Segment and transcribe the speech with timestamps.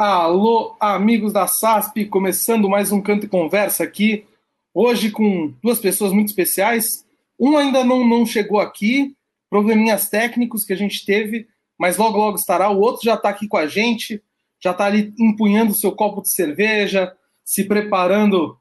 [0.00, 4.24] Alô, amigos da SASP, começando mais um Canto e Conversa aqui.
[4.72, 7.04] Hoje com duas pessoas muito especiais.
[7.36, 9.16] Um ainda não, não chegou aqui,
[9.50, 12.70] probleminhas técnicos que a gente teve, mas logo, logo estará.
[12.70, 14.22] O outro já está aqui com a gente,
[14.62, 17.12] já está ali empunhando seu copo de cerveja,
[17.44, 18.56] se preparando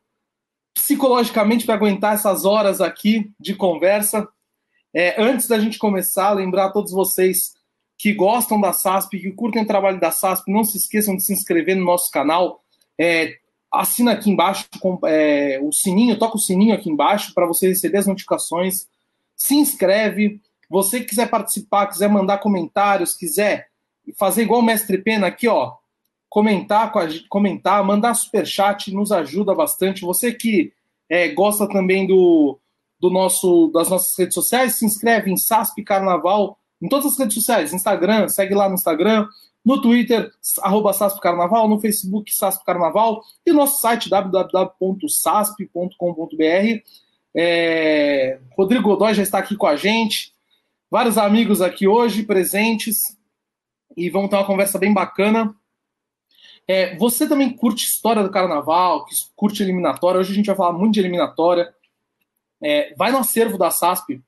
[0.73, 4.27] psicologicamente para aguentar essas horas aqui de conversa.
[4.91, 7.56] É, antes da gente começar, lembrar a todos vocês
[7.97, 11.33] que gostam da SASP, que curtem o trabalho da SASP, não se esqueçam de se
[11.33, 12.61] inscrever no nosso canal.
[12.97, 13.37] É,
[13.71, 17.97] assina aqui embaixo com, é, o sininho, toca o sininho aqui embaixo para você receber
[17.97, 18.87] as notificações.
[19.35, 20.39] Se inscreve.
[20.69, 23.69] Você que quiser participar, quiser mandar comentários, quiser
[24.17, 25.73] fazer igual o Mestre Pena aqui, ó,
[26.29, 26.91] comentar,
[27.29, 30.01] comentar, mandar superchat, nos ajuda bastante.
[30.01, 30.73] Você que
[31.09, 32.59] é, gosta também do,
[32.99, 37.35] do nosso, das nossas redes sociais, se inscreve em SASP Carnaval em todas as redes
[37.35, 39.27] sociais, Instagram, segue lá no Instagram,
[39.65, 40.31] no Twitter,
[40.61, 46.81] arroba SASP Carnaval, no Facebook, SASP Carnaval, e nosso site, www.sasp.com.br.
[47.35, 48.39] É...
[48.57, 50.33] Rodrigo Godoy já está aqui com a gente,
[50.89, 53.17] vários amigos aqui hoje presentes,
[53.95, 55.53] e vamos ter uma conversa bem bacana.
[56.67, 59.05] É, você também curte história do carnaval,
[59.35, 61.73] curte eliminatória, hoje a gente vai falar muito de eliminatória.
[62.61, 64.21] É, vai no acervo da SASP,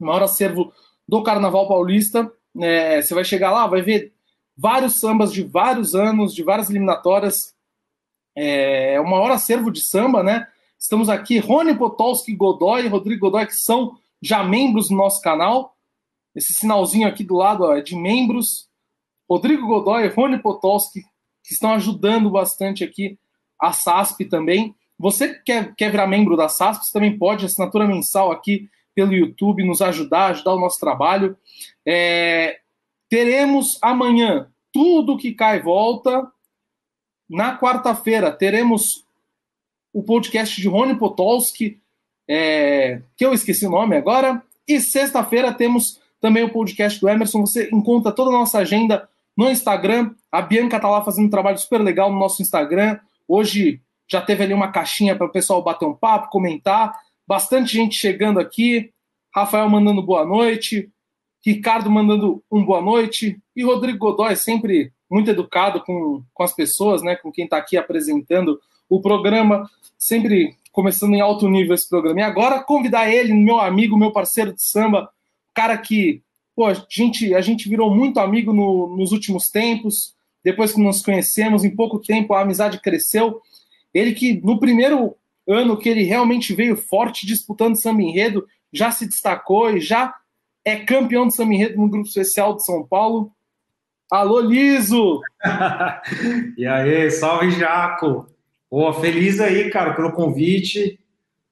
[0.00, 0.72] o maior acervo
[1.08, 2.30] do Carnaval Paulista.
[2.60, 4.12] É, você vai chegar lá, vai ver
[4.56, 7.54] vários sambas de vários anos, de várias eliminatórias.
[8.36, 10.46] É, é o maior acervo de samba, né?
[10.78, 15.76] Estamos aqui, Rony Potolski Godoy e Rodrigo Godoy, que são já membros do nosso canal.
[16.34, 18.68] Esse sinalzinho aqui do lado ó, é de membros.
[19.28, 21.00] Rodrigo Godoy e Rony Potolski,
[21.42, 23.18] que estão ajudando bastante aqui
[23.60, 24.74] a SASP também.
[24.98, 29.12] Você que quer, quer virar membro da SASP, você também pode, assinatura mensal aqui pelo
[29.12, 31.36] YouTube, nos ajudar, ajudar o nosso trabalho.
[31.86, 32.58] É,
[33.08, 36.30] teremos amanhã tudo que cai volta.
[37.28, 39.04] Na quarta-feira teremos
[39.92, 41.80] o podcast de Rony Potolski,
[42.28, 44.42] é, que eu esqueci o nome agora.
[44.66, 47.40] E sexta-feira temos também o podcast do Emerson.
[47.42, 50.14] Você encontra toda a nossa agenda no Instagram.
[50.32, 52.98] A Bianca está lá fazendo um trabalho super legal no nosso Instagram.
[53.28, 56.98] Hoje já teve ali uma caixinha para o pessoal bater um papo, comentar.
[57.26, 58.90] Bastante gente chegando aqui.
[59.34, 60.90] Rafael mandando boa noite.
[61.44, 63.38] Ricardo mandando um boa noite.
[63.54, 67.16] E Rodrigo Godoy, sempre muito educado com, com as pessoas, né?
[67.16, 69.68] Com quem está aqui apresentando o programa.
[69.98, 72.20] Sempre começando em alto nível esse programa.
[72.20, 75.08] E agora convidar ele, meu amigo, meu parceiro de samba,
[75.54, 76.22] cara que
[76.54, 80.14] pô, a, gente, a gente virou muito amigo no, nos últimos tempos.
[80.42, 83.40] Depois que nos conhecemos, em pouco tempo a amizade cresceu.
[83.94, 89.06] Ele que no primeiro ano que ele realmente veio forte disputando samba enredo, já se
[89.06, 90.14] destacou e já
[90.64, 93.30] é campeão de samba enredo no grupo especial de São Paulo.
[94.10, 95.20] Alô, Liso!
[96.56, 98.26] e aí, salve, Jaco!
[98.70, 100.98] Pô, feliz aí, cara, pelo convite.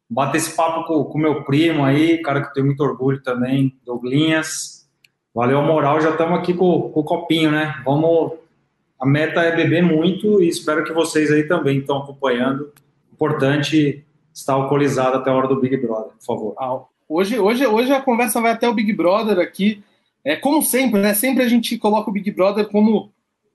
[0.08, 3.78] Bater esse papo com, com meu primo aí, cara que eu tenho muito orgulho também,
[3.84, 4.88] Douglinhas.
[5.34, 7.80] Valeu a moral, já estamos aqui com, com o copinho, né?
[7.84, 8.32] Vamos.
[9.00, 12.72] A meta é beber muito e espero que vocês aí também estão acompanhando.
[13.22, 16.54] Importante estar alcoolizado até a hora do Big Brother, por favor.
[16.58, 19.80] Ah, hoje, hoje, hoje a conversa vai até o Big Brother aqui.
[20.24, 21.14] É como sempre, né?
[21.14, 23.12] Sempre a gente coloca o Big Brother como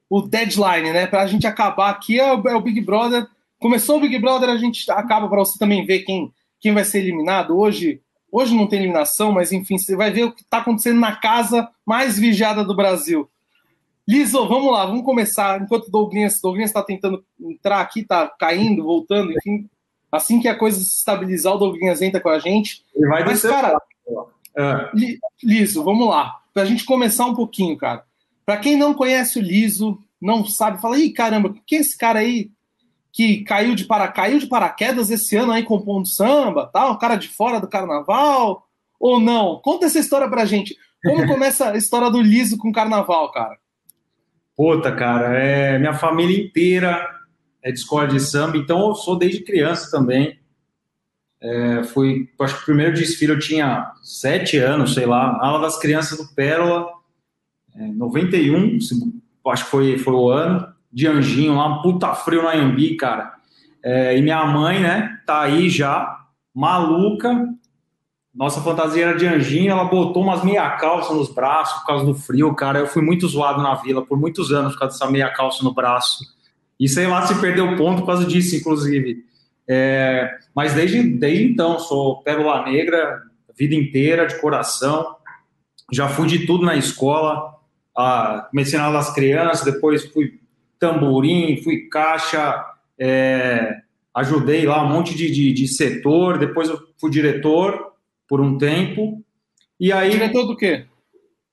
[0.09, 1.05] o deadline, né?
[1.05, 3.27] Para a gente acabar aqui é o, é o, Big Brother.
[3.59, 6.99] Começou o Big Brother, a gente acaba para você também ver quem, quem vai ser
[6.99, 7.57] eliminado.
[7.57, 7.99] Hoje,
[8.31, 11.67] hoje não tem eliminação, mas enfim, você vai ver o que está acontecendo na casa
[11.85, 13.29] mais vigiada do Brasil.
[14.07, 15.61] Liso, vamos lá, vamos começar.
[15.61, 19.69] Enquanto o Douglas está tentando entrar aqui, está caindo, voltando, enfim,
[20.11, 22.83] Assim que a coisa se estabilizar, o Douglas entra com a gente.
[22.95, 23.77] Ele vai Mas, cara,
[24.57, 24.91] é.
[25.43, 26.39] Liso, vamos lá.
[26.53, 28.03] Pra gente começar um pouquinho, cara.
[28.45, 32.19] Pra quem não conhece o Liso, não sabe, fala, ih, caramba, quem é esse cara
[32.19, 32.49] aí
[33.11, 34.07] que caiu de, para...
[34.07, 38.65] caiu de paraquedas esse ano aí compondo samba, tal, o cara de fora do carnaval?
[38.99, 39.59] Ou não?
[39.59, 40.75] Conta essa história pra gente.
[41.03, 43.57] Como começa a história do Liso com o carnaval, cara?
[44.57, 47.07] Puta, cara, é minha família inteira
[47.61, 50.39] é de escola de samba, então eu sou desde criança também.
[51.39, 55.77] É, fui, acho que o primeiro desfile eu tinha sete anos, sei lá, aula das
[55.77, 56.87] crianças do Pérola,
[57.75, 58.79] é, 91,
[59.47, 63.33] acho que foi, foi o ano, de anjinho lá, puta frio na Anhembi, cara.
[63.83, 67.47] É, e minha mãe, né, tá aí já, maluca,
[68.37, 72.13] nossa fantasia era de anjinho, ela botou umas meia calça nos braços por causa do
[72.13, 72.77] frio, cara.
[72.77, 75.73] Eu fui muito zoado na vila por muitos anos por causa dessa meia calça no
[75.73, 76.23] braço.
[76.79, 79.25] E sei lá se perdeu ponto por causa disso, inclusive.
[79.67, 83.23] É, mas desde, desde então, sou pérola negra,
[83.57, 85.15] vida inteira, de coração.
[85.91, 87.55] Já fui de tudo na escola.
[87.97, 90.39] Ah, comecei na das crianças, depois fui
[90.79, 92.63] tamborim, fui caixa,
[92.99, 93.77] é,
[94.13, 97.96] ajudei lá um monte de, de, de, setor, depois eu fui diretor
[98.27, 99.23] por um tempo.
[99.79, 100.85] E aí, diretor do quê?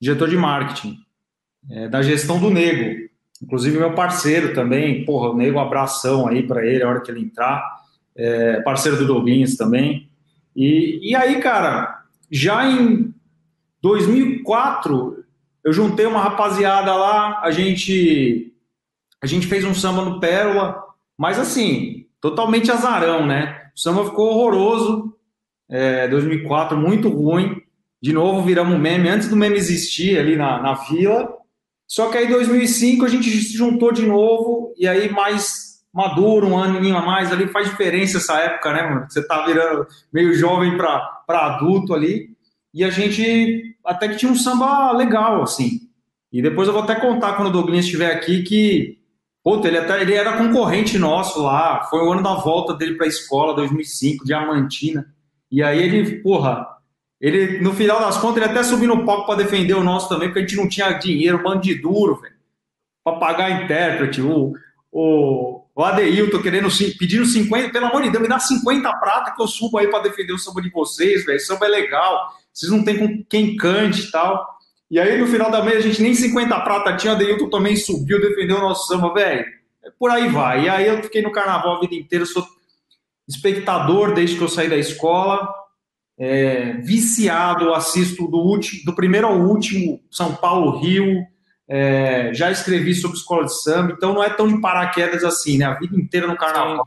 [0.00, 0.98] Diretor de marketing,
[1.70, 3.04] é, da gestão do Nego.
[3.42, 7.10] Inclusive meu parceiro também, porra, o Nego, um abração aí para ele a hora que
[7.10, 7.62] ele entrar.
[8.16, 10.08] É, parceiro do Douglas também.
[10.54, 13.12] E, e aí, cara, já em
[13.82, 15.24] 2004,
[15.64, 18.52] eu juntei uma rapaziada lá, a gente
[19.22, 20.82] a gente fez um samba no Pérola,
[21.16, 23.70] mas assim, totalmente azarão, né?
[23.74, 25.16] O samba ficou horroroso,
[25.68, 27.60] é, 2004, muito ruim.
[28.02, 31.32] De novo, viramos meme, antes do meme existir ali na, na vila.
[31.86, 36.48] Só que aí, em 2005, a gente se juntou de novo, e aí mais maduro,
[36.48, 39.06] um aninho a mais ali, faz diferença essa época, né, mano?
[39.08, 42.30] Você tá virando meio jovem para adulto ali.
[42.74, 45.82] E a gente até que tinha um samba legal, assim.
[46.32, 48.98] E depois eu vou até contar quando o Douglas estiver aqui que,
[49.44, 51.84] puta, ele, até, ele era concorrente nosso lá.
[51.84, 55.13] Foi o ano da volta dele para a escola, 2005, Diamantina.
[55.54, 56.66] E aí ele, porra,
[57.20, 60.28] ele, no final das contas, ele até subiu no palco para defender o nosso também,
[60.28, 62.34] porque a gente não tinha dinheiro, bando de duro, velho,
[63.04, 64.20] para pagar intérprete.
[64.20, 64.52] O,
[64.90, 66.68] o, o Adeilton querendo,
[66.98, 70.02] pedindo 50, pelo amor de Deus, me dá 50 prata que eu subo aí para
[70.02, 71.40] defender o samba de vocês, velho.
[71.40, 74.54] Samba é legal vocês não têm com quem cante e tal.
[74.88, 77.74] E aí, no final da meia, a gente nem 50 prata tinha, o Adeilton também
[77.74, 79.44] subiu, defendeu o nosso samba, velho.
[79.98, 80.64] Por aí vai.
[80.64, 82.46] E aí eu fiquei no carnaval a vida inteira, sou
[83.28, 85.48] espectador desde que eu saí da escola,
[86.18, 91.24] é, viciado, assisto do, último, do primeiro ao último, São Paulo, Rio,
[91.68, 95.64] é, já escrevi sobre escola de samba, então não é tão de paraquedas assim, né?
[95.64, 96.84] A vida inteira no carnaval,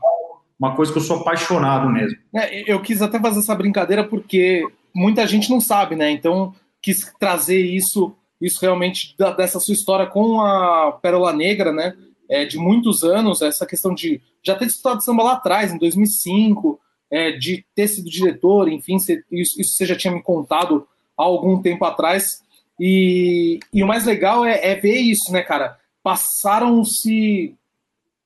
[0.58, 2.18] uma coisa que eu sou apaixonado mesmo.
[2.34, 4.64] É, eu quis até fazer essa brincadeira porque
[4.94, 6.10] muita gente não sabe, né?
[6.10, 11.94] Então quis trazer isso, isso realmente da, dessa sua história com a Pérola Negra, né?
[12.28, 16.78] É, de muitos anos, essa questão de já ter disputado samba lá atrás, em 2005,
[17.10, 20.86] é, de ter sido diretor, enfim, cê, isso, isso, você já tinha me contado
[21.16, 22.42] há algum tempo atrás.
[22.78, 25.78] E, e o mais legal é, é ver isso, né, cara?
[26.02, 27.56] Passaram-se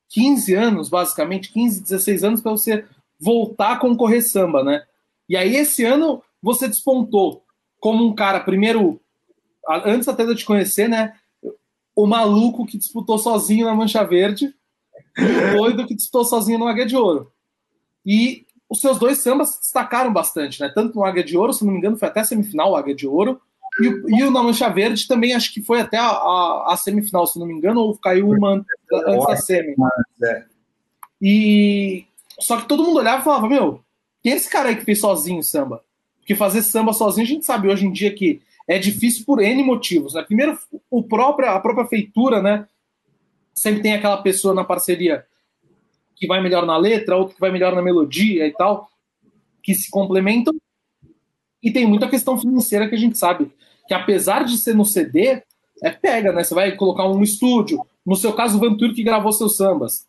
[0.09, 2.85] 15 anos, basicamente, 15, 16 anos, para você
[3.19, 4.83] voltar a concorrer samba, né?
[5.27, 7.43] E aí, esse ano, você despontou
[7.79, 9.01] como um cara, primeiro,
[9.67, 11.15] antes até de eu te conhecer, né?
[11.95, 14.53] O maluco que disputou sozinho na Mancha Verde
[15.17, 17.31] e o doido que disputou sozinho no Águia de Ouro.
[18.05, 20.71] E os seus dois sambas destacaram bastante, né?
[20.73, 23.07] Tanto no Águia de Ouro, se não me engano, foi até semifinal o Águia de
[23.07, 23.39] Ouro,
[23.79, 27.25] e, e o na Mancha Verde também acho que foi até a, a, a, semifinal,
[27.25, 29.75] se não me engano, ou caiu uma antes da semi.
[30.23, 30.45] É.
[31.21, 32.05] E
[32.39, 33.81] só que todo mundo olhava e falava, meu,
[34.21, 35.83] quem é esse cara aí que fez sozinho o samba?
[36.19, 39.63] Porque fazer samba sozinho, a gente sabe hoje em dia que é difícil por N
[39.63, 40.13] motivos.
[40.13, 40.23] Né?
[40.23, 40.57] Primeiro,
[40.89, 42.67] o próprio, a própria feitura, né?
[43.53, 45.25] Sempre tem aquela pessoa na parceria
[46.15, 48.89] que vai melhor na letra, outro que vai melhor na melodia e tal,
[49.61, 50.53] que se complementam.
[51.61, 53.51] E tem muita questão financeira que a gente sabe
[53.87, 55.43] que, apesar de ser no CD,
[55.81, 56.43] é pega, né?
[56.43, 57.85] Você vai colocar um estúdio.
[58.05, 60.07] No seu caso, o Vantur que gravou seus sambas.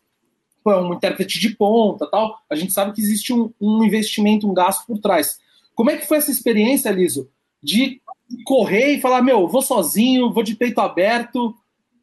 [0.63, 2.39] Foi é um intérprete de ponta tal.
[2.49, 5.39] A gente sabe que existe um, um investimento, um gasto por trás.
[5.75, 7.29] Como é que foi essa experiência, Liso,
[7.61, 8.01] de
[8.45, 11.55] correr e falar, meu, vou sozinho, vou de peito aberto,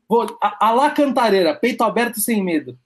[0.08, 2.78] vou a, a lá cantareira, peito aberto sem medo?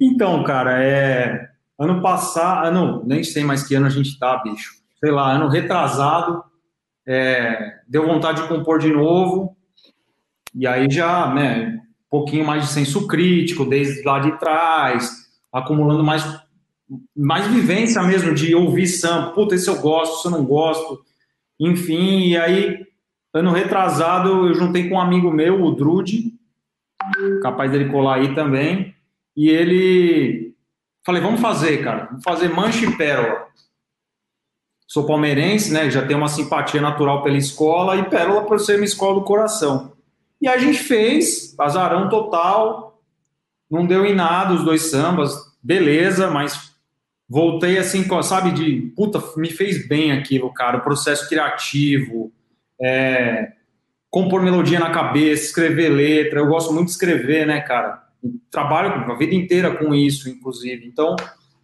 [0.00, 4.74] Então, cara, é ano passado, ano, nem sei mais que ano a gente tá, bicho.
[5.00, 6.42] Sei lá, ano retrasado,
[7.06, 9.56] é, deu vontade de compor de novo,
[10.54, 15.10] e aí já, né, um pouquinho mais de senso crítico, desde lá de trás,
[15.52, 16.42] acumulando mais
[17.16, 19.30] mais vivência mesmo de ouvir samba.
[19.30, 21.02] Puta, esse eu gosto, esse eu não gosto.
[21.64, 22.84] Enfim, e aí,
[23.32, 26.32] ano retrasado, eu juntei com um amigo meu, o Drude,
[27.40, 28.92] capaz dele colar aí também.
[29.36, 30.56] E ele.
[31.06, 32.06] Falei, vamos fazer, cara.
[32.06, 33.46] Vamos fazer Mancha e Pérola.
[34.88, 35.88] Sou palmeirense, né?
[35.88, 39.92] Já tenho uma simpatia natural pela escola e Pérola por ser uma escola do coração.
[40.40, 43.00] E a gente fez, azarão total.
[43.70, 46.71] Não deu em nada os dois sambas, beleza, mas
[47.32, 52.30] voltei assim, sabe, de puta, me fez bem aquilo, cara, o processo criativo,
[52.78, 53.52] é,
[54.10, 58.02] compor melodia na cabeça, escrever letra, eu gosto muito de escrever, né, cara?
[58.50, 60.86] Trabalho a vida inteira com isso, inclusive.
[60.86, 61.16] Então,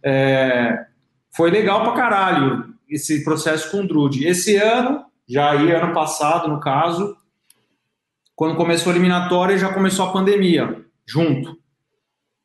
[0.03, 0.87] é,
[1.29, 4.25] foi legal pra caralho esse processo com o Drude.
[4.27, 7.15] Esse ano, já aí ano passado, no caso,
[8.35, 11.58] quando começou a eliminatória, já começou a pandemia, junto.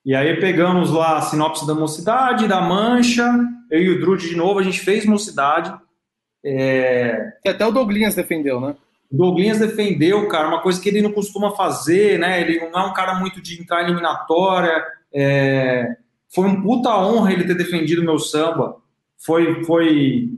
[0.04, 3.24] E aí pegamos lá a sinopse da Mocidade, da Mancha,
[3.70, 5.74] eu e o Drude de novo, a gente fez Mocidade.
[6.44, 7.32] É...
[7.46, 8.76] até o Douglas defendeu, né?
[9.10, 12.40] Douglinhas defendeu, cara, uma coisa que ele não costuma fazer, né?
[12.40, 14.84] Ele não é um cara muito de entrar em eliminatória.
[15.12, 15.96] É...
[16.34, 18.76] Foi um puta honra ele ter defendido meu samba.
[19.24, 20.30] Foi, foi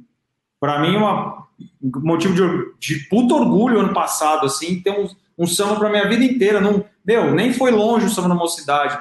[0.61, 1.47] para mim, uma
[1.81, 5.09] motivo de, de puta orgulho ano passado, assim, ter um,
[5.39, 6.61] um samba para minha vida inteira.
[6.61, 8.99] Não, meu, nem foi longe o samba da mocidade,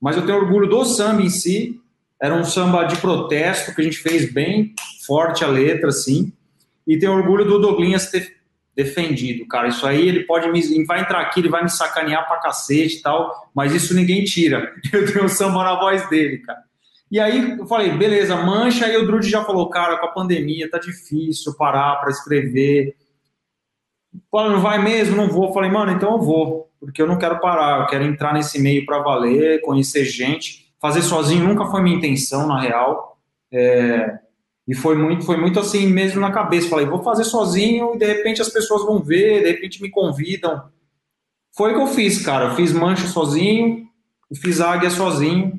[0.00, 1.80] mas eu tenho orgulho do samba em si.
[2.20, 4.74] Era um samba de protesto que a gente fez bem
[5.06, 6.32] forte a letra, assim.
[6.86, 8.38] E tenho orgulho do Douglinhas ter
[8.74, 9.68] defendido, cara.
[9.68, 10.60] Isso aí ele pode me.
[10.60, 14.24] Ele vai entrar aqui, ele vai me sacanear pra cacete e tal, mas isso ninguém
[14.24, 14.72] tira.
[14.92, 16.62] Eu tenho o samba na voz dele, cara.
[17.10, 18.84] E aí eu falei, beleza, mancha.
[18.84, 22.94] Aí o Drude já falou, cara, com a pandemia tá difícil parar para escrever.
[24.30, 25.16] Falei, não vai mesmo?
[25.16, 25.52] Não vou.
[25.54, 28.86] Falei, mano, então eu vou, porque eu não quero parar, eu quero entrar nesse meio
[28.86, 30.68] para valer, conhecer gente.
[30.80, 33.18] Fazer sozinho nunca foi minha intenção, na real.
[33.52, 34.18] É,
[34.66, 36.68] e foi muito, foi muito assim mesmo na cabeça.
[36.68, 40.62] Falei, vou fazer sozinho e de repente as pessoas vão ver, de repente me convidam.
[41.56, 42.46] Foi o que eu fiz, cara.
[42.46, 43.88] Eu fiz mancha sozinho,
[44.36, 45.58] fiz águia sozinho.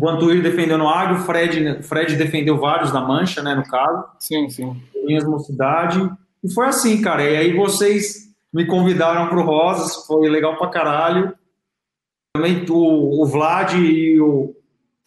[0.00, 4.04] O Antuir defendendo águia, o Fred, Fred defendeu vários da mancha, né, no caso.
[4.18, 4.80] Sim, sim.
[5.04, 6.10] Minhas mocidade.
[6.42, 7.22] E foi assim, cara.
[7.22, 8.25] E aí vocês
[8.56, 11.34] me convidaram pro Rosas, foi legal pra caralho.
[12.34, 14.56] Também o, o Vlad e o,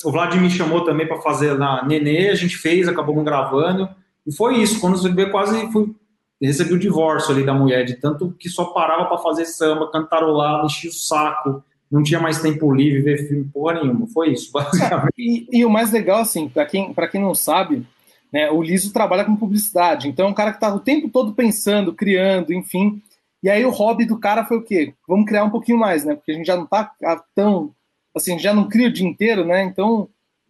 [0.03, 3.89] o Vlad me chamou também para fazer na Nenê, a gente fez, acabamos gravando.
[4.27, 5.95] E foi isso, quando vê, quase fui,
[6.39, 10.63] recebi o divórcio ali da mulher, de tanto que só parava para fazer samba, cantarolar,
[10.63, 14.05] enchia o saco, não tinha mais tempo livre, ver filme, porra nenhuma.
[14.13, 15.13] Foi isso, basicamente.
[15.17, 17.83] E, e o mais legal, assim, para quem, quem não sabe,
[18.31, 21.33] né, o Liso trabalha com publicidade, então é um cara que tá o tempo todo
[21.33, 23.01] pensando, criando, enfim.
[23.41, 24.93] E aí o hobby do cara foi o quê?
[25.07, 26.15] Vamos criar um pouquinho mais, né?
[26.15, 26.91] Porque a gente já não tá
[27.33, 27.73] tão
[28.15, 29.63] assim, já não cria o dia inteiro, né?
[29.63, 30.09] Então,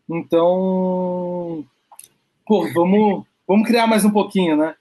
[0.09, 1.63] então,
[2.45, 4.75] pô, vamos, vamos criar mais um pouquinho, né?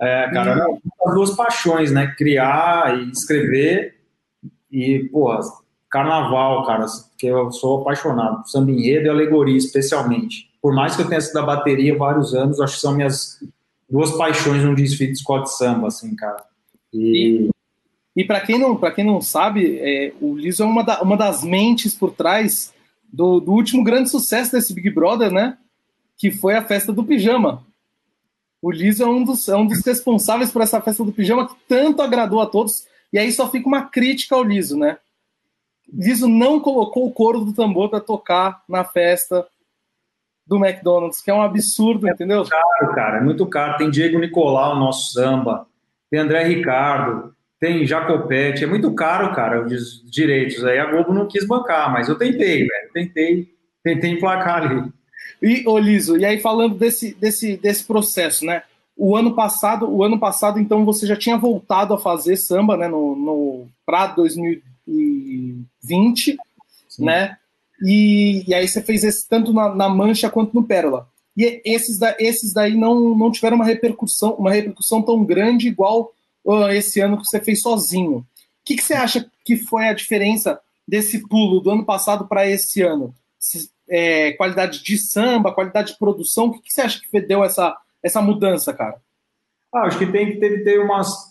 [0.00, 1.08] É, cara, e...
[1.08, 2.08] as duas paixões, né?
[2.16, 4.00] Criar e escrever
[4.70, 5.28] e, pô,
[5.90, 10.50] carnaval, cara, porque eu sou apaixonado, samba enredo e alegoria, especialmente.
[10.62, 13.42] Por mais que eu tenha sido da bateria vários anos, acho que são minhas
[13.88, 16.44] duas paixões num desfile de escola de samba, assim, cara.
[16.92, 17.50] E, e
[18.14, 21.16] e para quem não para quem não sabe, é, o Liso é uma, da, uma
[21.16, 22.72] das mentes por trás
[23.12, 25.56] do, do, último grande sucesso desse Big Brother, né?
[26.16, 27.64] Que foi a festa do pijama.
[28.60, 31.54] O Liso é um dos, é um dos responsáveis por essa festa do pijama que
[31.68, 32.86] tanto agradou a todos.
[33.12, 34.98] E aí só fica uma crítica ao Liso, né?
[35.92, 39.46] Liso não colocou o coro do tambor para tocar na festa
[40.46, 42.42] do McDonald's, que é um absurdo, entendeu?
[42.42, 43.78] É caro, cara, é muito caro.
[43.78, 45.66] Tem Diego Nicolau, nosso samba,
[46.10, 50.64] tem André Ricardo, tem Jacopete, é muito caro, cara, os direitos.
[50.64, 52.90] Aí a Globo não quis bancar, mas eu tentei, velho.
[52.92, 53.48] Tentei,
[53.84, 54.90] tentei emplacar ali.
[55.42, 58.62] E, ô Liso, e aí falando desse, desse, desse processo, né?
[58.96, 62.88] O ano passado, o ano passado, então, você já tinha voltado a fazer samba, né?
[62.88, 66.36] No, no para 2020,
[66.88, 67.04] Sim.
[67.04, 67.36] né?
[67.82, 71.08] E, e aí você fez esse tanto na, na Mancha quanto no Pérola.
[71.36, 76.12] E esses, da, esses daí não, não tiveram uma repercussão, uma repercussão tão grande igual
[76.72, 78.18] esse ano que você fez sozinho.
[78.18, 78.24] O
[78.64, 82.82] que, que você acha que foi a diferença desse pulo do ano passado para esse
[82.82, 83.14] ano?
[83.88, 87.76] É, qualidade de samba, qualidade de produção, o que, que, você acha que deu essa,
[88.02, 88.96] essa mudança, cara?
[89.74, 91.30] Ah, acho que tem que ter, ter umas.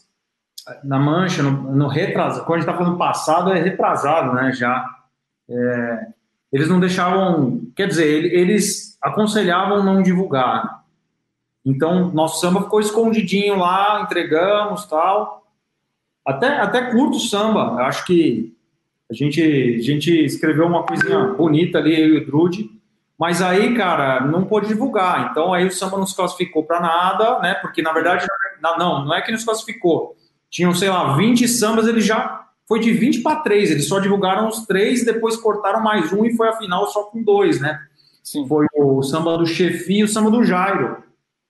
[0.84, 4.52] Na mancha, no, no retrasado, quando a gente está falando passado, é retrasado, né?
[4.54, 4.86] Já.
[5.50, 6.08] É,
[6.52, 7.62] eles não deixavam.
[7.76, 10.84] Quer dizer, eles aconselhavam não divulgar.
[11.66, 15.44] Então, nosso samba ficou escondidinho lá, entregamos tal.
[16.26, 17.76] Até, até curto o samba.
[17.80, 18.56] Eu acho que
[19.10, 22.70] a gente, a gente escreveu uma coisinha bonita ali, eu e o Drude.
[23.18, 25.30] Mas aí, cara, não pôde divulgar.
[25.30, 27.56] Então, aí o samba não se classificou para nada, né?
[27.56, 28.26] Porque, na verdade,
[28.62, 30.16] não, não é que não se classificou.
[30.50, 33.72] Tinham, sei lá, 20 sambas, ele já foi de 20 para 3.
[33.72, 37.22] Eles só divulgaram os três, depois cortaram mais um e foi a final só com
[37.22, 37.80] dois, né?
[38.24, 38.48] Sim.
[38.48, 41.04] Foi o samba do Chefi e o samba do Jairo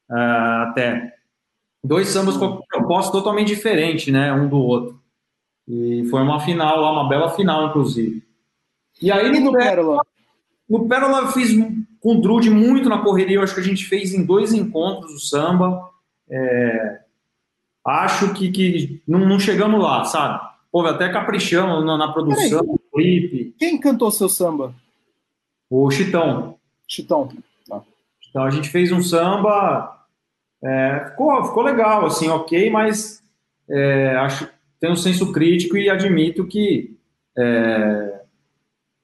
[0.10, 1.16] uh, até.
[1.84, 5.00] Dois sambas com propósito totalmente diferente, né, um do outro.
[5.68, 8.24] E foi uma final lá, uma bela final, inclusive.
[9.02, 10.02] E aí e no, Pérola?
[10.68, 11.52] No Pérola eu fiz
[12.00, 15.14] com o Drude muito na correria, eu acho que a gente fez em dois encontros
[15.14, 15.90] o samba.
[16.30, 17.00] É,
[17.86, 20.48] acho que, que não, não, chegamos lá, sabe?
[20.72, 23.56] Houve até caprichamos na, na produção, no clipe.
[23.58, 24.74] Quem cantou seu samba?
[25.70, 26.59] O Chitão.
[26.90, 27.30] Chitão.
[27.68, 27.82] Tá.
[28.30, 30.00] Então a gente fez um samba
[30.64, 33.24] é, ficou, ficou legal, assim, ok, mas
[33.70, 36.98] é, acho tenho um senso crítico e admito que
[37.38, 38.22] é,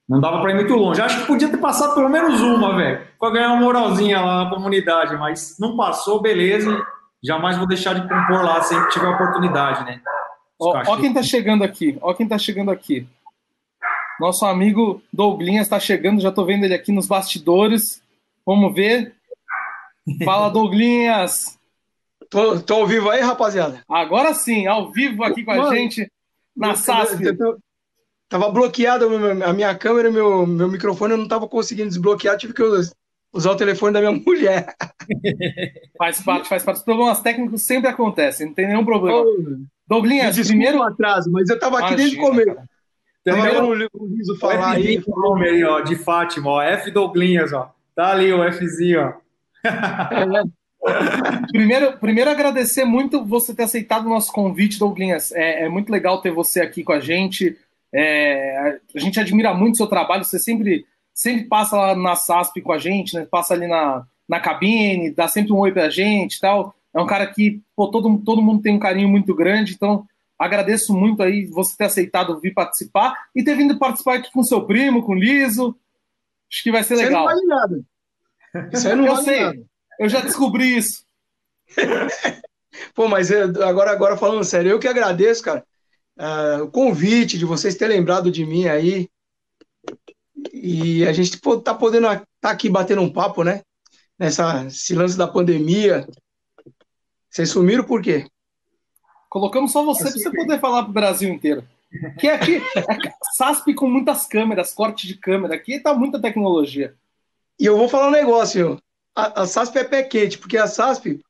[0.08, 1.00] não dava para ir muito longe.
[1.00, 4.50] Acho que podia ter passado pelo menos uma, velho, para ganhar uma moralzinha lá na
[4.50, 6.82] comunidade, mas não passou, beleza.
[7.22, 10.00] jamais vou deixar de compor lá sempre que tiver oportunidade, né?
[10.58, 13.06] Ó, ó, quem tá chegando aqui, ó quem tá chegando aqui.
[14.20, 18.02] Nosso amigo Douglinhas está chegando, já tô vendo ele aqui nos bastidores.
[18.44, 19.14] Vamos ver.
[20.24, 21.56] Fala, Douglinhas!
[22.28, 23.84] Tô, tô ao vivo aí, rapaziada?
[23.88, 26.10] Agora sim, ao vivo aqui com Mano, a gente
[26.56, 27.22] na SASP.
[28.28, 29.06] Tava bloqueado
[29.44, 32.62] a minha câmera, meu, meu microfone, eu não tava conseguindo desbloquear, tive que
[33.32, 34.74] usar o telefone da minha mulher.
[35.96, 36.78] Faz parte, faz parte.
[36.78, 39.24] Os problemas técnicos sempre acontecem, não tem nenhum problema.
[39.86, 42.54] Douglinhas, primeiro atraso, mas eu tava aqui Imagina, desde o começo.
[42.56, 42.68] Tava
[43.32, 45.02] vendo o Liso falar aí.
[45.06, 47.72] Nome aí, ó, de Fátima, ó, F Douglinhas, ó.
[47.94, 49.26] Tá ali o Fzinho, ó.
[51.50, 55.32] primeiro, primeiro agradecer muito você ter aceitado o nosso convite, Douglinhas.
[55.32, 57.56] É, é muito legal ter você aqui com a gente.
[57.92, 60.24] É, a gente admira muito o seu trabalho.
[60.24, 63.26] Você sempre, sempre passa lá na SASP com a gente, né?
[63.28, 66.74] Passa ali na, na cabine, dá sempre um oi pra gente e tal.
[66.94, 70.06] É um cara que pô, todo, todo mundo tem um carinho muito grande, então
[70.38, 74.66] agradeço muito aí você ter aceitado vir participar e ter vindo participar aqui com seu
[74.66, 75.76] primo, com o Liso.
[76.50, 77.26] Acho que vai ser legal.
[77.26, 77.84] Isso aí não vale
[78.52, 78.70] nada.
[78.72, 79.40] Isso aí não eu vale sei.
[79.40, 79.66] nada.
[79.98, 81.04] Eu já descobri isso.
[82.94, 85.64] Pô, mas agora, agora falando sério, eu que agradeço, cara,
[86.18, 89.08] uh, o convite de vocês terem lembrado de mim aí.
[90.52, 93.62] E a gente pô, tá podendo estar tá aqui batendo um papo, né?
[94.18, 96.06] Nessa, esse lance da pandemia.
[97.30, 98.26] Vocês sumiram por quê?
[99.28, 101.64] Colocamos só você para você poder falar para o Brasil inteiro.
[102.18, 102.62] Que aqui é
[103.36, 105.54] SASP com muitas câmeras, corte de câmera.
[105.54, 106.94] Aqui tá muita tecnologia.
[107.58, 108.80] E eu vou falar um negócio,
[109.14, 111.20] a, a SASP é pé quente, porque a SASP,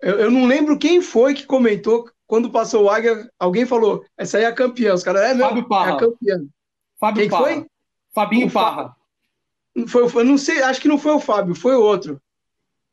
[0.00, 4.38] eu, eu, não lembro quem foi que comentou quando passou o Águia, alguém falou, essa
[4.38, 4.94] aí é a campeã.
[4.94, 5.90] Os caras, é mesmo, Fábio Parra.
[5.90, 6.44] é a campeã.
[6.98, 7.44] Fábio quem Parra.
[7.44, 7.66] foi?
[8.14, 8.96] Fabinho o Parra.
[9.88, 12.20] Foi, foi, não sei, acho que não foi o Fábio, foi o outro.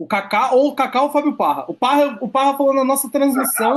[0.02, 1.66] O Kaká ou o Kaká ou o Fábio Parra.
[1.68, 3.76] O Parra, o Parra falou na nossa transmissão,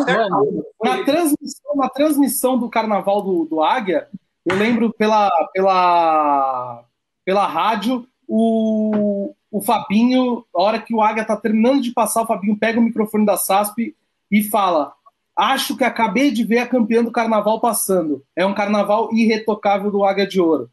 [0.83, 4.09] na transmissão, na transmissão do Carnaval do, do Águia,
[4.47, 6.83] eu lembro pela, pela,
[7.27, 12.27] pela rádio, o, o Fabinho, a hora que o Águia tá terminando de passar, o
[12.27, 13.95] Fabinho pega o microfone da SASP
[14.31, 14.95] e fala:
[15.37, 18.25] Acho que acabei de ver a campeã do carnaval passando.
[18.35, 20.71] É um carnaval irretocável do Águia de Ouro.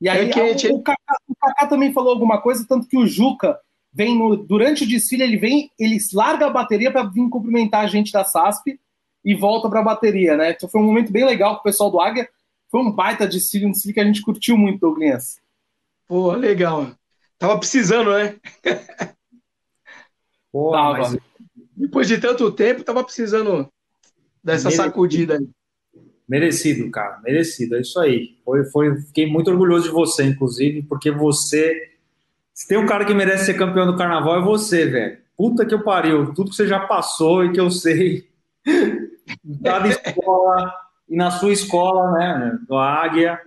[0.00, 3.06] E aí é o, o, Kaká, o Kaká também falou alguma coisa, tanto que o
[3.06, 3.60] Juca
[3.98, 7.88] vem no, durante o desfile, ele vem, ele larga a bateria para vir cumprimentar a
[7.88, 8.78] gente da SASP
[9.24, 10.52] e volta para a bateria, né?
[10.52, 12.28] Então foi um momento bem legal com o pessoal do Águia.
[12.70, 15.40] Foi um baita desfile, um desfile que a gente curtiu muito, Douglas.
[16.06, 16.92] Pô, legal.
[17.40, 18.36] Tava precisando, né?
[20.52, 20.98] Pô, tava.
[20.98, 21.18] Mas...
[21.76, 23.68] Depois de tanto tempo, tava precisando
[24.42, 24.84] dessa merecido.
[24.84, 25.48] sacudida aí.
[26.28, 27.74] Merecido, cara, merecido.
[27.74, 28.38] É isso aí.
[28.44, 31.97] Foi, foi, fiquei muito orgulhoso de você, inclusive, porque você.
[32.58, 35.18] Se tem um cara que merece ser campeão do carnaval, é você, velho.
[35.36, 36.34] Puta que eu pariu.
[36.34, 38.28] Tudo que você já passou e que eu sei.
[39.62, 40.74] Cada escola
[41.08, 42.58] e na sua escola, né?
[42.66, 43.40] Do Águia.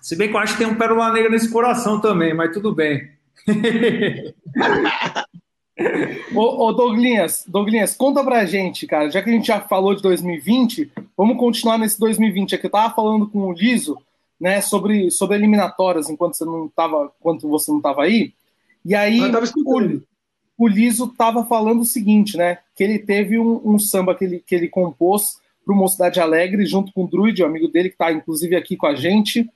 [0.00, 2.72] Se bem que eu acho que tem um pérola negra nesse coração também, mas tudo
[2.72, 3.10] bem.
[6.32, 10.02] ô, ô Douglinhas, Douglinhas, conta pra gente, cara, já que a gente já falou de
[10.02, 12.54] 2020, vamos continuar nesse 2020.
[12.54, 14.00] Aqui eu tava falando com o Liso,
[14.40, 18.32] né, sobre, sobre eliminatórias enquanto você não tava, enquanto você não tava aí.
[18.84, 20.02] E aí o,
[20.56, 24.42] o Liso tava falando o seguinte, né, que ele teve um, um samba que ele,
[24.44, 28.10] que ele compôs pro Mocidade Alegre junto com o Druid, o amigo dele que tá
[28.10, 29.48] inclusive aqui com a gente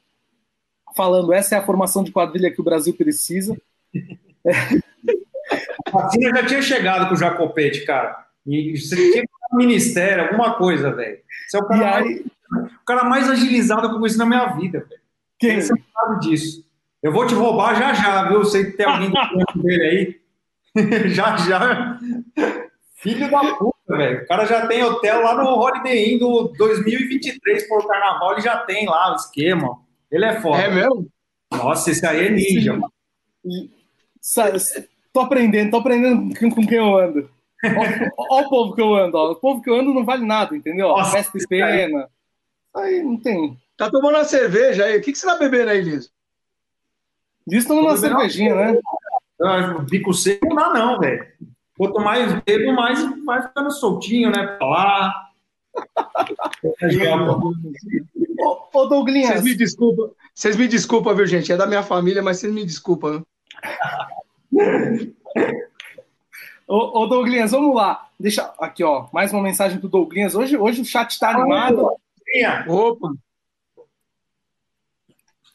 [0.94, 3.56] falando essa é a formação de quadrilha que o Brasil precisa.
[5.86, 8.24] A vacina já tinha chegado com o Jacopete, cara.
[8.46, 11.18] E você tinha um ministério, alguma coisa, velho.
[11.46, 12.04] Você é o cara, aí...
[12.04, 12.22] mais,
[12.62, 15.00] o cara mais agilizado que eu conheci na minha vida, velho.
[15.38, 15.60] Quem?
[15.60, 16.64] Você sabe disso.
[17.02, 18.44] Eu vou te roubar já já, viu?
[18.44, 20.20] Sei que tem alguém do dele aí.
[21.12, 21.98] já já.
[22.96, 24.22] Filho da puta, velho.
[24.22, 28.56] O cara já tem hotel lá no Holiday Inn do 2023 por carnaval, ele já
[28.58, 29.78] tem lá o esquema.
[30.10, 30.62] Ele é foda.
[30.62, 31.06] É mesmo?
[31.52, 32.92] Nossa, esse aí é ninja, mano.
[35.12, 37.30] Tô aprendendo, tô aprendendo com quem eu ando.
[38.30, 39.32] Olha o povo que eu ando, ó.
[39.32, 40.88] O povo que eu ando não vale nada, entendeu?
[40.88, 42.08] Nossa, Festa e pena.
[42.74, 43.58] Aí não tem.
[43.76, 44.98] Tá tomando uma cerveja aí.
[44.98, 46.10] O que, que você tá bebendo aí, Liso?
[47.46, 48.78] Liso tomando uma cervejinha, né?
[49.88, 51.26] Bico seco não dá, não, velho.
[51.76, 54.46] Quanto mais bebo, mais vai ficando soltinho, né?
[54.46, 55.30] Pra lá.
[58.40, 59.30] ô, ô Douglinhas.
[59.30, 61.52] Vocês me desculpam, vocês me desculpam, viu, gente?
[61.52, 63.26] É da minha família, mas vocês me desculpam.
[66.66, 68.08] ô, ô, Douglinhas, vamos lá.
[68.18, 70.36] Deixa aqui, ó, mais uma mensagem do Douglinhas.
[70.36, 71.90] Hoje, hoje o chat está animado.
[72.68, 73.14] Opa!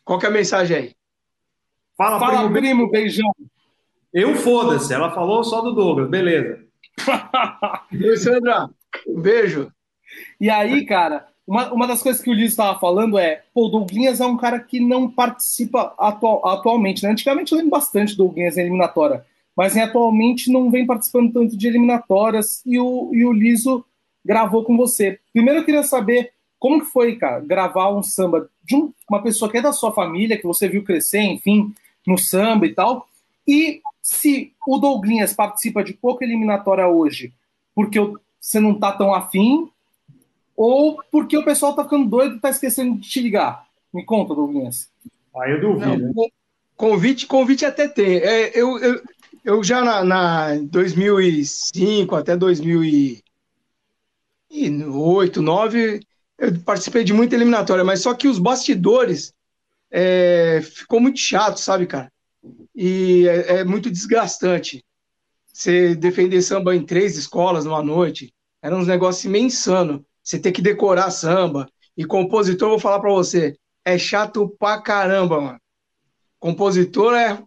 [0.03, 0.95] Qual que é a mensagem aí?
[1.97, 3.31] Fala, Fala primo, primo, beijão.
[4.13, 6.63] Eu foda-se, ela falou só do Douglas, beleza.
[7.91, 8.69] Oi, Sandra.
[9.07, 9.71] Um beijo.
[10.39, 13.69] E aí, cara, uma, uma das coisas que o Liz estava falando é, pô, o
[13.69, 17.11] Douglinhas é um cara que não participa atual, atualmente, né?
[17.11, 21.57] Antigamente eu lembro bastante do Douglinhas em eliminatória, mas né, atualmente não vem participando tanto
[21.57, 23.85] de eliminatórias e o, e o Liso
[24.23, 25.19] gravou com você.
[25.33, 29.49] Primeiro eu queria saber como que foi, cara, gravar um samba de um, uma pessoa
[29.49, 31.73] que é da sua família, que você viu crescer, enfim,
[32.05, 33.07] no samba e tal,
[33.47, 37.33] e se o Douglinhas participa de pouca eliminatória hoje,
[37.73, 37.99] porque
[38.39, 39.69] você não tá tão afim,
[40.55, 43.65] ou porque o pessoal tá ficando doido e tá esquecendo de te ligar?
[43.93, 44.89] Me conta, Douglas.
[45.35, 46.13] Ah, eu duvido.
[46.13, 46.29] Não,
[46.75, 48.17] convite, convite até tem.
[48.17, 49.01] É, eu, eu,
[49.45, 53.23] eu já na, na 2005 até 2008,
[54.49, 56.01] 2009,
[56.39, 59.33] eu participei de muita eliminatória, mas só que os bastidores
[59.91, 62.11] é, ficou muito chato, sabe, cara?
[62.75, 64.83] E é, é muito desgastante.
[65.51, 70.53] Você defender samba em três escolas numa noite, era uns negócios meio insano você tem
[70.53, 71.67] que decorar samba.
[71.97, 75.59] E compositor, vou falar para você, é chato pra caramba, mano.
[76.39, 77.41] Compositor é,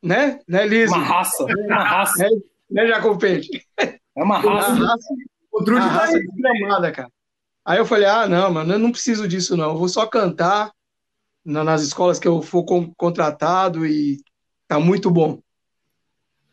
[0.00, 0.38] né?
[0.46, 0.94] Né, Liso?
[0.94, 2.22] Uma raça, uma raça.
[2.22, 2.30] Né,
[2.70, 3.66] né Jacopete?
[3.76, 4.72] É uma raça.
[4.72, 5.14] Uma raça,
[5.52, 7.10] o Drude uma raça desgramada, cara.
[7.66, 9.70] Aí eu falei, ah, não, mano, eu não preciso disso, não.
[9.70, 10.70] Eu vou só cantar
[11.44, 12.64] nas escolas que eu for
[12.96, 14.22] contratado e
[14.68, 15.40] tá muito bom.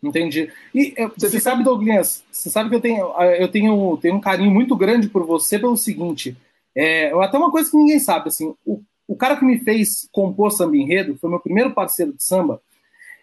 [0.02, 0.52] Entendi.
[0.74, 3.06] E você, você sabe, Douglas, você sabe que eu tenho,
[3.40, 6.36] eu tenho, tenho um carinho muito grande por você pelo seguinte.
[6.76, 10.52] É, até uma coisa que ninguém sabe, assim, o, o cara que me fez compor
[10.52, 12.60] samba enredo foi meu primeiro parceiro de samba.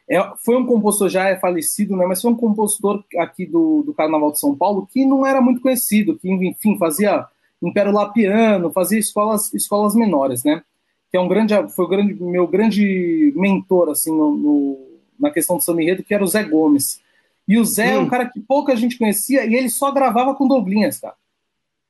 [0.08, 2.06] É, foi um compositor já é falecido, né?
[2.06, 5.60] Mas foi um compositor aqui do, do Carnaval de São Paulo que não era muito
[5.60, 7.26] conhecido, que enfim fazia
[7.62, 10.62] Império Lapiano, fazia escolas escolas menores, né?
[11.10, 15.56] Que é um grande, foi o grande, meu grande mentor assim no, no na questão
[15.56, 17.00] do samba enredo, que era o Zé Gomes.
[17.46, 18.00] E o Zé hum.
[18.00, 21.14] é um cara que pouca gente conhecia e ele só gravava com Douglinhas, cara.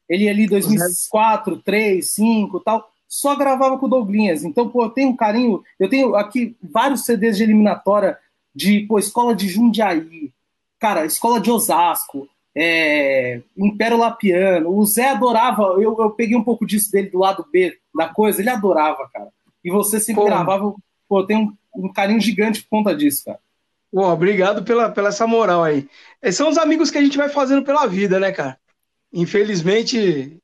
[0.09, 4.43] Ele ali 2004, 3, 5 tal, só gravava com Douglinhas.
[4.43, 8.19] Então, pô, eu tenho um carinho, eu tenho aqui vários CDs de eliminatória
[8.55, 10.33] de, pô, Escola de Jundiaí,
[10.81, 14.71] cara, Escola de Osasco, é, Império Lapiano.
[14.71, 18.41] O Zé adorava, eu, eu peguei um pouco disso dele do lado B da coisa,
[18.41, 19.29] ele adorava, cara.
[19.65, 20.27] E você sempre pô.
[20.27, 20.75] gravava,
[21.09, 23.39] pô, eu tenho um carinho gigante por conta disso, cara.
[23.93, 25.89] Pô, obrigado pela, pela essa moral aí.
[26.23, 28.57] Esses são os amigos que a gente vai fazendo pela vida, né, cara?
[29.13, 30.41] Infelizmente,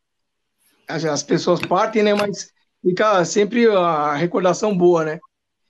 [0.89, 2.13] as pessoas partem, né?
[2.13, 2.51] Mas
[2.83, 5.21] fica sempre a recordação boa, né?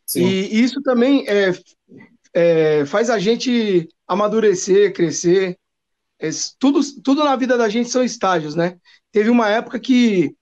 [0.07, 0.25] Sim.
[0.25, 1.53] E isso também é,
[2.33, 5.59] é, faz a gente amadurecer, crescer.
[6.59, 8.79] Tudo, tudo na vida da gente são estágios, né?
[9.12, 10.35] Teve uma época que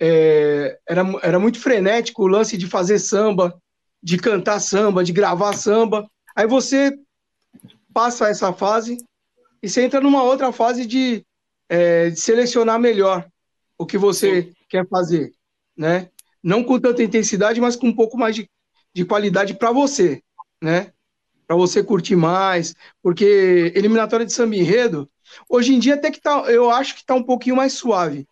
[0.00, 3.60] é, era, era muito frenético o lance de fazer samba,
[4.02, 6.08] de cantar samba, de gravar samba.
[6.34, 6.96] Aí você
[7.92, 8.96] passa essa fase
[9.62, 11.24] e você entra numa outra fase de,
[11.68, 13.28] é, de selecionar melhor
[13.76, 14.52] o que você Sim.
[14.68, 15.32] quer fazer,
[15.76, 16.10] né?
[16.42, 18.48] Não com tanta intensidade, mas com um pouco mais de,
[18.94, 20.22] de qualidade para você,
[20.62, 20.92] né?
[21.48, 25.10] Para você curtir mais, porque eliminatória de samba enredo,
[25.48, 28.28] hoje em dia até que tá, eu acho que tá um pouquinho mais suave,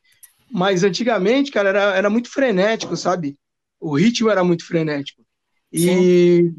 [0.50, 3.36] mas antigamente, cara, era, era muito frenético, sabe?
[3.80, 5.24] O ritmo era muito frenético.
[5.72, 6.52] E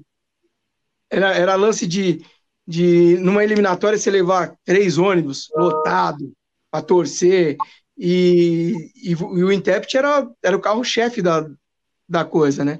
[1.09, 2.25] era, era lance de,
[2.67, 6.33] de, numa eliminatória, você levar três ônibus lotado
[6.69, 7.55] para torcer.
[7.97, 11.47] E, e, e, o intérprete era, era o carro-chefe da,
[12.07, 12.79] da coisa, né?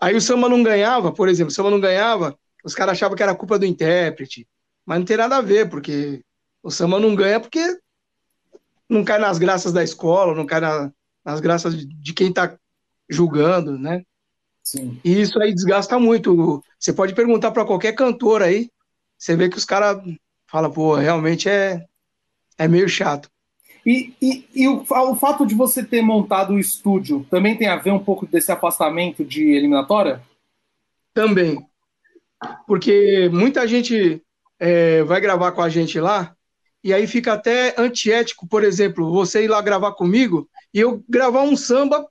[0.00, 3.22] Aí o samba não ganhava, por exemplo, o samba não ganhava, os caras achavam que
[3.22, 4.46] era culpa do intérprete.
[4.84, 6.22] Mas não tem nada a ver, porque
[6.62, 7.78] o samba não ganha porque
[8.88, 10.92] não cai nas graças da escola, não cai na,
[11.24, 12.56] nas graças de, quem está
[13.08, 14.04] julgando, né?
[14.62, 15.00] Sim.
[15.04, 16.62] E isso aí desgasta muito.
[16.78, 18.70] Você pode perguntar para qualquer cantor aí,
[19.18, 20.00] você vê que os caras
[20.46, 21.86] falam, pô, realmente é,
[22.58, 23.30] é meio chato.
[23.84, 27.76] E, e, e o, o, fato de você ter montado o estúdio também tem a
[27.76, 30.22] ver um pouco desse afastamento de eliminatória?
[31.12, 31.66] Também.
[32.66, 34.22] Porque muita gente
[34.58, 36.34] é, vai gravar com a gente lá,
[36.84, 41.42] e aí fica até antiético, por exemplo, você ir lá gravar comigo e eu gravar
[41.42, 42.06] um samba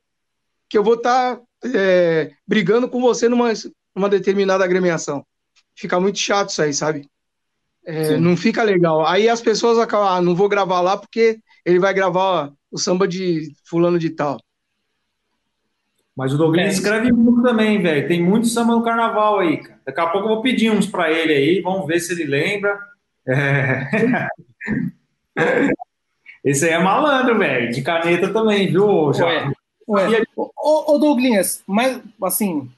[0.69, 1.41] que eu vou estar tá
[1.75, 3.51] é, brigando com você numa,
[3.93, 5.25] numa determinada agremiação.
[5.75, 7.09] Fica muito chato isso aí, sabe?
[7.83, 9.05] É, não fica legal.
[9.05, 13.07] Aí as pessoas acabam, ah, não vou gravar lá porque ele vai gravar o samba
[13.07, 14.39] de fulano de tal.
[16.15, 16.69] Mas o Douglas é.
[16.69, 18.07] escreve muito também, velho.
[18.07, 19.70] Tem muito samba no carnaval aí, cara.
[19.91, 22.79] Daqui a pouco eu vou pedir uns para ele aí, vamos ver se ele lembra.
[23.27, 24.27] É...
[26.43, 27.71] Esse aí é malandro, velho.
[27.71, 29.51] De caneta também, viu, já.
[29.87, 32.69] Ué, ô, ô Douglas, mas assim,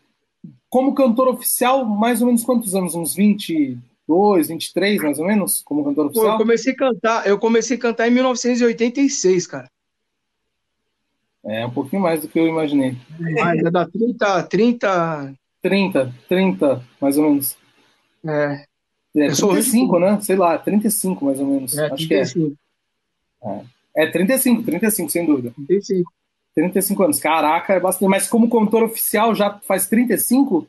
[0.70, 2.96] como cantor oficial, mais ou menos quantos anos?
[2.96, 6.26] Uns 20, 22, 23, mais ou menos, como cantor oficial?
[6.26, 9.70] Pô, eu comecei a cantar, eu comecei a cantar em 1986, cara.
[11.46, 12.96] É, um pouquinho mais do que eu imaginei.
[13.20, 15.34] Mais, é da 30, 30...
[15.64, 17.58] 30, 30, mais ou menos.
[18.26, 18.66] É.
[19.16, 20.20] É, 35, né?
[20.22, 21.78] Sei lá, 35 mais ou menos.
[21.78, 22.50] É, Acho 35.
[22.50, 23.50] que é.
[23.50, 24.06] é.
[24.06, 25.54] É 35, 35, sem dúvida.
[25.56, 26.12] 35.
[26.56, 27.20] 35 anos.
[27.20, 28.10] Caraca, é bastante.
[28.10, 30.68] Mas como cantor oficial já faz 35?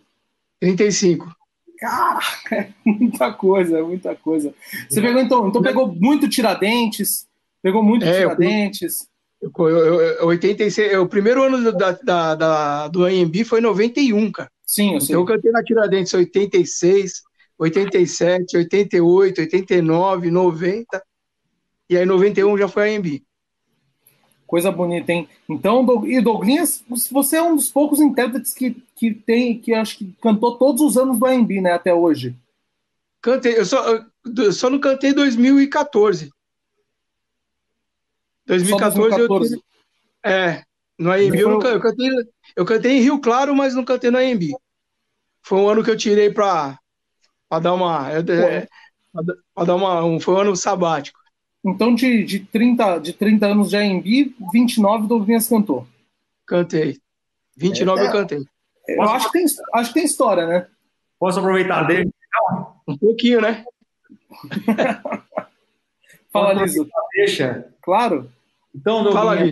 [0.60, 1.34] 35.
[1.78, 4.54] Caraca, é muita coisa, muita coisa.
[4.88, 7.26] Você pegou, então, então pegou muito Tiradentes,
[7.62, 9.08] pegou muito é, Tiradentes.
[9.44, 14.50] Eu, eu, eu, 86, o primeiro ano da, da, da, do AMB foi 91, cara.
[14.64, 15.14] Sim, eu sei.
[15.14, 17.22] Então eu cantei na Tiradentes 86,
[17.58, 21.02] 87, 88, 89, 90.
[21.90, 23.22] E aí 91 já foi AMB.
[24.46, 25.28] Coisa bonita, hein?
[25.48, 30.14] Então, e Douglas, você é um dos poucos intérpretes que, que tem, que acho que
[30.22, 32.34] cantou todos os anos do AMB, né, até hoje.
[33.20, 34.04] Cantei, eu só,
[34.36, 36.30] eu só não cantei 2014.
[38.46, 39.54] 2014, 2014.
[39.54, 40.62] Eu, é,
[40.98, 42.08] no AMB eu, eu, cantei,
[42.56, 44.52] eu cantei em Rio Claro, mas não cantei no AMB.
[45.42, 46.78] Foi um ano que eu tirei para
[47.60, 48.10] dar uma.
[48.10, 48.66] É,
[49.54, 50.04] para dar uma.
[50.04, 51.18] Um, foi um ano sabático.
[51.64, 55.86] Então, de, de, 30, de 30 anos de AMB, 29 Douglas cantou.
[56.46, 56.98] Cantei.
[57.56, 58.44] 29 é, eu cantei.
[58.86, 60.66] Eu acho que, tem, acho que tem história, né?
[61.18, 62.10] Posso aproveitar dele?
[62.86, 63.64] Um pouquinho, né?
[66.30, 66.86] Fala, Liso.
[67.14, 67.72] Deixa.
[67.80, 68.30] Claro.
[68.74, 69.50] Então, Douglas, Fala.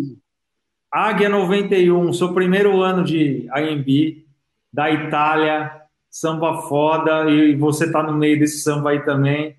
[0.91, 4.27] Águia 91, seu primeiro ano de AMB,
[4.73, 5.71] da Itália,
[6.11, 9.57] samba foda, e você tá no meio desse samba aí também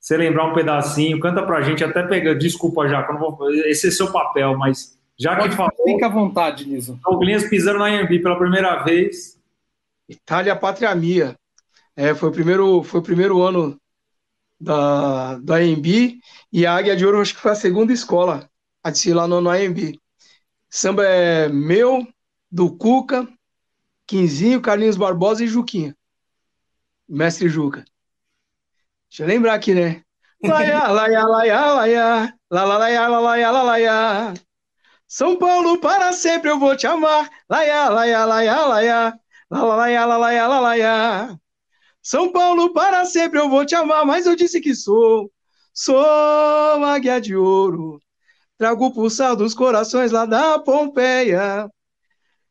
[0.00, 4.10] você lembrar um pedacinho, canta pra gente, até pega, desculpa já, vou, esse é seu
[4.10, 5.70] papel, mas já Pode, que falou...
[5.84, 6.98] Fica à vontade, Liso.
[7.04, 9.38] Douglas pisando na Anhembi pela primeira vez.
[10.08, 11.36] Itália Pátria Mia.
[11.94, 13.78] É, foi, o primeiro, foi o primeiro ano
[14.58, 16.18] da, da AMB
[16.50, 18.48] e a Águia de Ouro acho que foi a segunda escola
[18.82, 19.98] a desfilar no, no AMB.
[20.70, 22.06] Samba é meu,
[22.50, 23.28] do Cuca,
[24.06, 25.96] Quinzinho, Carlinhos Barbosa e Juquinha.
[27.08, 27.84] Mestre Juca.
[29.08, 30.02] Deixa eu lembrar aqui, né?
[30.42, 34.34] Laia, laia, laia, laia, la la laia, la laia, la laia.
[35.06, 37.28] São Paulo, para sempre eu vou te amar.
[37.48, 41.40] Laia, laia, laia, laia, la la laia, la laia, la laia.
[42.02, 45.30] São Paulo, para sempre eu vou te amar, mas eu disse que sou,
[45.74, 45.98] sou
[46.84, 48.00] águia de ouro.
[48.60, 51.66] Trago o pulsar dos corações lá da Pompeia.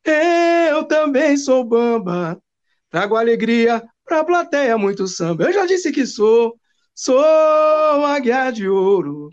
[0.04, 2.42] Eu também sou bamba,
[2.90, 5.44] trago alegria Pra plateia, muito samba.
[5.44, 6.56] Eu já disse que sou,
[6.96, 9.30] sou águia de ouro.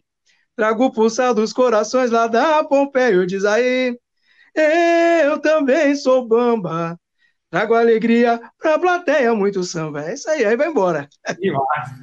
[0.55, 3.27] Trago o pulsar dos corações lá da Pompeia.
[3.27, 3.99] Diz aí,
[5.25, 7.01] eu também sou bamba.
[7.49, 10.05] Trago alegria pra plateia, muito samba.
[10.05, 11.09] É isso aí, aí vai embora.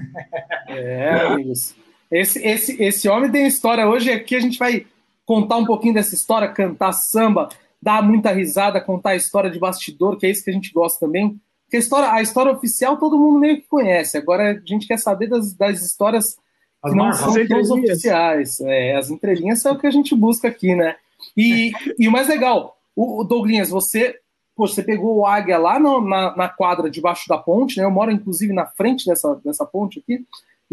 [0.67, 1.75] É, amigos.
[2.13, 3.87] Esse, esse, esse homem tem história.
[3.87, 4.85] Hoje aqui a gente vai
[5.25, 7.49] contar um pouquinho dessa história, cantar samba,
[7.81, 11.05] dar muita risada, contar a história de bastidor, que é isso que a gente gosta
[11.05, 11.39] também.
[11.65, 14.15] Porque a história, a história oficial todo mundo meio que conhece.
[14.15, 16.39] Agora a gente quer saber das, das histórias que
[16.83, 18.61] as não são tão oficiais.
[18.61, 20.95] É, as entrelinhas é o que a gente busca aqui, né?
[21.35, 24.19] E, e o mais legal, o, o Douglas, você,
[24.55, 27.85] pô, você pegou o Águia lá no, na, na quadra debaixo da ponte, né?
[27.85, 30.23] Eu moro, inclusive, na frente dessa, dessa ponte aqui.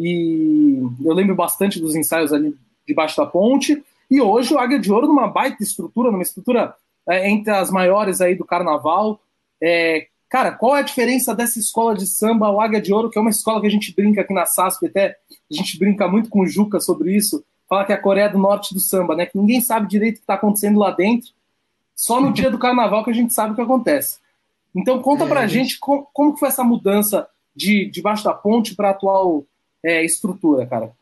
[0.00, 3.82] E eu lembro bastante dos ensaios ali debaixo da ponte.
[4.10, 6.74] E hoje o Águia de Ouro numa baita estrutura, numa estrutura
[7.08, 9.20] é, entre as maiores aí do carnaval.
[9.62, 13.18] É, Cara, qual é a diferença dessa escola de samba, o Águia de Ouro, que
[13.18, 16.30] é uma escola que a gente brinca aqui na SASP, até a gente brinca muito
[16.30, 19.26] com o Juca sobre isso, fala que é a Coreia do Norte do samba, né?
[19.26, 21.30] Que ninguém sabe direito o que está acontecendo lá dentro,
[21.96, 24.20] só no dia do carnaval que a gente sabe o que acontece.
[24.72, 28.90] Então conta é, pra gente como, como foi essa mudança de debaixo da ponte para
[28.90, 29.44] atual
[29.84, 30.92] é, estrutura, cara.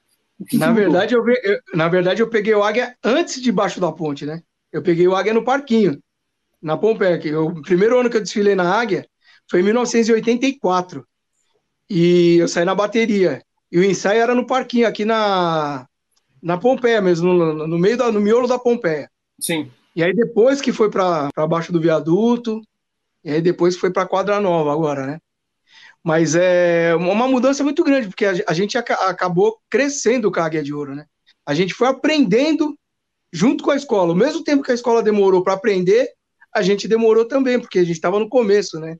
[0.52, 4.42] Na, verdade, eu, eu, na verdade, eu peguei o Águia antes debaixo da ponte, né?
[4.72, 6.00] Eu peguei o Águia no parquinho,
[6.62, 7.18] na Pompeia.
[7.40, 9.06] O primeiro ano que eu desfilei na Águia,
[9.50, 11.04] foi em 1984.
[11.90, 13.42] E eu saí na bateria.
[13.72, 15.86] E o ensaio era no parquinho, aqui na,
[16.42, 19.10] na Pompeia mesmo, no, no meio da, no miolo da Pompeia.
[19.40, 19.70] Sim.
[19.96, 22.60] E aí depois que foi para baixo do viaduto,
[23.24, 25.18] e aí depois foi para Quadra Nova agora, né?
[26.04, 30.62] Mas é uma mudança muito grande, porque a, gente ac acabou crescendo com a Águia
[30.62, 31.06] de Ouro, né?
[31.44, 32.78] A gente foi aprendendo
[33.32, 34.10] junto com a escola.
[34.10, 36.08] Ao mesmo tempo que a escola demorou para aprender,
[36.54, 38.96] a gente demorou também, porque a gente estava no começo, né?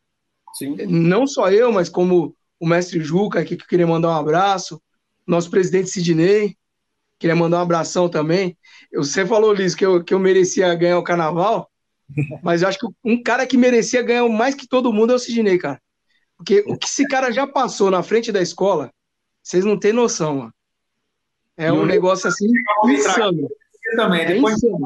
[0.54, 0.76] Sim.
[0.87, 4.80] Não só eu, mas como o mestre Juca aqui, que eu queria mandar um abraço,
[5.26, 6.56] nosso presidente Sidney,
[7.18, 8.56] queria mandar um abração também.
[8.94, 11.70] Você falou, Liz, que eu, que eu merecia ganhar o carnaval,
[12.42, 15.18] mas eu acho que um cara que merecia ganhar mais que todo mundo é o
[15.18, 15.80] Sidney, cara.
[16.38, 18.90] Porque o que esse cara já passou na frente da escola,
[19.42, 20.55] Vocês não têm noção, mano.
[21.57, 22.46] É um negócio assim
[22.85, 23.48] insano.
[23.96, 24.55] Também, é depois...
[24.55, 24.79] insano.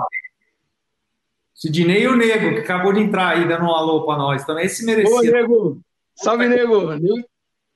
[1.54, 4.44] Sidney e o Nego, que acabou de entrar aí, dando um alô pra nós.
[4.44, 5.14] Também esse merecia.
[5.14, 5.80] Ô, Nego!
[6.14, 6.94] Salve, Nego!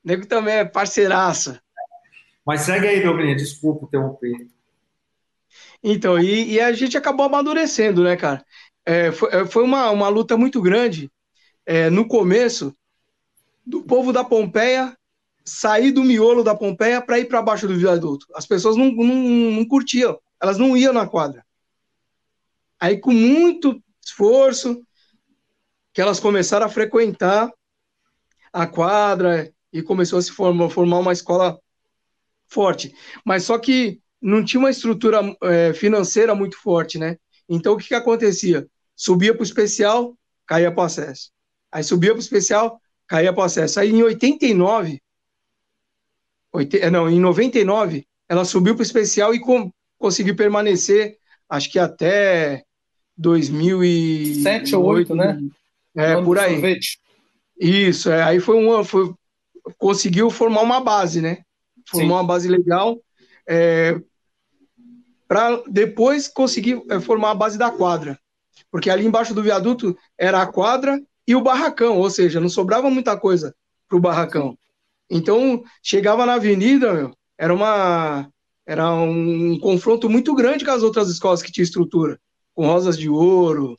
[0.03, 1.61] Nego também é parceiraça.
[2.45, 4.49] Mas segue aí, Douglas, desculpa interromper.
[5.83, 8.45] Então, e, e, a gente acabou amadurecendo, né, cara?
[8.85, 11.11] É, foi, é, foi uma, uma luta muito grande
[11.65, 12.75] é, no começo
[13.67, 14.97] do povo da Pompeia
[15.45, 18.27] sair do miolo da Pompeia para ir para baixo do viaduto.
[18.35, 19.15] As pessoas não, não,
[19.53, 21.45] não curtiam, elas não iam na quadra.
[22.79, 24.83] Aí, com muito esforço,
[25.93, 27.51] que elas começaram a frequentar
[28.53, 31.59] a quadra e começou a se formar, formar uma escola
[32.47, 32.95] forte.
[33.25, 37.17] Mas só que não tinha uma estrutura é, financeira muito forte, né?
[37.49, 38.69] Então, o que, que acontecia?
[38.95, 41.31] Subia para o especial, caía para o acesso.
[41.71, 43.81] Aí subia para o especial, caía para o acesso.
[43.81, 45.01] Aí, em 89,
[46.81, 51.79] é, não, em 99, ela subiu para o especial e com, conseguiu permanecer, acho que
[51.79, 52.65] até
[53.17, 55.39] 2007 ou 8, né?
[55.95, 56.53] É, por aí.
[56.53, 57.01] Sorvete.
[57.59, 59.15] Isso, é, aí foi uma, foi,
[59.79, 61.39] conseguiu formar uma base, né?
[61.89, 62.15] Formou Sim.
[62.15, 63.01] uma base legal,
[63.49, 63.99] é,
[65.27, 68.19] para depois conseguir é, formar a base da quadra.
[68.71, 72.89] Porque ali embaixo do viaduto era a quadra e o barracão, ou seja, não sobrava
[72.91, 73.55] muita coisa
[73.89, 74.57] para o barracão.
[75.11, 78.29] Então, chegava na avenida, meu, era uma
[78.67, 82.19] era um confronto muito grande com as outras escolas que tinha estrutura,
[82.53, 83.79] com rosas de ouro,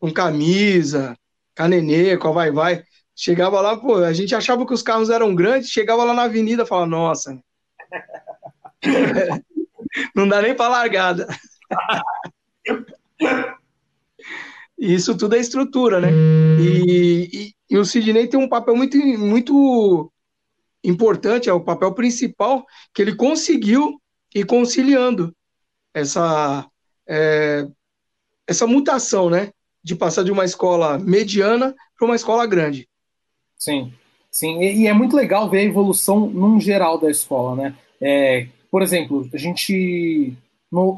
[0.00, 1.14] com camisa,
[1.54, 2.84] canenê, com a vai vai.
[3.14, 6.66] Chegava lá, pô, a gente achava que os carros eram grandes, chegava lá na avenida,
[6.66, 7.38] falava, nossa,
[10.16, 11.28] não dá nem para largada.
[14.78, 16.10] Isso tudo é estrutura, né?
[16.60, 20.12] E, e, e, o Sidney tem um papel muito, muito
[20.82, 24.00] importante, é o papel principal que ele conseguiu
[24.34, 25.34] ir conciliando
[25.94, 26.68] essa,
[27.06, 27.66] é,
[28.46, 29.52] essa mutação, né?
[29.82, 32.88] De passar de uma escola mediana para uma escola grande.
[33.56, 33.92] Sim,
[34.30, 34.58] sim.
[34.60, 37.74] E, e, é muito legal ver a evolução num geral da escola, né?
[38.00, 40.36] É, por exemplo, a gente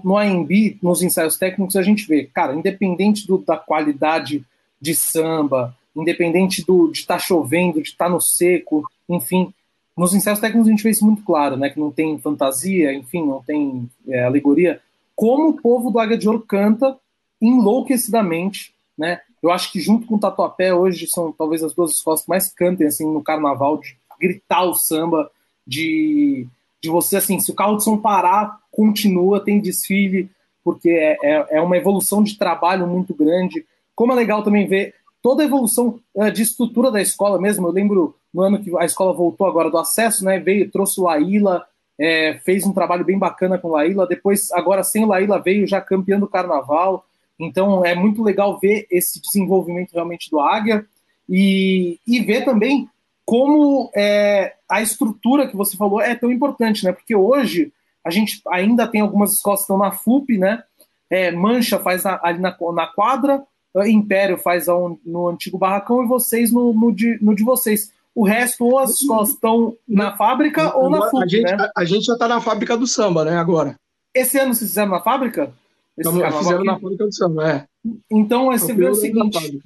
[0.02, 4.44] no, AMB, nos ensaios técnicos, a gente vê, cara, independente do, da qualidade
[4.80, 9.52] de samba, independente do, de estar tá chovendo, de estar tá no seco, enfim,
[9.96, 11.70] nos ensaios técnicos a gente vê isso muito claro, né?
[11.70, 14.80] Que não tem fantasia, enfim, não tem é, alegoria.
[15.14, 16.96] Como o povo do Águia de Ouro canta
[17.40, 19.20] enlouquecidamente, né?
[19.42, 22.52] Eu acho que junto com o Tatuapé hoje são talvez as duas escolas que mais
[22.52, 25.30] cantem assim no carnaval, de gritar o samba,
[25.66, 26.46] de,
[26.82, 30.30] de você assim, se o carro de som parar, continua, tem desfile,
[30.62, 33.64] porque é, é, é uma evolução de trabalho muito grande.
[33.94, 37.66] Como é legal também ver toda a evolução é, de estrutura da escola mesmo.
[37.66, 40.38] Eu lembro no ano que a escola voltou agora do acesso, né?
[40.38, 41.64] Veio, trouxe o Laíla,
[41.98, 44.06] é, fez um trabalho bem bacana com o Laíla.
[44.06, 47.04] Depois, agora sem o Laíla, veio já campeão do carnaval.
[47.38, 50.86] Então é muito legal ver esse desenvolvimento realmente do Águia
[51.28, 52.88] e, e ver também
[53.26, 56.92] como é, a estrutura que você falou é tão importante, né?
[56.92, 57.72] Porque hoje
[58.04, 60.62] a gente ainda tem algumas escolas que estão na FUP, né?
[61.10, 63.42] É, Mancha faz na, ali na, na quadra,
[63.84, 64.66] Império faz
[65.04, 67.92] no antigo barracão e vocês no, no, de, no de vocês.
[68.14, 71.70] O resto, ou as escolas estão na fábrica ou na FUP, a gente, né?
[71.76, 73.76] a, a, gente já está na fábrica do samba, né, agora.
[74.14, 75.52] Esse ano vocês fizeram na fábrica?
[75.98, 77.64] Esse Estamos, fizemos na fábrica do samba, é.
[78.10, 79.60] Então, você vê o seguinte,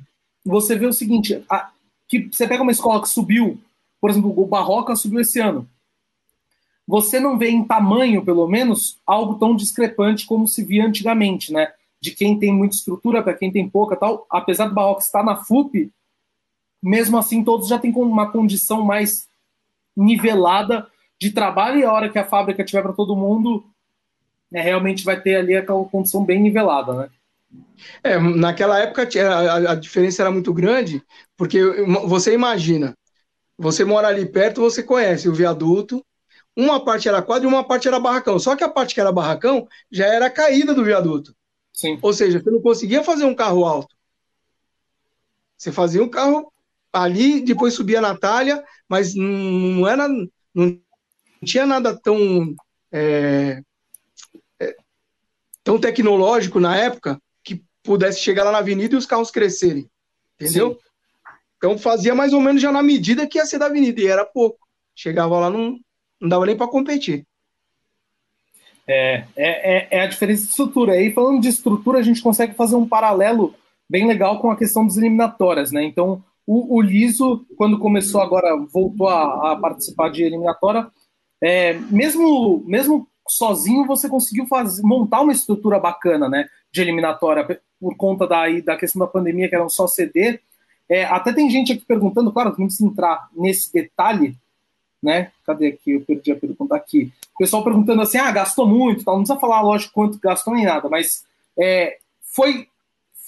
[0.45, 1.71] você vê o seguinte, a,
[2.11, 3.63] que você pega uma escola que subiu,
[4.01, 5.69] por exemplo, o Barroca subiu esse ano.
[6.85, 11.73] Você não vê em tamanho, pelo menos, algo tão discrepante como se via antigamente, né?
[12.01, 14.27] De quem tem muita estrutura para quem tem pouca tal.
[14.29, 15.93] Apesar do Barroca estar na FUP,
[16.83, 19.29] mesmo assim todos já têm uma condição mais
[19.97, 20.89] nivelada
[21.21, 23.65] de trabalho e a hora que a fábrica tiver para todo mundo,
[24.51, 27.11] né, realmente vai ter ali aquela condição bem nivelada, né?
[28.03, 31.03] É, naquela época a, a diferença era muito grande,
[31.37, 31.61] porque
[32.07, 32.95] você imagina,
[33.59, 36.05] você mora ali perto, você conhece o viaduto,
[36.57, 38.39] uma parte era quadra e uma parte era barracão.
[38.39, 41.35] Só que a parte que era barracão já era a caída do viaduto.
[41.73, 41.99] Sim.
[42.03, 43.95] Ou seja, você não conseguia fazer um carro alto.
[45.57, 46.53] Você fazia um carro
[46.93, 50.09] ali, depois subia na talha, mas não era.
[50.55, 50.81] Não
[51.45, 52.55] tinha nada tão.
[52.93, 53.63] É,
[54.61, 54.77] é,
[55.63, 57.21] tão tecnológico na época
[57.83, 59.89] pudesse chegar lá na avenida e os carros crescerem.
[60.41, 60.73] Entendeu?
[60.75, 60.91] Sim.
[61.57, 64.25] Então fazia mais ou menos já na medida que ia ser da avenida, e era
[64.25, 64.59] pouco.
[64.95, 65.79] Chegava lá, não,
[66.21, 67.27] não dava nem para competir.
[68.87, 71.01] É, é, é, é, a diferença de estrutura.
[71.01, 73.55] E falando de estrutura, a gente consegue fazer um paralelo
[73.89, 75.85] bem legal com a questão das eliminatórias, né?
[75.85, 80.89] Então, o, o Liso, quando começou agora, voltou a, a participar de eliminatória,
[81.43, 86.49] é, mesmo, mesmo sozinho, você conseguiu fazer, montar uma estrutura bacana, né?
[86.73, 90.41] De eliminatória, por conta da, da questão da pandemia, que eram só CD.
[90.89, 94.37] É, até tem gente aqui perguntando, claro, precisa entrar nesse detalhe,
[95.03, 95.33] né?
[95.45, 95.93] Cadê aqui?
[95.93, 97.13] Eu perdi a pergunta aqui.
[97.35, 99.15] O pessoal perguntando assim: ah, gastou muito, tal.
[99.15, 101.25] não precisa falar, lógico, quanto gastou nem nada, mas
[101.59, 101.99] é,
[102.35, 102.69] foi,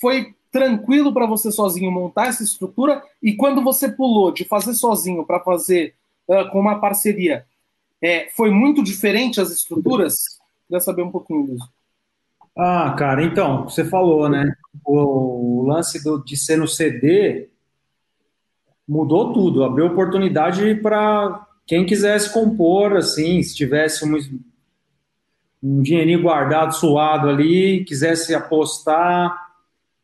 [0.01, 5.24] foi tranquilo para você sozinho montar essa estrutura e quando você pulou de fazer sozinho
[5.24, 5.95] para fazer
[6.28, 7.47] uh, com uma parceria,
[8.03, 10.38] é, foi muito diferente as estruturas?
[10.66, 11.70] Queria saber um pouquinho disso.
[12.57, 14.55] Ah, cara, então, você falou, né?
[14.85, 17.49] O, lance do, de ser no CD
[18.87, 24.19] mudou tudo, abriu oportunidade para quem quisesse compor, assim, se tivesse um,
[25.63, 29.53] um dinheirinho guardado, suado ali, quisesse apostar,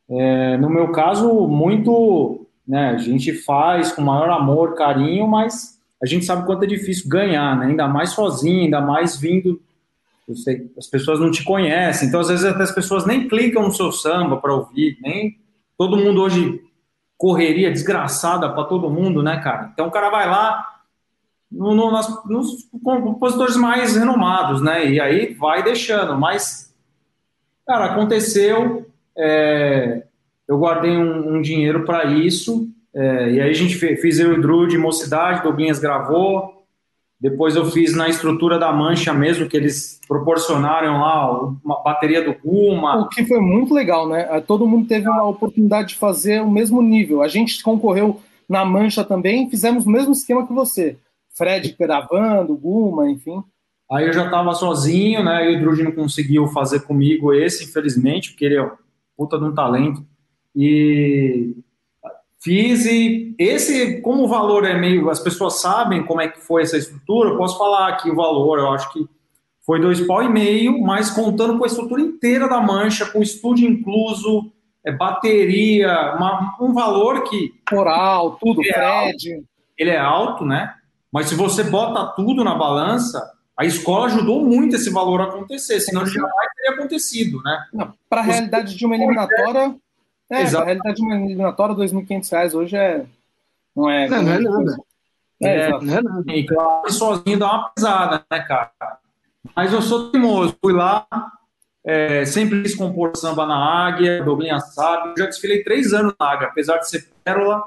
[0.08, 6.06] é, no meu caso, muito, né, a gente faz com maior amor, carinho, mas a
[6.06, 7.66] gente sabe quanto é difícil ganhar, né?
[7.66, 9.60] Ainda mais sozinho, ainda mais vindo.
[10.76, 13.90] As pessoas não te conhecem, então às vezes até as pessoas nem clicam no seu
[13.90, 15.38] samba para ouvir, nem
[15.76, 16.60] todo mundo hoje
[17.16, 19.70] correria desgraçada para todo mundo, né, cara?
[19.72, 20.64] Então o cara vai lá
[21.50, 24.86] no, no, nas, nos compositores mais renomados, né?
[24.86, 26.74] E aí vai deixando, mas,
[27.66, 30.04] cara, aconteceu, é,
[30.46, 34.32] eu guardei um, um dinheiro para isso, é, e aí a gente fez, fiz eu
[34.32, 36.57] e o Drew de Mocidade, Douglinhas gravou,
[37.20, 42.32] depois eu fiz na estrutura da Mancha mesmo, que eles proporcionaram lá uma bateria do
[42.32, 43.00] Puma.
[43.00, 44.28] O que foi muito legal, né?
[44.30, 47.22] É, todo mundo teve uma oportunidade de fazer o mesmo nível.
[47.22, 50.96] A gente concorreu na Mancha também, fizemos o mesmo esquema que você.
[51.36, 53.42] Fred gravando, Guma, enfim.
[53.90, 55.50] Aí eu já estava sozinho, né?
[55.50, 58.70] E o Drew não conseguiu fazer comigo esse, infelizmente, porque ele é
[59.16, 60.04] puta de um talento.
[60.54, 61.54] E
[62.40, 66.62] fiz e esse, como o valor é meio, as pessoas sabem como é que foi
[66.62, 69.06] essa estrutura, eu posso falar aqui o valor, eu acho que
[69.64, 73.68] foi dois pau e meio, mas contando com a estrutura inteira da mancha, com estúdio
[73.68, 74.50] incluso,
[74.84, 77.52] é, bateria, uma, um valor que...
[77.68, 79.34] Coral, tudo, é Fred...
[79.34, 80.74] Alto, ele é alto, né?
[81.12, 83.20] Mas se você bota tudo na balança,
[83.58, 87.58] a escola ajudou muito esse valor a acontecer, senão jamais teria acontecido, né?
[88.08, 89.74] Para a realidade de uma eliminatória,
[90.30, 93.04] é, a realidade de uma eliminatória, R$ 2.500 hoje é.
[93.74, 94.76] Não é, não, não é nada.
[95.40, 96.32] É, é, não é nada.
[96.32, 98.70] E claro, sozinho dá uma pesada, né, cara?
[99.54, 101.06] Mas eu sou teimoso, fui lá,
[101.84, 106.32] é, sempre quis compor samba na Águia, Doblinha sabe, eu já desfilei três anos na
[106.32, 107.64] Águia, apesar de ser pérola,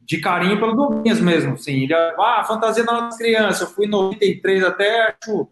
[0.00, 1.82] de carinho pelo Douglas mesmo, assim.
[1.82, 3.60] Ele, ah, fantasia das crianças.
[3.62, 5.48] Eu fui em 93 até, acho,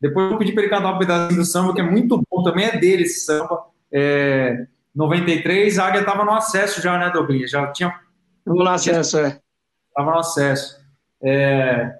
[0.00, 2.64] depois eu pedi para ele cantar um pedacinho do samba, que é muito bom, também
[2.64, 3.66] é dele esse samba.
[3.92, 7.50] É, 93, a Águia estava no acesso já, né, Douglas?
[7.50, 7.94] Já tinha.
[8.46, 9.38] No acesso, é.
[9.94, 10.80] Tava no acesso.
[11.22, 11.94] É,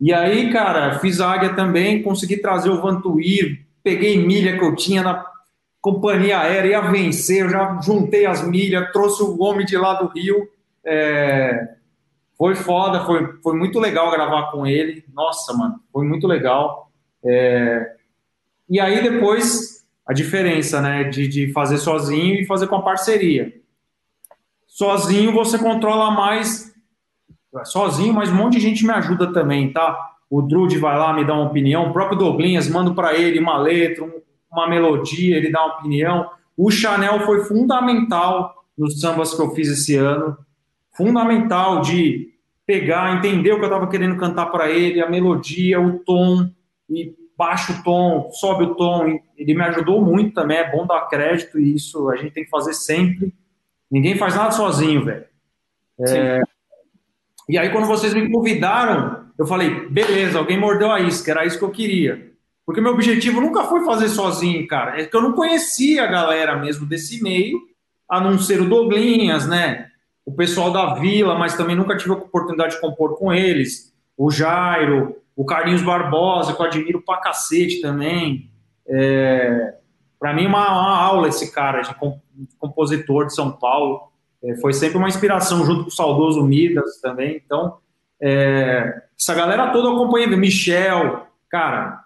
[0.00, 4.76] e aí, cara, fiz a Águia também, consegui trazer o Vantuir, peguei milha que eu
[4.76, 5.24] tinha na
[5.80, 10.08] companhia aérea, ia vencer, eu já juntei as milhas, trouxe o homem de lá do
[10.08, 10.48] Rio
[10.86, 11.74] é,
[12.38, 15.04] foi foda, foi, foi muito legal gravar com ele.
[15.12, 16.92] Nossa, mano, foi muito legal.
[17.24, 17.96] É,
[18.68, 19.75] e aí depois
[20.06, 23.52] a diferença, né, de, de fazer sozinho e fazer com a parceria.
[24.66, 26.72] Sozinho você controla mais,
[27.64, 29.98] sozinho, mas um monte de gente me ajuda também, tá?
[30.28, 33.58] O Drude vai lá, me dá uma opinião, o próprio Douglinhas, mando para ele uma
[33.58, 34.04] letra,
[34.52, 36.30] uma melodia, ele dá uma opinião.
[36.56, 40.36] O Chanel foi fundamental nos sambas que eu fiz esse ano
[40.96, 42.30] fundamental de
[42.66, 46.50] pegar, entender o que eu estava querendo cantar para ele, a melodia, o tom,
[46.88, 49.18] e baixa o tom, sobe o tom.
[49.36, 52.50] Ele me ajudou muito também, é bom dar crédito, e isso a gente tem que
[52.50, 53.32] fazer sempre.
[53.90, 55.24] Ninguém faz nada sozinho, velho.
[56.00, 56.40] É...
[57.48, 61.58] E aí, quando vocês me convidaram, eu falei, beleza, alguém mordeu a isca, era isso
[61.58, 62.32] que eu queria.
[62.64, 65.00] Porque meu objetivo nunca foi fazer sozinho, cara.
[65.00, 67.60] É que eu não conhecia a galera mesmo desse meio,
[68.10, 69.90] a não ser o Douglinhas, né?
[70.26, 73.94] o pessoal da Vila, mas também nunca tive a oportunidade de compor com eles.
[74.18, 78.50] O Jairo, o Carlinhos Barbosa, que eu admiro pra cacete também.
[78.88, 79.74] É,
[80.18, 81.94] para mim, uma, uma, aula esse cara de
[82.58, 84.10] compositor de São Paulo.
[84.42, 87.40] É, foi sempre uma inspiração, junto com o saudoso Midas também.
[87.44, 87.76] Então,
[88.20, 92.00] é, essa galera toda eu acompanhei, Michel, cara.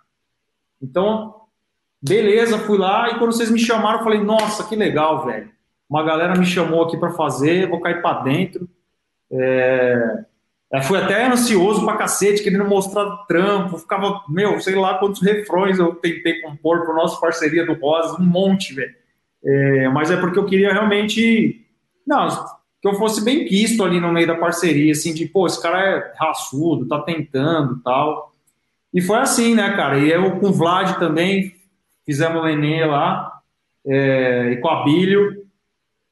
[0.82, 1.36] Então,
[2.02, 5.50] beleza, fui lá e quando vocês me chamaram, eu falei, nossa, que legal, velho
[5.90, 8.68] uma galera me chamou aqui para fazer, vou cair para dentro.
[9.32, 10.24] É,
[10.72, 15.78] é, fui até ansioso pra cacete, querendo mostrar trampo, ficava, meu, sei lá quantos refrões
[15.78, 18.94] eu tentei compor para nossa parceria do Rosa, um monte, velho.
[19.44, 21.66] É, mas é porque eu queria realmente,
[22.06, 22.28] não,
[22.80, 25.80] que eu fosse bem quisto ali no meio da parceria, assim, de, pô, esse cara
[25.80, 28.32] é raçudo, tá tentando tal.
[28.94, 29.98] E foi assim, né, cara?
[29.98, 31.54] E eu com o Vlad também
[32.06, 33.40] fizemos o Nenê lá,
[33.84, 35.40] é, e com a Bílio.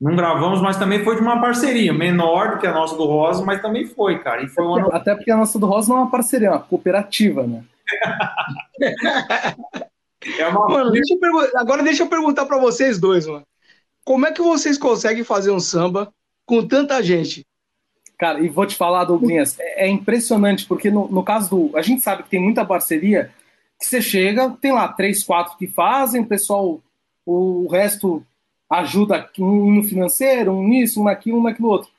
[0.00, 3.44] Não gravamos, mas também foi de uma parceria, menor do que a nossa do Rosa,
[3.44, 4.44] mas também foi, cara.
[4.44, 4.92] E foi um ano...
[4.92, 7.64] Até porque a nossa do Rosa não é uma parceria, é uma cooperativa, né?
[10.38, 10.68] é uma...
[10.68, 11.14] Mano, deixa
[11.56, 13.44] Agora deixa eu perguntar para vocês dois, mano.
[14.04, 16.12] Como é que vocês conseguem fazer um samba
[16.46, 17.44] com tanta gente?
[18.18, 21.76] Cara, e vou te falar, Douglas, é, é impressionante, porque no, no caso do.
[21.76, 23.30] A gente sabe que tem muita parceria,
[23.78, 26.80] que você chega, tem lá três, quatro que fazem, o pessoal,
[27.24, 28.24] o resto
[28.70, 31.90] ajuda um no financeiro, um nisso, um naquilo, um naquilo outro.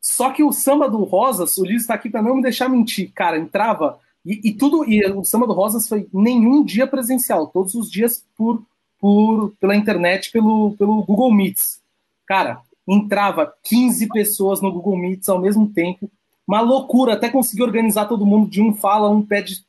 [0.00, 3.12] Só que o samba do Rosas, o Liz está aqui para não me deixar mentir,
[3.12, 7.74] cara, entrava e, e, tudo e o samba do Rosas foi nenhum dia presencial, todos
[7.74, 8.62] os dias por,
[8.98, 11.80] por pela internet, pelo, pelo Google Meets.
[12.26, 16.10] Cara, entrava 15 pessoas no Google Meets ao mesmo tempo,
[16.46, 19.64] uma loucura, até conseguir organizar todo mundo de um fala, um pede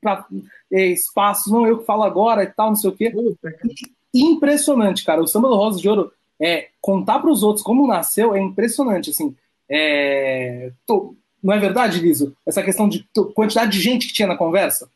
[0.00, 0.24] pra,
[0.70, 3.12] é, espaço, não eu que falo agora e tal, não sei o quê.
[4.20, 5.22] Impressionante, cara.
[5.22, 9.10] O samba do Rosa de Ouro, é, contar para os outros como nasceu é impressionante,
[9.10, 9.34] assim.
[9.68, 12.34] É, tô, não é verdade, Liso?
[12.46, 14.88] Essa questão de quantidade de gente que tinha na conversa?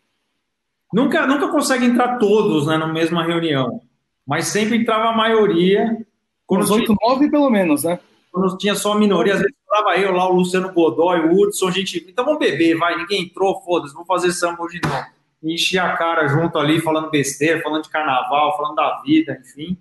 [0.93, 3.81] Nunca, nunca consegue entrar todos né, na mesma reunião,
[4.27, 6.05] mas sempre entrava a maioria.
[6.47, 7.99] Quando Uns oito, nove pelo menos, né?
[8.31, 11.71] Quando tinha só a minoria, às vezes falava eu lá, o Luciano Godoy, o Hudson,
[11.71, 15.22] gente, então vamos beber, vai, ninguém entrou, foda-se, vamos fazer samba hoje não.
[15.43, 19.77] Enchi a cara junto ali, falando besteira, falando de carnaval, falando da vida, enfim.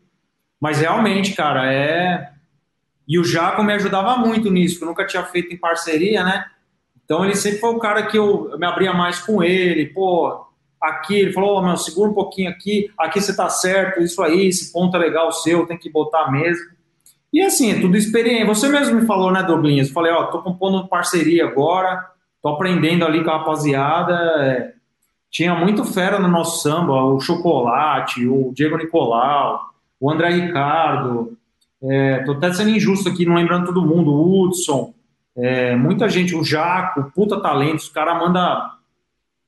[0.60, 2.32] Mas realmente, cara, é
[3.08, 6.46] e o Jaco me ajudava muito nisso, que eu nunca tinha feito em parceria, né?
[7.04, 10.46] Então ele sempre foi o cara que eu, me abria mais com ele, pô,
[10.80, 14.48] aqui, ele falou, oh, meu, segura um pouquinho aqui, aqui você tá certo, isso aí,
[14.48, 16.72] esse ponto é legal seu, tem que botar mesmo.
[17.34, 18.46] E assim, é tudo experiência.
[18.46, 19.46] Você mesmo me falou, né?
[19.46, 22.06] Eu falei, ó, tô compondo parceria agora,
[22.42, 24.14] tô aprendendo ali com a rapaziada.
[24.40, 24.74] É...
[25.32, 31.38] Tinha muito fera no nosso samba, o Chocolate, o Diego Nicolau, o André Ricardo,
[31.84, 34.12] é, tô até sendo injusto aqui, não lembrando todo mundo.
[34.12, 34.94] O Hudson,
[35.36, 37.80] é, muita gente, o Jaco, puta talento.
[37.80, 38.78] Os cara manda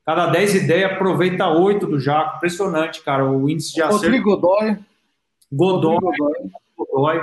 [0.05, 2.37] cada 10 ideias, aproveita 8 do Jaco.
[2.37, 3.29] Impressionante, cara.
[3.29, 4.05] O índice de acerto.
[4.05, 4.77] Rodrigo Godoy.
[5.51, 5.97] Godoy.
[5.99, 6.51] Godoy.
[6.75, 7.19] Godoy.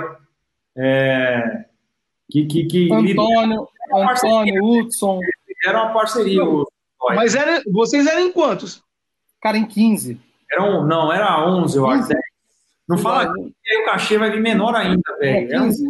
[0.77, 1.65] É,
[2.29, 5.19] que, que, que Antônio, Antônio, Hudson.
[5.65, 6.41] Era uma parceria.
[7.09, 8.83] Mas era, vocês eram em quantos?
[9.41, 10.19] Cara, em 15.
[10.51, 12.09] Eram, não, era 11, eu acho.
[12.87, 15.53] Não fala que aí o cachê vai vir menor ainda, velho.
[15.53, 15.87] É 15.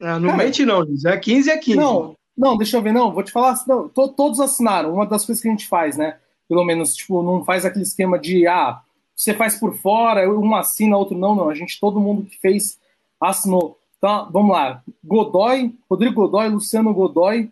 [0.00, 1.04] É, não Cara, mente não, Luiz.
[1.04, 1.76] É 15 é 15.
[1.78, 3.12] Não, não, deixa eu ver, não.
[3.12, 3.54] Vou te falar.
[3.66, 4.94] Não, to, todos assinaram.
[4.94, 6.18] Uma das coisas que a gente faz, né?
[6.48, 8.80] Pelo menos, tipo, não faz aquele esquema de, ah,
[9.14, 11.48] você faz por fora, um assina, outro não, não.
[11.48, 12.78] A gente, todo mundo que fez,
[13.20, 13.78] assinou.
[13.98, 14.82] Então, vamos lá.
[15.04, 17.50] Godoy, Rodrigo Godoy, Luciano Godoy,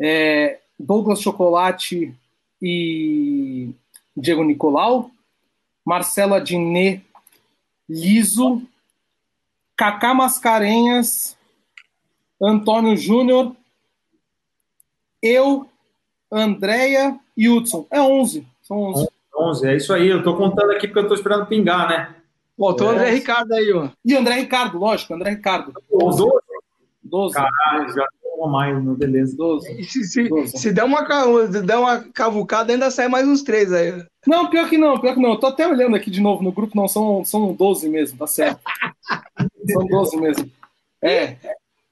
[0.00, 2.14] é, Douglas Chocolate
[2.60, 3.70] e
[4.16, 5.10] Diego Nicolau,
[5.84, 7.04] Marcelo Adnet
[7.88, 8.62] Liso,
[9.76, 11.36] Cacá Mascarenhas,
[12.40, 13.54] Antônio Júnior,
[15.22, 15.68] eu,
[16.30, 17.86] Andréia e Hudson.
[17.90, 18.46] É 11.
[18.62, 19.08] São 11.
[19.36, 20.08] 11, é isso aí.
[20.08, 22.14] Eu tô contando aqui porque eu tô esperando pingar, né?
[22.56, 22.86] O é.
[22.86, 23.88] André Ricardo aí, ó.
[24.04, 25.72] E André Ricardo, lógico, André Ricardo.
[25.90, 26.18] 12.
[26.18, 26.40] 12.
[27.02, 27.34] 12.
[27.34, 28.06] Caralho, já
[28.48, 29.36] mais, meu beleza.
[29.36, 29.84] 12.
[29.84, 30.58] Se, se, 12.
[30.58, 31.02] se der, uma,
[31.64, 34.04] der uma cavucada, ainda sai mais uns três aí.
[34.26, 35.30] Não, pior que não, pior que não.
[35.30, 38.26] Eu tô até olhando aqui de novo no grupo, não, são, são 12 mesmo, tá
[38.26, 38.60] certo.
[39.70, 40.50] são 12 mesmo.
[41.02, 41.36] É.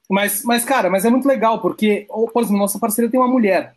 [0.09, 3.75] Mas, mas, cara, mas é muito legal, porque, por exemplo, nossa parceira tem uma mulher,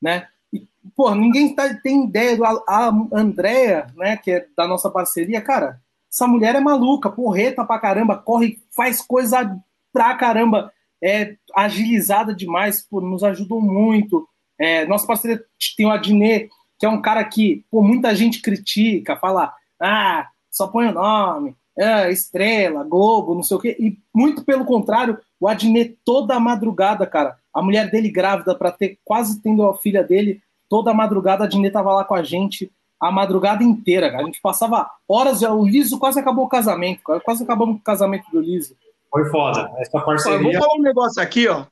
[0.00, 0.26] né?
[0.52, 5.40] E, pô, ninguém tá, tem ideia do a Andrea, né, que é da nossa parceria,
[5.40, 5.80] cara.
[6.12, 9.58] Essa mulher é maluca, porreta pra caramba, corre, faz coisa
[9.92, 10.72] pra caramba,
[11.02, 14.28] é agilizada demais, pô, nos ajudou muito.
[14.58, 15.42] É, nossa parceria
[15.76, 20.66] tem o Adnet, que é um cara que pô, muita gente critica, fala, ah, só
[20.66, 23.76] põe o nome, é, estrela, Globo, não sei o quê.
[23.78, 28.98] E muito pelo contrário, o Adnet toda madrugada, cara, a mulher dele grávida para ter
[29.04, 32.70] quase tendo a filha dele, toda madrugada a Adnet tava lá com a gente
[33.00, 34.22] a madrugada inteira, cara.
[34.22, 38.40] A gente passava horas, o Liso quase acabou o casamento, quase acabamos o casamento do
[38.40, 38.74] Liso.
[39.16, 40.42] Foi foda, essa parceria.
[40.42, 41.64] vou falar um negócio aqui, ó.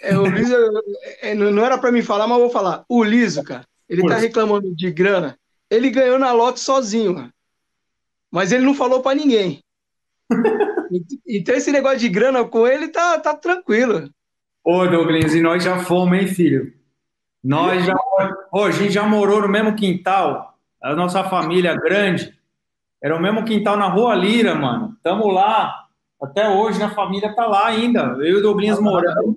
[0.00, 0.56] É, o Liso,
[1.22, 2.84] é, não era para mim falar, mas vou falar.
[2.88, 5.38] O Liso, cara, ele tá reclamando de grana.
[5.70, 7.30] Ele ganhou na lote sozinho.
[8.28, 9.62] Mas ele não falou para ninguém.
[11.28, 14.10] então esse negócio de grana com ele tá, tá tranquilo.
[14.64, 16.72] Ô, Douglas, e nós já fomos, hein, filho?
[17.40, 17.94] Nós já.
[18.52, 20.58] Ô, a gente já morou no mesmo quintal.
[20.82, 22.36] A nossa família grande.
[23.00, 24.96] Era o mesmo quintal na Rua Lira, mano.
[25.04, 25.86] Tamo lá.
[26.20, 26.84] Até hoje, né?
[26.84, 28.00] a família tá lá ainda.
[28.18, 29.36] Eu e o Douglas morando.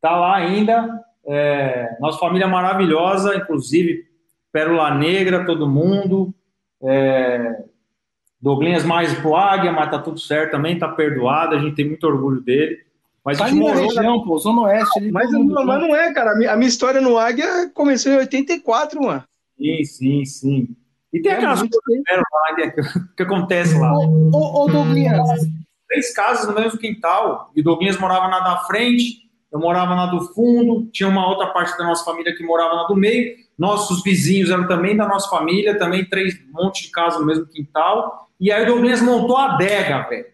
[0.00, 1.04] Tá lá ainda.
[1.26, 4.06] É, nossa família é maravilhosa, inclusive
[4.52, 6.32] Pérola Negra, todo mundo.
[6.82, 7.64] É,
[8.40, 12.06] Douglinhas mais pro Águia, mas tá tudo certo também, tá perdoado, a gente tem muito
[12.06, 12.78] orgulho dele.
[13.24, 15.00] Mas tá a gente morou região, pô, Zona Oeste.
[15.00, 16.30] Ali, mas, mas não é, cara.
[16.30, 19.24] A minha, a minha, história no Águia começou em 84, mano.
[19.58, 20.68] Sim, sim, sim.
[21.12, 23.92] E tem é aquelas coisas que, que, que acontece lá.
[23.92, 24.68] Ô, ô, ô.
[25.88, 30.20] Três casas no mesmo quintal, e Douglinhas morava na da frente, eu morava na do
[30.34, 34.50] fundo, tinha uma outra parte da nossa família que morava na do meio, nossos vizinhos
[34.50, 38.64] eram também da nossa família, também três monte de casas no mesmo quintal, e aí
[38.64, 40.26] o Douglas montou a adega, velho.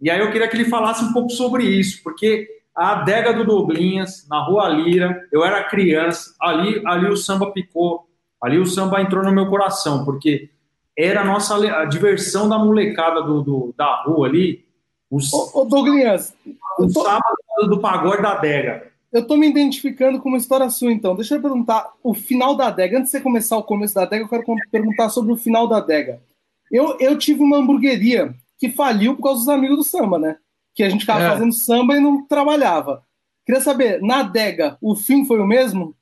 [0.00, 3.44] E aí eu queria que ele falasse um pouco sobre isso, porque a adega do
[3.44, 8.08] Douglinhas, na Rua Lira, eu era criança, ali, ali o samba picou,
[8.42, 10.48] ali o samba entrou no meu coração, porque
[10.96, 14.64] era a nossa a diversão da molecada do, do da rua ali.
[15.10, 16.34] Os, ô, ô Douglas,
[16.78, 17.02] o tô...
[17.02, 17.36] sábado
[17.68, 18.90] do pagode da adega.
[19.12, 21.16] Eu tô me identificando com uma história sua, então.
[21.16, 22.98] Deixa eu perguntar o final da adega.
[22.98, 25.78] Antes de você começar o começo da adega, eu quero perguntar sobre o final da
[25.78, 26.22] adega.
[26.70, 30.36] Eu, eu tive uma hamburgueria que faliu por causa dos amigos do samba, né?
[30.74, 31.30] Que a gente ficava é.
[31.30, 33.02] fazendo samba e não trabalhava.
[33.44, 35.96] Queria saber, na adega, o fim foi o mesmo?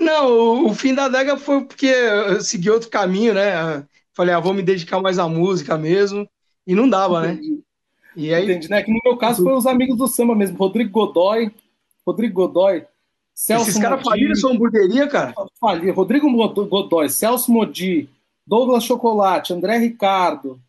[0.00, 3.86] Não, o fim da adega foi porque eu segui outro caminho, né?
[4.12, 6.28] Falei, ah, vou me dedicar mais à música mesmo.
[6.66, 7.32] E não dava, né?
[7.34, 7.50] Entendi.
[7.52, 7.58] né?
[8.16, 8.44] E aí...
[8.44, 8.82] Entendi, né?
[8.82, 10.56] Que no meu caso foi os amigos do samba mesmo.
[10.56, 11.50] Rodrigo Godoy,
[12.06, 12.84] Rodrigo Godoy,
[13.34, 15.34] Celso Esses caras faliram sua hamburgueria, cara?
[15.58, 15.94] Faliram.
[15.94, 16.30] Rodrigo
[16.66, 18.08] Godoy, Celso Modi,
[18.46, 20.60] Douglas Chocolate, André Ricardo.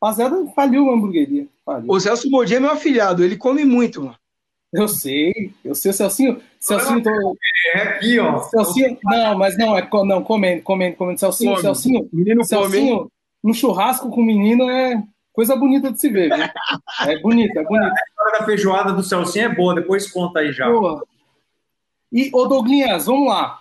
[0.00, 1.46] Rapaziada, faliu a hamburgueria.
[1.64, 1.90] Faliu.
[1.90, 4.16] O Celso Modi é meu afilhado, ele come muito, mano.
[4.72, 6.42] Eu sei, eu sei, o Celcinho.
[6.60, 7.36] Celcinho tô...
[7.74, 8.38] É aqui, ó.
[8.40, 11.18] Celcinho, não, mas não, é não, comendo, comendo, comendo.
[11.18, 11.62] Celcinho, come.
[11.62, 13.10] Celcinho, menino Celcinho, come.
[13.44, 15.02] um churrasco com menino é
[15.38, 16.44] coisa bonita de se ver, viu?
[17.06, 17.92] É bonita, é bonita.
[17.92, 20.68] A história da feijoada do Celcinho é boa, depois conta aí já.
[20.68, 21.06] Boa.
[22.12, 23.60] E, ô Douglinhas, vamos lá.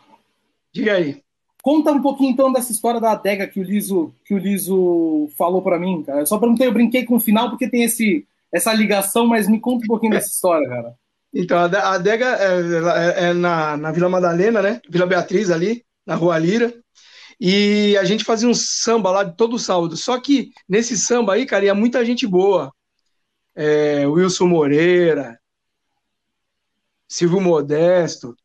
[0.73, 1.21] Diga aí.
[1.61, 5.61] Conta um pouquinho então dessa história da adega que o Liso, que o Liso falou
[5.61, 6.21] para mim, cara.
[6.21, 9.59] Eu só perguntei, eu brinquei com o final porque tem esse, essa ligação, mas me
[9.59, 10.95] conta um pouquinho dessa história, cara.
[11.31, 14.81] Então, a adega é, é, é na, na Vila Madalena, né?
[14.89, 16.73] Vila Beatriz ali, na Rua Lira.
[17.39, 19.95] E a gente fazia um samba lá de todo sábado.
[19.95, 22.73] Só que nesse samba aí, cara, ia muita gente boa.
[23.55, 25.39] É, Wilson Moreira,
[27.07, 28.35] Silvio Modesto,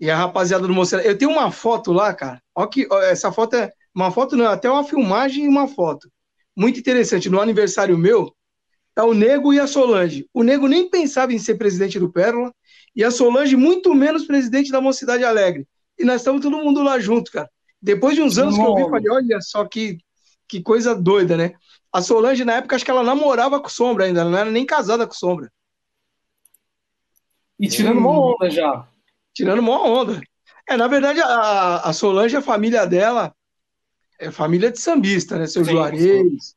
[0.00, 1.04] e a rapaziada do Moceira.
[1.04, 2.40] Eu tenho uma foto lá, cara.
[2.54, 6.10] Olha que essa foto é uma foto não, até uma filmagem e uma foto.
[6.56, 7.28] Muito interessante.
[7.28, 8.34] No aniversário meu,
[8.94, 10.28] tá o Nego e a Solange.
[10.32, 12.52] O Nego nem pensava em ser presidente do Pérola
[12.94, 15.66] e a Solange muito menos presidente da Mocidade Alegre.
[15.98, 17.50] E nós estamos todo mundo lá junto, cara.
[17.80, 19.98] Depois de uns anos que eu vi, falei, olha só que,
[20.46, 21.54] que coisa doida, né?
[21.92, 24.66] A Solange, na época, acho que ela namorava com Sombra ainda, ela não era nem
[24.66, 25.50] casada com Sombra.
[27.58, 28.88] E tirando uma onda já
[29.38, 30.20] tirando uma onda.
[30.68, 33.32] É, na verdade, a, a Solange, a família dela,
[34.18, 35.46] é família de sambista, né?
[35.46, 36.54] Seu sim, Juarez, sim.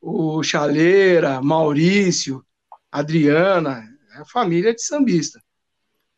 [0.00, 2.44] o Chaleira, Maurício,
[2.90, 3.88] Adriana,
[4.18, 5.40] é família de sambista.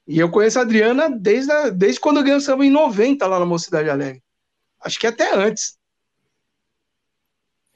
[0.07, 3.26] E eu conheço a Adriana desde, a, desde quando eu ganhei o samba em 90
[3.26, 4.22] lá na Mocidade Alegre.
[4.80, 5.78] Acho que até antes.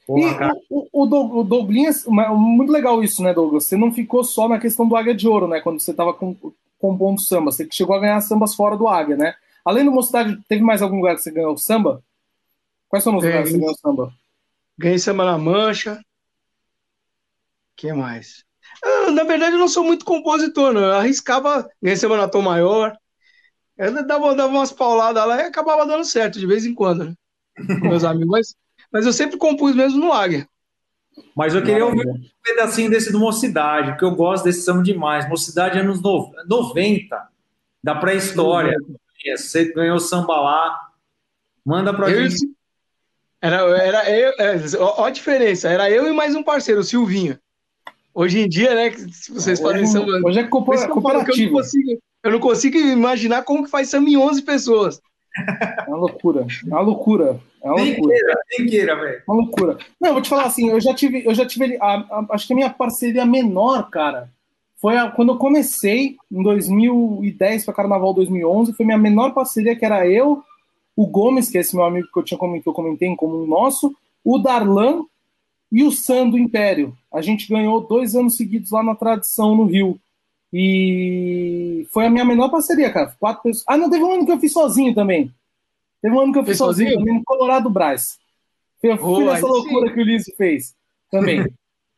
[0.06, 3.64] Porra, e o, o, o Douglas, muito legal isso, né, Douglas?
[3.64, 5.60] Você não ficou só na questão do Águia de Ouro, né?
[5.60, 6.36] Quando você estava com,
[6.78, 7.50] compondo samba?
[7.50, 9.34] Você chegou a ganhar sambas fora do Águia, né?
[9.64, 12.02] Além do Mocidade, teve mais algum lugar que você ganhou samba?
[12.88, 14.14] Quais são os lugares que você ganhou samba?
[14.78, 16.00] Ganhei samba na Mancha.
[17.76, 18.45] que mais?
[18.82, 20.82] Eu, na verdade, eu não sou muito compositor, não.
[20.82, 22.96] Eu arriscava, samba na Tom Maior.
[23.76, 27.14] Eu dava, dava umas pauladas lá e acabava dando certo de vez em quando, né?
[27.80, 28.28] Com meus amigos.
[28.30, 28.54] Mas,
[28.92, 30.48] mas eu sempre compus mesmo no Águia.
[31.34, 35.28] Mas eu queria ouvir um pedacinho desse do Mocidade, porque eu gosto desse samba demais.
[35.28, 37.28] Mocidade anos 90,
[37.82, 38.76] da pré-história.
[39.36, 40.80] Você ganhou samba lá.
[41.64, 42.56] Manda pra eu, gente.
[43.40, 47.38] Era, era eu, é, ó, a diferença, era eu e mais um parceiro, o Silvinho.
[48.16, 50.10] Hoje em dia, né, se vocês podem samba.
[50.24, 51.10] Hoje é cooperativo.
[51.10, 55.02] Eu não, consigo, eu não consigo imaginar como que faz samba em 11 pessoas.
[55.36, 57.38] É uma loucura, é uma loucura.
[57.62, 58.16] É uma loucura.
[58.58, 59.22] Nem queira, velho.
[59.28, 59.76] Uma loucura.
[60.00, 62.46] Não, eu vou te falar assim, eu já tive, eu já tive, a, a, acho
[62.46, 64.30] que a minha parceria menor, cara,
[64.80, 69.84] foi a, quando eu comecei em 2010 para Carnaval 2011, foi minha menor parceria que
[69.84, 70.42] era eu,
[70.96, 73.46] o Gomes, que é esse meu amigo que eu tinha que eu comentei em comum
[73.46, 73.94] nosso,
[74.24, 75.02] o Darlan
[75.70, 76.96] e o Sam do Império.
[77.16, 79.98] A gente ganhou dois anos seguidos lá na tradição no Rio.
[80.52, 83.14] E foi a minha menor parceria, cara.
[83.18, 83.64] Quatro pessoas.
[83.66, 85.32] Ah, não, teve um ano que eu fiz sozinho também.
[86.02, 88.18] Teve um ano que eu fiz sozinho, sozinho no Colorado Brás.
[88.82, 89.94] Eu fui oh, nessa loucura sim.
[89.94, 90.74] que o Lício fez
[91.10, 91.46] também.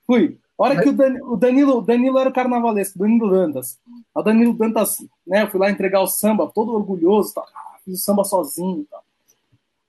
[0.07, 0.39] fui.
[0.57, 3.77] Hora que o, Dan, o Danilo, Danilo era o carnavalesco, Danilo Dantas.
[4.14, 7.45] O Danilo Dantas, né, eu fui lá entregar o samba, todo orgulhoso, tá?
[7.85, 8.87] fiz o samba sozinho.
[8.89, 9.01] Tá?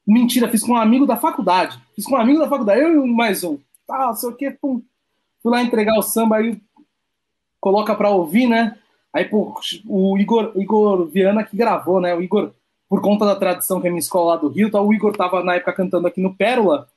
[0.08, 1.80] Mentira, fiz com um amigo da faculdade.
[1.96, 3.60] Fiz com um amigo da faculdade, eu e mais um.
[3.86, 4.82] Tá, sei o que, pum.
[5.42, 6.60] Fui lá entregar o samba, aí
[7.60, 8.78] coloca pra ouvir, né?
[9.14, 12.14] Aí, pô, o Igor, Igor Viana que gravou, né?
[12.14, 12.52] O Igor,
[12.88, 15.44] por conta da tradição que é minha escola lá do Rio, tá, o Igor tava
[15.44, 16.88] na época cantando aqui no Pérola.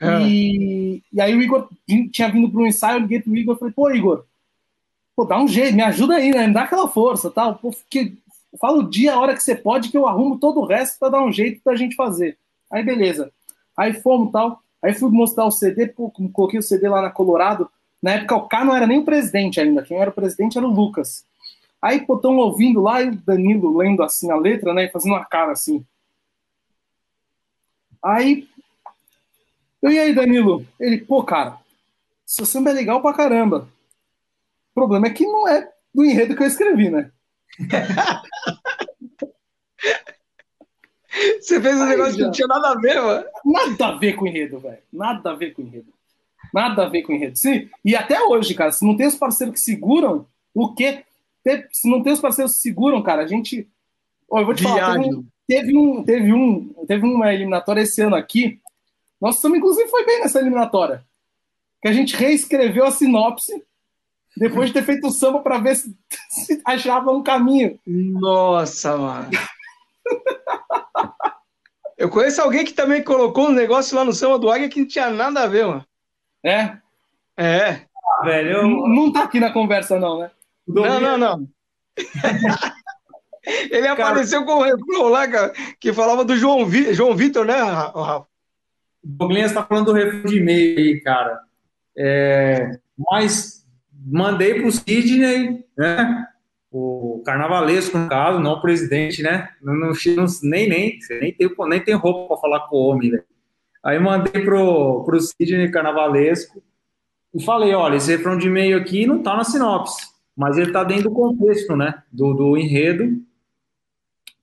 [0.00, 0.22] É.
[0.22, 1.68] E, e aí o Igor
[2.12, 4.24] tinha vindo para um ensaio, eu liguei pro Igor e falei, pô, Igor,
[5.16, 6.46] pô, dá um jeito, me ajuda aí, né?
[6.46, 7.56] Me dá aquela força, tal.
[7.56, 8.16] Pô, que,
[8.60, 11.10] fala o dia, a hora que você pode, que eu arrumo todo o resto para
[11.10, 12.38] dar um jeito pra gente fazer.
[12.70, 13.32] Aí, beleza.
[13.76, 14.62] Aí fomos tal.
[14.80, 17.68] Aí fui mostrar o CD, pô, coloquei o CD lá na Colorado.
[18.02, 20.66] Na época o K não era nem o presidente ainda, quem era o presidente era
[20.66, 21.24] o Lucas.
[21.80, 25.12] Aí, pô, tão ouvindo lá e o Danilo lendo assim a letra, né, e fazendo
[25.12, 25.84] uma cara assim.
[28.02, 28.48] Aí,
[29.82, 30.66] eu, e aí, Danilo?
[30.78, 31.58] Ele, pô, cara,
[32.26, 33.68] seu samba é legal pra caramba.
[34.70, 37.10] O problema é que não é do enredo que eu escrevi, né?
[41.40, 42.18] Você fez um aí, negócio já.
[42.18, 43.24] que não tinha nada a ver, mano.
[43.44, 44.78] Nada a ver com o enredo, velho.
[44.92, 45.92] Nada a ver com o enredo.
[46.52, 47.36] Nada a ver com o enredo.
[47.36, 51.04] Sim, e até hoje, cara, se não tem os parceiros que seguram, o quê?
[51.72, 53.66] Se não tem os parceiros que seguram, cara, a gente.
[54.28, 54.98] Oh, eu vou te falar,
[55.46, 58.60] teve um, teve um, teve uma eliminatória esse ano aqui.
[59.20, 61.02] Nosso samba, inclusive, foi bem nessa eliminatória.
[61.80, 63.64] Que a gente reescreveu a sinopse
[64.36, 65.96] depois de ter feito o samba para ver se,
[66.30, 67.78] se achava um caminho.
[67.86, 69.30] Nossa, mano.
[71.96, 74.86] Eu conheço alguém que também colocou um negócio lá no samba do Águia que não
[74.86, 75.84] tinha nada a ver, mano.
[76.44, 76.76] É?
[77.36, 77.70] É.
[77.70, 78.62] Ah, velho, eu...
[78.68, 80.30] não, não tá aqui na conversa, não, né?
[80.66, 81.48] Não, não, não.
[83.70, 83.92] Ele cara...
[83.92, 86.92] apareceu com o refrão lá, cara, que falava do João, Vi...
[86.92, 88.20] João Vitor, né, Rafa?
[88.20, 88.26] O
[89.02, 91.40] Douglas tá falando do refrão de e-mail aí, cara.
[91.96, 92.78] É...
[93.10, 93.66] Mas
[94.06, 96.26] mandei pro Sidney, né?
[96.70, 99.48] O carnavalesco, no caso, não o presidente, né?
[99.62, 99.92] Não, não,
[100.42, 103.22] nem, nem, nem tem, nem tem roupa para falar com o homem, né?
[103.84, 106.62] Aí mandei pro, pro Sidney carnavalesco
[107.34, 110.84] e falei, olha, esse refrão de e-mail aqui não tá na sinopse mas ele está
[110.84, 113.20] dentro do contexto, né, do, do enredo,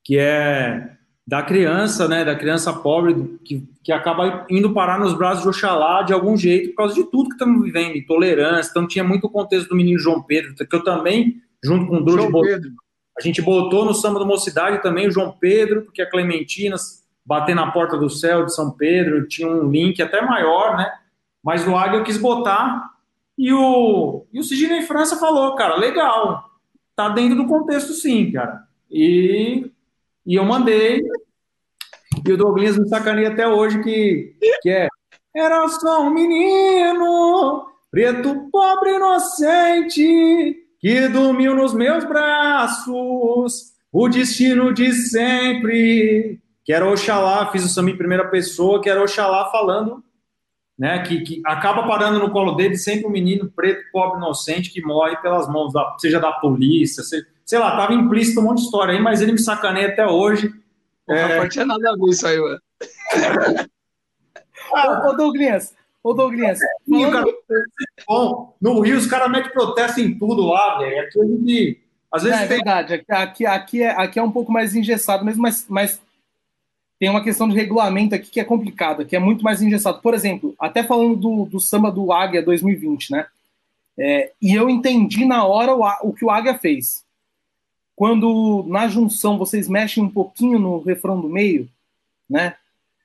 [0.04, 0.90] que é
[1.26, 6.02] da criança, né, da criança pobre que, que acaba indo parar nos braços de Oxalá
[6.02, 9.30] de algum jeito por causa de tudo que estamos vivendo, intolerância, então tinha muito o
[9.30, 12.72] contexto do menino João Pedro, que eu também, junto com o Duro Pedro.
[13.18, 16.76] a gente botou no samba da mocidade também o João Pedro, porque a Clementina
[17.26, 20.90] bater na porta do céu de São Pedro, tinha um link até maior, né,
[21.42, 22.90] mas o Águia eu quis botar
[23.36, 26.44] e o, e o Sidney França falou, cara, legal,
[26.94, 28.62] tá dentro do contexto sim, cara.
[28.90, 29.70] E,
[30.24, 31.02] e eu mandei,
[32.26, 34.88] e o Douglas me sacaneia até hoje que, que é
[35.34, 44.92] Era só um menino, preto, pobre, inocente, que dormiu nos meus braços, o destino de
[44.92, 50.04] sempre, que era Oxalá, fiz o samba em primeira pessoa, que era Oxalá falando
[50.78, 54.82] né, que, que, acaba parando no colo dele sempre um menino preto, pobre, inocente, que
[54.82, 58.64] morre pelas mãos, da, seja da polícia, sei, sei lá, tava implícito um monte de
[58.64, 60.52] história aí, mas ele me sacaneia até hoje.
[61.08, 61.40] É...
[61.40, 62.60] Não tinha nada a ver isso aí, mano.
[64.74, 66.58] ah, ô, Douglas, ô Douglas.
[66.88, 67.34] Falando...
[68.06, 71.00] Bom, no Rio os caras metem protesto em tudo lá, velho.
[71.00, 71.82] Aqui a gente.
[72.12, 75.42] Às vezes é, é verdade, aqui, aqui, é, aqui é um pouco mais engessado mesmo,
[75.42, 76.00] mas, mas
[76.98, 80.00] tem uma questão de regulamento aqui que é complicada, que é muito mais engessado.
[80.00, 83.26] Por exemplo, até falando do, do samba do Águia 2020, né?
[83.98, 87.04] É, e eu entendi na hora o, o, que o Águia fez.
[87.94, 91.68] Quando na junção vocês mexem um pouquinho no refrão do meio,
[92.28, 92.54] né?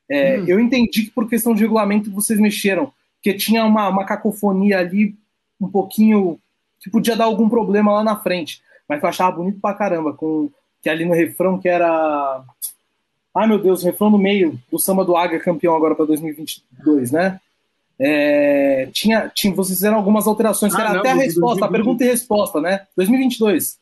[0.09, 0.45] É, hum.
[0.47, 5.15] Eu entendi que por questão de regulamento vocês mexeram, porque tinha uma, uma cacofonia ali
[5.59, 6.39] um pouquinho
[6.81, 8.61] que podia dar algum problema lá na frente.
[8.87, 10.49] Mas eu achava bonito pra caramba, com
[10.81, 12.43] que ali no refrão que era
[13.33, 17.39] Ai meu Deus, refrão no meio do samba do Águia campeão agora para 2022, né?
[17.97, 21.63] É, tinha, tinha, vocês fizeram algumas alterações, que ah, era não, até a resposta, 2020.
[21.63, 22.87] a pergunta e resposta, né?
[22.97, 23.79] 2022.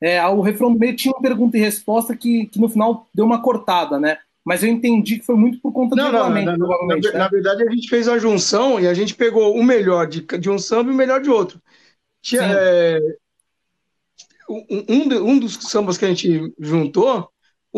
[0.00, 3.24] É, o refrão do meio tinha uma pergunta e resposta que, que no final deu
[3.24, 4.18] uma cortada, né?
[4.44, 7.00] Mas eu entendi que foi muito por conta não, do regulamento, não, na, né?
[7.12, 10.48] na, verdade, a gente fez a junção e a gente pegou o melhor de, de
[10.48, 11.60] um samba e o melhor de outro.
[12.22, 12.98] Tinha, é,
[14.48, 17.28] um, um dos sambas que a gente juntou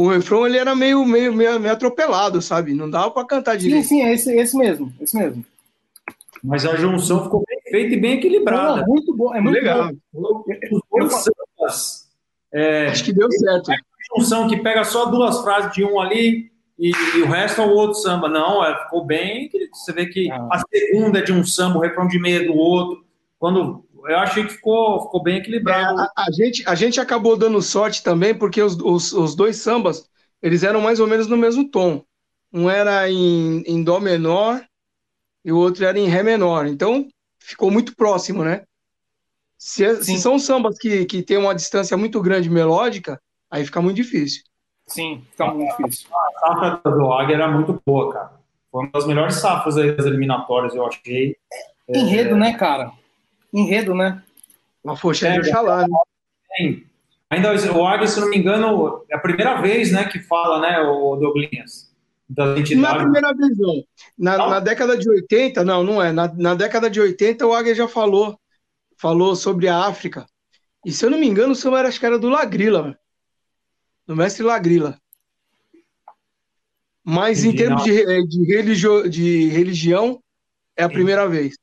[0.00, 2.74] o refrão ele era meio, meio, meio, meio atropelado, sabe?
[2.74, 3.82] Não dava para cantar direito.
[3.82, 5.44] Sim, sim, é esse, esse mesmo, esse mesmo.
[6.42, 8.84] Mas a junção ficou bem feita e bem equilibrada.
[8.86, 9.90] muito bom, é muito legal.
[10.12, 10.44] Bom.
[10.92, 12.08] Os
[12.52, 13.70] é, Acho que deu certo.
[13.70, 17.60] É uma junção que pega só duas frases de um ali e, e o resto
[17.60, 18.28] é o outro samba.
[18.28, 19.50] Não, é, ficou bem.
[19.72, 20.48] Você vê que ah.
[20.50, 23.04] a segunda é de um samba, o refrão de meia do outro.
[23.38, 26.00] Quando eu achei que ficou, ficou bem equilibrado.
[26.00, 29.56] É, a, a, gente, a gente acabou dando sorte também, porque os, os, os, dois
[29.56, 30.08] sambas,
[30.42, 32.04] eles eram mais ou menos no mesmo tom.
[32.52, 34.64] um era em, em Dó menor
[35.44, 36.66] e o outro era em Ré menor.
[36.66, 38.62] Então, ficou muito próximo, né?
[39.58, 43.20] Se, se são sambas que, que tem uma distância muito grande melódica,
[43.50, 44.42] aí fica muito difícil.
[44.86, 46.08] Sim, fica muito difícil.
[46.14, 48.40] A safra do Águia era muito boa, cara.
[48.70, 51.36] Foi uma das melhores safras aí das eliminatórias, eu achei.
[51.88, 52.38] Enredo, é...
[52.38, 52.92] né, cara?
[53.52, 54.22] Enredo, né?
[54.82, 55.96] Uma focha é, de Oxalá, né?
[56.56, 56.84] Sim.
[57.30, 60.80] Ainda o Águia, se não me engano, é a primeira vez né, que fala, né,
[60.80, 61.88] o Douglas?
[62.28, 62.76] Das entidades.
[62.76, 63.84] Não é a primeira vez, não.
[64.18, 64.50] Na, não.
[64.50, 66.12] na década de 80, não, não é.
[66.12, 68.38] Na, na década de 80, o Águia já falou,
[68.96, 70.26] falou sobre a África.
[70.84, 72.98] E se eu não me engano, o som era, acho que era do Lagrila,
[74.06, 74.98] do mestre Lagrila.
[77.04, 80.22] Mas Entendi, em termos de, eh, de, religio, de religião,
[80.76, 81.56] é a primeira vez.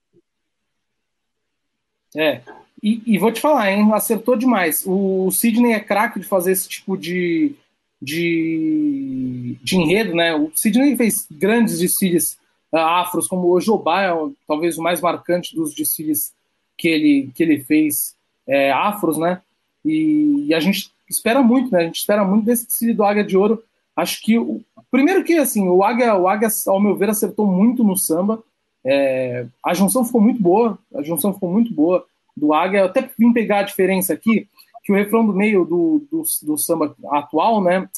[2.18, 2.42] É,
[2.82, 3.92] e, e, vou te falar, hein?
[3.94, 4.84] Acertou demais.
[4.86, 7.56] O Sidney é craque de fazer esse tipo de,
[8.02, 10.36] de, de enredo, né?
[10.36, 12.38] O Sidney fez grandes desfiles
[12.74, 14.12] uh, afros, como o Jobá é
[14.48, 16.34] talvez o mais marcante dos desfiles
[16.78, 18.16] que ele, que ele fez
[18.48, 19.42] é, afros, né?
[19.86, 21.82] E, e, a gente espera muito, né?
[21.82, 23.64] A gente espera muito desse desfile do Águia de Ouro.
[23.96, 24.62] Acho que o
[24.92, 28.44] primeiro que assim, o Águia, o Águia, ao meu ver, acertou muito no samba.
[28.90, 32.80] É, a junção ficou muito boa, a junção ficou muito boa do Águia.
[32.80, 34.48] Eu até vim pegar a diferença aqui,
[34.84, 37.90] que o refrão do meio do, do, do samba atual, né?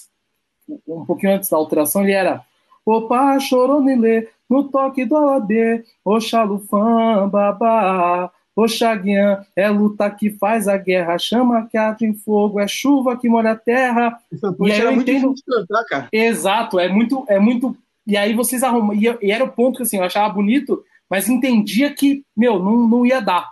[0.88, 2.44] Um pouquinho antes da alteração, ele era
[2.86, 11.18] Opa, choronilê, no toque do alabê, Oxalufã, babá, Oxaguian, é luta que faz a guerra,
[11.18, 14.20] chama que arde em fogo, é chuva que molha a terra.
[14.60, 15.34] e aí eu entendo...
[15.48, 16.10] Cantar, cara.
[16.12, 17.78] Exato, é muito, é muito.
[18.10, 18.96] E aí vocês arrumam.
[18.96, 23.06] E, era o ponto que assim, eu achava bonito, mas entendia que, meu, não, não
[23.06, 23.48] ia dar.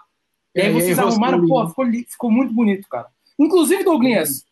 [0.56, 3.06] E aí é, vocês arrumaram, pô, ficou, ficou muito bonito, cara.
[3.38, 4.44] Inclusive, Douglas,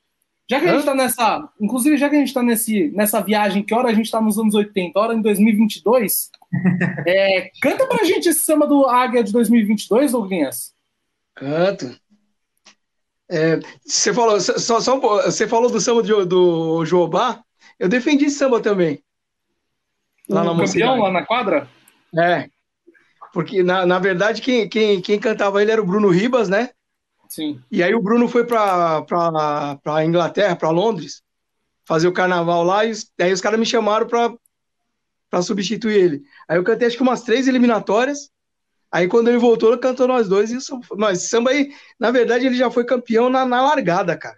[0.48, 1.50] já que a gente está nessa.
[1.60, 4.54] Inclusive, já que a gente está nessa viagem, que hora a gente está nos anos
[4.54, 6.30] 80, hora em 2022,
[7.08, 10.72] é, canta pra gente esse samba do Águia de 2022, Douglas.
[11.34, 12.00] Canto.
[13.28, 17.44] É, você, falou, só, só, você falou do samba do, do Jobá,
[17.80, 19.04] eu defendi samba também.
[20.30, 21.70] Lá na campeão, lá na quadra?
[22.18, 22.50] É.
[23.34, 26.70] Porque, na, na verdade, quem, quem, quem cantava ele era o Bruno Ribas, né?
[27.28, 27.62] Sim.
[27.70, 29.06] E aí o Bruno foi para
[29.86, 31.22] a Inglaterra, para Londres,
[31.86, 36.24] fazer o carnaval lá, e aí os caras me chamaram para substituir ele.
[36.48, 38.30] Aí eu cantei acho que umas três eliminatórias.
[38.92, 40.52] Aí quando ele voltou, ele cantou nós dois.
[40.52, 44.38] E isso, mas samba aí, na verdade, ele já foi campeão na, na largada, cara.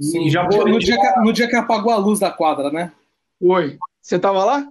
[0.00, 0.68] Sim, já foi.
[0.68, 2.92] No dia, que, no dia que apagou a luz da quadra, né?
[3.38, 3.78] Foi.
[4.00, 4.66] Você tava lá?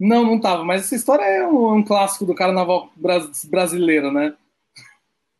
[0.00, 4.32] Não, não tava, mas essa história é um, um clássico do carnaval brasileiro, né?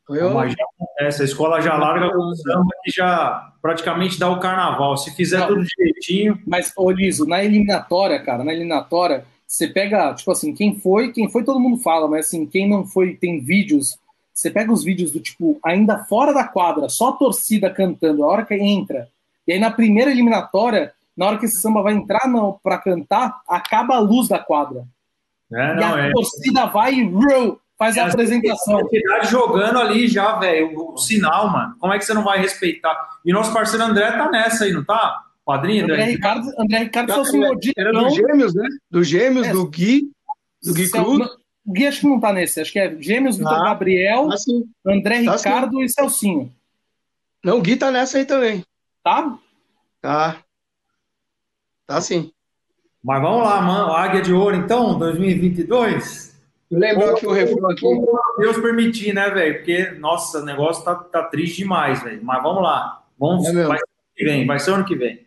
[0.06, 0.34] Eu...
[0.34, 4.96] Mas já acontece, a escola já larga o samba e já praticamente dá o carnaval.
[4.96, 6.38] Se fizer Não, tudo direitinho.
[6.46, 11.30] Mas, ô Liso, na eliminatória, cara, na eliminatória, você pega, tipo assim, quem foi, quem
[11.30, 13.98] foi, todo mundo fala, mas assim, quem não foi, tem vídeos.
[14.34, 18.26] Você pega os vídeos do tipo, ainda fora da quadra, só a torcida cantando, a
[18.26, 19.08] hora que entra.
[19.46, 22.22] E aí na primeira eliminatória, na hora que esse samba vai entrar
[22.62, 24.86] para cantar, acaba a luz da quadra.
[25.52, 26.12] É, não, e a é.
[26.12, 27.12] torcida vai e
[27.78, 28.80] faz a apresentação.
[29.18, 31.76] A jogando ali já, velho, o, sinal, mano.
[31.78, 32.96] Como é que você não vai respeitar?
[33.22, 35.26] E nosso parceiro André tá nessa aí, não tá?
[35.44, 37.44] Padrinho André, André Ricardo, André Ricardo seu
[37.76, 38.68] Era do Gêmeos, né?
[38.90, 39.52] Do Gêmeos, é.
[39.52, 40.10] do Gui,
[40.62, 41.28] do Gui Cruz.
[41.66, 44.36] O Gui acho que não tá nesse, acho que é Gêmeos, Vitor ah, Gabriel, tá
[44.90, 45.82] André tá Ricardo sim.
[45.82, 46.52] e Celcinho.
[47.44, 48.64] Não, o Gui tá nessa aí também.
[49.04, 49.38] Tá?
[50.00, 50.38] Tá.
[51.90, 52.30] Tá sim.
[53.02, 53.92] Mas vamos lá, mano.
[53.92, 56.40] Águia de Ouro, então, 2022.
[56.70, 57.84] Lembra que o refrão aqui.
[58.38, 59.56] Deus permitir, né, velho?
[59.56, 62.22] Porque, nossa, o negócio tá, tá triste demais, velho.
[62.22, 63.02] Mas vamos lá.
[63.18, 65.26] Vamos, é vai ser ano que vem, vai ser ano que vem.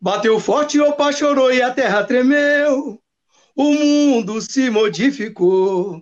[0.00, 2.98] Bateu forte, opa, chorou e a terra tremeu.
[3.54, 6.00] O mundo se modificou.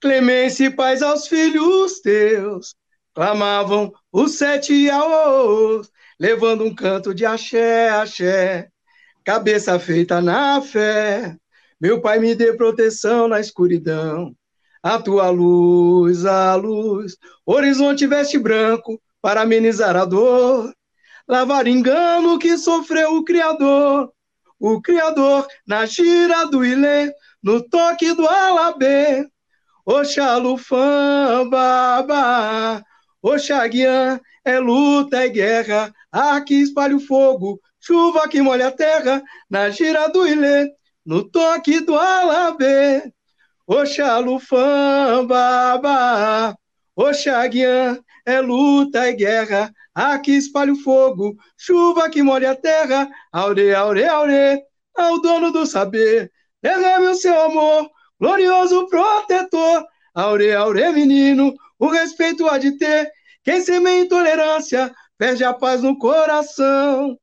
[0.00, 2.76] Clemência e paz aos filhos teus.
[3.12, 8.70] Clamavam os sete aos, levando um canto de axé, axé.
[9.24, 11.36] Cabeça feita na fé
[11.84, 14.34] meu Pai me dê proteção na escuridão.
[14.82, 20.72] A tua luz, a luz, horizonte veste branco para amenizar a dor.
[21.28, 24.10] Lavar engano que sofreu o Criador.
[24.58, 27.12] O Criador na gira do Ilê,
[27.42, 29.26] no toque do Alabê.
[29.84, 32.82] Oxalufã, babá,
[33.20, 39.68] Oxaguian, é luta e guerra, aqui espalha o fogo, chuva que molha a terra, na
[39.68, 40.70] gira do Ilê,
[41.04, 43.12] no toque do alabê,
[43.66, 46.56] Oxalufã, babá,
[46.96, 53.74] Oxaguian, é luta e guerra, aqui espalha o fogo, chuva que molha a terra, aure,
[53.74, 54.62] aure, aure,
[54.96, 56.30] ao dono do saber.
[56.62, 59.84] Derrame o seu amor, glorioso protetor.
[60.14, 63.10] Aure, aure, menino, o respeito há de ter.
[63.42, 67.18] Quem semeia intolerância, perde a paz no coração.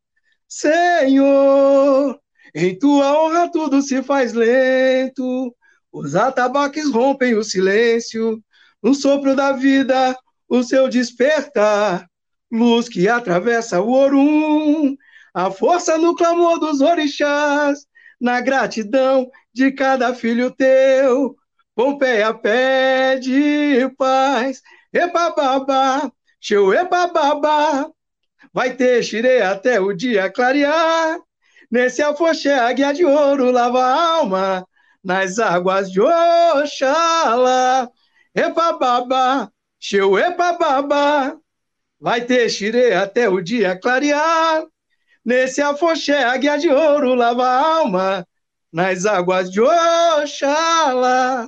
[0.51, 2.19] Senhor,
[2.53, 5.55] em tua honra tudo se faz lento.
[5.89, 8.37] Os atabaques rompem o silêncio.
[8.83, 10.13] No sopro da vida,
[10.49, 12.05] o seu despertar.
[12.51, 14.93] Luz que atravessa o orum.
[15.33, 17.87] A força no clamor dos orixás.
[18.19, 21.33] Na gratidão de cada filho teu.
[21.73, 24.61] Pompeia pede paz.
[24.91, 27.89] Epa babá, show epa babá.
[28.53, 31.19] Vai ter xirê até o dia clarear.
[31.69, 34.67] Nesse afoxé, a guia de ouro lava a alma
[35.03, 37.89] nas águas de Oxalá.
[38.35, 39.49] Epa babá,
[39.79, 41.35] show epa babá.
[41.99, 44.65] Vai ter xirê até o dia clarear.
[45.23, 48.27] Nesse afoxé, a guia de ouro lava a alma
[48.73, 51.47] nas águas de Oxalá.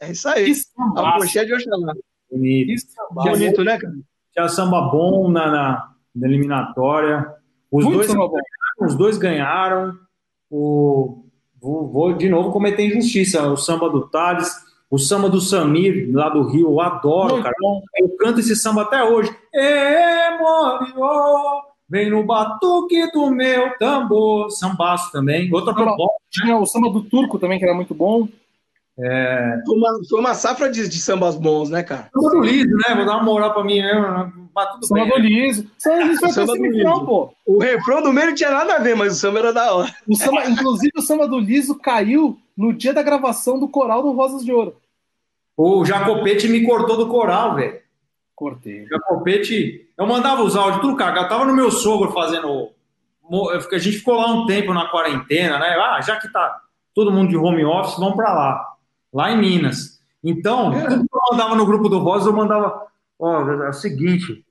[0.00, 0.54] É isso aí.
[0.96, 1.92] Afoxé de Oxalá.
[2.30, 2.86] Bonito.
[3.10, 3.94] Bonito, né, cara?
[4.32, 7.26] Tinha samba bom na, na, na eliminatória.
[7.70, 8.30] Os Muito dois, bom.
[8.80, 9.94] os dois ganharam.
[10.50, 11.24] O,
[11.60, 13.42] vou, vou de novo cometer injustiça.
[13.48, 14.52] O samba do Thales,
[14.90, 17.54] o samba do Samir, lá do Rio, eu adoro, Muito cara.
[17.60, 17.82] bom.
[17.98, 19.30] Eu canto esse samba até hoje.
[19.54, 24.50] É, Morió, vem no batuque do meu tambor.
[24.50, 25.52] Sambaço também.
[25.52, 26.16] Outra proposta.
[26.30, 28.26] Tinha o samba do Turco também, que era muito bom.
[29.64, 32.10] Foi uma, foi uma safra de, de sambas bons, né, cara?
[32.12, 32.94] Samba do Liso, né?
[32.94, 34.02] Vou dar uma moral pra mim mesmo.
[34.02, 34.32] né?
[34.54, 35.10] Mas tudo Samba bem.
[35.10, 35.70] do Liso.
[35.78, 37.32] Samba do Liso foi Samba semifinal, pô.
[37.46, 39.94] O refrão do meio não tinha nada a ver, mas o samba era da hora.
[40.08, 44.12] O samba, inclusive, o samba do Liso caiu no dia da gravação do coral do
[44.12, 44.76] Rosas de Ouro.
[45.56, 47.78] O Jacopete me cortou do coral, velho.
[48.34, 48.84] Cortei.
[48.84, 49.88] O Jacopete.
[49.96, 51.28] Eu mandava os áudios, tudo cagado.
[51.28, 52.70] Tava no meu sogro fazendo.
[53.70, 55.76] A gente ficou lá um tempo na quarentena, né?
[55.78, 56.62] Ah, já que tá
[56.94, 58.66] todo mundo de home office, vamos pra lá.
[59.12, 60.00] Lá em Minas.
[60.24, 62.86] Então, tudo que eu mandava no grupo do Rosa, eu mandava.
[63.20, 64.44] Ó, é o seguinte.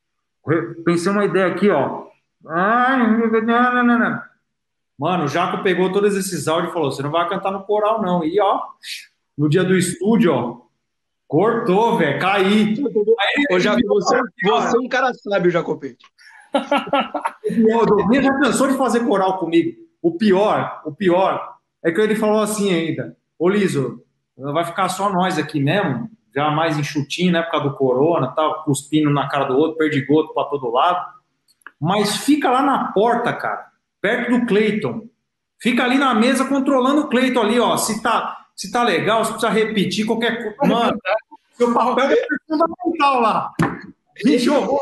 [0.86, 2.06] Pensei uma ideia aqui, ó.
[2.48, 4.22] Ai, não, não, não.
[4.98, 8.02] Mano, o Jaco pegou todos esses áudios e falou: você não vai cantar no coral,
[8.02, 8.24] não.
[8.24, 8.62] E ó,
[9.38, 10.62] no dia do estúdio, ó,
[11.28, 12.76] cortou, velho, caí.
[13.52, 16.06] Ô, Jaco, você, você é um cara sábio, Jacopete.
[17.74, 19.78] O Domingo já cansou de fazer coral comigo.
[20.02, 24.04] O pior, o pior, é que ele falou assim ainda: Ô Liso,
[24.38, 26.10] vai ficar só nós aqui mesmo,
[26.40, 30.46] já mais enxutinho, por causa do corona, tal, cuspindo na cara do outro, perdigoto pra
[30.46, 31.06] todo lado.
[31.80, 33.68] Mas fica lá na porta, cara,
[34.02, 35.08] perto do Cleiton.
[35.60, 37.76] Fica ali na mesa controlando o Cleiton ali, ó.
[37.76, 40.74] Se tá, se tá legal, se precisa repetir qualquer coisa.
[40.74, 40.98] Mano,
[41.54, 43.54] seu papel é fundamental lá.
[44.24, 44.80] Me jogou.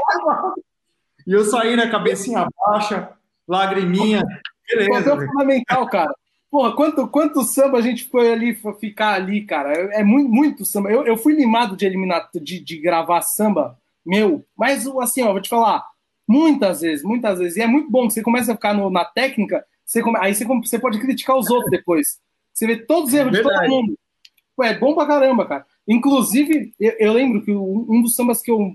[1.26, 3.10] E eu saí, né, cabecinha baixa,
[3.48, 4.24] lagriminha.
[4.70, 5.12] Beleza.
[5.12, 6.14] Papel fundamental, cara.
[6.50, 9.74] Porra, quanto, quanto samba a gente foi ali ficar ali, cara?
[9.74, 10.90] É, é muito, muito samba.
[10.90, 15.42] Eu, eu fui limado de eliminar, de, de gravar samba, meu, mas assim, ó, vou
[15.42, 15.86] te falar,
[16.28, 17.58] muitas vezes, muitas vezes.
[17.58, 20.34] E é muito bom que você começa a ficar no- na técnica, você come- aí
[20.34, 22.18] você, você pode criticar os outros depois.
[22.54, 23.66] Você vê todos os erros de Verdade.
[23.68, 24.00] todo mundo.
[24.56, 25.66] Pô, é bom pra caramba, cara.
[25.88, 28.72] Inclusive, eu, eu lembro que um dos sambas que eu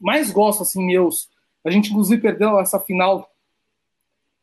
[0.00, 1.28] mais gosto, assim, meus,
[1.64, 3.28] a gente inclusive perdeu essa final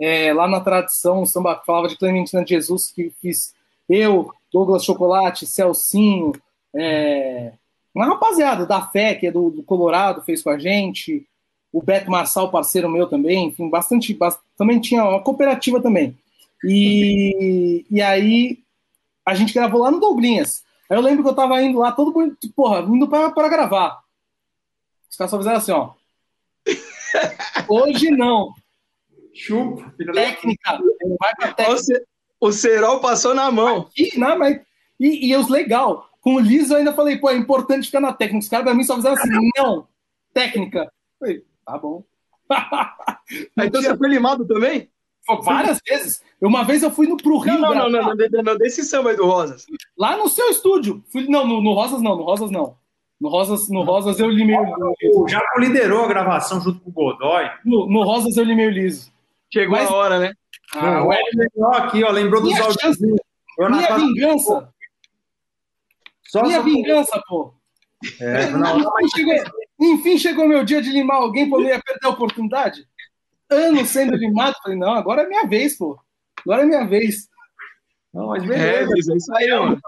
[0.02, 3.54] é, lá na tradição, o samba falava de Clementina de Jesus, que fiz
[3.88, 6.32] eu, Douglas Chocolate, Celcinho,
[6.74, 7.54] é,
[7.93, 11.28] uma rapaziada da Fé, que é do, do Colorado, fez com a gente,
[11.72, 16.18] o Beto Marçal, parceiro meu também, enfim, bastante, bas- também tinha uma cooperativa também.
[16.64, 18.60] E, e aí
[19.26, 20.64] a gente gravou lá no Douglinhas.
[20.89, 24.02] Aí eu lembro que eu tava indo lá, todo mundo, porra, indo pra, pra gravar.
[25.10, 25.91] Os caras só fizeram assim, ó.
[27.68, 28.54] Hoje não.
[29.34, 30.79] Chupa, Técnica.
[31.19, 32.03] Vai pra técnica.
[32.39, 33.88] O, Serol passou na mão.
[33.97, 34.59] E, não, mas,
[34.99, 36.09] e, e os legal.
[36.19, 38.43] Com o Liso eu ainda falei, pô, é importante ficar na técnica.
[38.43, 39.88] Os caras pra mim só fizeram assim, não,
[40.34, 40.79] técnica.
[40.79, 42.03] Eu Falei, tá bom.
[43.57, 44.89] Então você foi limado também?
[45.25, 46.21] Pô, Várias vezes.
[46.41, 49.11] Uma vez eu fui no, pro Rio, Não, não, não, não, não, não, desse samba
[49.11, 49.65] aí do Rosas.
[49.97, 51.01] lá no seu estúdio.
[51.11, 52.75] Fui, não, no, no Rosas não, no Rosas não.
[53.21, 56.93] No Rosas, no Rosas eu limei o O Jaco liderou a gravação junto com o
[56.93, 57.49] Godoy.
[57.63, 59.13] no, no Rosas eu limei o Liso.
[59.54, 60.34] Chegou Mas- a hora, né?
[60.74, 61.18] Ah, ué,
[61.58, 62.97] ó, aqui, ó, lembrou dos áudios.
[62.99, 64.74] minha vingança.
[66.24, 67.54] Só Minha só- vingança, pô.
[68.20, 69.34] É, não, Enfim, chegou,
[69.80, 72.88] enfim, chegou meu dia de limar alguém, pô, eu ia perder a oportunidade.
[73.49, 75.99] Anos sendo limado, falei, não, agora é minha vez, pô.
[76.45, 77.28] Agora é minha vez.
[78.14, 78.47] não, mas É,
[78.86, 79.14] beleza.
[79.14, 79.80] É isso aí, mano.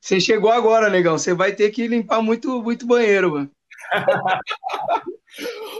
[0.00, 1.16] Você chegou agora, negão.
[1.18, 3.50] Você vai ter que limpar muito, muito banheiro, mano.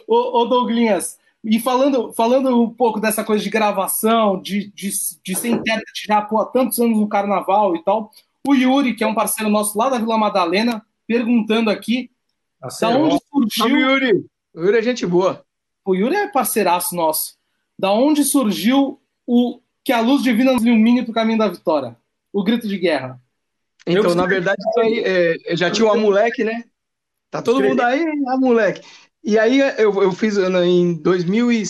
[0.06, 4.90] Ô, ô Douglinhas, E falando, falando um pouco dessa coisa de gravação, de, de,
[5.22, 8.10] de ser intérprete já pô, há tantos anos no carnaval e tal,
[8.46, 12.10] o Yuri, que é um parceiro nosso lá da Vila Madalena, perguntando aqui
[12.80, 13.76] da onde surgiu.
[13.76, 14.26] O Yuri.
[14.54, 15.44] O Yuri é gente boa.
[15.84, 17.36] O Yuri é parceiraço nosso.
[17.78, 21.96] Da onde surgiu o que a luz divina nos ilumine para o caminho da vitória?
[22.32, 23.20] O grito de guerra.
[23.86, 24.62] Então, na verdade,
[25.04, 26.64] é, já tinha o Amuleque, né?
[27.30, 28.80] Tá todo mundo aí, Amuleque.
[29.24, 31.64] E aí eu, eu fiz em 2000 e,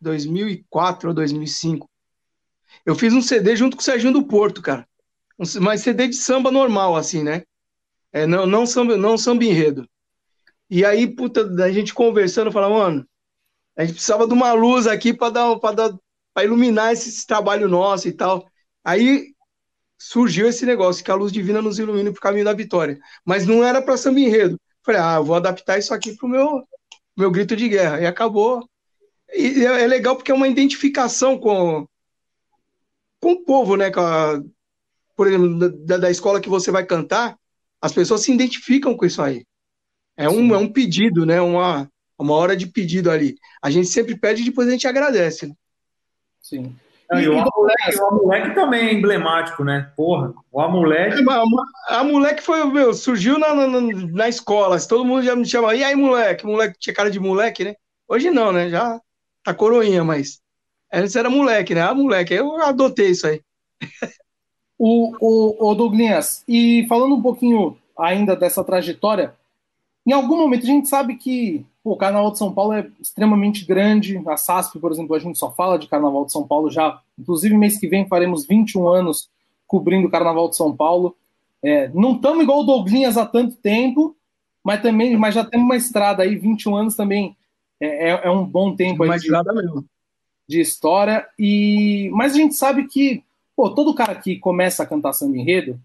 [0.00, 1.88] 2004 ou 2005.
[2.84, 4.86] Eu fiz um CD junto com o Serginho do Porto, cara.
[5.60, 7.42] Mas CD de samba normal, assim, né?
[8.12, 9.88] É, não, não, samba, não samba enredo.
[10.68, 13.08] E aí, puta, a gente conversando, falando, mano,
[13.76, 15.98] a gente precisava de uma luz aqui para dar, para dar,
[16.44, 18.46] iluminar esse, esse, trabalho nosso e tal.
[18.84, 19.32] Aí
[19.98, 22.98] surgiu esse negócio que a luz divina nos ilumina para o caminho da vitória.
[23.24, 24.58] Mas não era para samba enredo.
[24.84, 26.62] Falei, ah, vou adaptar isso aqui pro meu,
[27.16, 28.00] meu grito de guerra.
[28.00, 28.68] E acabou.
[29.32, 31.86] E é, é legal porque é uma identificação com,
[33.20, 33.90] com o povo, né?
[33.96, 34.42] A,
[35.16, 37.38] por exemplo, da, da, escola que você vai cantar,
[37.80, 39.46] as pessoas se identificam com isso aí.
[40.16, 41.40] É um, é um pedido, né?
[41.40, 43.36] Uma, uma hora de pedido ali.
[43.62, 45.46] A gente sempre pede e depois a gente agradece.
[45.46, 45.54] Né?
[47.14, 49.92] E, e o, Amulek, o Amulek também é emblemático, né?
[49.96, 51.16] Porra, o Amulek.
[51.20, 54.80] É, a Amulek foi, meu, surgiu na, na, na escola.
[54.80, 56.46] Todo mundo já me chama, e aí, moleque?
[56.46, 57.74] Moleque tinha cara de moleque, né?
[58.08, 58.68] Hoje não, né?
[58.68, 59.00] Já
[59.42, 60.40] tá coroinha, mas.
[60.92, 61.82] Antes era moleque, né?
[61.82, 62.34] Ah, moleque.
[62.34, 63.40] Eu adotei isso aí.
[64.78, 69.34] o, o, o Douglas, e falando um pouquinho ainda dessa trajetória,
[70.06, 73.64] em algum momento a gente sabe que Pô, o Carnaval de São Paulo é extremamente
[73.64, 74.20] grande.
[74.26, 77.00] A SASP, por exemplo, a gente só fala de Carnaval de São Paulo já.
[77.18, 79.28] Inclusive, mês que vem faremos 21 anos
[79.66, 81.16] cobrindo o Carnaval de São Paulo.
[81.62, 84.16] É, não estamos igual o Douglinhas há tanto tempo,
[84.62, 87.36] mas também mas já temos uma estrada aí, 21 anos também.
[87.80, 89.84] É, é, é um bom tempo aí de, mesmo.
[90.48, 91.26] de história.
[91.38, 93.24] E, mas a gente sabe que
[93.56, 95.80] pô, todo cara que começa a cantar samba enredo,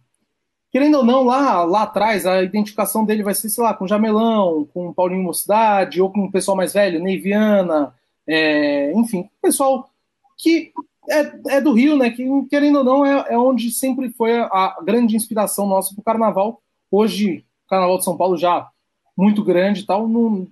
[0.77, 4.69] querendo ou não, lá, lá atrás, a identificação dele vai ser, sei lá, com Jamelão,
[4.71, 7.95] com Paulinho Mocidade, ou com o pessoal mais velho, Neiviana,
[8.27, 9.89] é, enfim, pessoal
[10.37, 10.71] que
[11.09, 12.11] é, é, do Rio, né?
[12.11, 16.01] Que, querendo ou não, é, é onde sempre foi a, a grande inspiração nossa para
[16.01, 16.61] o carnaval.
[16.91, 18.69] Hoje, o Carnaval de São Paulo já
[19.17, 20.47] muito grande e tal, não,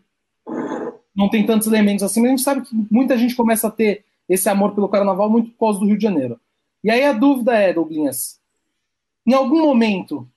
[1.16, 4.04] não tem tantos elementos assim, mas a gente sabe que muita gente começa a ter
[4.28, 6.40] esse amor pelo carnaval muito por causa do Rio de Janeiro.
[6.84, 8.40] E aí a dúvida é, Douglas,
[9.26, 10.30] em algum momento,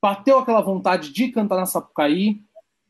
[0.00, 2.40] bateu aquela vontade de cantar na Sapucaí?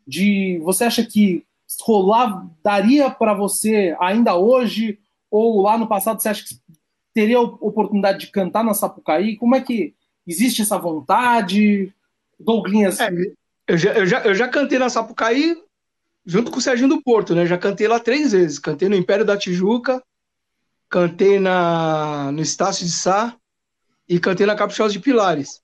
[0.07, 1.45] De você acha que
[1.81, 4.99] rolar daria para você ainda hoje
[5.31, 6.57] ou lá no passado você acha que
[7.15, 9.37] teria oportunidade de cantar na Sapucaí?
[9.37, 9.95] Como é que
[10.27, 11.93] existe essa vontade?
[12.39, 12.99] Douglinhas.
[13.01, 13.11] É,
[13.69, 15.57] eu, já, eu, já, eu já cantei na Sapucaí
[16.27, 17.47] junto com o Serginho do Porto, né?
[17.47, 18.59] Já cantei lá três vezes.
[18.59, 20.03] Cantei no Império da Tijuca,
[20.89, 23.37] cantei na, no Estácio de Sá
[24.11, 25.63] e cantei na Caprichosa de Pilares.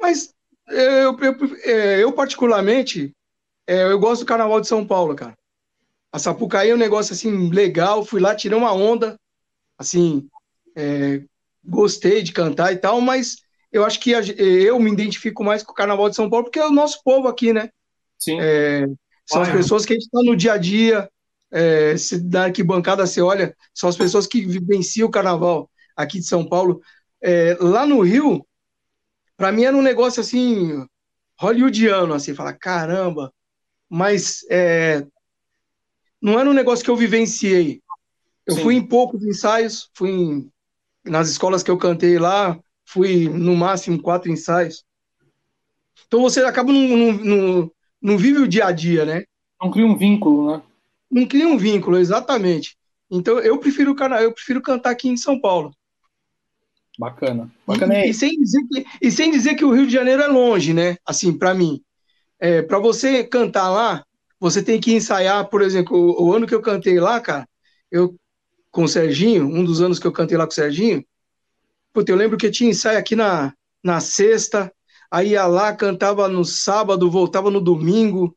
[0.00, 0.34] Mas
[0.66, 3.14] eu, eu, é, eu particularmente,
[3.68, 5.32] é, eu gosto do Carnaval de São Paulo, cara.
[6.10, 9.16] A Sapucaí é um negócio assim legal, fui lá, tirei uma onda,
[9.78, 10.28] assim,
[10.76, 11.22] é,
[11.64, 13.36] gostei de cantar e tal, mas
[13.70, 16.58] eu acho que a, eu me identifico mais com o Carnaval de São Paulo porque
[16.58, 17.70] é o nosso povo aqui, né?
[18.18, 18.40] Sim.
[18.40, 18.88] É,
[19.24, 21.08] são as pessoas que a gente está no dia a dia,
[21.52, 26.26] é, se da arquibancada você olha, são as pessoas que vivenciam o Carnaval aqui de
[26.26, 26.80] São Paulo.
[27.26, 28.46] É, lá no Rio,
[29.34, 30.86] para mim era um negócio assim,
[31.40, 33.32] hollywoodiano, assim, falar, caramba,
[33.88, 35.06] mas é,
[36.20, 37.80] não era um negócio que eu vivenciei.
[38.46, 38.62] Eu Sim.
[38.62, 40.52] fui em poucos ensaios, fui em,
[41.02, 44.84] nas escolas que eu cantei lá, fui no máximo quatro ensaios.
[46.06, 49.24] Então você acaba não, vive o dia a dia, né?
[49.60, 50.62] Não cria um vínculo, né?
[51.10, 52.76] Não cria um vínculo, exatamente.
[53.10, 55.74] Então eu prefiro, eu prefiro cantar aqui em São Paulo.
[56.98, 57.50] Bacana.
[57.66, 60.28] Bacana e, e, sem dizer que, e sem dizer que o Rio de Janeiro é
[60.28, 60.96] longe, né?
[61.04, 61.80] Assim, para mim.
[62.40, 64.04] É, para você cantar lá,
[64.38, 67.48] você tem que ensaiar, por exemplo, o, o, ano que eu cantei lá, cara,
[67.90, 68.14] eu
[68.70, 71.04] com o Serginho, um dos anos que eu cantei lá com o Serginho,
[71.92, 74.72] puta, eu lembro que tinha ensaio aqui na, na sexta,
[75.10, 78.36] aí ia lá, cantava no sábado, voltava no domingo,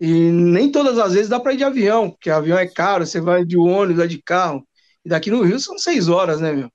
[0.00, 3.20] e nem todas as vezes dá para ir de avião, porque avião é caro, você
[3.20, 4.66] vai de ônibus, vai de carro,
[5.04, 6.70] e daqui no Rio são seis horas, né, meu?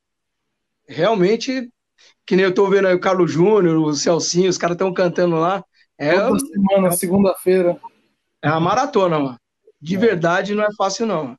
[0.92, 1.70] Realmente,
[2.26, 5.36] que nem eu tô vendo aí o Carlos Júnior, o Celcinho, os caras estão cantando
[5.38, 5.64] lá.
[5.98, 7.80] É, Toda semana, segunda-feira.
[8.42, 9.40] É uma maratona, mano.
[9.82, 10.00] De é.
[10.00, 11.38] verdade, não é fácil, não.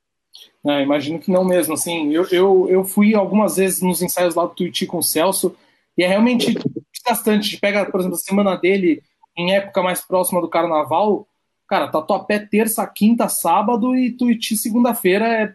[0.66, 1.74] É, imagino que não mesmo.
[1.74, 5.56] Assim, eu, eu, eu fui algumas vezes nos ensaios lá do Tuiuti com o Celso,
[5.96, 6.56] e é realmente
[6.92, 7.58] desgastante.
[7.58, 9.02] Pega, por exemplo, a semana dele
[9.36, 11.26] em época mais próxima do carnaval,
[11.66, 15.54] cara, Tatuapé terça, quinta, sábado e Tuiuti segunda-feira é,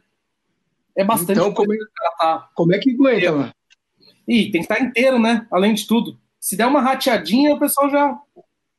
[0.98, 1.40] é bastante.
[1.40, 1.78] Então, como é,
[2.19, 2.49] tá...
[2.53, 3.53] como é que aguenta, mano?
[4.28, 5.48] E tem que estar inteiro, né?
[5.52, 6.20] Além de tudo.
[6.40, 8.20] Se der uma rateadinha, o pessoal já.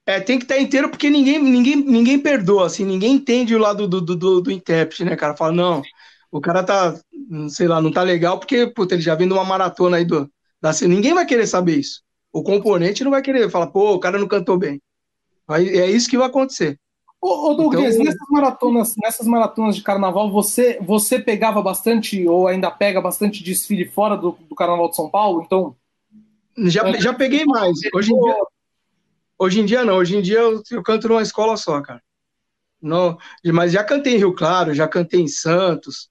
[0.07, 3.87] É, tem que estar inteiro porque ninguém, ninguém, ninguém perdoa, assim, ninguém entende o lado
[3.87, 5.37] do, do, do, do intérprete, né, cara?
[5.37, 5.83] Fala, não,
[6.31, 6.99] o cara tá,
[7.51, 10.31] sei lá, não tá legal porque, puta, ele já vem de uma maratona aí do,
[10.61, 12.03] da Ninguém vai querer saber isso.
[12.33, 14.81] O componente não vai querer falar, pô, o cara não cantou bem.
[15.51, 16.79] é isso que vai acontecer.
[17.29, 22.49] Ô, ô Douglas, então, nessas maratonas, nessas maratonas de carnaval, você, você pegava bastante, ou
[22.49, 25.43] ainda pega bastante desfile fora do, do carnaval de São Paulo?
[25.45, 25.77] Então.
[26.57, 27.79] Já, já peguei mais.
[27.95, 28.37] Hoje em, dia,
[29.39, 32.03] hoje em dia não, hoje em dia eu, eu canto numa escola só, cara.
[32.81, 36.09] Não, mas já cantei em Rio Claro, já cantei em Santos,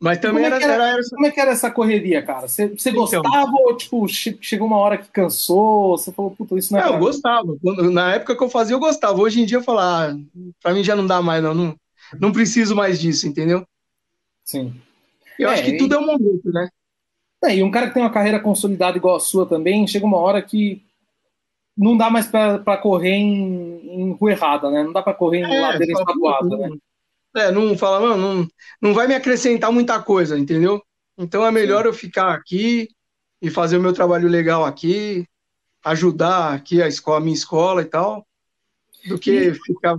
[0.00, 2.48] mas também como é era, era, era, Como é que era essa correria, cara?
[2.48, 5.98] Você, você então, gostava ou, tipo, chegou uma hora que cansou?
[5.98, 6.86] Você falou, puta, isso não é.
[6.86, 7.54] Não, eu gostava.
[7.92, 9.20] Na época que eu fazia, eu gostava.
[9.20, 10.16] Hoje em dia, eu falo, ah,
[10.62, 11.52] pra mim já não dá mais, não.
[11.52, 11.76] Não,
[12.18, 13.66] não preciso mais disso, entendeu?
[14.42, 14.74] Sim.
[15.38, 15.76] Eu é, acho que e...
[15.76, 16.68] tudo é um momento, né?
[17.44, 20.18] É, e um cara que tem uma carreira consolidada igual a sua também, chega uma
[20.18, 20.82] hora que
[21.76, 24.82] não dá mais para correr em, em rua errada, né?
[24.82, 26.70] Não dá para correr em é, ladeira estaduada, né?
[27.36, 28.48] É, não fala, não, não,
[28.82, 30.82] não vai me acrescentar muita coisa, entendeu?
[31.16, 31.88] Então é melhor Sim.
[31.88, 32.88] eu ficar aqui
[33.40, 35.26] e fazer o meu trabalho legal aqui,
[35.84, 38.26] ajudar aqui a escola, a minha escola e tal,
[39.06, 39.98] do que ficar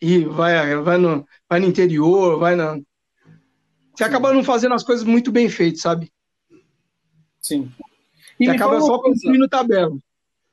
[0.00, 2.80] e vai, vai, no, vai no interior, vai na.
[3.94, 6.10] Você acaba não fazendo as coisas muito bem feitas, sabe?
[7.40, 7.70] Sim.
[8.38, 9.96] E Você acaba só cumprindo tabela.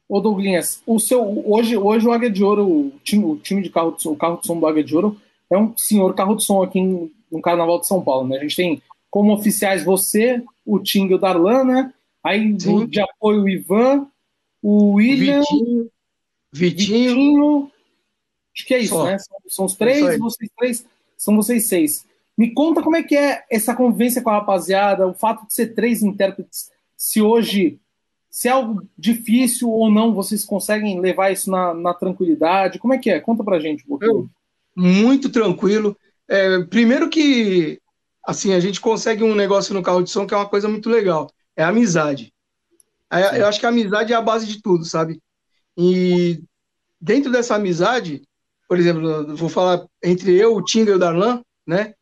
[0.09, 3.69] Ô Douglas, o seu, hoje, hoje o Águia de Ouro, o time, o time de
[3.69, 5.19] carro, o carro de som do Águia de Ouro
[5.49, 8.37] é um senhor carro de som aqui no Carnaval de São Paulo, né?
[8.37, 11.93] A gente tem como oficiais você, o Ting e o Darlan, né?
[12.23, 14.07] Aí do, de apoio o Ivan,
[14.61, 15.89] o William, Vitinho,
[16.51, 17.15] Vitinho.
[17.15, 17.71] Vitinho
[18.57, 19.05] acho que é isso, Só.
[19.05, 19.17] né?
[19.19, 20.85] São, são os três, vocês três,
[21.17, 22.05] são vocês seis.
[22.37, 25.73] Me conta como é que é essa convivência com a rapaziada, o fato de ser
[25.73, 27.79] três intérpretes, se hoje,
[28.29, 32.79] se é algo difícil ou não, vocês conseguem levar isso na, na tranquilidade?
[32.79, 33.19] Como é que é?
[33.19, 34.29] Conta pra gente um pouquinho
[34.77, 35.97] muito tranquilo.
[36.27, 37.81] É, primeiro que
[38.23, 40.89] assim a gente consegue um negócio no carro de som que é uma coisa muito
[40.89, 42.31] legal, é a amizade.
[43.11, 45.19] É, eu acho que a amizade é a base de tudo, sabe?
[45.75, 46.43] E
[47.01, 48.21] dentro dessa amizade,
[48.67, 51.93] por exemplo, vou falar entre eu, o Tinga e o Darlan, né?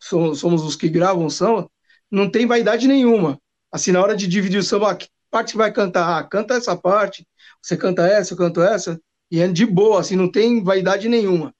[0.00, 1.70] Somos os que gravam o samba,
[2.10, 3.38] não tem vaidade nenhuma.
[3.70, 6.18] Assim, na hora de dividir o samba, que parte que vai cantar?
[6.18, 7.26] Ah, canta essa parte,
[7.62, 9.00] você canta essa, eu canto essa
[9.34, 11.52] e é de boa, assim, não tem vaidade nenhuma.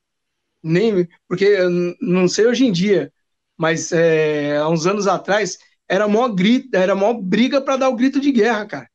[0.63, 1.59] Nem, porque,
[2.01, 3.13] não sei hoje em dia,
[3.57, 7.97] mas é, há uns anos atrás, era mó grito, era mó briga para dar o
[7.97, 8.89] grito de guerra, cara.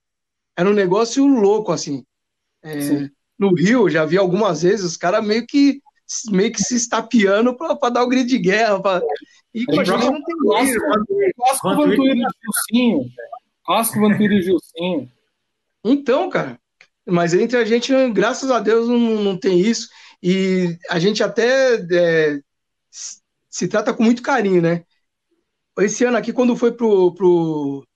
[0.58, 2.06] Era um negócio louco, assim.
[2.64, 5.82] É, no Rio, já vi algumas vezes os caras meio que
[6.32, 8.82] meio que se estapeando para dar o grito de guerra.
[8.82, 9.02] Pra...
[9.54, 13.06] E com a gente não tem Clássico Vantuíra e Gilcinho.
[13.66, 15.12] Clássico Vantuíra e Gilcinho.
[15.84, 16.58] Então, cara,
[17.10, 19.90] mas entre a gente, graças a Deus, não, não tem isso.
[20.22, 22.40] E a gente até é,
[23.50, 24.84] se trata com muito carinho, né?
[25.80, 27.88] Esse ano aqui, quando foi pro, pro,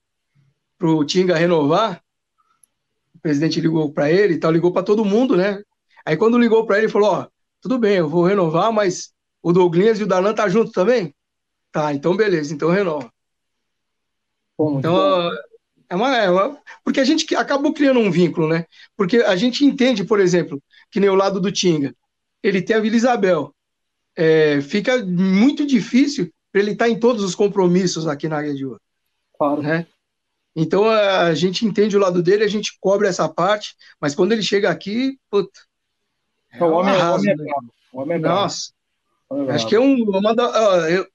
[0.78, 2.02] pro Tinga renovar,
[3.14, 5.62] o presidente ligou para ele e tal, ligou para todo mundo, né?
[6.06, 7.28] Aí quando ligou para ele, ele falou: Ó,
[7.62, 11.14] tudo bem, eu vou renovar, mas o Douglas e o Darlan tá junto também?
[11.72, 13.12] Tá, então beleza, então renova.
[14.58, 15.30] Bom, então,
[15.94, 18.66] é uma, é uma, porque a gente acabou criando um vínculo, né?
[18.98, 20.60] Porque a gente entende, por exemplo,
[20.90, 21.96] que nem o lado do Tinga,
[22.42, 23.54] ele tem a Vila Isabel.
[24.16, 28.56] É, fica muito difícil para ele estar tá em todos os compromissos aqui na Área
[28.56, 28.82] de Ouro.
[29.38, 29.62] Claro.
[29.62, 29.86] Né?
[30.56, 34.42] Então a, gente entende o lado dele, a gente cobre essa parte, mas quando ele
[34.42, 35.60] chega aqui, puta.
[36.54, 37.74] É o homem, é arraso, homem é bravo.
[37.92, 38.42] O homem é bravo.
[38.42, 38.74] Nossa.
[39.32, 41.08] É acho que é um, uma da, eu,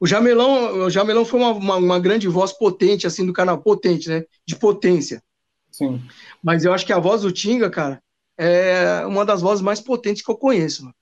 [0.00, 4.08] o Jamelão, o Jamelão foi uma, uma, uma, grande voz potente, assim, do canal, potente,
[4.08, 4.24] né?
[4.46, 5.22] De potência.
[5.70, 6.00] Sim.
[6.42, 8.00] Mas eu acho que a voz do Tinga, cara,
[8.36, 10.94] é uma das vozes mais potentes que eu conheço, mano.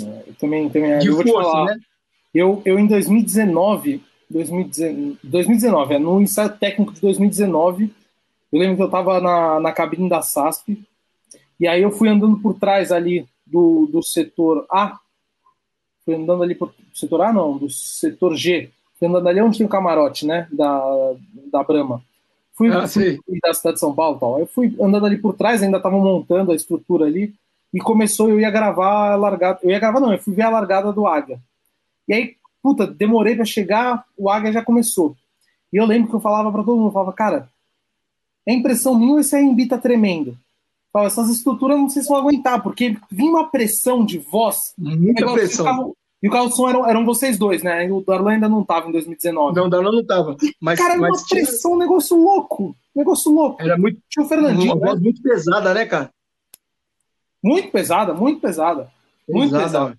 [0.00, 1.80] É, eu também, também de eu força, falar, né?
[2.32, 7.92] Eu, eu em 2019, 2019, 2019, é, no ensaio técnico de 2019,
[8.52, 10.84] eu lembro que eu tava na, na cabine da SASP,
[11.58, 14.98] e aí eu fui andando por trás ali do, do setor A,
[16.04, 19.66] fui andando ali por setor A, não, do setor G, fui andando ali onde tem
[19.66, 21.14] o camarote, né, da,
[21.50, 22.02] da Brahma.
[22.52, 24.38] Fui, ah, fui da cidade de São Paulo tal.
[24.38, 27.34] Eu fui andando ali por trás, ainda estavam montando a estrutura ali,
[27.72, 30.50] e começou, eu ia gravar a largada, eu ia gravar não, eu fui ver a
[30.50, 31.40] largada do Águia.
[32.06, 35.16] E aí, puta, demorei para chegar, o Águia já começou.
[35.72, 37.48] E eu lembro que eu falava para todo mundo, eu falava, cara,
[38.46, 40.36] é impressão minha ou esse AMB tá tremendo?
[40.94, 44.72] Fala, essas estruturas não sei se vão aguentar, porque vinha uma pressão de voz.
[44.78, 45.66] Muita pressão.
[45.66, 47.90] E o carro, e o carro de som eram, eram vocês dois, né?
[47.90, 49.56] O Darlan ainda não estava em 2019.
[49.56, 50.36] Não, o Darlan não estava.
[50.60, 52.76] Mas, cara, era mas uma pressão, um negócio louco.
[52.94, 53.60] Um negócio louco.
[53.60, 54.00] Era muito.
[54.08, 54.72] Tinha o Fernandinho.
[54.72, 55.00] Uma voz né?
[55.02, 56.10] muito pesada, né, cara?
[57.42, 58.88] Muito pesada, muito pesada.
[59.28, 59.64] Muito Pesada.
[59.64, 59.98] pesada.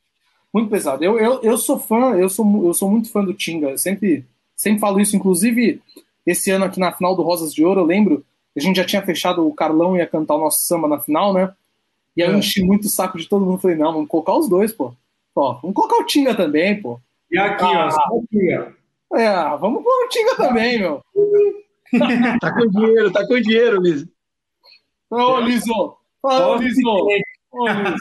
[0.54, 1.04] Muito pesada.
[1.04, 3.72] Eu, eu, eu sou fã, eu sou, eu sou muito fã do Tinga.
[3.72, 5.18] Eu sempre, sempre falo isso.
[5.18, 5.82] Inclusive,
[6.26, 8.24] esse ano aqui na final do Rosas de Ouro, eu lembro,
[8.60, 11.54] a gente já tinha fechado, o Carlão ia cantar o nosso samba na final, né?
[12.16, 12.38] E aí eu É.
[12.40, 13.60] enchi muito o saco de todo mundo.
[13.60, 14.94] Falei, não, vamos colocar os dois, pô.
[15.36, 17.00] Ó, vamos colocar o Tinga também, pô.
[17.32, 17.88] E aqui, Ah.
[17.88, 19.18] ó, só aqui, ó.
[19.18, 21.02] É, vamos pôr o Tinga também, meu.
[22.42, 24.06] Tá com dinheiro, tá com dinheiro, Liz.
[25.10, 25.98] Ô, Liso!
[26.24, 26.82] Ô, Liso!
[27.52, 27.96] Ô, Liso!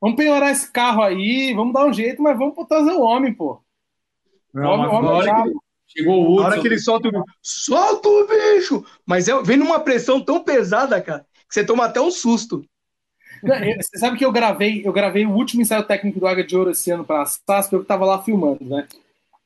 [0.00, 3.58] Vamos penhorar esse carro aí, vamos dar um jeito, mas vamos trazer o homem, pô.
[4.52, 5.52] Não, Homem, homem já- que-
[5.96, 6.62] Chegou o Na hora Hudson.
[6.62, 8.84] que ele solta o bicho, solta o bicho!
[9.06, 12.64] Mas é, vem numa pressão tão pesada, cara, que você toma até um susto.
[13.42, 16.56] Não, Você sabe que eu gravei, eu gravei o último ensaio técnico do Águia de
[16.56, 18.86] Ouro esse ano para a SASP, eu tava lá filmando, né?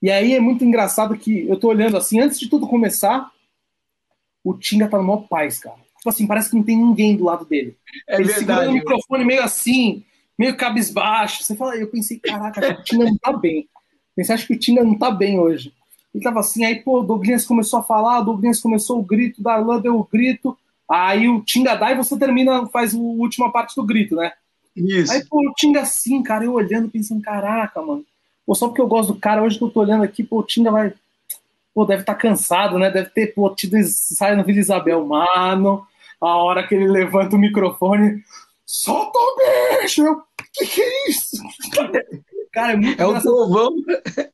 [0.02, 3.30] E aí é muito engraçado que eu tô olhando assim, antes de tudo começar,
[4.42, 5.76] o Tinga tá no maior paz, cara.
[5.98, 7.76] Tipo assim, parece que não tem ninguém do lado dele.
[8.08, 8.72] É Ele segurando o verdade.
[8.72, 10.02] microfone meio assim,
[10.38, 11.42] meio cabisbaixo.
[11.44, 13.68] Você fala, eu pensei, caraca, o Tinga não tá bem.
[14.16, 15.74] Pensei, acho que o Tinga não tá bem hoje.
[16.14, 19.42] Ele tava assim, aí, pô, o Douglas começou a falar, o Douglas começou o grito,
[19.42, 20.56] Darlan deu o grito,
[20.90, 24.32] aí o Tinga dá e você termina, faz a última parte do grito, né?
[24.74, 25.12] Isso.
[25.12, 28.04] Aí, pô, o Tinga assim, cara, eu olhando, pensando, caraca, mano.
[28.44, 30.42] Pô, só porque eu gosto do cara, hoje que eu tô olhando aqui, pô, o
[30.42, 30.92] Tinga vai.
[31.72, 32.90] Pô, deve estar cansado, né?
[32.90, 35.06] Deve ter, pô, tido ensaio no Vila Isabel.
[35.06, 35.86] Mano,
[36.20, 38.24] a hora que ele levanta o microfone,
[38.66, 40.02] solta o bicho!
[40.02, 40.22] Eu,
[40.52, 41.36] que que é isso?
[42.52, 43.22] Cara, é muito É engraçado.
[43.22, 43.74] trovão.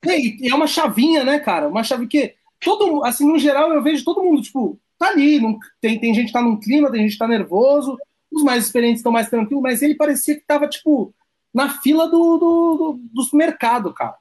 [0.07, 1.69] É, e é uma chavinha, né, cara?
[1.69, 5.39] Uma chave que todo assim, no geral, eu vejo todo mundo, tipo, tá ali.
[5.41, 7.97] não- tem, tem gente que tá num clima, tem gente que tá nervoso,
[8.33, 11.15] os mais experientes estão mais tranquilos, mas ele parecia que tava, tipo,
[11.53, 14.17] na fila do, do, do, do supermercado, cara.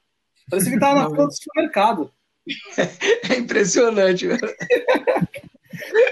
[0.49, 2.11] Parecia que tava na fila do supermercado.
[3.31, 4.27] É impressionante.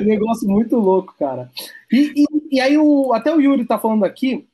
[0.02, 1.50] Um negócio muito louco, cara.
[1.92, 4.46] E, e, e aí, o, até o Yuri tá falando aqui.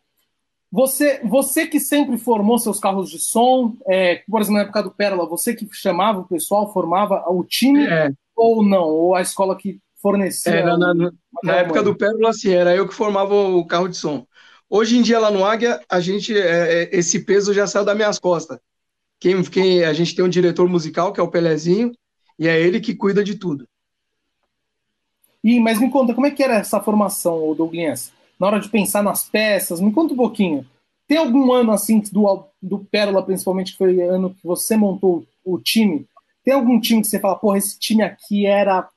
[0.72, 4.92] Você, você que sempre formou seus carros de som, é, por exemplo, na época do
[4.92, 8.88] Pérola, você que chamava o pessoal, formava o time, É, ou não?
[8.88, 10.64] Ou a escola que fornecia?
[10.64, 11.12] era na, na-
[11.44, 14.26] o na época do Pérola, assim, era eu que formava o carro de som.
[14.70, 17.96] Hoje em dia, lá no Águia, a gente, é, é, esse peso já saiu das
[17.96, 18.60] minhas costas.
[19.20, 21.92] Quem, quem, a gente tem um diretor musical, que é o Pelezinho,
[22.40, 23.68] e é ele que cuida de tudo.
[25.44, 28.12] Ih, mas me conta, como é que era essa formação, Douglas?
[28.40, 30.66] Na hora de pensar nas peças, me conta um pouquinho.
[31.08, 35.60] Tem algum ano assim do, do Pérola, principalmente, que foi ano que você montou o
[35.60, 36.08] time?
[36.44, 38.88] Tem algum time que você fala, porra, esse time aqui era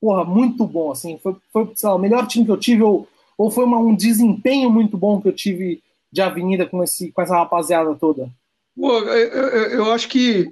[0.00, 3.50] porra, muito bom, assim, foi, foi lá, o melhor time que eu tive, ou, ou
[3.50, 7.36] foi uma, um desempenho muito bom que eu tive de avenida com, esse, com essa
[7.36, 8.30] rapaziada toda?
[8.74, 10.50] Pô, eu, eu, eu acho que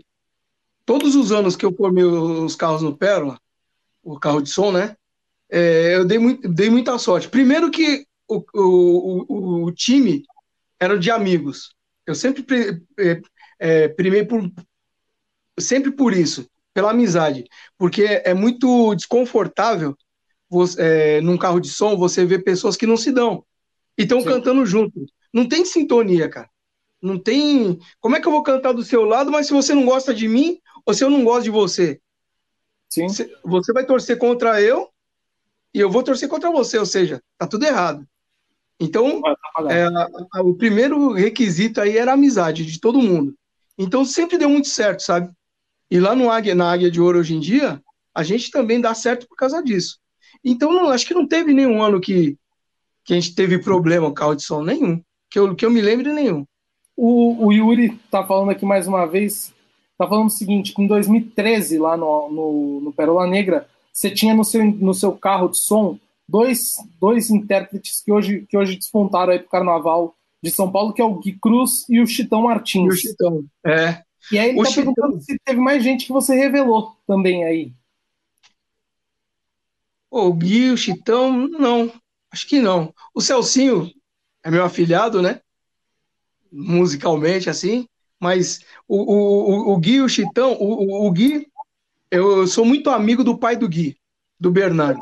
[0.85, 3.41] todos os anos que eu formei os carros no Pérola,
[4.05, 4.97] o carro de som, né?
[5.51, 7.29] É, eu dei, muito, dei muita sorte.
[7.29, 10.23] Primeiro que o, o, o, o time
[10.79, 11.75] era de amigos.
[12.07, 13.21] Eu sempre pre, é,
[13.59, 14.51] é, primei por
[15.59, 17.45] sempre por isso, pela amizade,
[17.77, 19.97] porque é muito desconfortável
[20.49, 23.45] você, é, num carro de som você ver pessoas que não se dão
[23.97, 25.05] e estão cantando junto.
[25.33, 26.49] Não tem sintonia, cara.
[27.03, 27.79] Não tem.
[28.01, 30.29] Como é que eu vou cantar do seu lado, mas se você não gosta de
[30.29, 32.01] mim, ou se eu não gosto de você?
[32.89, 33.07] Sim.
[33.45, 34.89] Você vai torcer contra eu
[35.75, 38.07] e eu vou torcer contra você, ou seja, tá tudo errado.
[38.81, 39.21] Então,
[39.69, 43.35] é, o primeiro requisito aí era a amizade de todo mundo.
[43.77, 45.31] Então, sempre deu muito certo, sabe?
[45.91, 47.83] E lá no Águia, na Águia de Ouro hoje em dia,
[48.15, 49.99] a gente também dá certo por causa disso.
[50.45, 52.37] Então, não, acho que não teve nenhum ano que,
[53.05, 55.03] que a gente teve problema com carro de som, nenhum.
[55.31, 56.45] Que eu, que eu me lembre, nenhum.
[56.97, 59.53] O, o Yuri tá falando aqui mais uma vez,
[59.97, 63.69] tá falando o seguinte, que em 2013, lá no, no, no Pérola Negra,
[63.99, 65.99] você tinha no seu, no seu carro de som
[66.29, 71.03] dois, dois intérpretes que hoje, que hoje despontaram aí pro Carnaval de São Paulo, que
[71.03, 72.85] é o Gui Cruz e o Chitão Martins.
[72.85, 74.01] E o Chitão, é.
[74.31, 74.95] E aí ele o tá Chitão...
[74.95, 77.73] perguntando se teve mais gente que você revelou também aí.
[80.09, 81.93] O Gui, o Chitão, não.
[82.31, 82.95] Acho que não.
[83.13, 83.93] O Celcinho
[84.45, 85.41] é meu afilhado, né?
[86.53, 87.89] Musicalmente, assim.
[88.21, 91.48] Mas o, o, o Gui e o Chitão, o, o, Gui,
[92.11, 93.97] eu sou muito amigo do pai do Gui,
[94.39, 95.01] do Bernardo.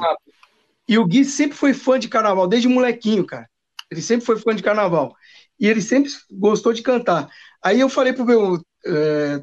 [0.89, 3.49] E o Gui sempre foi fã de carnaval, desde molequinho, cara.
[3.91, 5.15] Ele sempre foi fã de carnaval.
[5.59, 7.29] E ele sempre gostou de cantar.
[7.63, 8.61] Aí eu falei pro meu.
[8.87, 9.43] É,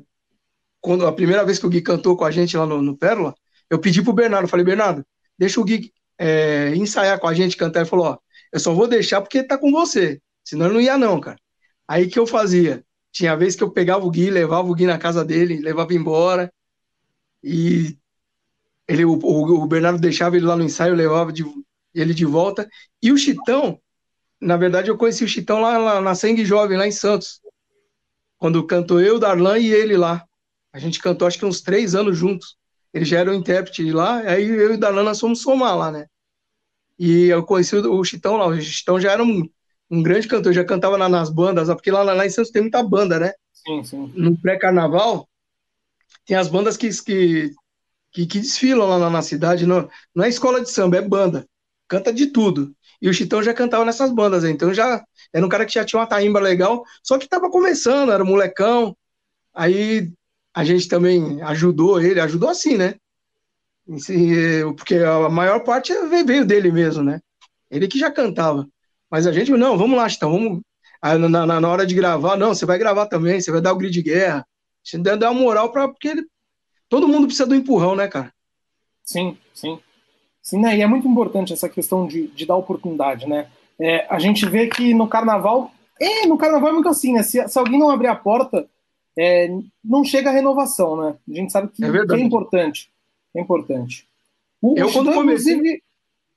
[0.79, 3.33] quando a primeira vez que o Gui cantou com a gente lá no, no Pérola,
[3.69, 5.05] eu pedi pro Bernardo, falei, Bernardo,
[5.37, 7.81] deixa o Gui é, ensaiar com a gente, cantar.
[7.81, 8.17] Ele falou, ó,
[8.51, 10.21] eu só vou deixar porque tá com você.
[10.43, 11.37] Senão eu não ia, não, cara.
[11.87, 12.83] Aí que eu fazia?
[13.11, 16.51] Tinha vez que eu pegava o Gui, levava o Gui na casa dele, levava embora.
[17.43, 17.97] E
[18.87, 21.43] ele, o, o Bernardo deixava ele lá no ensaio, levava de,
[21.93, 22.67] ele de volta.
[23.01, 23.79] E o Chitão,
[24.39, 27.41] na verdade, eu conheci o Chitão lá, lá na Sangue Jovem, lá em Santos.
[28.37, 30.25] Quando cantou eu, Darlan e ele lá.
[30.71, 32.57] A gente cantou acho que uns três anos juntos.
[32.93, 36.05] Ele já era o intérprete lá, aí eu e Darlan nós fomos somar lá, né?
[36.97, 38.47] E eu conheci o Chitão lá.
[38.47, 39.49] O Chitão já era um,
[39.89, 42.83] um grande cantor, já cantava na, nas bandas, porque lá, lá em Santos tem muita
[42.83, 43.33] banda, né?
[43.51, 44.13] Sim, sim.
[44.15, 45.27] No pré-carnaval,
[46.25, 47.51] tem as bandas que, que,
[48.11, 49.65] que, que desfilam lá na, na cidade.
[49.65, 51.45] Não, não é escola de samba, é banda.
[51.87, 52.73] Canta de tudo.
[53.01, 55.99] E o Chitão já cantava nessas bandas, então já era um cara que já tinha
[55.99, 58.95] uma taimba legal, só que tava começando, era molecão.
[59.53, 60.09] Aí
[60.53, 62.95] a gente também ajudou ele, ajudou assim, né?
[64.77, 67.19] Porque a maior parte veio dele mesmo, né?
[67.69, 68.67] Ele que já cantava.
[69.09, 70.61] Mas a gente, não, vamos lá, Chitão, vamos.
[71.03, 73.75] Na, na, na, hora de gravar, não, você vai gravar também, você vai dar o
[73.75, 74.47] grid de guerra.
[74.83, 76.25] Você deve dar uma moral para porque ele,
[76.89, 78.33] todo mundo precisa do empurrão, né, cara?
[79.03, 79.79] Sim, sim.
[80.41, 80.77] Sim, né?
[80.77, 83.47] E é muito importante essa questão de, de dar oportunidade, né?
[83.79, 87.23] É, a gente vê que no carnaval, é, no carnaval é muito assim, né?
[87.23, 88.67] Se, se alguém não abrir a porta,
[89.17, 89.49] é,
[89.83, 91.15] não chega a renovação, né?
[91.29, 92.91] A gente sabe que é, que é importante.
[93.33, 94.07] É importante.
[94.61, 95.53] O, eu, quando comecei.
[95.53, 95.83] Inclusive...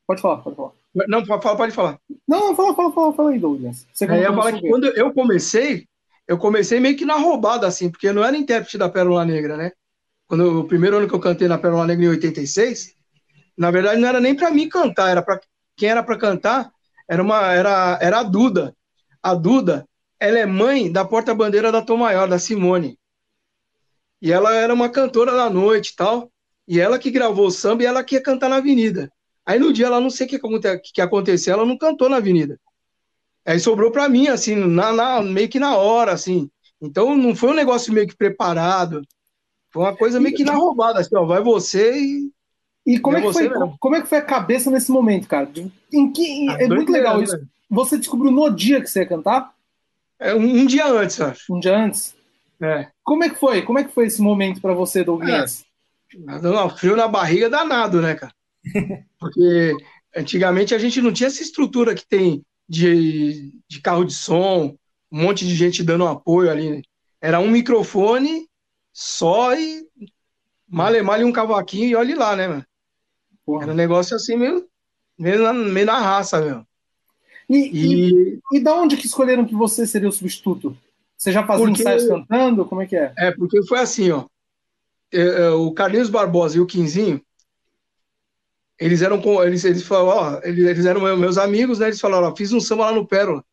[0.07, 0.73] Pode falar, pode falar.
[1.09, 2.01] Não, fala, pode falar.
[2.27, 3.87] Não, fala, fala, fala, fala aí, Douglas.
[3.93, 5.87] Você é, eu falar que quando eu comecei,
[6.27, 9.57] eu comecei meio que na roubada, assim, porque eu não era intérprete da Pérola Negra,
[9.57, 9.73] né?
[10.27, 12.95] Quando o primeiro ano que eu cantei na Pérola Negra em 86,
[13.57, 15.41] na verdade, não era nem para mim cantar, era para
[15.77, 16.71] quem era para cantar
[17.09, 18.77] era uma era era a Duda.
[19.23, 19.89] A Duda,
[20.19, 22.99] ela é mãe da porta-bandeira da Tom Maior, da Simone.
[24.21, 26.31] E ela era uma cantora da noite tal.
[26.67, 29.11] E ela que gravou o samba e ela que ia cantar na avenida.
[29.45, 30.41] Aí no dia ela não sei o que,
[30.93, 32.59] que aconteceu, ela não cantou na avenida.
[33.47, 36.51] Aí sobrou para mim, assim, na, na, meio que na hora, assim.
[36.81, 39.03] Então não foi um negócio meio que preparado.
[39.71, 42.31] Foi uma coisa meio que na roubada, assim, ó, vai você e
[42.87, 43.51] e como, é, é que foi,
[43.81, 45.51] como é que foi a cabeça nesse momento, cara?
[45.93, 47.37] Em que, ah, é muito legal isso.
[47.69, 49.53] Você descobriu no dia que você ia cantar?
[50.21, 51.53] É, um, um dia antes, acho.
[51.53, 52.15] Um dia antes?
[52.63, 52.87] É.
[53.03, 53.63] Como é que foi?
[53.63, 55.65] Como é que foi esse momento para você, Douglas?
[56.15, 56.39] É.
[56.41, 58.33] Não, frio na barriga danado, né, cara?
[59.19, 59.77] Porque
[60.17, 64.77] antigamente a gente não tinha essa estrutura que tem de, de carro de som,
[65.11, 66.83] um monte de gente dando apoio ali.
[67.21, 68.49] Era um microfone
[68.93, 69.87] só e
[70.69, 72.67] male male um cavaquinho e olhe lá, né, mano?
[73.45, 73.65] Porra.
[73.65, 74.67] Era um negócio assim, meio,
[75.19, 76.67] meio, na, meio na raça, meu.
[77.49, 78.11] E, e...
[78.11, 80.77] e, e da onde que escolheram que você seria o substituto?
[81.17, 81.81] Você já fazia porque...
[81.81, 82.65] ensaios cantando?
[82.65, 83.13] Como é que é?
[83.17, 84.27] É, porque foi assim, ó.
[85.13, 87.23] É, é, o Carlinhos Barbosa e o Quinzinho,
[88.79, 89.43] eles eram com.
[89.43, 91.89] Eles, eles falaram, ó, eles, eles eram meus amigos, né?
[91.89, 93.45] Eles falaram, ó, fiz um samba lá no Pérola.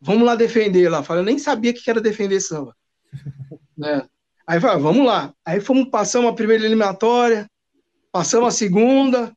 [0.00, 1.04] Vamos lá defender lá.
[1.08, 2.76] Eu nem sabia que era defender samba.
[3.76, 4.06] né?
[4.46, 5.34] Aí falei, vamos lá.
[5.44, 7.48] Aí fomos, passamos a primeira eliminatória,
[8.16, 9.36] Passamos a segunda,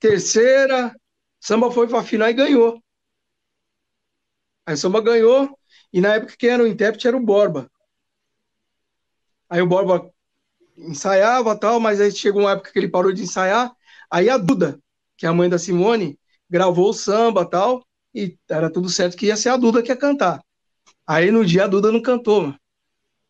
[0.00, 0.92] terceira,
[1.38, 2.82] samba foi para final e ganhou.
[4.66, 5.56] Aí o samba ganhou,
[5.92, 7.70] e na época quem era o intérprete era o Borba.
[9.48, 10.12] Aí o Borba
[10.76, 13.72] ensaiava tal, mas aí chegou uma época que ele parou de ensaiar.
[14.10, 14.78] Aí a Duda,
[15.16, 16.18] que é a mãe da Simone,
[16.48, 17.84] gravou o samba tal,
[18.14, 20.40] e era tudo certo que ia ser a Duda que ia cantar.
[21.06, 22.54] Aí no dia a Duda não cantou.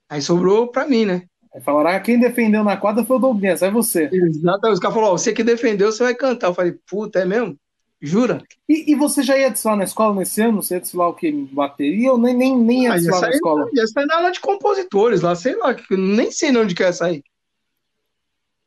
[0.08, 1.22] Aí sobrou para mim, né?
[1.54, 4.08] Aí falaram, ah, quem defendeu na quadra foi o Douglas, é você.
[4.12, 6.48] Exato, os caras falaram, você que defendeu, você vai cantar.
[6.48, 7.56] Eu falei, puta, é mesmo?
[8.00, 8.42] Jura?
[8.68, 10.62] E, e você já ia desfilar na escola nesse ano?
[10.62, 11.32] Você ia desfilar o quê?
[11.50, 13.70] Bateria ou nem, nem, nem ia ah, desfilar na escola?
[13.72, 17.24] Ia sair na aula de compositores lá, sei lá, nem sei onde quer sair.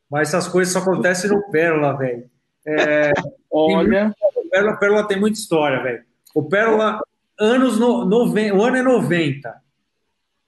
[0.10, 2.30] Mas essas coisas só acontecem no Pérola, velho.
[2.66, 3.12] É,
[3.52, 4.14] Olha.
[4.36, 6.04] O Pérola, Pérola tem muita história, velho.
[6.34, 7.00] O Pérola,
[7.40, 9.70] anos no, o ano é 90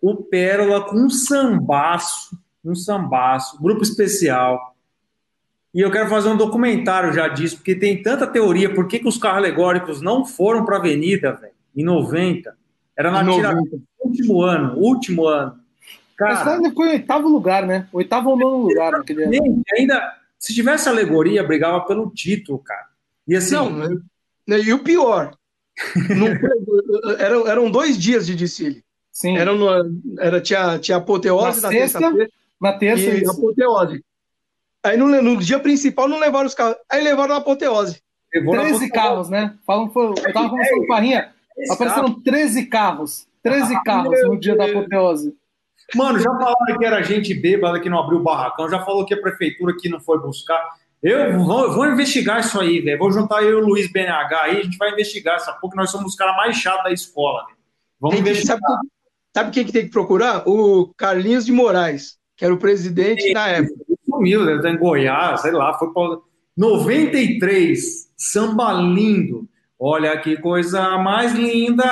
[0.01, 2.35] o Pérola com um sambaço,
[2.65, 4.75] um sambaço, grupo especial.
[5.73, 8.73] E eu quero fazer um documentário já disso, porque tem tanta teoria.
[8.73, 12.57] Por que, que os carros alegóricos não foram para a Avenida, velho, em 90?
[12.97, 15.60] Era na tiradentes, último ano, último ano.
[16.21, 17.87] Cara, Mas foi em oitavo lugar, né?
[17.91, 19.63] Oitavo ou nono lugar naquele ano.
[19.75, 22.85] Ainda, se tivesse alegoria, brigava pelo título, cara.
[23.27, 23.55] E assim.
[23.55, 23.71] Não,
[24.47, 25.35] né, e o pior,
[26.15, 26.27] não,
[27.17, 28.83] eram, eram dois dias de desfile.
[29.11, 29.35] Sim.
[29.35, 29.67] Era, no,
[30.19, 32.29] era tinha, tinha apoteose na, na terça-feira.
[32.61, 33.31] Na terça, e isso.
[33.31, 34.05] apoteose.
[34.83, 36.77] Aí no, no, dia principal não levaram os carros.
[36.87, 37.99] Aí levaram na apoteose.
[38.31, 39.55] Levou 13 carros, né?
[39.65, 41.33] Falam, foi, eu tava conversando com o Parrinha.
[41.69, 43.27] Apareceram 13 carros.
[43.41, 44.71] 13 ah, carros no dia Deus.
[44.71, 45.35] da apoteose.
[45.95, 49.13] Mano, já falaram que era gente bêbada que não abriu o barracão, já falou que
[49.13, 50.61] a prefeitura que não foi buscar.
[51.03, 52.99] Eu vou, vou investigar isso aí, velho.
[52.99, 55.89] Vou juntar eu e o Luiz BNH aí, a gente vai investigar essa pouco, nós
[55.89, 57.45] somos os caras mais chatos da escola.
[57.47, 57.57] Véio.
[57.99, 58.59] Vamos Tem que- investigar.
[58.59, 58.89] sabe, quem-
[59.35, 60.43] sabe quem que tem que procurar?
[60.47, 63.73] O Carlinhos de Moraes, que era o presidente na época.
[64.05, 66.17] Sumiu, deve estar em Goiás, sei lá, foi para
[66.57, 69.47] 93, samba lindo.
[69.79, 71.83] Olha que coisa mais linda,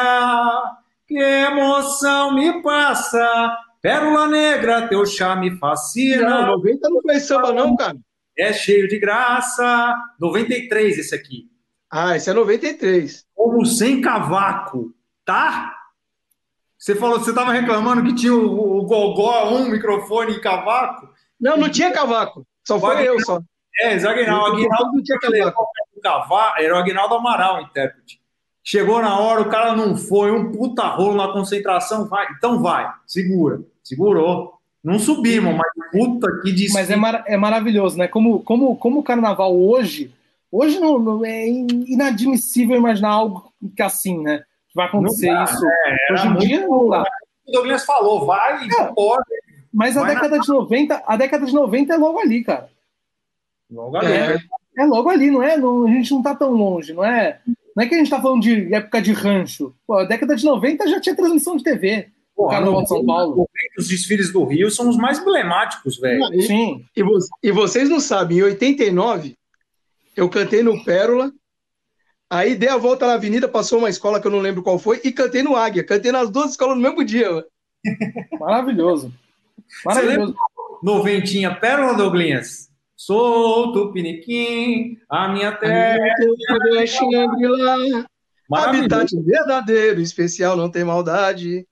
[1.07, 3.57] que emoção me passa.
[3.81, 6.41] Pérola negra, teu charme fascina.
[6.41, 7.97] Não, 90 não foi samba, não, cara.
[8.37, 9.95] É cheio de graça.
[10.19, 11.49] 93 esse aqui.
[11.89, 13.25] Ah, esse é 93.
[13.33, 14.93] Como sem cavaco,
[15.25, 15.75] tá?
[16.77, 21.09] Você falou, você tava reclamando que tinha o, o Gogó, um microfone e cavaco?
[21.39, 22.45] Não, não tinha cavaco.
[22.65, 23.41] Só foi eu, só.
[23.81, 24.51] É, Zaguinaldo.
[24.51, 28.21] O Aguinaldo Não tinha cavaco, era o Aguinaldo Amaral, o intérprete.
[28.63, 32.27] Chegou na hora, o cara não foi, um puta rolo na concentração, vai.
[32.37, 33.61] Então vai, segura.
[33.83, 34.53] Segurou.
[34.83, 36.73] Não subimos, mas puta que disse.
[36.73, 38.07] Mas é, mar- é maravilhoso, né?
[38.07, 40.13] Como, como, como o carnaval hoje,
[40.51, 44.43] hoje não, não- é inadmissível imaginar algo que assim, né?
[44.75, 45.65] Vai acontecer dá, isso.
[45.65, 47.03] era hoje em dia não dá.
[47.47, 48.83] O Douglas falou, vai, É.
[48.93, 49.23] pode.
[49.73, 52.69] Mas a Vai na- década de 90, a década de 90 é logo ali, cara.
[53.71, 54.11] Logo ali.
[54.13, 54.37] É.
[54.77, 55.57] É logo ali, não é?
[55.57, 57.39] Não- a gente não tá tão longe, não é?
[57.79, 59.73] Não é que a gente tá falando de época de rancho.
[59.87, 62.09] Pô, a década de 90 já tinha transmissão de TV.
[62.35, 63.49] Porra, Carnaval de São Paulo.
[63.77, 66.21] Os desfiles do Rio são os mais emblemáticos, velho.
[66.33, 66.83] E, Sim.
[66.93, 67.01] e
[67.41, 69.37] e vocês não sabem, em 89,
[70.13, 71.31] eu cantei no Pérola,
[72.29, 74.99] aí dei a volta na avenida, passou uma escola que eu não lembro qual foi,
[75.01, 75.81] e cantei no Águia.
[75.81, 77.31] Cantei nas duas escolas no mesmo dia.
[77.31, 77.45] mano.
[78.41, 79.13] Maravilhoso.
[79.85, 80.35] Maravilhoso.
[80.83, 82.68] Noventinha, Pérola Douglinhas.
[82.99, 86.05] Sou Tupiniquim, a minha terra.
[86.75, 87.77] É Shangri-La,
[88.49, 88.93] Maravilhoso.
[88.93, 91.65] habitat verdadeiro, especial, não tem maldade.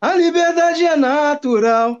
[0.00, 2.00] A liberdade é natural.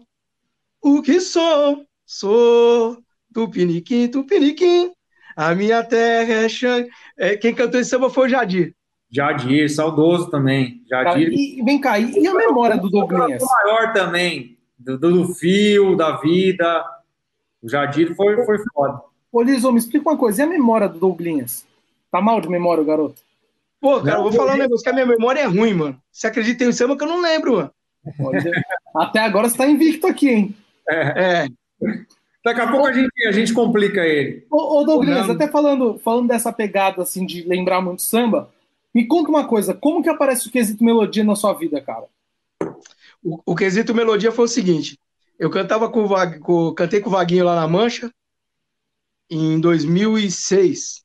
[0.82, 2.96] O que sou, sou
[3.34, 4.90] Tupiniquim, Tupiniquim.
[5.36, 6.88] A minha terra é Xang...
[7.18, 8.74] É, quem cantou esse samba foi o Jadir.
[9.10, 10.82] Jadir, saudoso também.
[10.88, 13.42] Jadir, e vem cá, e a memória do Douglinhas?
[13.42, 14.56] o maior também.
[14.78, 16.82] Do, do, do fio, da vida.
[17.62, 19.00] O Jadir foi, foi foda.
[19.30, 21.64] Ô, Liso, me explica uma coisa, e a memória do Douglinhas?
[22.10, 23.22] Tá mal de memória o garoto?
[23.80, 26.00] Pô, cara, eu vou falar um negócio que a minha memória é ruim, mano.
[26.10, 27.70] Você acredita em samba que eu não lembro, mano.
[28.96, 30.56] Até agora você tá invicto aqui, hein?
[30.88, 31.46] É,
[32.44, 34.44] Daqui a pouco a gente, a gente complica ele.
[34.50, 38.50] Ô, ô Douglas, até falando, falando dessa pegada assim de lembrar muito samba,
[38.92, 42.06] me conta uma coisa, como que aparece o quesito melodia na sua vida, cara?
[43.22, 44.98] o, o quesito melodia foi o seguinte:
[45.42, 48.12] eu cantava com o Vag, com- cantei com o Vaguinho lá na Mancha
[49.28, 51.02] em 2006.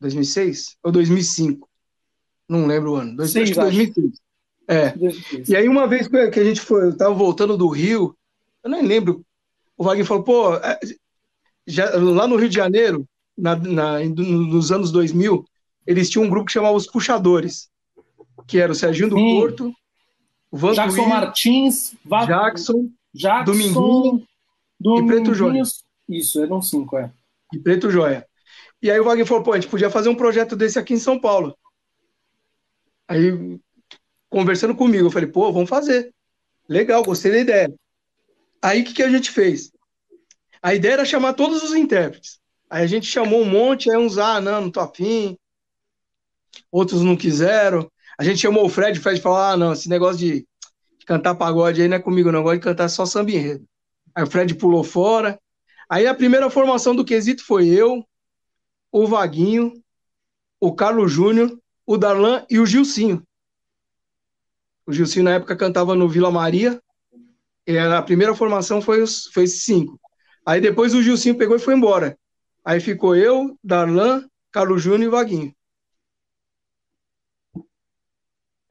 [0.00, 1.68] 2006 ou 2005?
[2.48, 3.16] Não lembro o ano.
[3.16, 3.92] Dois, Seis, acho que acho.
[3.94, 4.20] 2006.
[4.68, 4.94] É.
[5.48, 8.16] E aí, uma vez que a gente foi, eu tava voltando do Rio,
[8.64, 9.24] eu nem lembro.
[9.78, 10.78] O Wagner falou, pô, é,
[11.66, 13.06] já, lá no Rio de Janeiro,
[13.38, 15.44] na, na- nos anos 2000,
[15.86, 17.68] eles tinham um grupo que chamava Os Puxadores,
[18.46, 19.38] que era o Serginho do Sim.
[19.40, 19.72] Porto,
[20.50, 24.26] o Vantuí, Jackson Martins, Va- Jackson Jackson, Dominguinho
[24.80, 25.62] e Preto Joia.
[26.08, 27.10] Isso, eram cinco, é.
[27.52, 28.26] e Preto Joia.
[28.82, 30.98] E aí o Wagner falou, pô, a gente podia fazer um projeto desse aqui em
[30.98, 31.56] São Paulo.
[33.08, 33.58] Aí,
[34.28, 36.12] conversando comigo, eu falei, pô, vamos fazer.
[36.68, 37.74] Legal, gostei da ideia.
[38.62, 39.72] Aí, o que, que a gente fez?
[40.62, 42.38] A ideia era chamar todos os intérpretes.
[42.68, 45.38] Aí a gente chamou um monte, aí uns, ah, não, não tô afim.
[46.70, 47.90] Outros não quiseram.
[48.18, 50.46] A gente chamou o Fred, o Fred falou, ah, não, esse negócio de
[51.06, 53.64] cantar pagode aí não é comigo, não, eu gosto de cantar só samba enredo.
[54.14, 55.40] Aí o Fred pulou fora.
[55.88, 58.04] Aí a primeira formação do quesito foi eu,
[58.90, 59.72] o Vaguinho,
[60.60, 61.56] o Carlos Júnior,
[61.86, 63.22] o Darlan e o Gilcinho.
[64.84, 66.80] O Gilcinho na época cantava no Vila Maria.
[67.96, 70.00] A primeira formação foi os foi esses cinco.
[70.44, 72.18] Aí depois o Gilcinho pegou e foi embora.
[72.64, 75.54] Aí ficou eu, Darlan, Carlos Júnior e Vaguinho.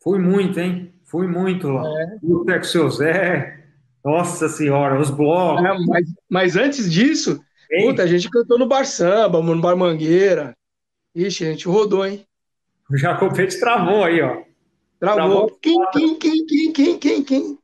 [0.02, 0.95] Fui muito, hein?
[1.06, 1.84] Fui muito lá.
[2.22, 3.64] O Teco Seu Zé.
[4.04, 5.66] Nossa Senhora, os blocos.
[5.66, 7.42] É, mas, mas antes disso,
[7.72, 7.88] hein?
[7.88, 10.56] puta, a gente cantou no Bar Samba, no Bar Mangueira.
[11.16, 12.26] Ixi, a gente rodou, hein?
[12.90, 14.44] O Jacopete travou aí, ó.
[15.00, 15.58] Travou.
[15.62, 17.60] Quem, quem, quem, quem, quem, quem, quem?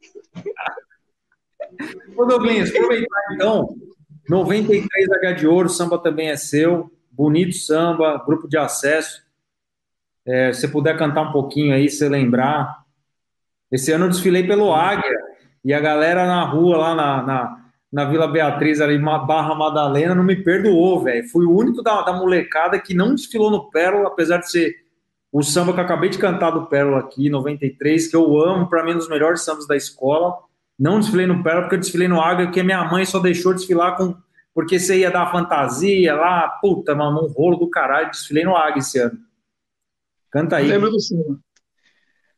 [2.16, 3.76] Ô, Douglinhas, aproveitar então.
[4.30, 6.92] 93 H de Ouro, samba também é seu.
[7.12, 9.22] Bonito samba, grupo de acesso.
[10.26, 12.82] É, se você puder cantar um pouquinho aí, se lembrar.
[13.72, 15.18] Esse ano eu desfilei pelo Águia
[15.64, 17.58] e a galera na rua, lá na, na,
[17.92, 21.28] na Vila Beatriz, ali, Barra Madalena, não me perdoou, velho.
[21.30, 24.76] Fui o único da, da molecada que não desfilou no Pérola, apesar de ser
[25.32, 28.84] o samba que eu acabei de cantar do Pérola aqui, 93, que eu amo, para
[28.84, 30.36] mim, um dos melhores sambas da escola.
[30.78, 33.96] Não desfilei no Pérola porque eu desfilei no Águia, porque minha mãe só deixou desfilar
[33.96, 34.16] com
[34.54, 38.80] porque você ia dar fantasia lá, puta, mano, um rolo do caralho, desfilei no Águia
[38.80, 39.18] esse ano.
[40.30, 40.68] Canta aí.
[40.68, 41.40] Lembro do senhor.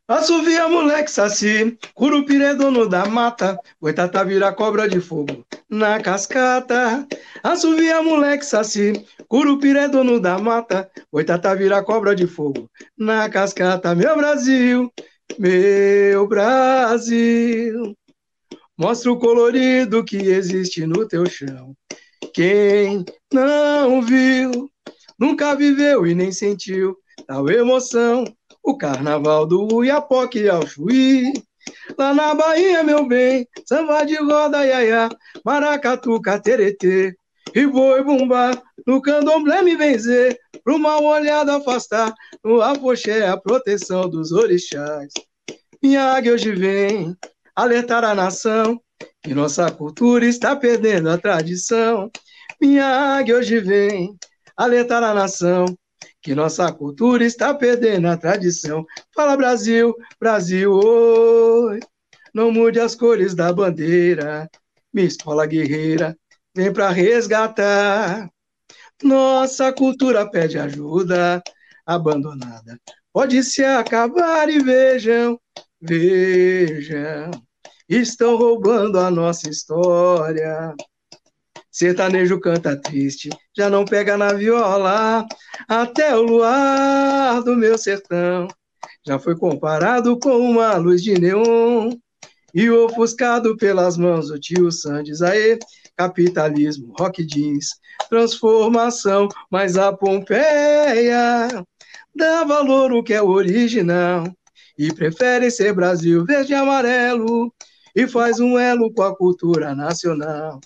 [0.06, 7.06] Assovia moleque saci, curupira dono da mata, boitata vira cobra de fogo na cascata.
[7.42, 8.92] Assovia moleque saci,
[9.28, 13.94] curupira dono da mata, boitata vira cobra de fogo na cascata.
[13.94, 14.92] Meu Brasil,
[15.38, 17.96] meu Brasil,
[18.76, 21.74] mostra o colorido que existe no teu chão.
[22.34, 24.70] Quem não viu,
[25.18, 26.94] nunca viveu e nem sentiu
[27.26, 28.24] tal emoção
[28.64, 31.32] o carnaval do Uiapoque ao Chuí.
[31.98, 35.08] Lá na Bahia, meu bem, samba de roda, iaiá,
[35.44, 37.14] maracatu, cateretê,
[37.54, 38.50] e boi bumbá,
[38.86, 42.12] no candomblé me benzer, pro mal olhado afastar,
[42.42, 45.12] no apoxé a proteção dos orixás.
[45.82, 47.16] Minha águia hoje vem
[47.54, 48.80] alertar a nação,
[49.22, 52.10] que nossa cultura está perdendo a tradição.
[52.60, 52.86] Minha
[53.16, 54.16] águia hoje vem
[54.56, 55.66] alertar a nação,
[56.24, 58.86] que nossa cultura está perdendo a tradição.
[59.14, 61.78] Fala Brasil, Brasil, oi,
[62.32, 64.48] não mude as cores da bandeira,
[64.90, 66.16] minha escola guerreira
[66.56, 68.30] vem para resgatar.
[69.02, 71.42] Nossa cultura pede ajuda,
[71.84, 72.80] abandonada.
[73.12, 75.38] Pode se acabar e vejam,
[75.78, 77.30] vejam,
[77.86, 80.74] estão roubando a nossa história.
[81.74, 85.26] Sertanejo canta triste, já não pega na viola,
[85.66, 88.46] até o luar do meu sertão
[89.06, 91.90] já foi comparado com uma luz de neon
[92.54, 95.20] e ofuscado pelas mãos do tio Sandes.
[95.20, 95.58] Aê,
[95.96, 97.70] capitalismo, rock jeans,
[98.08, 101.48] transformação, mas a Pompeia
[102.14, 104.24] dá valor o que é original
[104.78, 107.52] e prefere ser Brasil verde e amarelo
[107.94, 110.60] e faz um elo com a cultura nacional.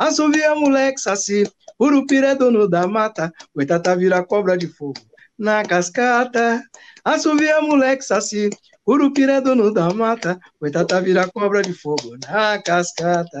[0.00, 1.44] Assovia moleque saci,
[1.78, 4.94] Urupira é dono da mata, Oitata vira cobra de fogo
[5.38, 6.62] na cascata.
[7.04, 8.48] Assovia moleque saci,
[8.86, 13.40] Urupira é dono da mata, Oitata vira cobra de fogo na cascata.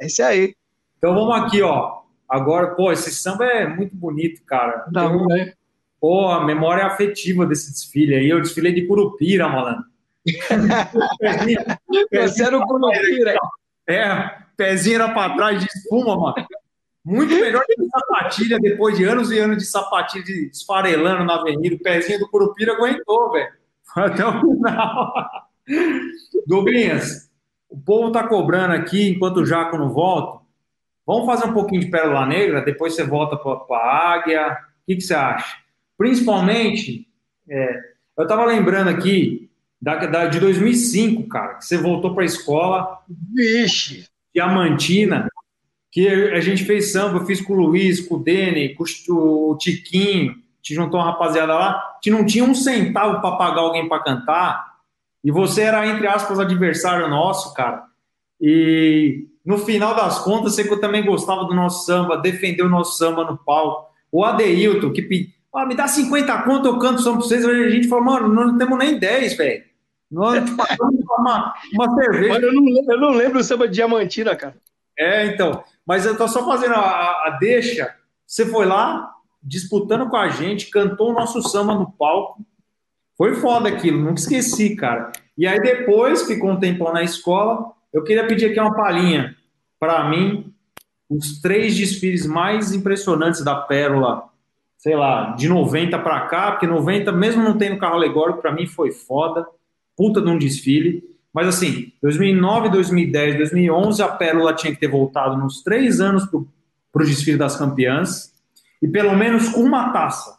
[0.00, 0.54] É isso aí.
[0.96, 1.98] Então vamos aqui, ó.
[2.26, 4.86] Agora, pô, esse samba é muito bonito, cara.
[4.90, 5.52] Dá um, né?
[6.00, 8.30] Pô, a memória afetiva desse desfile aí.
[8.30, 9.84] Eu desfilei de Curupira, malandro.
[12.10, 13.34] Você era o Curupira.
[13.88, 16.46] É, pezinho era para trás de espuma, mano.
[17.04, 21.74] Muito melhor que sapatilha, depois de anos e anos de sapatilha esfarelando na avenida.
[21.74, 23.50] O pezinho do Curupira aguentou, velho.
[23.82, 25.14] Foi até o final.
[26.46, 27.30] Douglinhas,
[27.68, 30.44] o povo tá cobrando aqui enquanto o Jaco não volta.
[31.06, 34.52] Vamos fazer um pouquinho de Pérola Negra, depois você volta para a Águia.
[34.52, 35.56] O que, que, você acha?
[35.96, 37.08] Principalmente,
[37.48, 37.80] é,
[38.18, 39.47] eu estava lembrando aqui
[39.80, 42.98] da, da, de 2005, cara, que você voltou para a escola.
[43.34, 44.06] Vixe!
[44.34, 45.28] Diamantina,
[45.90, 49.56] que a gente fez samba, eu fiz com o Luiz, com o Dene, com o
[49.56, 54.02] Tiquinho, te juntou uma rapaziada lá, que não tinha um centavo para pagar alguém para
[54.02, 54.68] cantar,
[55.24, 57.84] e você era, entre aspas, adversário nosso, cara.
[58.40, 63.24] E no final das contas, você também gostava do nosso samba, defendeu o nosso samba
[63.24, 63.88] no palco.
[64.12, 67.44] O Adeilton, que ah, me dá 50 conto, eu canto samba pra vocês.
[67.44, 69.64] A gente falou, mano, não temos nem 10, velho.
[70.10, 72.40] Nós passamos uma, uma cerveja.
[72.40, 74.56] Eu não, lembro, eu não lembro o samba de Diamantina, cara.
[74.98, 75.62] É, então.
[75.86, 77.94] Mas eu tô só fazendo a, a deixa.
[78.26, 82.44] Você foi lá, disputando com a gente, cantou o nosso samba no palco.
[83.16, 85.12] Foi foda aquilo, nunca esqueci, cara.
[85.36, 89.34] E aí depois, ficou um tempão na escola, eu queria pedir aqui uma palhinha
[89.78, 90.52] para mim,
[91.08, 94.28] os três desfiles mais impressionantes da Pérola,
[94.76, 98.66] sei lá, de 90 para cá, porque 90, mesmo não tendo carro alegórico, para mim
[98.66, 99.46] foi foda
[99.98, 101.02] puta de um desfile.
[101.34, 107.02] Mas assim, 2009, 2010, 2011, a Pérola tinha que ter voltado nos três anos para
[107.02, 108.32] o desfile das campeãs
[108.80, 110.38] e pelo menos com uma taça.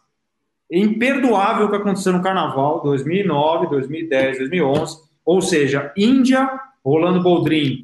[0.72, 4.98] É imperdoável o que aconteceu no Carnaval 2009, 2010, 2011.
[5.26, 6.50] Ou seja, Índia,
[6.84, 7.84] Rolando Boldrin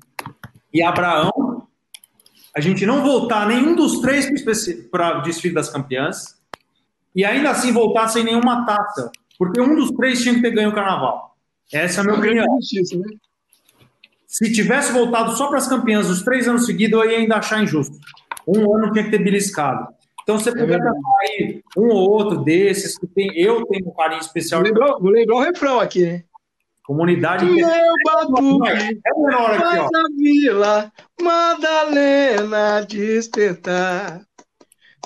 [0.74, 1.68] e Abraão.
[2.56, 4.30] A gente não voltar nenhum dos três
[4.90, 6.40] para o desfile das campeãs
[7.14, 10.70] e ainda assim voltar sem nenhuma taça, porque um dos três tinha que ter ganho
[10.70, 11.35] o Carnaval.
[11.72, 12.46] Essa é a minha opinião.
[12.46, 13.18] Né?
[14.28, 17.64] Se tivesse voltado só para as campeãs os três anos seguidos, eu ia ainda achar
[17.64, 17.98] injusto.
[18.48, 19.88] Um ano tinha que ter beliscado.
[20.24, 20.80] Então você é podia
[21.22, 24.62] aí um ou outro desses que tem, eu tenho um carinho especial.
[24.62, 26.24] Vou lembrar, vou lembrar o refrão aqui, né?
[26.84, 27.46] Comunidade.
[27.46, 29.86] É o Batuque, é menor aqui, ó.
[29.86, 34.22] a Vila Madalena despertar.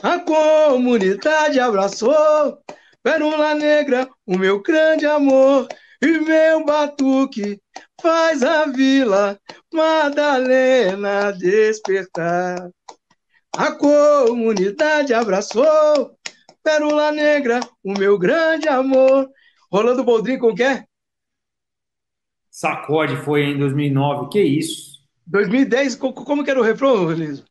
[0.02, 2.57] A comunidade abraçou
[3.03, 5.68] Pérola Negra, o meu grande amor.
[6.02, 7.60] E meu batuque
[8.02, 9.38] faz a vila
[9.74, 12.70] Madalena despertar.
[13.56, 16.16] a comunidade abraçou.
[16.64, 19.30] Pérola Negra, o meu grande amor.
[19.72, 20.84] Rolando Boldrin com quê?
[22.50, 25.00] Sacode foi em 2009, que isso?
[25.28, 27.46] 2010, como que era o refrão, Liso?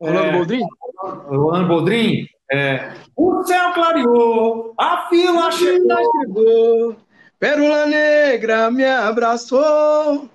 [0.00, 0.66] Rolando é, Boldrin?
[1.00, 2.26] Rolando Boldrin?
[2.52, 6.96] É, o céu clareou, a fila chegou.
[7.38, 10.30] Pérola Negra me abraçou.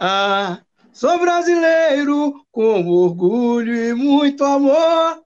[0.00, 0.60] Ah,
[0.92, 5.22] sou brasileiro com orgulho e muito amor.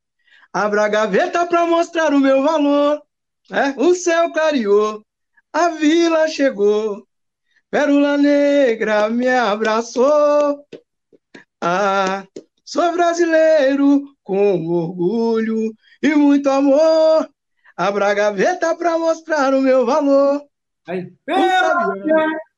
[0.52, 3.02] Abra a gaveta para mostrar o meu valor.
[3.50, 5.02] É, o céu clareou,
[5.52, 7.06] a vila chegou.
[7.70, 10.66] Pérola Negra me abraçou.
[11.62, 12.26] Ah,
[12.62, 15.72] sou brasileiro com orgulho
[16.02, 17.26] e muito amor.
[17.74, 20.46] Abra a gaveta para mostrar o meu valor.
[20.88, 21.12] Aí,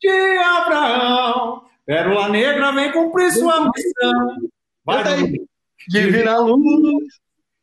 [0.01, 4.37] de Abraão, Pérola Negra vem cumprir sua missão.
[4.85, 5.47] Vai daí.
[5.89, 7.21] Divina luz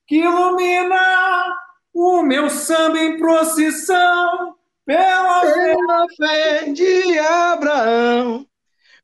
[0.07, 1.55] que ilumina
[1.93, 4.55] o meu samba em procissão.
[4.85, 8.45] Pela, pela fé de Abraão,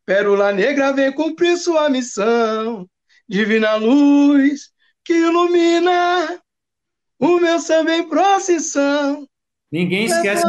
[0.05, 2.87] Pérola Negra vem cumprir sua missão.
[3.27, 4.71] Divina luz
[5.03, 6.41] que ilumina
[7.19, 9.27] o meu samba em procissão.
[9.71, 10.43] Ninguém esquece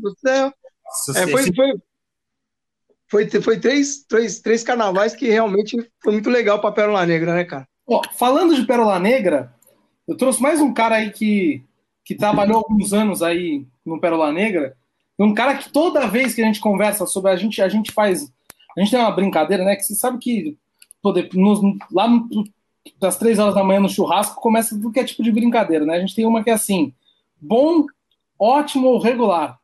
[0.00, 0.52] do céu.
[1.16, 1.74] É, foi, foi,
[3.08, 7.44] foi, foi três, três, três carnavais que realmente foi muito legal para Pérola Negra, né,
[7.44, 7.66] cara?
[7.86, 9.54] Ó, falando de Pérola Negra,
[10.06, 11.64] eu trouxe mais um cara aí que,
[12.04, 14.76] que trabalhou alguns anos aí no Pérola Negra.
[15.18, 18.30] Um cara que toda vez que a gente conversa sobre a gente, a gente faz.
[18.76, 19.74] A gente tem uma brincadeira, né?
[19.74, 20.56] Que você sabe que
[21.02, 21.60] poder, nos,
[21.90, 22.28] lá no,
[23.00, 25.96] das três horas da manhã no churrasco começa tudo que é tipo de brincadeira, né?
[25.96, 26.92] A gente tem uma que é assim:
[27.40, 27.86] bom,
[28.38, 29.58] ótimo ou regular.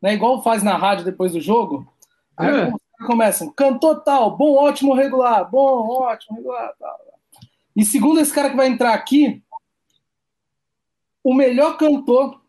[0.00, 0.14] Né?
[0.14, 1.92] Igual faz na rádio depois do jogo.
[2.36, 2.72] Aí é.
[3.06, 6.98] começam, cantor tal, bom, ótimo, regular, bom, ótimo, regular, tal.
[7.74, 9.42] E segundo esse cara que vai entrar aqui,
[11.22, 12.40] o melhor cantor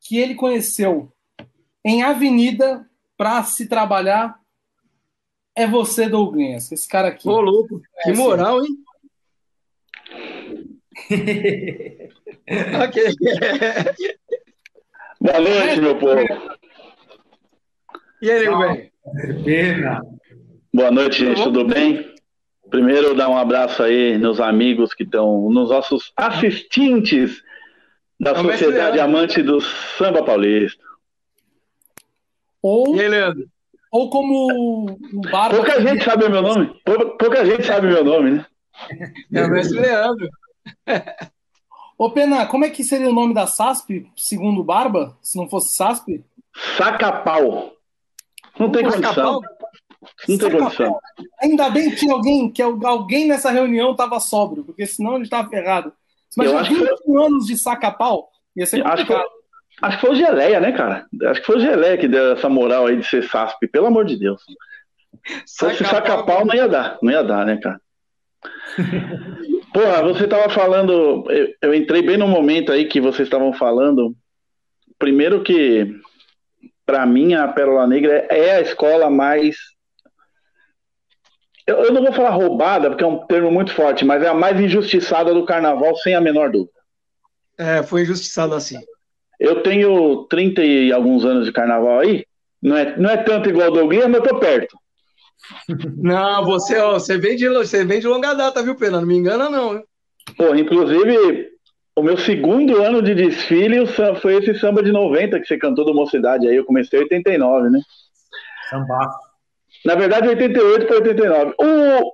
[0.00, 1.10] que ele conheceu
[1.84, 4.38] em avenida para se trabalhar
[5.56, 6.70] é você, Douglas.
[6.70, 7.28] Esse cara aqui.
[7.28, 8.84] Ô, louco, que moral, hein?
[12.84, 13.14] ok.
[15.24, 16.20] Boa noite, meu povo.
[18.20, 18.92] E aí, nego bem?
[19.42, 20.02] Pena.
[20.70, 21.42] Boa noite, gente.
[21.42, 22.14] Tudo bem?
[22.68, 27.42] Primeiro, dar um abraço aí nos amigos que estão, nos nossos assistentes
[28.20, 30.84] da Sociedade Amante do Samba Paulista.
[32.60, 33.48] Ou, aí, Leandro?
[33.90, 35.56] ou como o Barba.
[35.56, 36.70] Pouca gente sabe o meu nome.
[37.18, 38.46] Pouca gente sabe o meu nome, né?
[39.32, 40.28] É o mestre Leandro.
[42.04, 45.48] Ô, Pena, como é que seria o nome da SASP, segundo o Barba, se não
[45.48, 46.22] fosse SASP?
[46.76, 47.72] Saca-pau.
[48.58, 49.40] Não tem condição.
[50.28, 51.00] Não tem condição.
[51.40, 55.48] Ainda bem que tinha alguém, que alguém nessa reunião estava sóbrio, porque senão ele estava
[55.48, 55.94] ferrado.
[56.36, 57.16] Mas já 20 que...
[57.16, 59.14] anos de saca-pau ia ser acho que,
[59.80, 61.06] acho que foi o Geleia, né, cara?
[61.22, 64.04] Acho que foi o Geleia que deu essa moral aí de ser SASP, pelo amor
[64.04, 64.42] de Deus.
[65.46, 67.80] Se fosse saca-pau, não ia dar, não ia dar, né, cara?
[69.74, 74.14] Porra, você tava falando, eu, eu entrei bem no momento aí que vocês estavam falando.
[74.96, 76.00] Primeiro que,
[76.86, 79.56] para mim, a Pérola Negra é a escola mais
[81.66, 84.34] eu, eu, não vou falar roubada, porque é um termo muito forte, mas é a
[84.34, 86.78] mais injustiçada do carnaval, sem a menor dúvida.
[87.58, 88.78] É, foi injustiçada assim.
[89.40, 92.24] Eu tenho 30 e alguns anos de carnaval aí.
[92.62, 94.78] Não é, não é tanto igual do Douglas, mas eu tô perto.
[95.96, 99.00] Não, você, ó, você, vem de, você vem de longa data, viu, Pena?
[99.00, 99.74] Não me engana, não.
[99.74, 99.84] Hein?
[100.36, 101.50] Pô, inclusive,
[101.96, 103.86] o meu segundo ano de desfile
[104.20, 106.56] foi esse samba de 90 que você cantou do Mocidade aí.
[106.56, 107.80] Eu comecei em 89, né?
[108.68, 109.10] Samba.
[109.84, 111.54] Na verdade, 88 para 89.
[111.58, 112.12] O,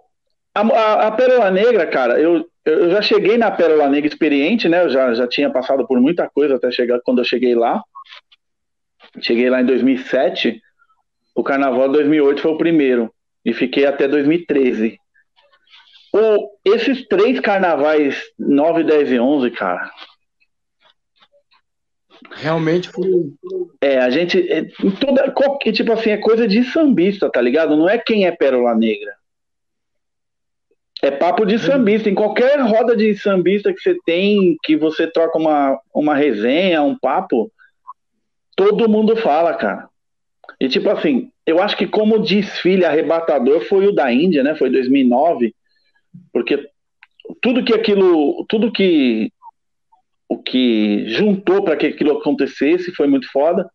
[0.55, 4.85] a, a, Pérola Negra, cara, eu, eu já cheguei na Pérola Negra experiente, né?
[4.85, 7.83] Eu já, já tinha passado por muita coisa até chegar quando eu cheguei lá.
[9.21, 10.61] Cheguei lá em 2007.
[11.35, 13.13] O carnaval de 2008 foi o primeiro.
[13.45, 14.99] E fiquei até 2013.
[16.13, 19.91] O, esses três carnavais, 9, 10 e 11, cara,
[22.33, 23.33] Realmente foi.
[23.81, 24.41] É, a gente.
[24.51, 24.65] É,
[25.01, 27.77] toda, qualquer, tipo assim, é coisa de sambista, tá ligado?
[27.77, 29.15] Não é quem é Pérola Negra.
[31.03, 32.09] É papo de sambista.
[32.09, 36.97] Em qualquer roda de sambista que você tem, que você troca uma, uma resenha, um
[36.97, 37.51] papo,
[38.55, 39.89] todo mundo fala, cara.
[40.61, 44.55] E tipo assim, eu acho que como desfile arrebatador foi o da Índia, né?
[44.55, 45.55] Foi 2009,
[46.33, 46.69] porque
[47.41, 49.33] tudo que aquilo, tudo que
[50.29, 53.69] o que juntou para que aquilo acontecesse, foi muito foda.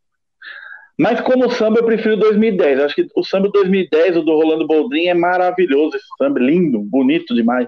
[0.98, 2.80] Mas como samba, eu prefiro 2010.
[2.80, 5.98] Acho que o samba 2010, o do Rolando Boldrin, é maravilhoso.
[5.98, 7.68] Esse samba, lindo, bonito demais.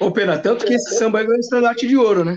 [0.00, 2.36] Ô, Pena, tanto que esse samba ganhou estandarte de ouro, né?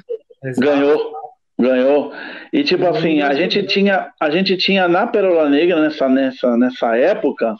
[0.59, 1.11] Ganhou,
[1.59, 2.13] ganhou.
[2.53, 6.95] E tipo assim, a gente tinha, a gente tinha na Perola Negra nessa, nessa, nessa
[6.95, 7.55] época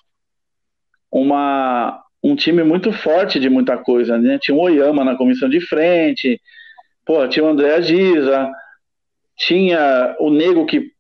[1.12, 4.40] uma, um time muito forte de muita coisa, né?
[4.42, 6.40] Tinha o Oyama na comissão de frente,
[7.06, 8.50] pô, tinha o André Giza,
[9.38, 10.92] tinha o Nego que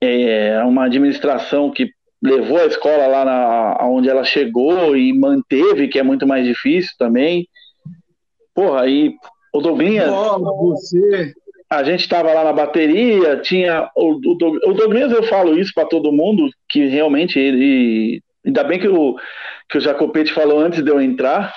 [0.00, 1.90] é uma administração que
[2.22, 6.92] levou a escola lá na, onde ela chegou e manteve, que é muito mais difícil
[6.98, 7.48] também.
[8.54, 9.14] Porra, aí
[9.54, 10.10] o Douglinhas.
[10.10, 11.32] você.
[11.72, 13.90] A gente estava lá na bateria, tinha.
[13.96, 18.22] O, o, o Douglinhas, eu falo isso para todo mundo, que realmente ele.
[18.44, 19.16] Ainda bem que o,
[19.70, 21.50] que o Jacopete falou antes de eu entrar,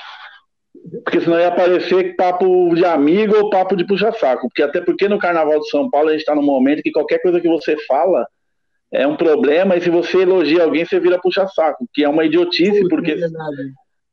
[1.04, 4.48] porque senão ia aparecer papo de amigo ou papo de puxa-saco.
[4.48, 7.22] Porque até porque no Carnaval de São Paulo a gente está num momento que qualquer
[7.22, 8.26] coisa que você fala
[8.94, 12.84] é um problema, e se você elogia alguém, você vira puxa-saco, que é uma idiotice,
[12.84, 13.18] Puta, porque, é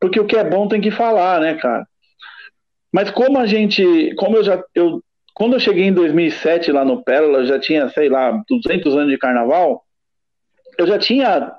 [0.01, 1.87] porque o que é bom tem que falar, né, cara?
[2.93, 5.01] Mas como a gente, como eu já, eu,
[5.35, 9.19] quando eu cheguei em 2007 lá no Pérola, já tinha, sei lá, 200 anos de
[9.19, 9.83] carnaval,
[10.79, 11.53] eu já tinha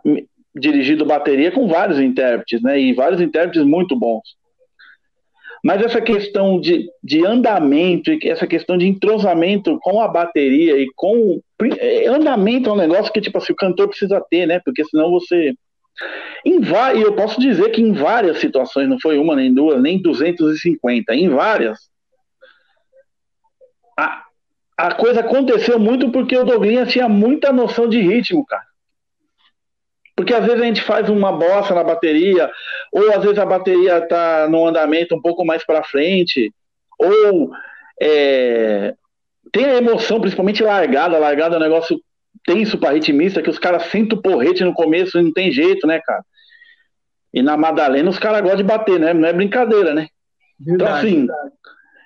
[0.56, 4.22] dirigido bateria com vários intérpretes, né, e vários intérpretes muito bons.
[5.64, 11.40] Mas essa questão de, de andamento, essa questão de entrosamento com a bateria e com.
[12.10, 14.60] Andamento é um negócio que, tipo assim, o cantor precisa ter, né?
[14.60, 15.54] Porque senão você.
[16.44, 20.02] Em e eu posso dizer que em várias situações, não foi uma, nem duas, nem
[20.02, 21.80] 250, em várias,
[23.98, 24.24] a,
[24.78, 28.64] a coisa aconteceu muito porque o Douglas tinha muita noção de ritmo, cara.
[30.16, 32.52] Porque às vezes a gente faz uma bossa na bateria,
[32.92, 36.54] ou às vezes a bateria está no andamento um pouco mais para frente,
[37.00, 37.52] ou
[38.00, 38.94] é,
[39.52, 41.18] tem a emoção, principalmente largada.
[41.18, 42.00] Largada é um negócio
[42.46, 45.88] tenso para ritmista, que os caras sentem o porrete no começo e não tem jeito,
[45.88, 46.24] né, cara?
[47.34, 49.14] E na Madalena os caras gostam de bater, né?
[49.14, 50.08] Não é brincadeira, né?
[50.60, 51.16] Verdade, então, assim.
[51.26, 51.52] Verdade.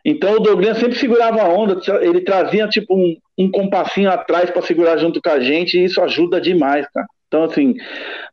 [0.09, 4.61] Então o Douglas sempre segurava a onda, ele trazia tipo um, um compassinho atrás para
[4.61, 7.05] segurar junto com a gente, e isso ajuda demais, cara.
[7.27, 7.75] Então, assim,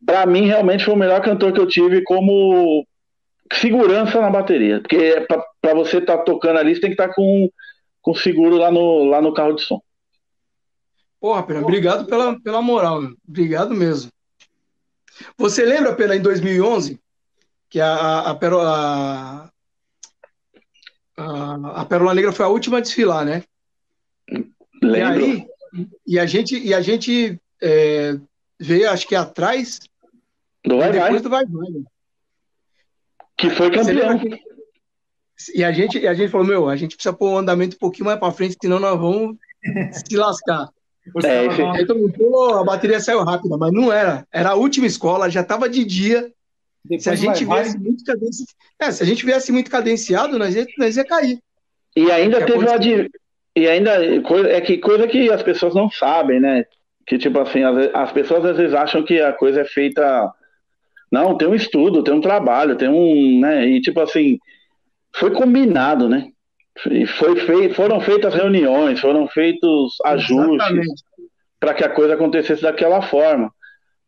[0.07, 2.87] para mim realmente foi o melhor cantor que eu tive como
[3.53, 4.81] segurança na bateria.
[4.81, 5.27] Porque
[5.61, 7.51] para você estar tá tocando ali, você tem que estar tá com,
[8.01, 9.81] com seguro lá no, lá no carro de som.
[11.21, 13.17] Porra, Pena, obrigado pela, pela moral, meu.
[13.29, 14.13] obrigado mesmo.
[15.37, 17.01] Você lembra, Pena, em 2011,
[17.69, 19.51] que a, a, a,
[21.17, 23.43] a, a Pérola Negra foi a última a desfilar, né?
[24.83, 25.27] Lembro.
[25.27, 25.49] E aí,
[26.07, 28.17] e a gente, e a gente é,
[28.59, 29.81] veio, acho que atrás
[30.65, 31.21] do Vai Vai.
[31.21, 31.71] do Vai Vai.
[31.71, 31.83] Né?
[33.37, 34.19] Que foi campeão.
[34.19, 34.41] Que...
[35.55, 37.77] E a gente, e a gente falou, meu, a gente precisa pôr o um andamento
[37.77, 39.37] um pouquinho mais para frente, senão nós vamos
[40.09, 40.69] se lascar.
[41.23, 44.27] É, Aí todo mundo, a bateria saiu rápida, mas não era.
[44.33, 46.33] Era a última escola, já estava de dia.
[46.85, 47.87] Depois se a gente vai, viesse vai.
[47.87, 51.39] muito cadenciado, é, se a gente viesse muito cadenciado, nós ia, nós ia cair.
[51.97, 53.11] E ainda teve uma de...
[53.57, 54.05] E ainda
[54.49, 56.65] é que coisa que as pessoas não sabem, né?
[57.07, 60.33] que tipo assim, as, as pessoas às vezes acham que a coisa é feita.
[61.11, 63.41] Não, tem um estudo, tem um trabalho, tem um.
[63.41, 64.39] Né, e tipo assim,
[65.15, 66.29] foi combinado, né?
[66.91, 71.05] E foi feito, foram feitas reuniões, foram feitos ajustes
[71.61, 73.53] para que a coisa acontecesse daquela forma.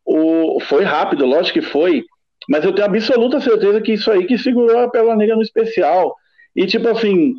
[0.04, 2.04] O, foi rápido, lógico que foi,
[2.48, 6.16] mas eu tenho absoluta certeza que isso aí que segurou a Pérola Negra no especial.
[6.54, 7.36] E tipo assim.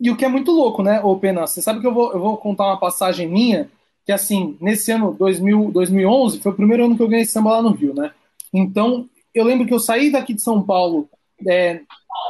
[0.00, 1.44] E o que é muito louco, né, ô Pena?
[1.44, 3.68] Você sabe que eu vou, eu vou contar uma passagem minha
[4.08, 7.62] que assim, nesse ano 2000, 2011, foi o primeiro ano que eu ganhei samba lá
[7.62, 8.10] no Rio, né?
[8.54, 11.10] Então, eu lembro que eu saí daqui de São Paulo,
[11.46, 11.82] é,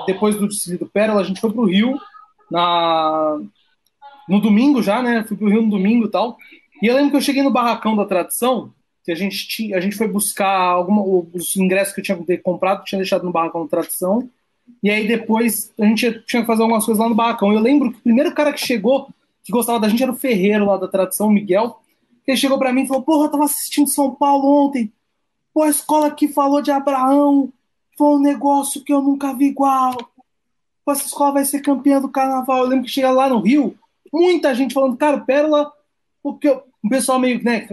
[0.05, 1.97] depois do desfile do Pérola, a gente foi pro Rio,
[2.51, 3.39] na,
[4.29, 5.23] no domingo já, né?
[5.23, 6.37] Fui pro Rio no domingo e tal.
[6.83, 8.73] E eu lembro que eu cheguei no barracão da tradição,
[9.09, 11.03] que a gente tinha, a gente foi buscar alguma,
[11.33, 14.29] os ingressos que eu tinha comprado, tinha deixado no barracão da tradição.
[14.83, 17.51] E aí depois a gente tinha que fazer algumas coisas lá no barracão.
[17.51, 19.09] Eu lembro que o primeiro cara que chegou
[19.43, 21.81] que gostava da gente era o Ferreiro lá da tradição, o Miguel.
[22.27, 24.93] Ele chegou para mim e falou: Porra, eu tava assistindo São Paulo ontem.
[25.55, 27.51] Pô, a escola que falou de Abraão
[27.97, 29.97] foi um negócio que eu nunca vi igual.
[30.85, 32.59] Pô, essa escola vai ser campeã do carnaval.
[32.59, 33.75] Eu lembro que chega lá no Rio,
[34.13, 35.73] muita gente falando, cara, Pérola,
[36.23, 37.67] porque o pessoal meio, né,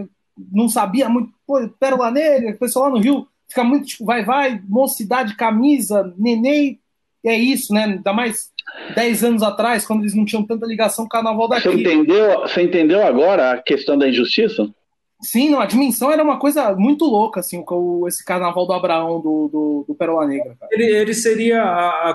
[0.52, 4.24] não sabia muito, pô, Pérola Negra, o pessoal lá no Rio fica muito tipo, vai,
[4.24, 6.80] vai, mocidade, camisa, neném,
[7.24, 7.84] é isso, né?
[7.84, 8.50] Ainda mais
[8.94, 11.68] 10 anos atrás, quando eles não tinham tanta ligação com o carnaval daqui.
[11.68, 14.68] Você entendeu, você entendeu agora a questão da injustiça?
[15.22, 19.20] Sim, não, a dimensão era uma coisa muito louca, assim, com esse carnaval do Abraão
[19.20, 20.56] do, do, do Pérola Negra.
[20.70, 22.14] Ele, ele seria a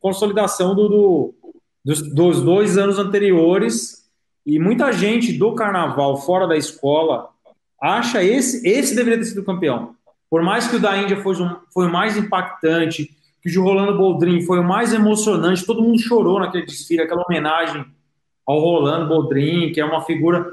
[0.00, 1.34] consolidação do, do
[1.86, 4.04] dos, dos dois anos anteriores,
[4.44, 7.28] e muita gente do carnaval fora da escola
[7.80, 9.94] acha esse esse deveria ter sido campeão.
[10.28, 13.10] Por mais que o da Índia fosse um, foi o mais impactante,
[13.42, 15.64] que que o de Rolando Boldrin foi o mais emocionante.
[15.64, 17.84] Todo mundo chorou naquele desfile, aquela homenagem
[18.44, 20.44] ao Rolando Boldrin, que é uma figura.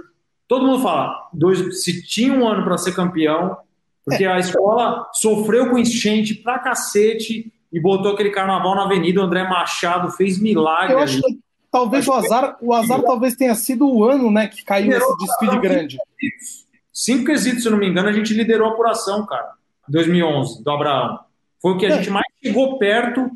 [0.48, 3.58] Todo mundo fala, dois, se tinha um ano para ser campeão,
[4.06, 9.22] porque a escola sofreu com enchente pra cacete e botou aquele carnaval na avenida.
[9.22, 10.94] O André Machado fez milagre.
[10.94, 11.40] Eu acho que
[11.72, 15.60] talvez o azar, o azar talvez tenha sido o ano, né, que caiu esse desfile
[15.60, 15.98] grande.
[16.94, 19.54] Cinco quesitos, se não me engano, a gente liderou a apuração, cara.
[19.88, 21.20] 2011, do Abraão.
[21.62, 21.98] Foi o que a é.
[21.98, 23.32] gente mais chegou perto.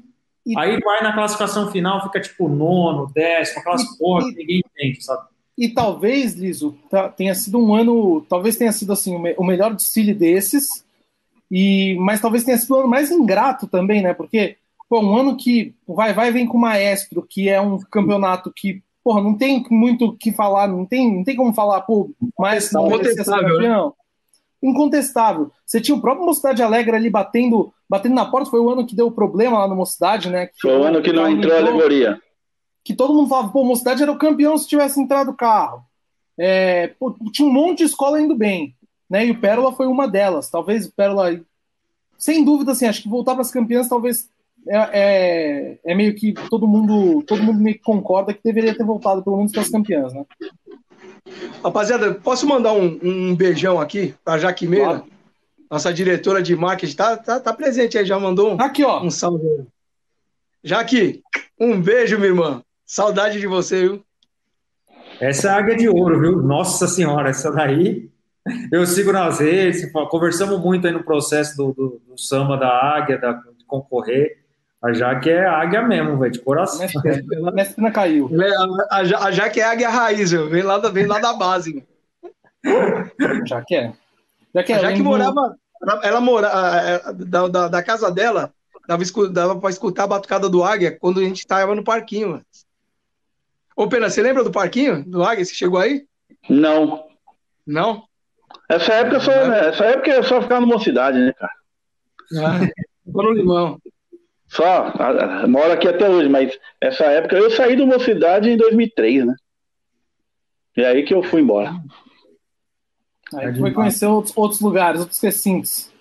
[0.46, 0.58] E...
[0.58, 5.04] Aí vai na classificação final, fica tipo nono, décimo, aquelas e, porra que ninguém entende,
[5.04, 5.28] sabe?
[5.58, 6.78] E talvez, Liso,
[7.16, 10.86] tenha sido um ano, talvez tenha sido assim o melhor desfile desses,
[11.50, 14.14] e mas talvez tenha sido o ano mais ingrato também, né?
[14.14, 14.58] Porque
[14.88, 18.84] pô, um ano que vai vai vem com o Maestro, que é um campeonato que
[19.08, 22.72] porra, não tem muito o que falar, não tem, não tem como falar, pô, mas
[22.74, 23.92] não incontestável, né?
[24.62, 25.52] incontestável.
[25.66, 28.96] Você tinha o próprio Mocidade Alegre ali batendo, batendo na porta, foi o ano que
[28.96, 30.48] deu problema lá no Mocidade, né?
[30.48, 32.20] Que foi o ano que não entrou a alegoria
[32.88, 35.84] que todo mundo falava, pô, Mocidade era o campeão se tivesse entrado o carro.
[36.40, 38.74] É, pô, tinha um monte de escola indo bem,
[39.10, 39.26] né?
[39.26, 40.50] E o Pérola foi uma delas.
[40.50, 41.38] Talvez o Pérola,
[42.18, 44.30] sem dúvida, assim, acho que voltar para as campeãs talvez
[44.70, 48.84] é, é, é, meio que todo mundo, todo mundo meio que concorda que deveria ter
[48.84, 50.24] voltado pelo menos para as campeãs, né?
[51.64, 54.86] Rapaziada, posso mandar um, um beijão aqui para Jaque Meira?
[54.86, 55.06] Claro.
[55.70, 59.04] Nossa diretora de marketing tá, tá, tá presente aí, já mandou um, aqui, ó.
[59.04, 59.46] um salve.
[60.64, 61.22] Jaque,
[61.60, 62.64] um beijo, minha irmã.
[62.86, 64.06] Saudade de você, viu?
[65.20, 66.42] Essa é a águia de ouro, viu?
[66.42, 68.10] Nossa senhora, essa daí.
[68.72, 73.18] Eu sigo nas redes, conversamos muito aí no processo do, do, do samba da águia,
[73.18, 74.47] da, de concorrer.
[74.82, 76.86] A Jaque é águia mesmo, velho, de coração.
[77.48, 78.30] A Mestre caiu.
[78.90, 80.50] A, a, a Jaque é águia raiz, viu?
[80.50, 81.86] Vem lá, vem lá da base.
[83.46, 83.94] Jaque é.
[84.54, 85.58] Jaque, é, a Jaque morava.
[86.04, 87.14] Ela morava.
[87.14, 88.54] Da, da, da casa dela,
[88.88, 92.30] dava, dava pra escutar a batucada do águia quando a gente estava no parquinho.
[92.30, 92.46] Mano.
[93.78, 95.46] Ô, Pena, você lembra do parquinho do Águia?
[95.46, 96.08] Você chegou aí?
[96.50, 97.06] Não.
[97.66, 98.04] Não?
[98.68, 101.54] Essa época, só, né, essa época é só ficar numa cidade, né, cara?
[102.40, 102.60] Ah,
[103.06, 103.80] no limão.
[104.48, 104.94] Só,
[105.48, 109.36] moro aqui até hoje, mas essa época eu saí de uma cidade em 2003, né?
[110.76, 111.74] E aí que eu fui embora.
[113.34, 115.92] Aí foi conhecer outros, outros lugares, outros recintos.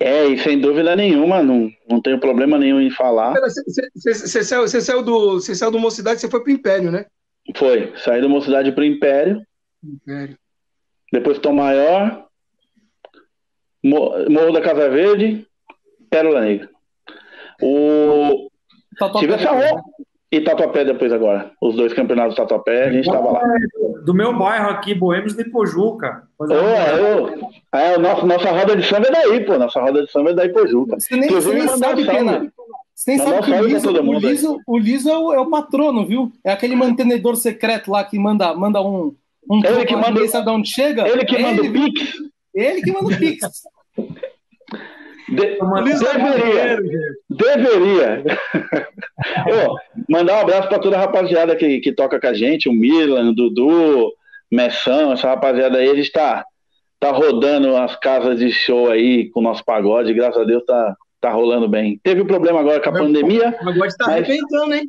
[0.00, 3.34] É, e sem dúvida nenhuma, não, não tenho problema nenhum em falar.
[3.94, 7.04] Você saiu, saiu, do, você saiu do Mocidade, você foi pro Império, né?
[7.56, 9.44] Foi, saí do Mocidade pro Império.
[9.82, 10.38] Império.
[11.12, 12.26] Depois Tom Maior,
[13.82, 15.46] Morro da Casa Verde,
[16.08, 16.70] Pérola Negra.
[17.62, 18.48] O...
[19.18, 19.82] Tive essa roupa.
[20.30, 21.52] E Tatuapé depois agora.
[21.60, 23.40] Os dois campeonatos do Tatuapé, a gente estava lá.
[24.04, 26.24] Do meu bairro aqui, Boêmios de Pojuca.
[26.38, 29.56] Oh, eu, é, nossa, nossa roda de samba é daí, pô.
[29.58, 31.00] Nossa roda de samba é da Ipojuca.
[31.00, 32.52] Você nem, você nem sabe, Pena.
[32.94, 36.04] Você nem sabe que o Liso, o, Liso, o Liso é o, é o, patrono,
[36.04, 36.30] viu?
[36.44, 39.14] É aquele mantenedor secreto lá que manda, manda um.
[39.50, 40.28] um ele que manda.
[40.28, 41.08] Sabe de onde chega?
[41.08, 42.12] Ele que é manda o Pix.
[42.54, 43.40] Ele que manda o Pix.
[45.28, 45.58] De,
[45.98, 46.78] deveria.
[47.28, 48.24] Deveria.
[49.68, 49.76] oh,
[50.08, 53.30] mandar um abraço para toda a rapaziada que, que toca com a gente, o Milan,
[53.30, 54.12] o Dudu,
[54.50, 56.44] Messão, essa rapaziada aí, a gente tá,
[56.98, 60.96] tá rodando as casas de show aí com o nosso pagode, graças a Deus tá,
[61.20, 62.00] tá rolando bem.
[62.02, 63.54] Teve um problema agora com a pandemia.
[63.60, 64.88] O pagode tá arrebentando, hein?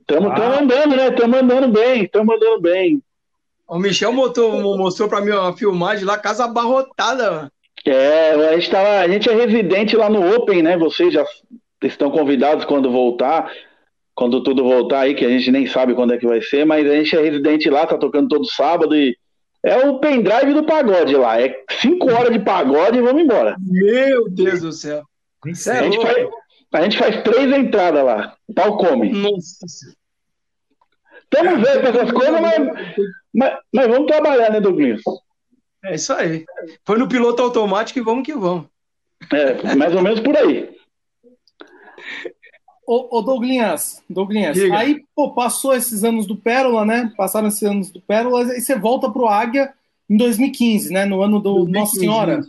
[0.00, 0.60] Estamos ah.
[0.60, 1.08] andando, né?
[1.08, 3.02] Estamos andando bem, estamos andando bem.
[3.68, 7.52] O Michel mostrou, mostrou para mim uma filmagem lá, casa abarrotada, mano.
[7.86, 10.76] É, a gente, tava, a gente é residente lá no Open, né?
[10.76, 11.24] Vocês já
[11.82, 13.50] estão convidados quando voltar,
[14.14, 16.88] quando tudo voltar aí, que a gente nem sabe quando é que vai ser, mas
[16.88, 19.16] a gente é residente lá, tá tocando todo sábado e
[19.62, 21.40] é o pendrive do pagode lá.
[21.40, 23.56] É cinco horas de pagode e vamos embora.
[23.60, 25.02] Meu Deus do céu.
[25.46, 26.28] É a, gente faz,
[26.72, 28.34] a gente faz três entradas lá.
[28.54, 29.10] Pau come.
[29.10, 29.66] Nossa.
[31.32, 32.58] Estamos vendo essas coisas, mas,
[33.32, 35.00] mas, mas, vamos trabalhar, né, Douglas?
[35.84, 36.44] É isso aí.
[36.84, 38.66] Foi no piloto automático e vamos que vamos.
[39.32, 40.70] É, mais ou menos por aí.
[42.86, 47.12] Ô, ô Douglinhas, Douglinhas aí pô, passou esses anos do Pérola, né?
[47.16, 49.72] Passaram esses anos do Pérola, e você volta pro Águia
[50.08, 51.04] em 2015, né?
[51.04, 52.40] No ano do 2015, Nossa Senhora.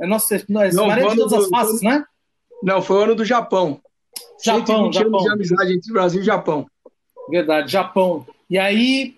[0.00, 2.04] É Nossa, é não, Maria de todas do, as faces, né?
[2.62, 3.80] Não, foi o ano do Japão.
[4.42, 5.08] Japão, Japão.
[5.08, 6.66] anos de amizade entre Brasil e Japão.
[7.30, 8.26] Verdade, Japão.
[8.50, 9.14] E aí,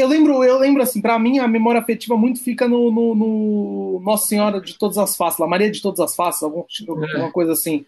[0.00, 4.00] eu lembro, eu lembro assim, para mim a memória afetiva muito fica no, no, no,
[4.02, 7.12] Nossa Senhora de Todas as Faces, lá, Maria de Todas as Faces, algum, é.
[7.12, 7.84] alguma coisa assim,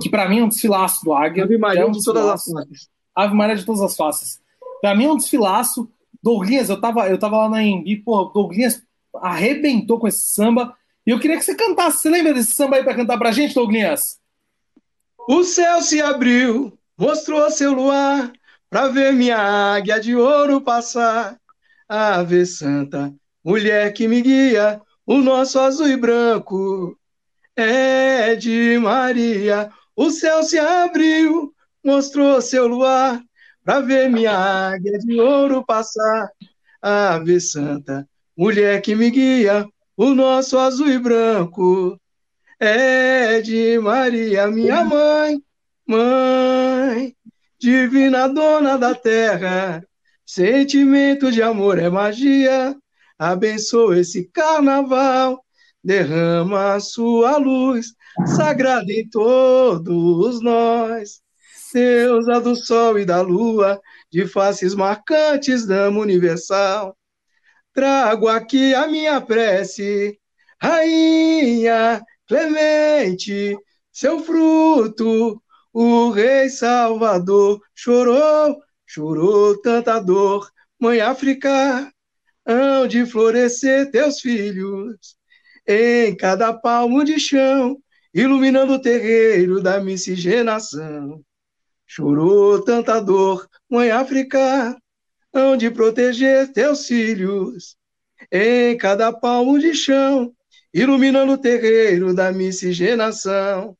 [0.00, 1.44] que para mim é um desfilaço do Águia.
[1.44, 2.88] Ave Maria é um de Todas as Faces.
[3.14, 4.40] Ave Maria de Todas as Faces.
[4.80, 5.88] Para mim é um desfilaço.
[6.22, 8.82] Douglas, eu tava, eu tava lá na Embi, pô, Douglas
[9.14, 10.74] arrebentou com esse samba.
[11.06, 12.02] E eu queria que você cantasse.
[12.02, 14.18] Você lembra desse samba aí pra cantar pra gente, Douglas?
[15.28, 18.32] O céu se abriu, mostrou seu luar,
[18.68, 21.38] para ver minha águia de ouro passar.
[21.88, 23.14] Ave Santa,
[23.44, 26.98] mulher que me guia, o nosso azul e branco
[27.54, 29.70] é de Maria.
[29.94, 31.54] O céu se abriu,
[31.84, 33.22] mostrou seu luar,
[33.64, 36.28] para ver minha águia de ouro passar.
[36.82, 39.64] Ave Santa, mulher que me guia,
[39.96, 41.98] o nosso azul e branco
[42.58, 45.40] é de Maria, minha mãe,
[45.86, 47.14] mãe,
[47.58, 49.86] divina dona da terra.
[50.26, 52.76] Sentimento de amor é magia,
[53.16, 55.40] abençoa esse carnaval,
[55.82, 57.94] derrama a sua luz
[58.36, 61.20] sagrada em todos nós.
[61.72, 63.78] Deusa do sol e da lua,
[64.10, 66.96] de faces marcantes, dama universal.
[67.74, 70.18] Trago aqui a minha prece,
[70.58, 73.56] rainha clemente,
[73.92, 75.40] seu fruto,
[75.72, 78.56] o rei salvador chorou,
[78.86, 80.50] chorou tanta dor,
[80.80, 81.92] mãe África,
[82.46, 85.16] hão de florescer teus filhos,
[85.66, 87.76] em cada palmo de chão,
[88.14, 91.20] iluminando o terreiro da miscigenação.
[91.86, 94.76] Chorou tanta dor, mãe África,
[95.32, 97.76] hão de proteger teus filhos,
[98.30, 100.32] em cada palmo de chão,
[100.72, 103.76] iluminando o terreiro da miscigenação.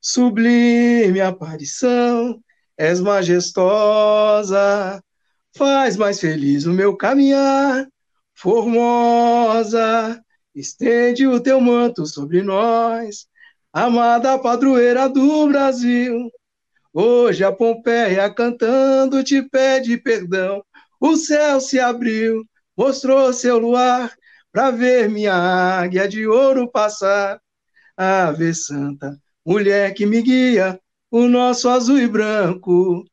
[0.00, 2.42] Sublime aparição,
[2.76, 5.02] és majestosa,
[5.56, 7.86] faz mais feliz o meu caminhar.
[8.34, 10.20] Formosa,
[10.54, 13.26] estende o teu manto sobre nós,
[13.72, 16.30] amada padroeira do Brasil.
[16.92, 20.64] Hoje a Pompeia cantando te pede perdão.
[21.00, 22.44] O céu se abriu,
[22.76, 24.12] mostrou seu luar
[24.52, 27.40] para ver minha águia de ouro passar.
[27.96, 30.80] Ave Santa, mulher que me guia,
[31.14, 33.06] o nosso azul e branco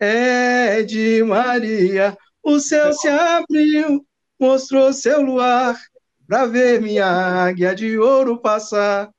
[0.00, 2.16] é de Maria.
[2.42, 4.02] O céu se abriu,
[4.40, 5.78] mostrou seu luar
[6.26, 9.10] para ver minha águia de ouro passar.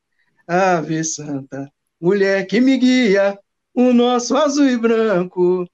[0.47, 1.71] Ave Santa,
[2.01, 3.37] mulher que me guia,
[3.75, 5.69] o nosso azul e branco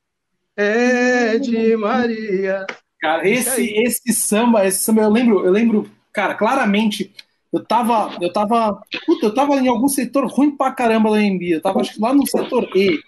[0.57, 2.65] é de Maria.
[2.99, 7.13] Cara, esse, esse samba, esse samba, eu lembro, eu lembro, cara, claramente,
[7.51, 11.55] eu tava, eu tava, puta, eu tava em algum setor ruim pra caramba da MB,
[11.55, 12.99] eu tava acho que lá no setor E.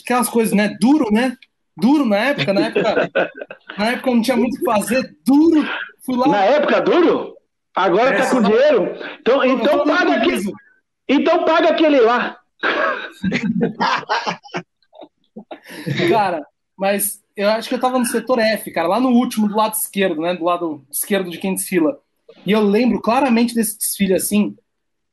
[0.00, 0.76] Aquelas coisas, né?
[0.80, 1.36] Duro, né?
[1.76, 3.30] Duro na época, na época,
[3.76, 5.68] na época não tinha muito o que fazer, duro.
[6.04, 6.28] Fui lá.
[6.28, 7.36] Na época, duro?
[7.74, 8.94] Agora é, tá com dinheiro?
[9.20, 10.52] Então, então paga aquele.
[11.08, 12.38] Então paga aquele lá.
[16.08, 19.56] cara, mas eu acho que eu tava no setor F, cara, lá no último, do
[19.56, 20.34] lado esquerdo, né?
[20.34, 22.00] Do lado esquerdo de quem desfila.
[22.44, 24.56] E eu lembro claramente desse desfile assim,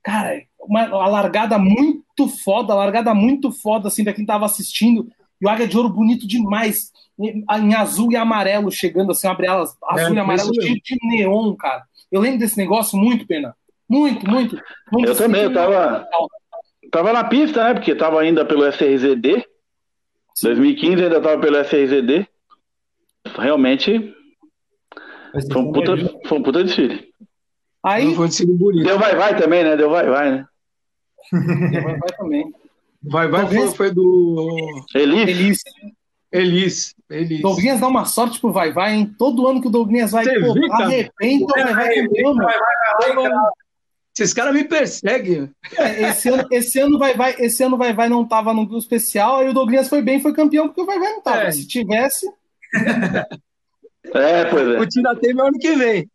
[0.04, 5.08] cara, uma, uma largada muito foda, largada muito foda, assim, pra quem tava assistindo.
[5.42, 9.48] E o Águia de Ouro bonito demais, em, em azul e amarelo, chegando assim, abre
[9.48, 11.84] elas, azul é, e amarelo, cheio de neon, cara.
[12.12, 13.56] Eu lembro desse negócio muito, Pena.
[13.90, 14.58] Muito, muito.
[14.92, 16.08] muito eu também, eu tava,
[16.92, 17.74] tava na pista, né?
[17.74, 19.46] Porque tava ainda pelo SRZD.
[20.42, 22.28] 2015 ainda estava pelo SRZD.
[23.38, 24.14] Realmente
[25.52, 25.98] foi um, puta,
[26.28, 27.13] foi um puta desfile.
[27.84, 28.86] Aí, foi bonito.
[28.86, 29.76] Deu vai vai também, né?
[29.76, 30.46] Deu vai vai, né?
[31.32, 32.54] Deu vai vai também.
[33.04, 35.30] Vai vai foi, foi do Elis.
[35.30, 35.62] Elis.
[36.32, 36.96] Elis.
[37.10, 37.42] Elis.
[37.42, 39.14] Douglas dá uma sorte pro vai vai, hein?
[39.18, 40.86] Todo ano que o Douglas vai, Você pô, viu, cara?
[40.86, 43.52] arrebenta, o vai vai campeão, mano.
[44.18, 45.50] Esses caras me perseguem.
[45.76, 48.82] É, esse, ano, esse ano vai vai, esse ano vai vai não tava no grupo
[48.82, 51.42] especial, aí o Douglas foi bem, foi campeão porque o vai vai não tava.
[51.42, 51.52] É.
[51.52, 52.28] Se tivesse,
[54.14, 54.80] É, pois é.
[54.80, 56.10] O Tiratema é ano que vem.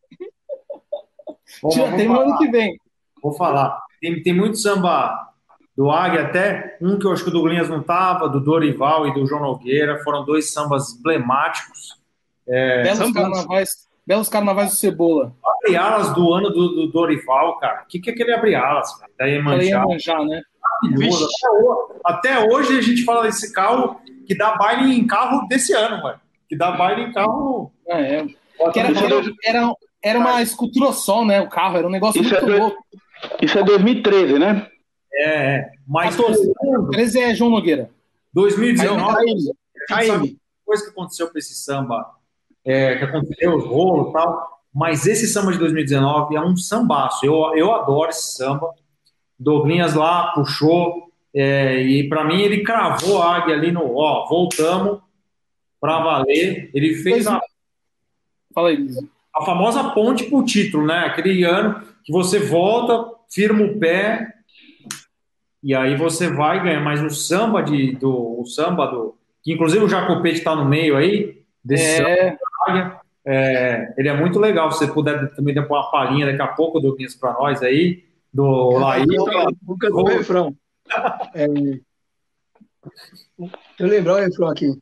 [1.63, 2.23] Bom, vamos tem falar.
[2.23, 2.81] ano que vem.
[3.23, 3.83] Vou falar.
[4.01, 5.29] Tem, tem muito samba
[5.77, 9.15] do Águia até, um que eu acho que o Douglinhas não tava, do Dorival e
[9.15, 11.97] do João Nogueira, foram dois sambas emblemáticos.
[12.47, 13.21] Belos samba.
[13.21, 15.33] carnavais, belos carnavais do Cebola.
[15.45, 17.83] Abre alas do ano do, do Dorival, cara.
[17.83, 19.13] O que, que é aquele abre alas, cara?
[19.19, 19.85] Da Iemanjá.
[19.85, 20.43] manjar, né?
[20.83, 21.29] maravilhoso.
[22.05, 26.21] Até hoje, a gente fala desse carro que dá baile em carro desse ano, velho.
[26.49, 27.73] Que dá baile em carro.
[27.87, 28.27] É, é.
[28.73, 29.73] Que era, era, era,
[30.03, 31.41] era uma escultura só, né?
[31.41, 32.85] O carro, era um negócio Isso muito é louco.
[33.43, 34.69] Isso é 2013, né?
[35.13, 35.71] É, é.
[35.87, 36.53] Mas 14.
[36.93, 37.91] 13 é João Nogueira.
[38.33, 39.31] 2019, Caíme.
[39.31, 39.53] a gente
[39.89, 40.39] sabe Caíme.
[40.65, 42.15] coisa que aconteceu com esse samba,
[42.65, 47.25] é, que aconteceu, os rolos e tal, mas esse samba de 2019 é um sambaço.
[47.25, 48.73] Eu, eu adoro esse samba.
[49.39, 53.95] Douglinhas lá puxou, é, e para mim ele cravou a águia ali no.
[53.97, 55.01] Ó, voltamos
[55.81, 56.71] para valer.
[56.75, 57.41] Ele fez a,
[58.55, 59.09] Fala aí, Lisa.
[59.39, 61.01] A famosa ponte pro título, né?
[61.01, 64.35] Aquele ano que você volta, firma o pé
[65.63, 66.81] e aí você vai ganhar.
[66.81, 69.17] Mas o samba de, do o samba do.
[69.43, 72.37] Que inclusive o Jacopete está no meio aí, desse É.
[72.67, 74.71] samba, é, ele é muito legal.
[74.73, 78.71] Se você puder também dar uma palhinha daqui a pouco, Douglas, para nós aí, do
[78.79, 79.05] Laí.
[79.07, 80.55] Nunca do refrão.
[81.35, 81.47] É...
[83.79, 84.73] Eu lembrar o refrão aqui.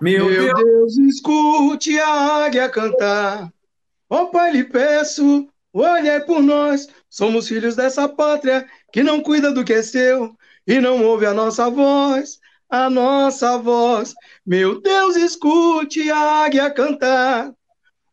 [0.00, 3.52] Meu, Meu Deus, Deus, escute a águia cantar.
[4.08, 6.88] Ó Pai, lhe peço, olhai por nós.
[7.08, 10.34] Somos filhos dessa pátria que não cuida do que é seu
[10.66, 14.14] e não ouve a nossa voz, a nossa voz.
[14.44, 17.52] Meu Deus, escute a águia cantar.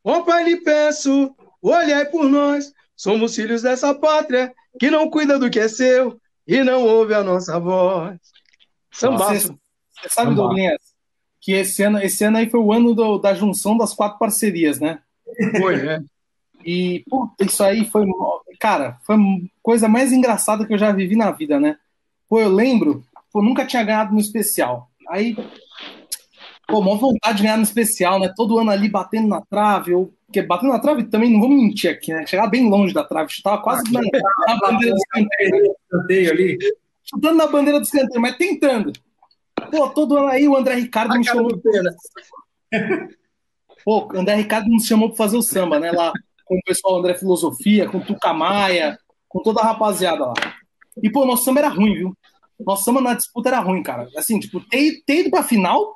[0.03, 2.73] Ó Pai, lhe peço, olhai por nós.
[2.95, 7.23] Somos filhos dessa pátria que não cuida do que é seu e não ouve a
[7.23, 8.17] nossa voz.
[8.91, 9.57] Sambaço.
[10.01, 10.61] Você sabe, Vamos lá.
[10.63, 10.86] Douglas,
[11.47, 14.81] que esse ano, esse ano aí foi o ano do- da junção das quatro parcerias,
[14.81, 14.99] né?
[15.57, 16.03] Foi, né?
[16.65, 18.05] E, puta, isso aí foi.
[18.59, 19.19] Cara, foi a
[19.63, 21.77] coisa mais engraçada que eu já vivi na vida, né?
[22.27, 23.01] Pô, eu lembro,
[23.31, 24.89] pô, nunca tinha ganhado no especial.
[25.07, 25.37] Aí,
[26.67, 28.29] pô, mó vontade de ganhar no especial, né?
[28.35, 29.93] Todo ano ali batendo na trave.
[29.93, 32.27] Eu, porque batendo na trave também, não vou mentir aqui, né?
[32.27, 35.73] Chegava bem longe da trave, chutava quase na, na bandeira do escanteio, né?
[35.89, 36.57] canteio ali.
[37.05, 38.91] chutando na bandeira do escanteio, mas tentando.
[39.71, 41.61] Pô, todo ano aí o André Ricardo me A cara chamou.
[43.83, 45.91] Pô, o André Ricardo nos chamou para fazer o samba, né?
[45.91, 46.11] Lá
[46.45, 48.97] com o pessoal André Filosofia, com o Tuca Maia,
[49.27, 50.33] com toda a rapaziada lá.
[51.01, 52.17] E, pô, nosso samba era ruim, viu?
[52.59, 54.09] Nosso samba na disputa era ruim, cara.
[54.15, 55.95] Assim, tipo, ter, ter ido pra final,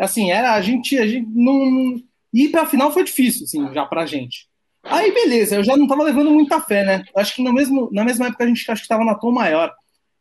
[0.00, 2.00] assim, era a gente, a gente não.
[2.32, 4.48] Ir pra final foi difícil, assim, já pra gente.
[4.82, 7.04] Aí, beleza, eu já não tava levando muita fé, né?
[7.16, 9.72] Acho que no mesmo, na mesma época a gente acho que tava na Tom Maior.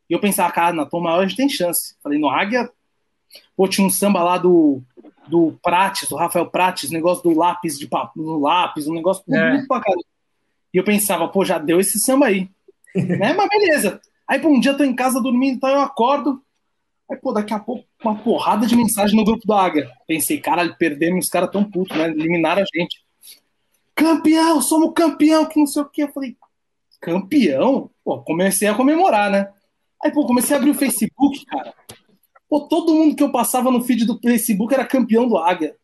[0.09, 1.95] E eu pensava, cara, na Tom Maior a gente tem chance.
[2.01, 2.69] Falei, no Águia,
[3.55, 4.81] pô, tinha um samba lá do,
[5.27, 9.65] do Prates, do Rafael Prates, negócio do lápis de papo, no lápis, um negócio É.
[9.67, 10.03] pra caramba.
[10.73, 12.49] E eu pensava, pô, já deu esse samba aí.
[12.95, 13.33] né?
[13.33, 13.99] Mas beleza.
[14.27, 16.41] Aí, pô, um dia eu tô em casa dormindo, então eu acordo.
[17.09, 19.89] Aí, pô, daqui a pouco, uma porrada de mensagem no grupo do Águia.
[20.07, 22.09] Pensei, caralho, perdemos, os caras tão putos, né?
[22.09, 23.03] Eliminaram a gente.
[23.93, 26.03] Campeão, somos campeão, que não sei o quê.
[26.03, 26.35] Eu falei,
[26.99, 27.89] campeão?
[28.03, 29.49] Pô, comecei a comemorar, né?
[30.05, 31.73] Aí, pô, comecei a abrir o Facebook, cara.
[32.47, 35.75] Pô, todo mundo que eu passava no feed do Facebook era campeão do Águia.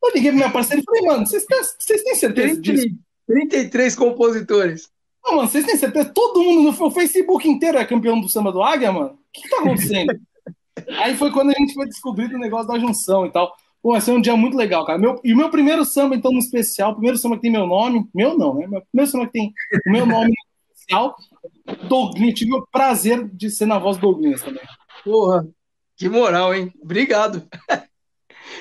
[0.00, 2.86] Eu liguei pro meu parceiro e falei, mano, vocês têm, certeza disso?
[3.26, 4.88] 33 compositores.
[5.24, 6.12] Não, mano, vocês têm certeza?
[6.14, 9.14] Todo mundo no Facebook inteiro é campeão do samba do Águia, mano?
[9.14, 10.16] O que, que tá acontecendo?
[11.02, 13.52] Aí foi quando a gente foi descobrir o negócio da junção e tal.
[13.82, 14.96] Pô, esse é um dia muito legal, cara.
[14.96, 17.66] Meu, e o meu primeiro samba, então, no especial, o primeiro samba que tem meu
[17.66, 18.68] nome, meu não, né?
[18.68, 19.52] Meu primeiro samba que tem
[19.86, 20.49] o meu nome no
[20.90, 21.16] especial,
[21.88, 22.34] Douglas.
[22.34, 24.62] Tive o prazer de ser na voz do Douglas também.
[25.04, 25.46] Porra,
[25.96, 26.72] que moral, hein?
[26.82, 27.42] Obrigado.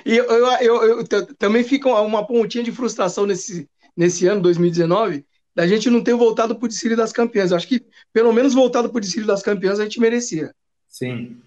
[0.05, 5.25] E eu, eu, eu- eu também fica uma pontinha de frustração nesse, nesse ano, 2019,
[5.53, 7.51] da gente não ter voltado pro Dicílio das Campeãs.
[7.51, 7.83] Eu acho que,
[8.13, 10.53] pelo menos, voltado pro Dicílio das Campeãs a gente merecia.
[10.87, 11.37] Sim.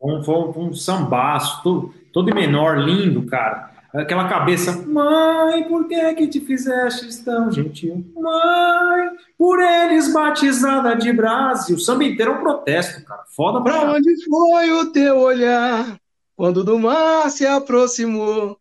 [0.00, 3.74] Um, foi um, um sambaço, todo, todo menor, lindo, cara.
[3.98, 8.06] Aquela cabeça, mãe, por que que te fizeste tão gentil?
[8.14, 11.74] Mãe, por eles batizada de Brasil.
[11.74, 13.24] O samba inteiro é um protesto, cara.
[13.34, 15.98] Foda pra Pra onde foi o teu olhar
[16.36, 18.56] quando do mar se aproximou?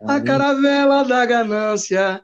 [0.00, 2.22] A caravela da ganância,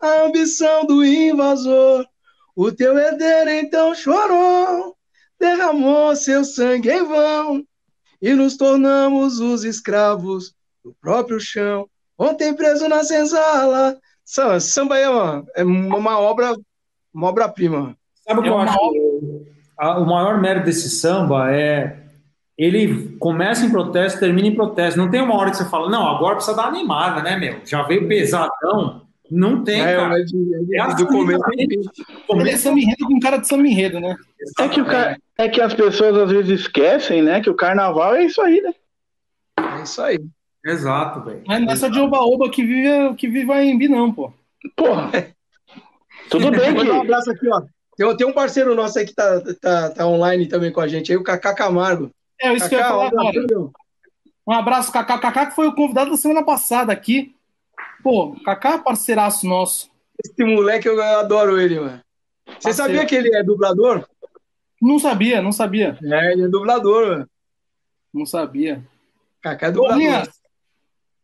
[0.00, 2.06] a ambição do invasor.
[2.54, 4.96] O teu herdeiro então chorou,
[5.38, 7.62] derramou seu sangue em vão,
[8.22, 11.86] e nos tornamos os escravos do próprio chão.
[12.18, 13.96] Ontem preso na senzala.
[14.24, 16.54] Samba, samba é uma, é uma obra,
[17.14, 17.96] uma obra-prima.
[18.26, 18.78] Sabe o que É eu uma acho?
[19.78, 22.02] A- o maior mérito desse samba é
[22.58, 24.98] ele começa em protesto, termina em protesto.
[24.98, 27.60] Não tem uma hora que você fala, não, agora precisa dar uma animada, né, meu?
[27.64, 29.02] Já veio pesadão.
[29.30, 30.18] Não tem, É, cara.
[30.20, 31.42] É de- do começo.
[31.58, 34.16] Ele é Começa samba enredo com cara de samba enredo, né?
[34.60, 34.86] É que, o
[35.38, 37.40] é que as pessoas às vezes esquecem, né?
[37.40, 38.72] Que o carnaval é isso aí, né?
[39.78, 40.18] É isso aí.
[40.66, 41.42] Exato, velho.
[41.46, 44.32] Mas não é só de oba-oba que vive, que vive a Embi, não, pô.
[44.74, 45.10] Porra.
[46.28, 46.90] Tudo bem dar um que.
[46.90, 47.62] abraço aqui, ó.
[47.96, 51.12] Tem, tem um parceiro nosso aí que tá, tá, tá online também com a gente
[51.12, 52.10] aí, o Cacá Camargo.
[52.40, 53.28] É isso que eu ia Cacá, falar agora.
[53.28, 53.72] abraço.
[54.46, 55.14] Um abraço, Kaká.
[55.16, 57.34] O Kaká que foi o convidado da semana passada aqui.
[58.02, 59.88] Pô, Kaká é parceiraço nosso.
[60.22, 62.00] Esse moleque, eu adoro ele, mano.
[62.46, 62.74] Você Parceiro.
[62.74, 64.06] sabia que ele é dublador?
[64.80, 65.98] Não sabia, não sabia.
[66.02, 67.30] É, ele é dublador, mano.
[68.12, 68.82] Não sabia.
[69.40, 69.96] Cacá é dublador.
[69.96, 70.28] Bolinhas,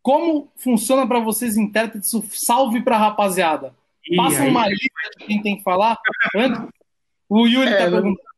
[0.03, 3.74] como funciona pra vocês intérpretes o salve pra rapaziada?
[4.05, 4.51] E Passa aí?
[4.51, 4.89] uma lista
[5.19, 5.97] de quem tem que falar.
[6.37, 6.61] Antes,
[7.29, 8.33] o Yuri É, tá perguntando.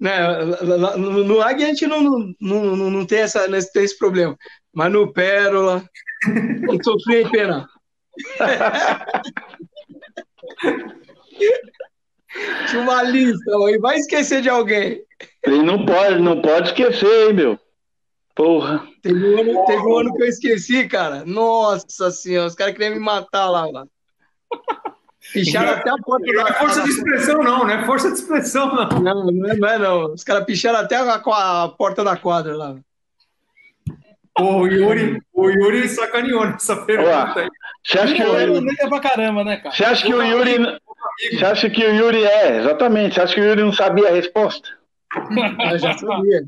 [0.00, 0.16] Né,
[0.96, 2.00] no, no Águia a gente não,
[2.40, 4.38] não, não, não- tem, essa, não tem esse problema.
[4.72, 5.84] Mas no Pérola,
[6.60, 7.68] não sofri em pena.
[12.68, 15.02] Tinha uma lista, e vai esquecer de alguém.
[15.44, 17.58] Ele não pode, não pode esquecer, hein, meu.
[18.38, 18.86] Porra.
[19.02, 21.24] Teve um, ano, teve um ano que eu esqueci, cara.
[21.26, 23.84] Nossa senhora, os caras queriam me matar lá, lá.
[25.32, 28.14] Picharam até a porta Não da é força de expressão, não, não é força de
[28.14, 29.00] expressão, não.
[29.00, 30.14] Não, não é, não, é, não.
[30.14, 32.76] Os caras picharam até a, a porta da quadra lá.
[34.36, 37.48] Pô, o Yuri, o Yuri sacaneou nessa pergunta aí.
[37.84, 39.74] Você acha que o Yuri, pra caramba, né, cara?
[39.74, 40.58] você acha que o Yuri,
[41.32, 44.12] você acha que o Yuri é, exatamente, você acha que o Yuri não sabia a
[44.12, 44.68] resposta?
[45.72, 46.44] Eu já sabia.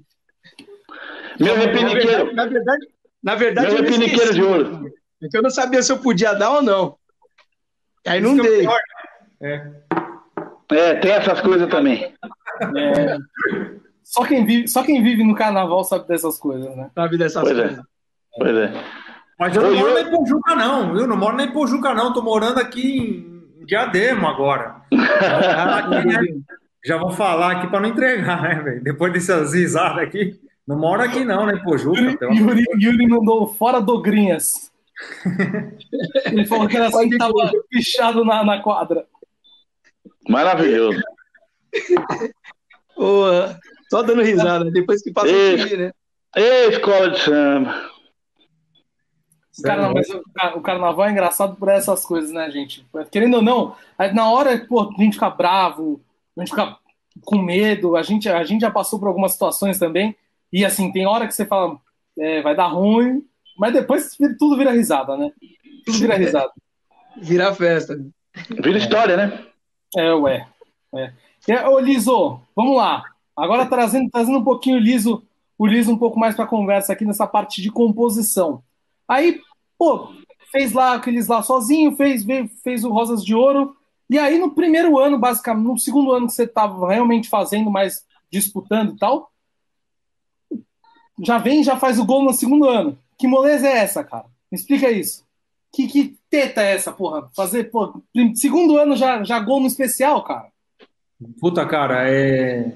[1.40, 2.86] Meu Na repiniqueiro, verdade, na verdade,
[3.22, 4.92] na verdade meu repiniqueiro de ouro.
[5.22, 6.96] É que eu não sabia se eu podia dar ou não.
[8.06, 8.60] Aí não é dei.
[8.60, 8.80] pior.
[10.72, 12.14] É, tem essas coisas também.
[14.04, 16.90] Só quem, vive, só quem vive no carnaval sabe dessas coisas, né?
[16.94, 17.62] Sabe dessas Pois é.
[17.62, 17.84] coisas.
[18.36, 18.72] Pois é.
[19.38, 20.98] Mas eu não moro Yuri- na Ipojuca, não.
[20.98, 22.12] Eu não moro na Ipojuca, não.
[22.12, 23.24] Tô morando aqui
[23.60, 24.76] em Diadema agora.
[24.92, 26.18] Aqui, né?
[26.84, 28.82] Já vou falar aqui para não entregar, né, velho?
[28.82, 30.40] Depois dessas risadas aqui.
[30.70, 31.98] Não moro aqui, não, na Ipojuca.
[32.00, 32.32] Yuri, Pelo...
[32.32, 34.70] Yuri, Yuri mandou fora Dogrinhas.
[36.26, 39.04] Ele falou que era assim que tava pichado na, na quadra.
[40.28, 41.02] Maravilhoso.
[42.94, 43.58] Porra,
[43.90, 44.70] só dando risada.
[44.70, 45.54] Depois que passa Ei.
[45.54, 45.92] o time, né?
[46.36, 47.90] Ê, escola de samba.
[49.58, 52.86] O, ca- o carnaval é engraçado por essas coisas, né, gente?
[53.10, 53.74] Querendo ou não,
[54.14, 56.00] na hora, pô, a gente fica bravo,
[56.36, 56.76] a gente fica
[57.24, 60.16] com medo, a gente, a gente já passou por algumas situações também,
[60.52, 61.78] e assim, tem hora que você fala,
[62.18, 63.22] é, vai dar ruim,
[63.56, 65.30] mas depois tudo vira risada, né?
[65.84, 66.52] Tudo vira risada.
[67.16, 67.98] Virar festa.
[68.62, 69.44] Vira história, né?
[69.96, 70.46] É, ué.
[70.94, 71.12] É.
[71.48, 73.02] E, ô, Liso, vamos lá.
[73.36, 75.22] Agora trazendo, trazendo um pouquinho o Liso,
[75.58, 78.62] o Liso um pouco mais para conversa aqui nessa parte de composição.
[79.08, 79.40] Aí,
[79.78, 80.12] pô,
[80.50, 82.24] fez lá aqueles lá sozinho, fez,
[82.62, 83.76] fez o Rosas de Ouro.
[84.08, 88.04] E aí, no primeiro ano, basicamente, no segundo ano que você estava realmente fazendo, mais
[88.30, 89.29] disputando e tal,
[91.22, 92.98] já vem já faz o gol no segundo ano.
[93.18, 94.24] Que moleza é essa, cara?
[94.50, 95.24] Me explica isso.
[95.72, 97.28] Que, que teta é essa, porra?
[97.34, 98.02] Fazer, pô,
[98.34, 100.48] segundo ano já, já gol no especial, cara.
[101.38, 102.72] Puta, cara, é.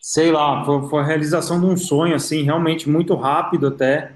[0.00, 4.12] Sei lá, foi, foi a realização de um sonho, assim, realmente muito rápido até.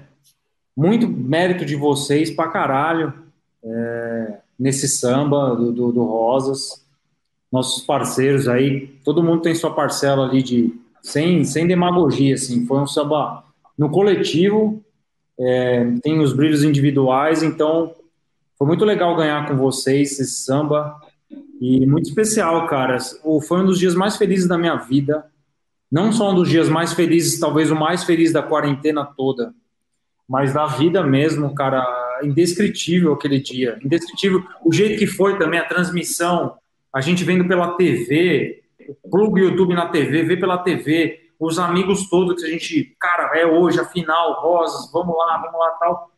[0.75, 3.13] Muito mérito de vocês pra caralho
[3.63, 6.83] é, nesse samba do, do, do Rosas.
[7.51, 10.73] Nossos parceiros aí, todo mundo tem sua parcela ali de.
[11.03, 12.65] Sem, sem demagogia, assim.
[12.65, 13.43] Foi um samba
[13.77, 14.81] no coletivo,
[15.37, 17.93] é, tem os brilhos individuais, então
[18.57, 20.95] foi muito legal ganhar com vocês esse samba.
[21.59, 22.97] E muito especial, cara.
[23.47, 25.25] Foi um dos dias mais felizes da minha vida.
[25.91, 29.53] Não só um dos dias mais felizes, talvez o mais feliz da quarentena toda,
[30.27, 31.85] mas da vida mesmo, cara.
[32.23, 33.77] Indescritível aquele dia.
[33.83, 34.43] Indescritível.
[34.63, 36.55] O jeito que foi também a transmissão,
[36.93, 38.62] a gente vendo pela TV,
[39.09, 43.37] pluga o YouTube na TV, vê pela TV, os amigos todos que a gente, cara,
[43.37, 46.11] é hoje a final, Rosas, vamos lá, vamos lá, tal.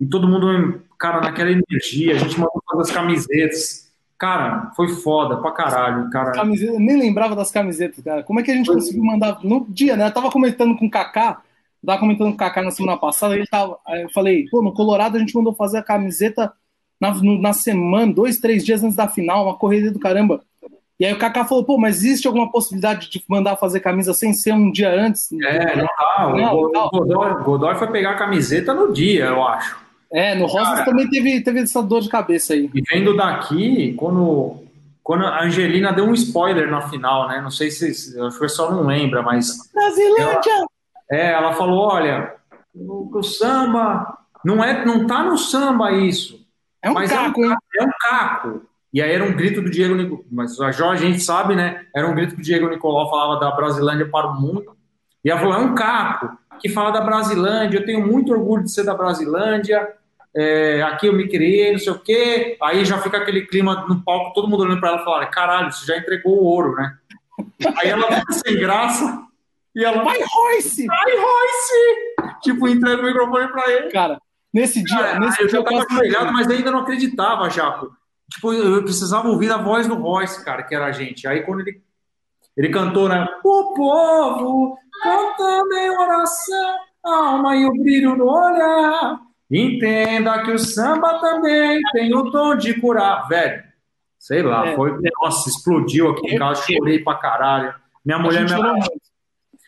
[0.00, 3.90] E todo mundo, cara, naquela energia, a gente mandou fazer as camisetas.
[4.18, 6.32] Cara, foi foda pra caralho, cara.
[6.32, 8.22] Camiseta, eu nem lembrava das camisetas, cara.
[8.22, 10.06] Como é que a gente conseguiu mandar no dia, né?
[10.06, 11.42] Eu tava comentando com o Kaká,
[11.84, 15.16] tava comentando com o Kaká na semana passada, ele tava, eu falei, pô, no Colorado
[15.16, 16.52] a gente mandou fazer a camiseta
[17.00, 20.42] na, na semana, dois, três dias antes da final, uma corrida do caramba.
[21.00, 24.34] E aí o Kaká falou, pô, mas existe alguma possibilidade de mandar fazer camisa sem
[24.34, 25.32] ser um dia antes?
[25.32, 26.26] É, não dá.
[26.28, 26.86] O Não, Go- não.
[26.86, 29.78] o Godoy, Godoy foi pegar a camiseta no dia, eu acho.
[30.12, 30.84] É, no Rosas Cara.
[30.84, 32.68] também teve, teve essa dor de cabeça aí.
[32.74, 34.56] E vendo daqui, quando,
[35.02, 37.40] quando a Angelina deu um spoiler na final, né?
[37.40, 40.66] Não sei se, se- acho que o pessoal não lembra, mas Brasilândia!
[41.10, 42.34] é, ela falou: olha,
[42.74, 46.38] o, o samba não é, não tá no samba isso.
[46.82, 47.56] É um Mas caco, é um, hein?
[47.78, 48.62] é um caco.
[48.92, 50.24] E aí era um grito do Diego Nicolau.
[50.30, 51.86] Mas a Jorge, a gente sabe, né?
[51.94, 54.76] Era um grito que o Diego Nicolau falava da Brasilândia para o mundo.
[55.24, 57.78] E ela falou: é um caco que fala da Brasilândia.
[57.78, 59.88] Eu tenho muito orgulho de ser da Brasilândia.
[60.34, 62.56] É, aqui eu me criei, não sei o quê.
[62.62, 65.72] Aí já fica aquele clima no palco, todo mundo olhando para ela e falando: caralho,
[65.72, 66.96] você já entregou o ouro, né?
[67.78, 69.24] Aí ela fica sem graça.
[69.74, 70.84] E ela vai, Royce!
[70.84, 72.40] vai, Royce!
[72.42, 73.90] Tipo, entrega o microfone para ele.
[73.92, 74.18] Cara,
[74.52, 77.96] nesse dia, Cara, nesse eu dia já tava ajoelhado, mas ainda não acreditava, Jaco.
[78.32, 81.26] Tipo, eu precisava ouvir a voz do Royce, cara, que era a gente.
[81.26, 81.82] Aí quando ele,
[82.56, 83.26] ele cantou, né?
[83.44, 89.18] O povo cantando em oração, alma e o brilho no olhar.
[89.50, 93.26] Entenda que o samba também tem o dom de curar.
[93.28, 93.64] Velho,
[94.18, 94.76] sei lá, É.
[94.76, 94.96] foi.
[95.20, 97.74] Nossa, explodiu aqui em casa, chorei pra caralho.
[98.04, 98.90] Minha a mulher me muito.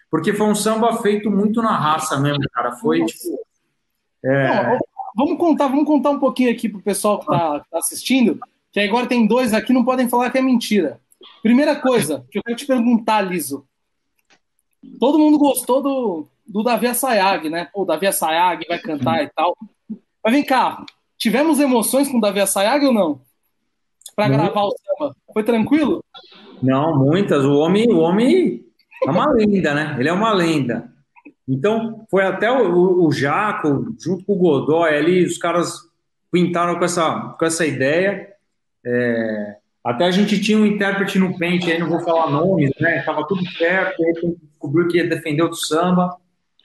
[0.09, 2.73] Porque foi um samba feito muito na raça mesmo, cara.
[2.73, 3.15] Foi Nossa.
[3.15, 3.39] tipo.
[4.25, 4.79] É, Não,
[5.17, 8.39] vamos contar, vamos contar um pouquinho aqui pro pessoal que tá, que tá assistindo,
[8.73, 11.01] que agora tem dois aqui, não podem falar que é mentira.
[11.43, 13.67] Primeira coisa que eu quero te perguntar, Liso.
[14.99, 17.69] Todo mundo gostou do, do Davi Assayag, né?
[17.75, 19.57] O Davi Assayag vai cantar e tal.
[20.25, 20.85] Mas vem cá,
[21.19, 23.21] tivemos emoções com o Davi Assayag ou não?
[24.17, 25.17] Para gravar o samba.
[25.33, 26.05] Foi tranquilo?
[26.63, 27.45] Não, muitas.
[27.45, 28.65] O homem, o homem
[29.07, 29.97] é uma lenda, né?
[29.99, 30.93] Ele é uma lenda.
[31.49, 35.75] Então, foi até o, o Jaco, junto com o Godoy ali, os caras
[36.31, 38.32] pintaram com essa, com essa ideia.
[38.85, 43.03] É, até a gente tinha um intérprete no pente, aí não vou falar nomes, né?
[43.03, 44.13] Tava tudo certo, aí
[44.51, 46.17] descobriu que ia defender o samba.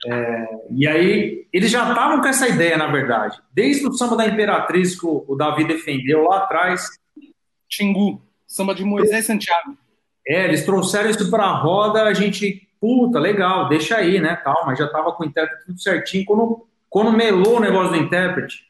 [0.06, 3.40] É, e aí, eles já estavam com essa ideia, na verdade.
[3.52, 6.88] Desde o samba da Imperatriz que o, o Davi defendeu lá atrás.
[7.68, 9.76] Xingu, samba de Moisés Santiago.
[10.26, 14.64] É, eles trouxeram isso para a roda, a gente puta, legal, deixa aí, né, tal,
[14.64, 16.24] mas já tava com o intérprete tudo certinho.
[16.24, 18.64] Quando, quando melou o negócio do intérprete,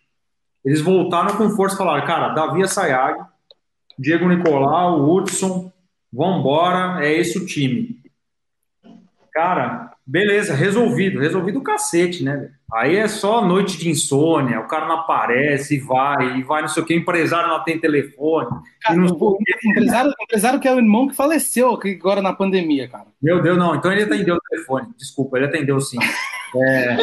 [0.65, 3.21] eles voltaram com força e falaram, cara, Davi Assayag,
[3.99, 5.73] Diego Nicolau, Hudson,
[6.13, 7.99] vambora, é esse o time.
[9.33, 12.51] Cara, beleza, resolvido, resolvido o cacete, né?
[12.73, 16.69] Aí é só noite de insônia, o cara não aparece, e vai, e vai, não
[16.69, 18.49] sei o que, empresário não tem telefone.
[18.83, 19.07] Cara, não...
[19.07, 23.07] o empresário, empresário que é o irmão que faleceu agora na pandemia, cara.
[23.23, 25.99] Meu Deus, não, então ele atendeu o telefone, desculpa, ele atendeu sim.
[26.57, 26.97] É...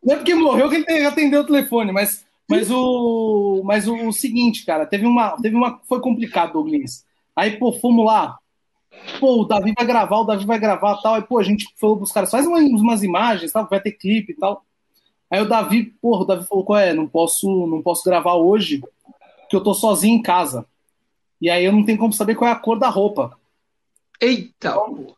[0.00, 4.64] não é porque morreu que ele atendeu o telefone, mas, mas, o, mas o, seguinte,
[4.64, 7.04] cara, teve uma, teve uma, foi complicado, Douglas.
[7.36, 8.38] Aí, pô, fomos lá,
[9.20, 11.14] pô, o Davi vai gravar, o Davi vai gravar tal.
[11.14, 14.32] Aí, pô, a gente falou pros caras, faz umas, umas imagens, tal, vai ter clipe
[14.32, 14.64] e tal.
[15.30, 16.94] Aí o Davi, porra, o Davi falou, qual é?
[16.94, 18.80] Não posso, não posso gravar hoje,
[19.40, 20.66] porque eu tô sozinho em casa.
[21.40, 23.38] E aí eu não tenho como saber qual é a cor da roupa.
[24.20, 24.50] Eita!
[24.58, 25.14] Então,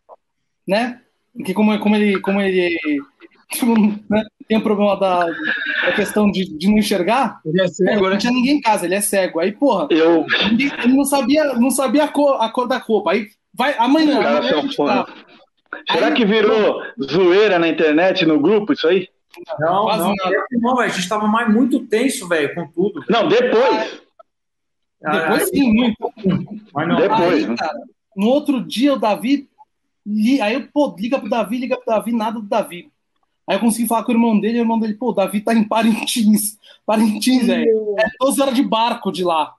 [0.67, 1.01] né?
[1.33, 2.77] Porque como, como ele, como ele
[4.09, 8.11] né, tem o problema da, da questão de, de, não enxergar, ele é cego, né?
[8.11, 9.41] não tinha ninguém em casa, ele é cego.
[9.41, 10.25] Aí, porra, eu...
[10.53, 13.13] ele não sabia, não sabia a cor, a cor da roupa.
[13.13, 14.21] Aí Vai, amanhã.
[14.21, 15.07] amanhã tá.
[15.91, 19.09] Será aí, que virou zoeira na internet, no grupo, isso aí?
[19.59, 20.45] Não, não, nada.
[20.53, 23.05] não, a gente estava mais muito tenso, velho, com tudo.
[23.09, 24.03] Não, depois.
[25.05, 25.97] Ah, depois sim, muito.
[26.75, 26.97] Mas não.
[26.97, 27.45] Depois.
[27.45, 27.57] Aí, né?
[27.57, 27.79] cara,
[28.17, 29.49] no outro dia, o Davi.
[30.43, 32.91] Aí eu, pô, liga pro Davi, liga pro Davi, nada do Davi.
[33.51, 35.53] Aí eu consegui falar com o irmão dele, o irmão dele, pô, o Davi tá
[35.53, 36.57] em Parintins.
[36.87, 37.97] Parintins, velho.
[37.99, 39.57] É 12 horas de barco de lá.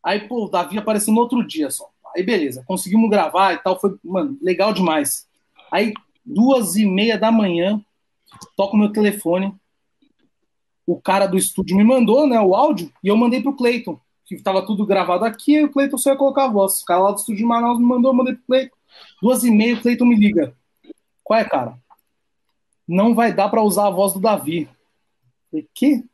[0.00, 1.90] Aí, pô, o Davi apareceu no outro dia só.
[2.14, 5.26] Aí beleza, conseguimos gravar e tal, foi, mano, legal demais.
[5.72, 5.92] Aí,
[6.24, 7.84] duas e meia da manhã,
[8.56, 9.52] toco meu telefone,
[10.86, 14.40] o cara do estúdio me mandou, né, o áudio, e eu mandei pro Cleiton, que
[14.40, 16.80] tava tudo gravado aqui, e o Cleiton só ia colocar a voz.
[16.80, 18.76] O cara lá do estúdio de Manaus me mandou, eu mandei pro Cleiton.
[19.20, 20.56] Duas e meia, o Cleiton me liga.
[21.24, 21.76] Qual é, cara?
[22.86, 24.68] Não vai dar para usar a voz do Davi.
[25.50, 26.04] falei, que?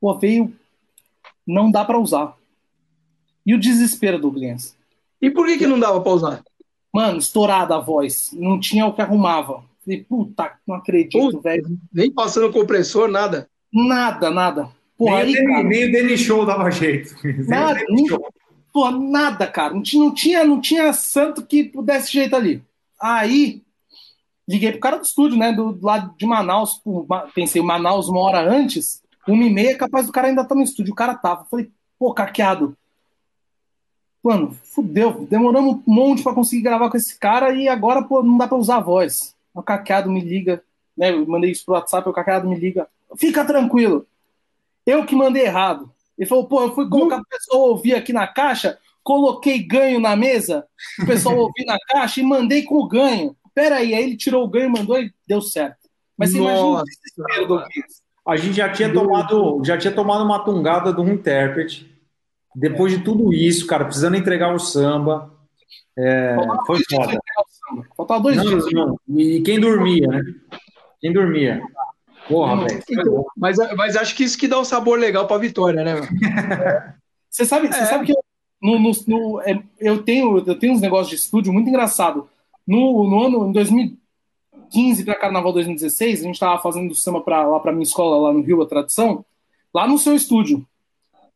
[0.00, 0.52] Pô, veio.
[1.46, 2.36] Não dá para usar.
[3.46, 4.76] E o desespero do Douglas?
[5.20, 6.44] E por que, que não dava pra usar?
[6.92, 8.30] Mano, estourada a voz.
[8.32, 9.64] Não tinha o que arrumava.
[9.84, 11.78] Falei, puta, não acredito, velho.
[11.92, 13.48] Nem passando compressor, nada.
[13.72, 14.68] Nada, nada.
[14.96, 17.14] Porra, nem, aí, cara, nem o Danny Show dava jeito.
[17.48, 18.06] Nada, nem,
[18.72, 19.74] porra, nada, cara.
[19.74, 22.62] Não tinha, não, tinha, não tinha santo que pudesse jeito ali.
[23.00, 23.63] Aí,
[24.48, 25.52] liguei pro cara do estúdio, né?
[25.52, 26.80] Do, do lado de Manaus.
[27.34, 30.92] Pensei, Manaus uma hora antes, uma e meia, capaz do cara ainda tá no estúdio.
[30.92, 31.44] O cara tava.
[31.46, 32.76] Falei, pô, caqueado.
[34.22, 35.26] Mano, fudeu.
[35.28, 38.56] Demoramos um monte para conseguir gravar com esse cara e agora, pô, não dá para
[38.56, 39.34] usar a voz.
[39.52, 40.62] O caqueado me liga,
[40.96, 41.12] né?
[41.12, 42.88] Eu mandei isso pro WhatsApp, o caqueado me liga.
[43.16, 44.06] Fica tranquilo.
[44.86, 45.92] Eu que mandei errado.
[46.16, 50.14] Ele falou, pô, eu fui colocar o pessoal ouvir aqui na caixa, coloquei ganho na
[50.14, 50.66] mesa,
[51.02, 53.36] o pessoal ouvir na caixa e mandei com o ganho.
[53.54, 55.88] Pera aí, ele tirou o ganho, mandou e deu certo.
[56.16, 57.64] Mas você imagina o desespero do
[58.26, 61.94] A gente já tinha tomado, já tinha tomado uma tungada de um intérprete
[62.54, 65.32] depois de tudo isso, cara, precisando entregar o samba,
[65.98, 66.36] é,
[66.66, 67.18] foi foda.
[67.96, 68.64] Faltava dois não, dias.
[68.72, 68.98] Não.
[69.08, 70.22] E quem dormia, né?
[71.00, 71.60] Quem dormia.
[72.28, 72.82] Porra, velho.
[72.88, 75.94] Então, mas, mas acho que isso que dá um sabor legal pra vitória, né?
[77.28, 77.86] Você sabe, você é.
[77.86, 78.24] sabe que eu,
[78.62, 82.28] no, no, no, é, eu, tenho, eu tenho uns negócios de estúdio muito engraçado.
[82.66, 87.60] No, no ano, em 2015 para Carnaval 2016, a gente tava fazendo samba pra, lá
[87.60, 89.24] pra minha escola, lá no Rio, a tradição,
[89.72, 90.66] lá no seu estúdio.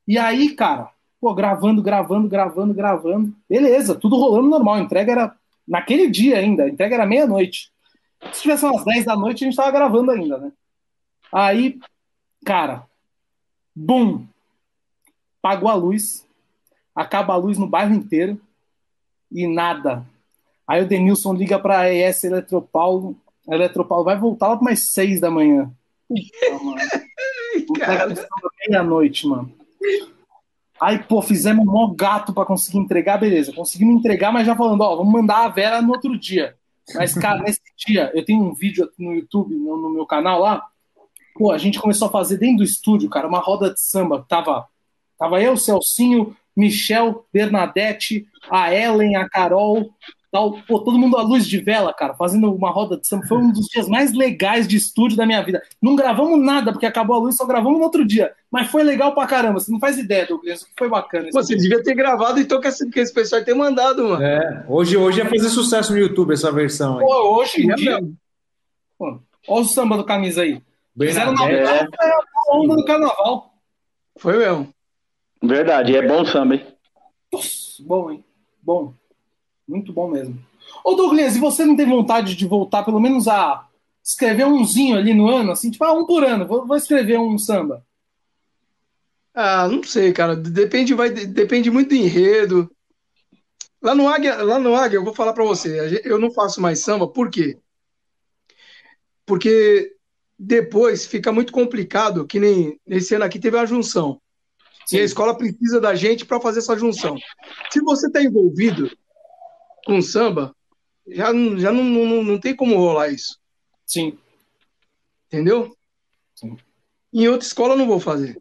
[0.06, 0.90] E aí, cara,
[1.20, 3.34] Pô, gravando, gravando, gravando, gravando.
[3.48, 4.74] Beleza, tudo rolando normal.
[4.74, 5.36] A entrega era
[5.66, 7.72] naquele dia ainda, a entrega era meia-noite.
[8.32, 10.52] Se tivesse umas 10 da noite, a gente tava gravando ainda, né?
[11.32, 11.78] Aí,
[12.44, 12.86] cara,
[13.74, 14.26] bum!
[15.42, 16.26] Pagou a luz,
[16.94, 18.40] acaba a luz no bairro inteiro
[19.30, 20.06] e nada.
[20.68, 23.16] Aí o Denilson liga para a ES Eletropaulo,
[23.48, 25.72] a Eletropaulo vai voltar lá para mais 6 da manhã.
[26.62, 28.14] Mano.
[28.68, 29.52] Meia-noite, mano.
[30.80, 33.52] Aí, pô, fizemos um mó gato pra conseguir entregar, beleza.
[33.52, 36.56] Conseguimos entregar, mas já falando, ó, vamos mandar a Vera no outro dia.
[36.94, 40.40] Mas, cara, nesse dia, eu tenho um vídeo aqui no YouTube, no, no meu canal
[40.40, 40.64] lá.
[41.34, 44.24] Pô, a gente começou a fazer dentro do estúdio, cara, uma roda de samba.
[44.28, 44.66] Tava,
[45.18, 49.90] tava eu, Celcinho, Michel, Bernadette, a Ellen, a Carol,
[50.30, 50.58] tal.
[50.66, 53.26] Pô, todo mundo à luz de vela, cara, fazendo uma roda de samba.
[53.26, 55.62] Foi um dos dias mais legais de estúdio da minha vida.
[55.80, 58.32] Não gravamos nada, porque acabou a luz, só gravamos no outro dia.
[58.50, 59.60] Mas foi legal pra caramba.
[59.60, 60.66] Você não faz ideia, Douglas.
[60.78, 61.28] Foi bacana.
[61.32, 64.22] Você devia ter gravado então que esse, que esse pessoal ter mandado, mano.
[64.22, 67.04] É, hoje, hoje ia fazer sucesso no YouTube essa versão aí.
[67.06, 67.98] Pô, hoje em dia.
[68.98, 69.18] Pô,
[69.48, 70.60] olha o samba do camisa aí.
[70.98, 71.86] Fizeram na É.
[72.50, 73.54] onda do carnaval.
[74.18, 74.68] Foi mesmo.
[75.40, 76.66] Verdade, é bom samba, hein?
[77.32, 78.24] Nossa, bom, hein?
[78.60, 78.92] Bom.
[79.68, 80.38] Muito bom mesmo.
[80.82, 83.68] Ô, Douglas, e você não tem vontade de voltar, pelo menos, a
[84.02, 87.36] escrever umzinho ali no ano, assim, tipo, ah, um por ano, vou, vou escrever um
[87.36, 87.84] samba.
[89.34, 90.34] Ah, não sei, cara.
[90.34, 92.70] Depende, vai, depende muito do enredo.
[93.80, 96.80] Lá no Águia, lá no Águia, eu vou falar pra você, eu não faço mais
[96.80, 97.58] samba, por quê?
[99.24, 99.94] Porque
[100.36, 104.20] depois fica muito complicado, que nem nesse ano aqui teve a junção.
[104.90, 107.16] E a escola precisa da gente para fazer essa junção.
[107.70, 108.90] Se você está envolvido
[109.88, 110.54] com samba,
[111.08, 113.38] já, não- já não, não, não tem como rolar isso,
[113.86, 114.18] Sim.
[115.26, 115.74] entendeu?
[116.34, 116.56] Sim.
[117.12, 118.38] Em outra escola eu não vou fazer.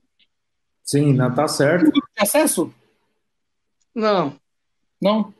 [0.83, 1.89] Sim, não, tá certo.
[1.91, 2.73] Tem acesso?
[3.95, 4.37] Não.
[5.01, 5.33] Não?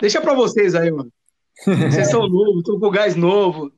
[0.00, 1.12] Deixa para vocês aí, mano.
[1.64, 3.70] Vocês são novos, estão com gás novo.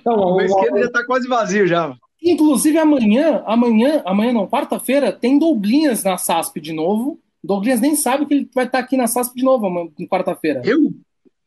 [0.00, 1.96] Então, O esquerdo já tá quase vazio já.
[2.22, 7.20] Inclusive, amanhã, amanhã, amanhã não, quarta-feira, tem Douglinhas na SASP de novo.
[7.46, 9.66] Douglinhas nem sabe que ele vai estar aqui na SASP de novo
[9.98, 10.62] em quarta-feira.
[10.64, 10.90] Eu?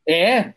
[0.08, 0.54] É.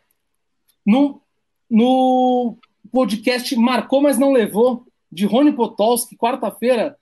[0.85, 1.21] No,
[1.69, 2.57] no
[2.91, 6.97] podcast Marcou, mas não levou, de Rony Potolski, quarta-feira.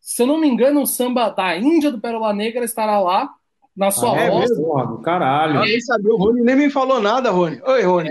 [0.00, 3.30] Se eu não me engano, o samba da Índia do Pérola Negra estará lá,
[3.76, 4.50] na sua Ah, é voz.
[4.50, 4.98] mesmo?
[5.02, 5.60] Caralho.
[5.60, 7.60] Aí, sabe, o Rony nem me falou nada, Rony.
[7.66, 8.10] Oi, Rony.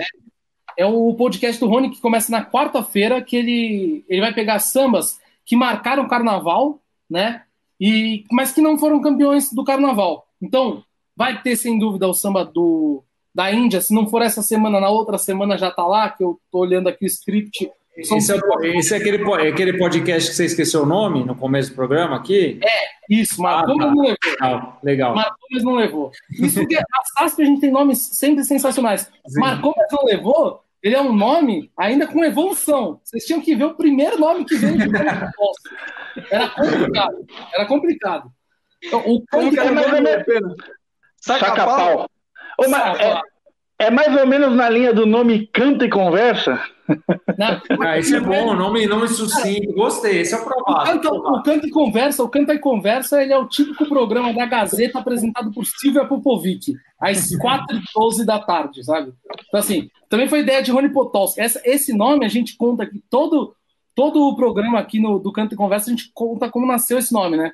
[0.78, 5.20] É o podcast do Rony que começa na quarta-feira, que ele, ele vai pegar sambas
[5.46, 7.44] que marcaram o carnaval, né?
[7.86, 10.26] E, mas que não foram campeões do carnaval.
[10.42, 10.84] Então,
[11.16, 13.04] vai ter sem dúvida o samba do,
[13.36, 13.82] da Índia.
[13.82, 16.88] Se não for essa semana, na outra semana já tá lá, que eu tô olhando
[16.88, 17.70] aqui o script.
[18.06, 18.38] São- Esse é,
[18.78, 22.16] esse é aquele, é aquele podcast que você esqueceu o nome no começo do programa
[22.16, 22.60] aqui?
[23.10, 23.86] Isso, marcou, Ah, tá.
[23.86, 24.18] mas não levou.
[24.26, 25.16] Legal, legal.
[25.16, 26.12] Marcou, mas não levou.
[26.32, 26.84] Isso porque a
[27.20, 29.12] SASP a gente tem nomes sempre sensacionais.
[29.28, 29.40] Sim.
[29.40, 33.00] Marcou, mas não levou, ele é um nome ainda com evolução.
[33.04, 34.90] Vocês tinham que ver o primeiro nome que veio de.
[36.30, 37.26] Era complicado.
[37.54, 38.32] Era complicado.
[38.84, 40.56] Então, o Como que canto é mais ou nome, menos- Pena?
[41.18, 41.78] Saca, Saca-pau?
[41.98, 42.10] pau.
[42.60, 43.22] Ô, mas é,
[43.80, 46.62] é mais ou menos na linha do nome Canta e Conversa?
[47.38, 47.62] Né?
[47.82, 49.74] Ah, esse é bom, nome, nome sucinto.
[49.74, 53.38] Gostei, esse é o O o Canta e Conversa, o Canta e Conversa, ele é
[53.38, 59.14] o típico programa da Gazeta apresentado por Silvia Popovic, às 4h12 da tarde, sabe?
[59.48, 61.42] Então, assim, também foi ideia de Rony Potolski.
[61.42, 63.56] Essa, esse nome a gente conta aqui, todo,
[63.96, 67.14] todo o programa aqui no, do Canta e Conversa, a gente conta como nasceu esse
[67.14, 67.52] nome, né?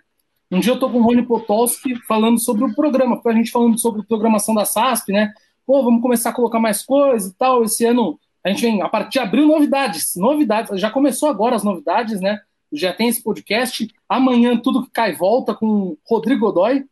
[0.51, 3.80] Um dia eu tô com o Rony Potolski falando sobre o programa, a gente falando
[3.80, 5.31] sobre programação da SASP, né?
[5.65, 7.64] Pô, vamos começar a colocar mais coisas e tal.
[7.64, 8.19] Esse ano
[8.50, 10.16] a gente vem, a partir de abril, novidades.
[10.16, 10.80] Novidades.
[10.80, 12.42] Já começou agora as novidades, né?
[12.72, 13.88] Já tem esse podcast.
[14.08, 16.86] Amanhã, tudo que cai volta com Rodrigo Godoy.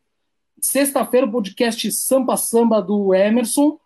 [0.62, 3.80] Sexta-feira, o podcast Sampa Samba do Emerson.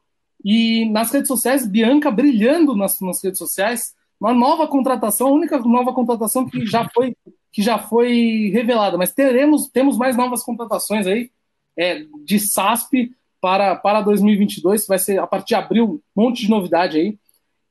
[0.43, 3.93] E nas redes sociais, Bianca brilhando nas, nas redes sociais.
[4.19, 7.15] Uma nova contratação, a única nova contratação que já foi,
[7.51, 8.97] que já foi revelada.
[8.97, 11.31] Mas teremos, temos mais novas contratações aí
[11.77, 14.85] é, de SASP para, para 2022.
[14.87, 17.17] Vai ser a partir de abril, um monte de novidade aí.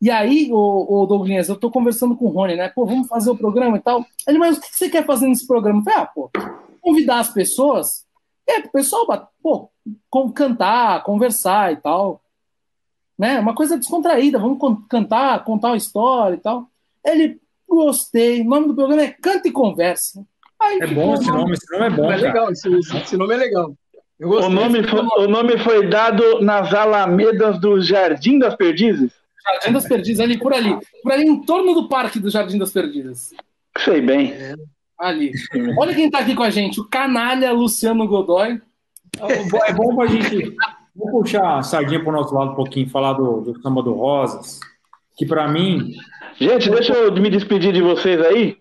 [0.00, 2.68] E aí, o, o Douglas, eu tô conversando com o Rony, né?
[2.68, 4.04] Pô, vamos fazer o programa e tal.
[4.26, 5.80] Ele, mas o que você quer fazer nesse programa?
[5.80, 6.30] Eu falei, ah, pô,
[6.80, 8.06] convidar as pessoas.
[8.48, 9.06] É, pro pessoal,
[9.42, 9.68] pô,
[10.08, 12.22] com, cantar, conversar e tal.
[13.18, 13.38] Né?
[13.38, 16.66] Uma coisa descontraída, vamos con- cantar, contar uma história e tal.
[17.04, 18.40] Ele, gostei.
[18.40, 20.24] O nome do programa é Canta e Conversa.
[20.58, 22.22] Aí É bom o esse nome, esse nome é bom, É cara.
[22.22, 23.74] legal, esse, esse- esse nome é legal.
[24.18, 24.54] Eu O gostei.
[24.54, 29.12] nome, foi, o nome foi dado nas alamedas do Jardim das Perdizes?
[29.44, 30.76] Jardim das Perdidas, ali por ali.
[31.02, 33.30] Por ali, em torno do parque do Jardim das Perdidas.
[33.78, 34.34] Sei bem.
[34.98, 35.32] Ali.
[35.78, 38.60] Olha quem tá aqui com a gente, o canalha Luciano Godoy.
[39.18, 40.54] É bom pra gente.
[40.94, 44.60] Vou puxar a sardinha pro nosso lado um pouquinho, falar do, do samba do Rosas.
[45.16, 45.92] Que pra mim.
[46.38, 48.56] Gente, deixa eu me despedir de vocês aí.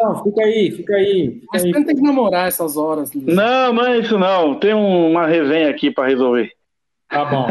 [0.00, 1.30] Não, fica aí, fica aí.
[1.40, 1.72] Fica Mas aí.
[1.72, 3.12] você não tem que namorar essas horas.
[3.12, 3.34] Luciano.
[3.34, 4.54] Não, não é isso não.
[4.58, 6.50] Tem um- uma resenha aqui para resolver.
[7.08, 7.46] Tá bom.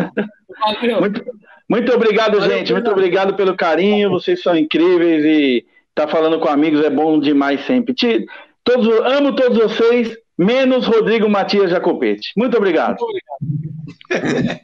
[0.60, 1.00] Valeu.
[1.02, 1.24] Muito,
[1.70, 2.74] muito obrigado, Valeu, gente.
[2.74, 4.10] Muito obrigado pelo carinho.
[4.10, 5.66] Vocês são incríveis e
[5.96, 7.94] tá falando com amigos é bom demais sempre.
[7.94, 8.26] Te-
[8.64, 12.32] todos, amo todos vocês menos Rodrigo Matias Jacopete.
[12.36, 12.98] Muito obrigado.
[13.00, 14.60] Muito obrigado.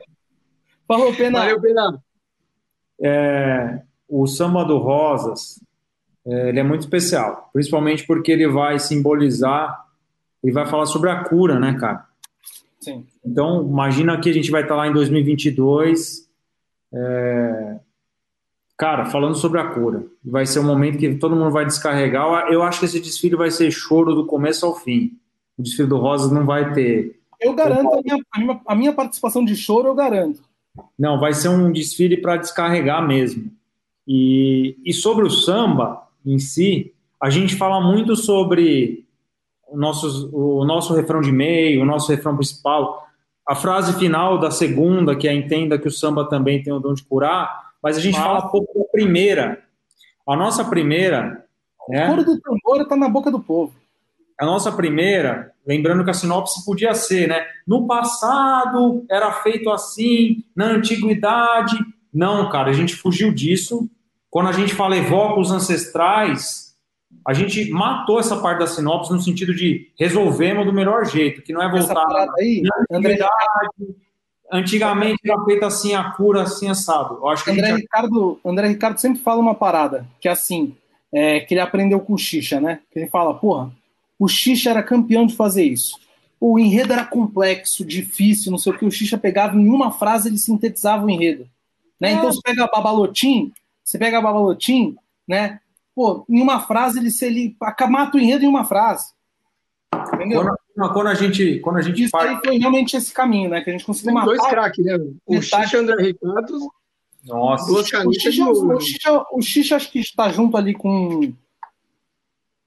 [0.88, 1.40] Falou, Pena.
[1.40, 2.02] Valeu, Pena.
[3.02, 5.64] É, o samba do Rosas,
[6.26, 9.86] é, ele é muito especial, principalmente porque ele vai simbolizar
[10.44, 12.06] e vai falar sobre a cura, né, cara?
[12.80, 13.06] Sim.
[13.26, 16.29] Então, imagina que a gente vai estar lá em 2022,
[16.94, 17.80] é,
[18.78, 20.06] cara, falando sobre a cura.
[20.24, 22.48] Vai ser um momento que todo mundo vai descarregar.
[22.52, 25.18] Eu acho que esse desfile vai ser choro do começo ao fim.
[25.57, 27.20] O desfile do Rosas não vai ter.
[27.40, 30.41] Eu garanto, a minha, a minha, a minha participação de choro, eu garanto.
[30.98, 33.52] Não, vai ser um desfile para descarregar mesmo.
[34.07, 39.06] E, e sobre o samba em si, a gente fala muito sobre
[39.68, 43.09] o nosso, o nosso refrão de meio, o nosso refrão principal.
[43.50, 46.94] A frase final da segunda, que é entenda que o samba também tem o dom
[46.94, 48.24] de curar, mas a gente Mas...
[48.24, 49.64] fala pouco da primeira.
[50.28, 51.44] A nossa primeira.
[51.90, 52.06] Né?
[52.06, 53.74] O coro do tambor está na boca do povo.
[54.40, 57.44] A nossa primeira, lembrando que a sinopse podia ser, né?
[57.66, 61.76] No passado era feito assim, na antiguidade.
[62.14, 63.90] Não, cara, a gente fugiu disso.
[64.30, 66.69] Quando a gente fala evoca os ancestrais,
[67.30, 71.54] a gente matou essa parte da sinopse no sentido de resolvemos do melhor jeito, que
[71.54, 72.04] não é voltar
[72.40, 73.30] aí, na antiguidade,
[74.52, 77.20] Antigamente era feita assim a cura, assim assado.
[77.22, 77.82] Eu acho que André, gente...
[77.82, 80.76] Ricardo, André Ricardo sempre fala uma parada, que é assim,
[81.14, 82.80] é, que ele aprendeu com o Xixa, né?
[82.92, 83.72] Que ele fala, porra,
[84.18, 86.00] o Xixa era campeão de fazer isso.
[86.42, 88.86] O enredo era complexo, difícil, não sei o que.
[88.86, 91.48] O Xixa pegava em uma frase, ele sintetizava o enredo.
[92.02, 92.14] Né?
[92.14, 93.54] Então você pega a Babalotim,
[93.84, 94.96] você pega a Babalotim,
[95.28, 95.60] né?
[96.00, 97.58] Pô, em uma frase ele, ele
[97.90, 99.12] mata o enredo em uma frase.
[100.14, 100.46] Entendeu?
[100.74, 103.60] Quando, quando, a gente, quando a gente Isso aí foi realmente esse caminho, né?
[103.60, 104.28] Que a gente conseguiu matar.
[104.28, 104.98] Dois craques, né?
[105.26, 106.72] O Xixa e André Ricardo.
[107.26, 111.34] Nossa, o Xixa, o, Xixa, o Xixa acho que está junto ali com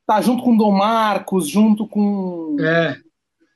[0.06, 2.98] tá junto com o Dom Marcos, junto com, é.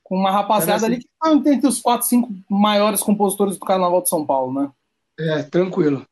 [0.02, 0.86] com uma rapaziada assim.
[0.86, 4.70] ali que tá entre os quatro, cinco maiores compositores do Carnaval de São Paulo, né?
[5.20, 6.06] É, tranquilo.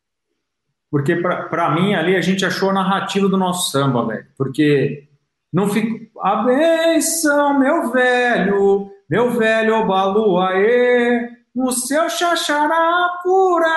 [0.94, 4.26] Porque para mim ali a gente achou a narrativa do nosso samba, velho.
[4.38, 5.08] Porque
[5.52, 6.08] não fico.
[6.20, 13.76] A benção, meu velho, meu velho Baluaê, no seu xaxará pura,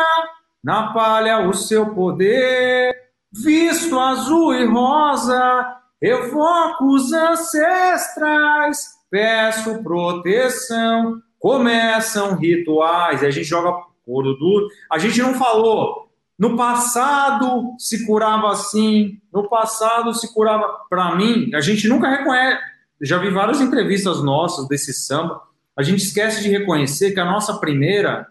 [0.63, 2.95] na palha o seu poder,
[3.33, 8.77] visto azul e rosa, Evoco os ancestrais,
[9.09, 13.23] peço proteção, começam rituais.
[13.23, 14.67] E a gente joga couro duro.
[14.91, 16.06] A gente não falou.
[16.37, 20.85] No passado se curava assim, no passado se curava.
[20.89, 22.61] Para mim, a gente nunca reconhece.
[23.01, 25.41] Já vi várias entrevistas nossas desse samba.
[25.75, 28.27] A gente esquece de reconhecer que a nossa primeira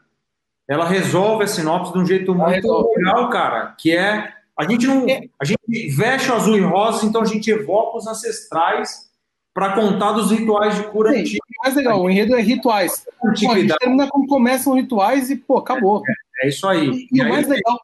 [0.69, 5.07] ela resolve a sinopse de um jeito muito legal, cara, que é a gente não.
[5.09, 5.23] É.
[5.39, 9.07] A gente veste o azul e rosa, então a gente evoca os ancestrais
[9.53, 11.39] para contar dos rituais de cura Sim, antiga.
[11.63, 13.07] Mais legal, o enredo é rituais.
[13.21, 16.03] Pô, a gente termina como começam rituais e, pô, acabou.
[16.41, 16.89] É, é isso aí.
[16.89, 17.79] E, e, e o mais legal.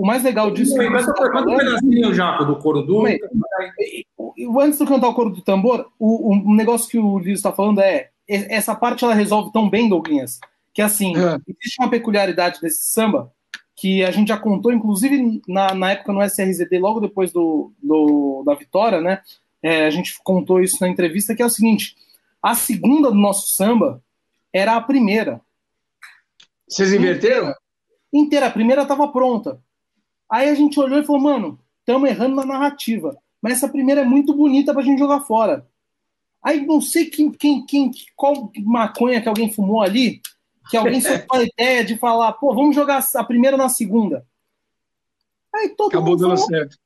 [0.00, 0.72] O mais legal disso.
[0.72, 3.04] Sim, mas tá um pedacinho, Jaco, do coro do.
[4.58, 7.80] Antes de cantar o coro do tambor, o, o negócio que o Liz está falando
[7.80, 8.08] é.
[8.26, 10.40] Essa parte ela resolve tão bem, Douglas,
[10.72, 11.36] que assim, é.
[11.46, 13.30] existe uma peculiaridade desse samba
[13.76, 18.42] que a gente já contou, inclusive na, na época no SRZD, logo depois do, do
[18.46, 19.20] da vitória, né?
[19.62, 21.94] É, a gente contou isso na entrevista, que é o seguinte:
[22.42, 24.02] a segunda do nosso samba
[24.50, 25.42] era a primeira.
[26.66, 27.48] Vocês inverteram?
[27.48, 27.58] Inteira,
[28.14, 28.46] inteira.
[28.46, 29.60] a primeira estava pronta.
[30.30, 33.16] Aí a gente olhou e falou, mano, estamos errando na narrativa.
[33.42, 35.66] Mas essa primeira é muito bonita pra gente jogar fora.
[36.42, 40.20] Aí não sei quem, quem, quem, qual maconha que alguém fumou ali,
[40.70, 44.24] que alguém soltou a ideia de falar, pô, vamos jogar a primeira na segunda.
[45.54, 46.78] Aí todo Acabou mundo dando falou, certo.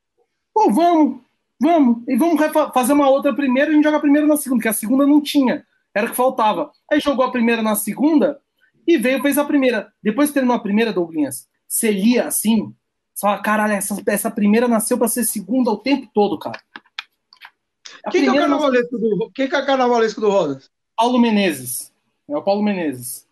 [0.53, 1.19] Pô, vamos,
[1.61, 2.03] vamos.
[2.07, 2.41] E vamos
[2.73, 5.21] fazer uma outra primeira, a gente joga a primeira na segunda, porque a segunda não
[5.21, 5.65] tinha.
[5.93, 6.71] Era o que faltava.
[6.91, 8.41] Aí jogou a primeira na segunda
[8.87, 9.93] e veio, fez a primeira.
[10.03, 12.73] Depois que terminou a primeira, Douglas, você lia assim,
[13.19, 16.59] fala, caralho, essa, essa primeira nasceu para ser segunda o tempo todo, cara.
[18.11, 20.69] Quem que, é o carnavalesco do, quem que é o carnavalesco do Rodas?
[20.95, 21.91] Paulo Menezes.
[22.29, 23.25] É o Paulo Menezes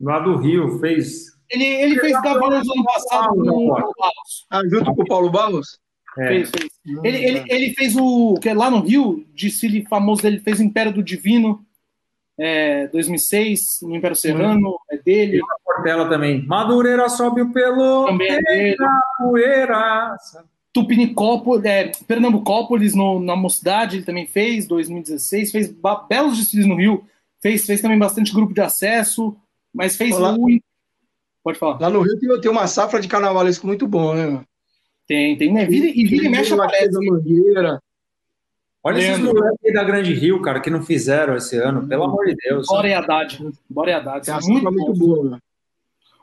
[0.00, 1.36] lá do Rio, fez.
[1.50, 4.46] Ele, ele fez Gavanas ano passado com o Paulo Barros.
[4.50, 5.78] Ah, junto com o Paulo Barros?
[6.18, 6.28] É.
[6.28, 6.70] Fez, fez.
[7.04, 8.34] Ele, ele, ele fez o.
[8.40, 11.64] que é lá no Rio, desfile famoso dele, fez o Império do Divino.
[12.38, 14.76] É, 2006, no Império Serrano, hum.
[14.90, 15.38] é dele.
[15.38, 16.46] E a Portela também.
[16.46, 18.06] Madureira sobe o pelo.
[18.06, 18.76] Também é dele.
[19.18, 20.16] Poeira.
[20.72, 25.74] Tupinicópolis, é, Pernambucópolis no, na Mocidade, ele também fez, 2016, fez
[26.06, 27.02] belos desfiles no Rio,
[27.40, 29.34] fez, fez também bastante grupo de acesso,
[29.72, 30.62] mas fez lá, muito.
[31.42, 31.80] Pode falar.
[31.80, 34.44] Lá no Rio tem, tem uma safra de carnavalesco muito bom, né?
[35.06, 35.64] Tem, tem, né?
[35.64, 36.92] Vira, e vira e mexe aparece.
[36.92, 37.80] Mangueira.
[38.86, 39.34] Olha esses Leandro.
[39.34, 42.68] moleques da Grande Rio, cara, que não fizeram esse ano, pelo amor de Deus.
[42.68, 43.44] Bora e Haddad.
[43.68, 44.30] Bora e Haddad.
[44.30, 45.42] Essa Muito muito boa, mano.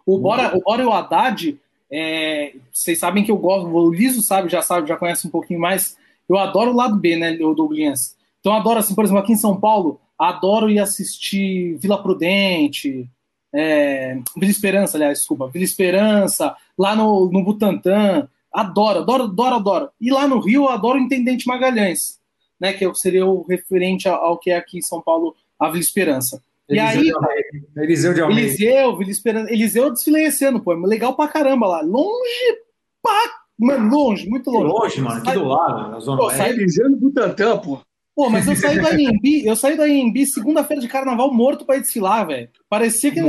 [0.06, 1.60] O Bora, o Bora e o Haddad,
[1.92, 5.60] é, vocês sabem que eu gosto, o Liso sabe, já sabe, já conhece um pouquinho
[5.60, 5.98] mais.
[6.28, 8.16] Eu adoro o lado B, né, o Douglas?
[8.40, 13.10] Então eu adoro, assim, por exemplo, aqui em São Paulo, adoro ir assistir Vila Prudente,
[13.54, 18.30] é, Vila Esperança, aliás, desculpa, Vila Esperança, lá no, no Butantã.
[18.54, 19.90] Adoro, adoro, adoro, adoro.
[20.00, 22.23] E lá no Rio, eu adoro o Intendente Magalhães,
[22.64, 26.42] né, que seria o referente ao, que é aqui em São Paulo, a Vila Esperança.
[26.70, 27.84] E Eliseu aí, de Almeida.
[27.84, 28.42] Eliseu de Almeida.
[28.42, 29.52] Eliseu, Vila Esperança.
[29.54, 30.72] Eliseu eu desfilei esse ano, pô.
[30.74, 31.82] é Legal pra caramba lá.
[31.82, 32.58] Longe
[33.02, 33.44] pra.
[33.60, 34.68] Mano, longe, muito Que longe.
[34.74, 36.38] longe, mano, aqui do lado, na Zona Pô, Oeste.
[36.38, 37.80] sai- Eliseu no Butantã, pô.
[38.16, 41.76] Pô, mas eu saí da IMB, eu saí da IMB segunda-feira de carnaval morto pra
[41.78, 42.48] ir desfilar, velho.
[42.70, 43.24] Parecia que é,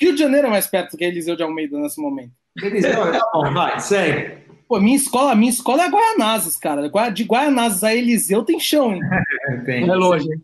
[0.00, 2.32] Rio de Janeiro é mais perto que Eliseu de Almeida nesse momento.
[2.62, 4.41] Eliseu, tá bom, vai, segue.
[4.72, 6.90] Pô, minha escola, minha escola é Guaianazes, cara.
[7.10, 9.02] De Guaianazes a Eliseu tem chão, hein?
[9.50, 9.86] É, tem.
[9.86, 10.42] É longe, hein?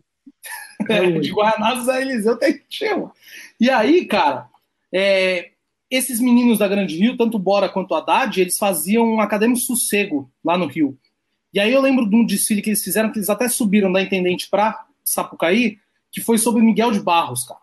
[0.87, 1.19] É longe.
[1.21, 3.11] de Guaianazes a Eliseu tem chão.
[3.59, 4.47] E aí, cara,
[4.93, 5.49] é,
[5.89, 10.55] esses meninos da Grande Rio, tanto Bora quanto Haddad, eles faziam um acadêmico sossego lá
[10.55, 10.95] no Rio.
[11.51, 13.99] E aí eu lembro de um desfile que eles fizeram, que eles até subiram da
[13.99, 15.79] Intendente pra Sapucaí,
[16.11, 17.61] que foi sobre Miguel de Barros, cara.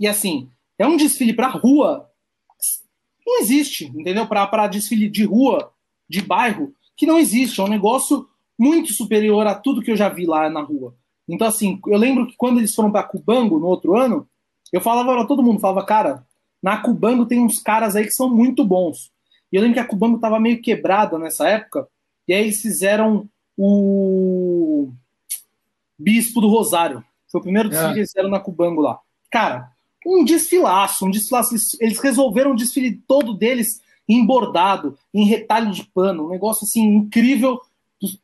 [0.00, 2.10] E assim, é um desfile pra rua,
[3.26, 4.26] não existe, entendeu?
[4.26, 5.75] Pra, pra desfile de rua,
[6.08, 7.60] de bairro, que não existe.
[7.60, 8.28] É um negócio
[8.58, 10.94] muito superior a tudo que eu já vi lá na rua.
[11.28, 14.28] Então, assim, eu lembro que quando eles foram pra Cubango no outro ano,
[14.72, 16.24] eu falava pra todo mundo, falava, cara,
[16.62, 19.10] na Cubango tem uns caras aí que são muito bons.
[19.52, 21.86] E eu lembro que a Cubango tava meio quebrada nessa época,
[22.26, 24.90] e aí eles fizeram o
[25.98, 27.02] Bispo do Rosário.
[27.30, 27.92] Foi o primeiro desfile É.
[27.94, 28.98] que eles fizeram na Cubango lá.
[29.30, 29.70] Cara,
[30.06, 31.54] um desfilaço, um desfilaço.
[31.80, 36.82] Eles resolveram o desfile todo deles em bordado, em retalho de pano, um negócio assim
[36.82, 37.60] incrível.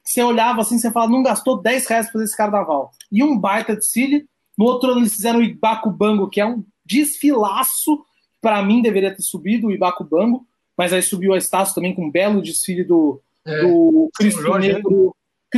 [0.04, 2.92] Você olhava assim, você falava, não gastou 10 reais fazer esse carnaval.
[3.10, 4.26] E um baita desfile.
[4.56, 8.04] No outro ano eles fizeram o Ibacubango, que é um desfilaço.
[8.40, 10.46] Para mim deveria ter subido o Ibacubango,
[10.76, 13.62] mas aí subiu a Estácio também com um belo desfile do, É.
[13.62, 14.74] do Cristo Jorge, né?
[14.74, 15.14] Negro.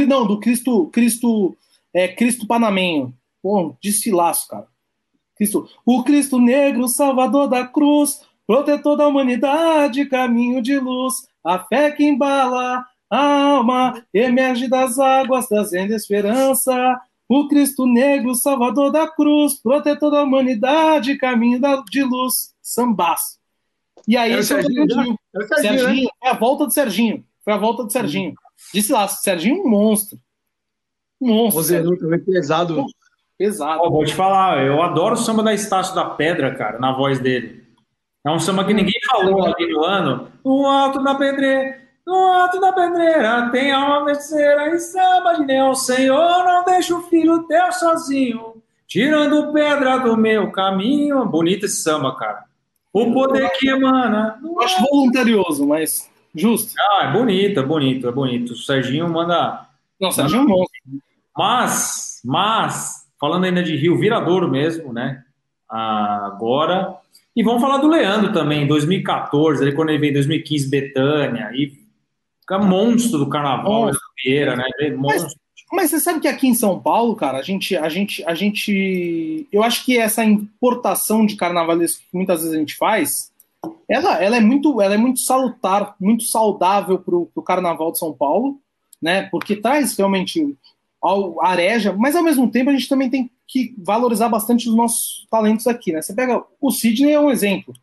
[0.09, 1.57] Não, do Cristo, Cristo,
[1.93, 3.15] é, Cristo Panamenho.
[3.43, 4.67] Pô, um desfilaço, cara.
[5.37, 11.15] Cristo, o Cristo Negro, Salvador da cruz, protetor da humanidade, caminho de luz,
[11.45, 17.01] a fé que embala a alma, emerge das águas, trazendo esperança.
[17.29, 23.39] O Cristo Negro, Salvador da cruz, protetor da humanidade, caminho da- de luz, sambaço.
[24.07, 25.19] E aí, é o Serginho, Serginho.
[25.35, 25.79] É o Serginho, né?
[25.79, 27.25] Serginho, foi a volta do Serginho.
[27.43, 28.35] Foi a volta do Serginho.
[28.73, 30.19] Disse lá, Serginho é um monstro.
[31.21, 31.61] Um monstro.
[31.61, 32.85] Rosenão também pesado.
[33.39, 33.81] Pesado.
[33.83, 37.19] Ó, vou te falar, eu adoro o samba da Estácio da Pedra, cara, na voz
[37.19, 37.64] dele.
[38.25, 40.29] É um samba que ninguém falou ali no ano.
[40.43, 45.85] No alto da pedreira, no alto da pedreira, tem alma terceira e samba de Deus.
[45.85, 51.25] Senhor, não deixa o filho teu sozinho, tirando pedra do meu caminho.
[51.27, 52.45] Bonito esse samba, cara.
[52.95, 54.39] O poder que emana.
[54.43, 56.73] Eu acho voluntarioso, mas justo.
[56.79, 58.53] Ah, é bonito, é bonito, é bonito.
[58.53, 59.67] O Serginho manda.
[60.01, 60.81] Não, Serginho é um monstro.
[61.37, 65.25] Mas, mas, falando ainda de Rio Viradouro mesmo, né?
[65.69, 66.97] Agora.
[67.37, 71.51] E vamos falar do Leandro também, em 2014, ali quando ele veio em 2015, Betânia,
[71.53, 71.73] e
[72.41, 73.91] fica monstro do carnaval,
[74.23, 74.65] Vieira, né?
[74.81, 75.35] É Monstro.
[75.73, 79.49] Mas você sabe que aqui em São Paulo, cara, a gente, a gente, a gente,
[79.51, 83.33] eu acho que essa importação de carnavalesco que muitas vezes a gente faz,
[83.89, 88.13] ela, ela é muito, ela é muito salutar, muito saudável pro, pro Carnaval de São
[88.13, 88.61] Paulo,
[89.03, 89.23] né?
[89.31, 90.57] Porque traz realmente
[91.03, 95.27] ao- areja, mas ao mesmo tempo a gente também tem que valorizar bastante os nossos
[95.31, 96.01] talentos aqui, né?
[96.03, 97.75] Você pega o Sidney é um exemplo.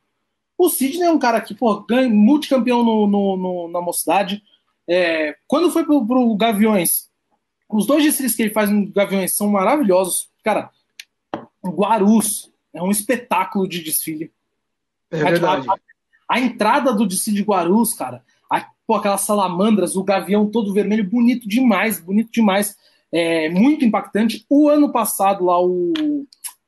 [0.57, 4.43] O Sidney é um cara que, pô, ganha, multicampeão no, no- no- na mocidade.
[4.87, 7.09] É, quando foi pro, pro Gaviões,
[7.69, 10.29] os dois desfiles que ele faz no Gaviões são maravilhosos.
[10.43, 10.69] Cara,
[11.63, 14.31] o Guarus é um espetáculo de desfile.
[15.09, 15.67] É verdade.
[15.69, 20.73] A, a entrada do desfile de Guarus, cara, a- pô, aquelas salamandras, o gavião todo
[20.73, 22.75] vermelho, bonito demais, bonito demais.
[23.13, 24.45] É, muito impactante.
[24.49, 25.93] O ano passado, lá, o.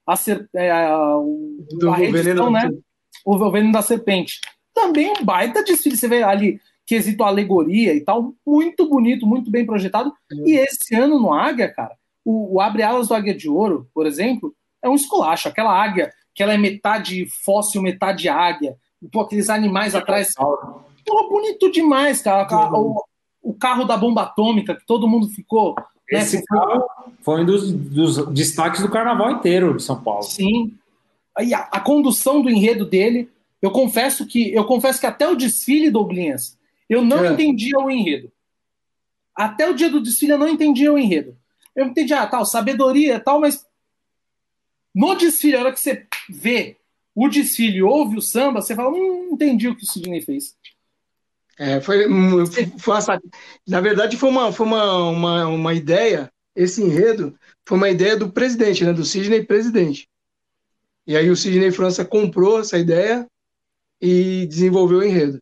[0.06, 2.78] A, ser- é, a- o a reedição, veneno- né?
[3.26, 4.42] O Veneno da Serpente.
[4.74, 5.96] Também um baita desfile.
[5.96, 10.12] Você vê ali, quesito alegoria e tal, muito bonito, muito bem projetado.
[10.46, 14.06] E esse ano no Águia, cara, o, o Abre Alas do Águia de Ouro, por
[14.06, 15.48] exemplo, é um esculacho.
[15.48, 18.76] Aquela águia, que ela é metade fóssil, metade águia.
[19.12, 20.34] Pô, aqueles animais atrás.
[21.06, 22.46] Pô, bonito demais, cara.
[22.78, 23.04] O,
[23.42, 25.76] o carro da bomba atômica, que todo mundo ficou.
[26.12, 26.84] Né, Esse ficou- carro
[27.22, 30.24] foi um dos, dos destaques do carnaval inteiro de São Paulo.
[30.24, 30.74] Sim.
[31.38, 33.30] Aí a, a condução do enredo dele,
[33.62, 36.58] eu confesso que eu confesso que até o desfile Douglinhas,
[36.90, 37.32] eu não É.
[37.34, 38.32] entendia o enredo.
[39.36, 41.36] Até o dia do desfile eu não entendia o enredo.
[41.76, 43.66] eu entendi, ah, tal, sabedoria tal, mas
[44.94, 46.78] no desfile, a hora que você vê
[47.16, 50.56] o desfile ouve o samba, você fala, hum, entendi o que o Sidney fez.
[51.58, 52.08] É, foi,
[52.80, 53.22] foi uma,
[53.68, 58.32] na verdade, foi, uma, foi uma, uma, uma ideia, esse enredo foi uma ideia do
[58.32, 60.08] presidente, né, do Sidney presidente.
[61.06, 63.28] E aí o Sidney França comprou essa ideia
[64.02, 65.40] e desenvolveu o enredo.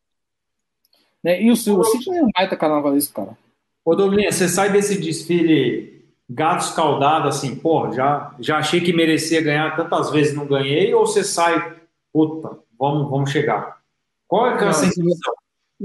[1.24, 1.42] Né?
[1.42, 3.38] E o, o Sidney é um baita carnavalesco, cara.
[3.84, 9.42] Ô, Douglas, você sai desse desfile gato escaldado, assim, pô, já, já achei que merecia
[9.42, 11.82] ganhar tantas vezes não ganhei, ou você sai,
[12.14, 13.82] puta, vamos, vamos chegar?
[14.28, 15.34] Qual é, é a sensação?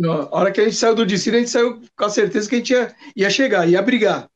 [0.05, 2.57] A hora que a gente saiu do desfile, a gente saiu com a certeza que
[2.57, 4.28] a gente ia, ia chegar, ia brigar.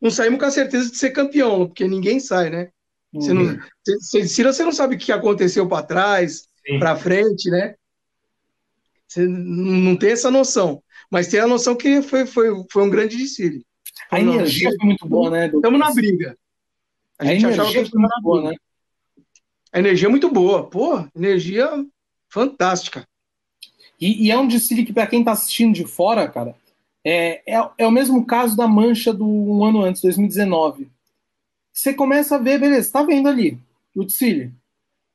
[0.00, 2.70] Não saímos com a certeza de ser campeão, porque ninguém sai, né?
[3.12, 3.20] Uhum.
[3.20, 3.58] Você não,
[4.00, 7.74] você, você não sabe o que aconteceu para trás, para frente, né?
[9.06, 10.82] Você não tem essa noção.
[11.10, 13.66] Mas tem a noção que foi, foi, foi um grande desfile.
[14.10, 15.46] A energia foi muito boa, né?
[15.46, 16.38] Estamos na briga.
[17.18, 18.56] A, a gente achava que foi muito boa, né?
[19.72, 20.70] A energia é muito boa.
[20.70, 21.68] Pô, energia
[22.28, 23.06] fantástica.
[24.00, 26.54] E, e é um desfile que, para quem está assistindo de fora, cara,
[27.04, 30.88] é, é, é, o mesmo caso da mancha do um ano antes, 2019.
[31.72, 33.58] Você começa a ver, beleza, tá vendo ali
[33.94, 34.52] o desfile.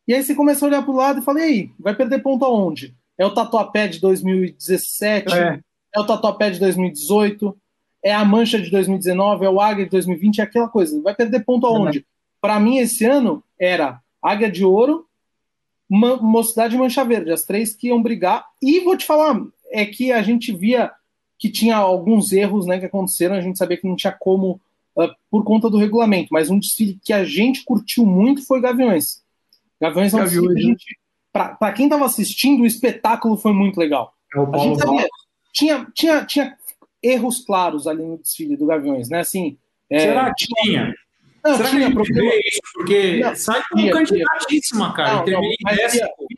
[0.07, 2.21] E aí você começa a olhar para o lado e fala, e aí, vai perder
[2.21, 2.93] ponto aonde?
[3.17, 5.33] É o Tatuapé de 2017?
[5.33, 5.59] É,
[5.95, 7.57] é o Tatuapé de 2018?
[8.05, 11.01] é a Mancha de 2019, é o Águia de 2020, é aquela coisa.
[11.01, 11.97] Vai perder ponto aonde?
[11.97, 12.03] Uhum.
[12.39, 15.04] Para mim, esse ano era Águia de Ouro,
[15.89, 18.45] Mocidade e Mancha Verde, as três que iam brigar.
[18.61, 19.39] E vou te falar,
[19.71, 20.91] é que a gente via
[21.37, 24.59] que tinha alguns erros né, que aconteceram, a gente sabia que não tinha como
[24.97, 29.23] uh, por conta do regulamento, mas um desfile que a gente curtiu muito foi Gaviões.
[29.79, 30.75] Gaviões é um Gaviões, desfile né?
[31.59, 34.13] Para quem estava assistindo, o espetáculo foi muito legal.
[34.33, 35.07] É a gente sabia,
[35.53, 36.57] tinha, tinha, tinha
[37.03, 39.19] erros claros ali no desfile do Gaviões, né?
[39.19, 39.57] Assim,
[39.89, 40.93] é, Será que tinha?
[41.45, 42.31] Não, Será que problema...
[42.43, 42.61] isso?
[42.73, 45.23] Porque não, sai como candidatíssima, cara.
[45.27, 45.79] Não, não, mas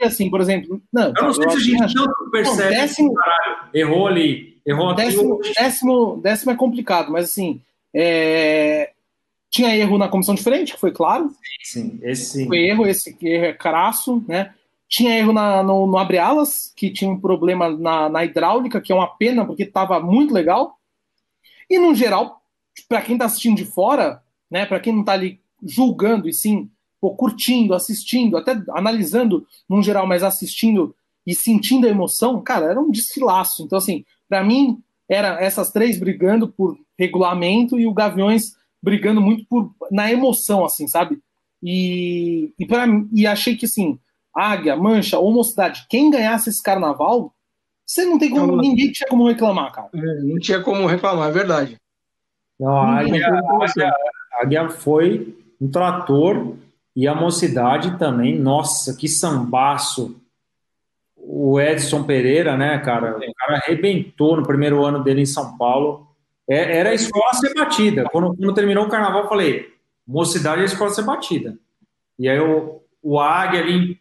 [0.03, 0.82] assim, por exemplo...
[0.92, 5.36] Não, eu não sei se a gente tanto percebe décimo, caralho, errou ali, errou décimo,
[5.36, 5.53] aqui.
[5.53, 7.61] Décimo, décimo é complicado, mas assim...
[7.95, 8.92] É...
[9.50, 11.32] Tinha erro na comissão de frente, que foi claro.
[11.64, 12.00] Sim, sim.
[12.03, 12.48] Esse sim.
[12.48, 14.53] Foi erro, esse erro é crasso, né?
[14.90, 18.95] Tinha erro na, no, no abre-alas, que tinha um problema na, na hidráulica, que é
[18.95, 20.77] uma pena, porque estava muito legal.
[21.69, 22.42] E, no geral,
[22.90, 26.69] para quem está assistindo de fora, né, para quem não está ali julgando e sim
[27.00, 30.95] pô, curtindo, assistindo, até analisando no geral, mas assistindo
[31.26, 33.64] e sentindo a emoção, cara, era um desfilaço.
[33.64, 39.45] Então, assim, para mim, era essas três brigando por regulamento e o Gaviões brigando muito
[39.45, 41.19] por na emoção, assim, sabe?
[41.61, 44.00] E, e, pra, e achei que, assim,
[44.34, 47.34] Águia, Mancha ou Mocidade, quem ganhasse esse carnaval,
[47.85, 49.90] você não tem como, não, ninguém tinha como reclamar, cara.
[49.93, 51.77] É, não tinha como reclamar, é verdade.
[52.59, 56.56] Não, a Águia, a Águia, foi um trator
[56.95, 60.19] e a Mocidade também, nossa, que sambaço.
[61.16, 63.17] O Edson Pereira, né, cara?
[63.17, 66.07] O cara arrebentou no primeiro ano dele em São Paulo.
[66.49, 68.06] É, era a escola ser batida.
[68.11, 69.74] Quando, quando terminou o carnaval, eu falei:
[70.07, 71.57] Mocidade é a escola ser batida.
[72.17, 73.99] E aí o, o Águia ali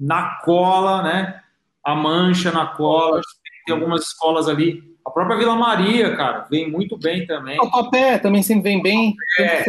[0.00, 1.42] na cola, né?
[1.84, 3.20] A mancha na cola.
[3.66, 4.93] Tem algumas escolas ali.
[5.06, 7.58] A própria Vila Maria, cara, vem muito bem também.
[7.60, 9.14] O papé também sempre vem bem.
[9.38, 9.64] É.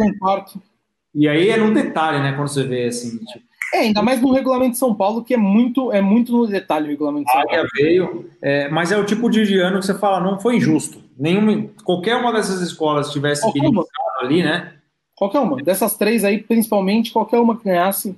[1.14, 2.32] E aí é no detalhe, né?
[2.32, 3.18] Quando você vê assim.
[3.18, 3.44] Tipo...
[3.74, 6.86] É, ainda mais no regulamento de São Paulo, que é muito, é muito no detalhe
[6.86, 7.68] o regulamento de São Paulo.
[7.74, 11.02] veio, é, mas é o tipo de ano que você fala, não foi injusto.
[11.18, 13.84] Nenhuma, qualquer uma dessas escolas tivesse perigo
[14.20, 14.72] ali, né?
[15.16, 15.56] Qualquer uma.
[15.56, 18.16] Dessas três aí, principalmente, qualquer uma que ganhasse.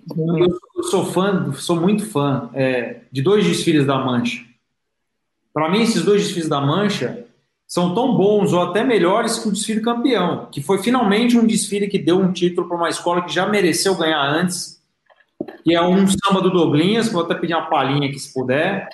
[0.76, 4.44] Eu sou fã, sou muito fã é, de dois desfiles da Mancha.
[5.58, 7.26] Para mim, esses dois desfiles da Mancha
[7.66, 11.88] são tão bons ou até melhores que o desfile campeão, que foi finalmente um desfile
[11.88, 14.80] que deu um título para uma escola que já mereceu ganhar antes,
[15.64, 18.88] que é um samba do Doblinhas, vou até pedir uma palhinha aqui se puder,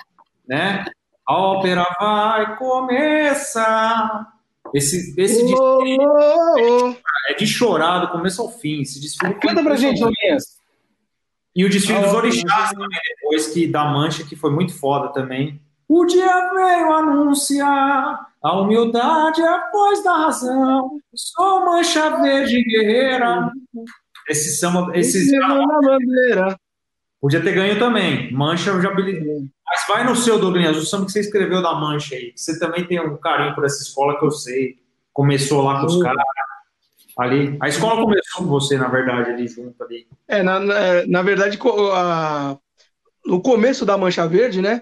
[0.49, 0.85] né?
[1.23, 4.33] A ópera vai começar.
[4.73, 6.95] Esse, esse oh, desfile oh, oh
[7.29, 8.81] é de chorar do começo ao fim.
[8.81, 10.57] Esse desfile Canta pra gente, Luiz.
[11.55, 15.63] E o desfile dos orixás também, depois que da Mancha, que foi muito foda também.
[15.87, 20.99] O dia veio anunciar a humildade após da razão.
[21.13, 23.51] Sou mancha verde guerreira.
[24.27, 26.57] Esse samba, esse bandeira.
[27.21, 28.31] Podia ter ganho também.
[28.31, 32.15] Mancha eu já Mas vai no seu, Douglas, o samba que você escreveu da Mancha
[32.15, 32.33] aí.
[32.35, 34.75] Você também tem um carinho por essa escola que eu sei.
[35.13, 36.23] Começou lá com os caras
[37.17, 37.57] ali.
[37.61, 40.07] A escola começou com você, na verdade, ali junto ali.
[40.27, 41.57] É, na, na, na verdade,
[41.93, 42.57] a,
[43.25, 44.81] no começo da Mancha Verde, né?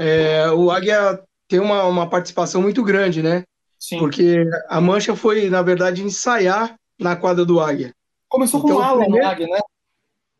[0.00, 3.42] É, o Águia tem uma, uma participação muito grande, né?
[3.76, 3.98] Sim.
[3.98, 7.92] Porque a mancha foi, na verdade, ensaiar na quadra do Águia.
[8.28, 9.24] Começou então, como ala primeiro...
[9.24, 9.60] no Águia, né?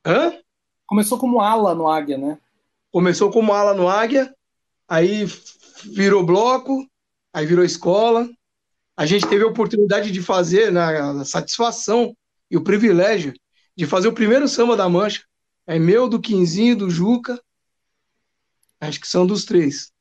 [0.07, 0.33] Hã?
[0.87, 2.39] Começou como ala no Águia, né?
[2.93, 4.33] Começou como ala no Águia,
[4.89, 5.27] aí
[5.85, 6.87] virou bloco,
[7.33, 8.29] aí virou escola.
[8.97, 12.15] A gente teve a oportunidade de fazer, na satisfação
[12.49, 13.35] e o privilégio
[13.77, 15.23] de fazer o primeiro samba da Mancha.
[15.67, 17.41] É meu, do Quinzinho, do Juca.
[18.81, 19.93] Acho que são dos três.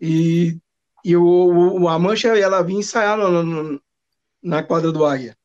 [0.00, 0.58] E,
[1.04, 3.82] e o, a Mancha, ela vinha ensaiar no, no,
[4.42, 5.36] na quadra do Águia.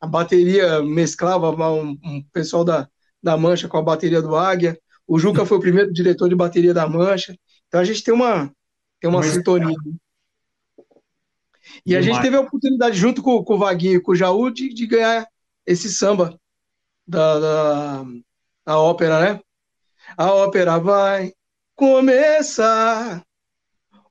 [0.00, 2.88] A bateria mesclava um, um pessoal da,
[3.22, 4.78] da Mancha com a bateria do Águia.
[5.06, 7.36] O Juca foi o primeiro diretor de bateria da Mancha.
[7.68, 8.54] Então a gente tem uma,
[9.00, 9.76] tem uma sintonia.
[11.84, 14.50] E a gente teve a oportunidade, junto com, com o Vaguinho e com o Jaú,
[14.50, 15.26] de, de ganhar
[15.66, 16.38] esse samba
[17.06, 18.04] da, da,
[18.64, 19.40] da ópera, né?
[20.16, 21.32] A ópera vai
[21.74, 23.22] começar.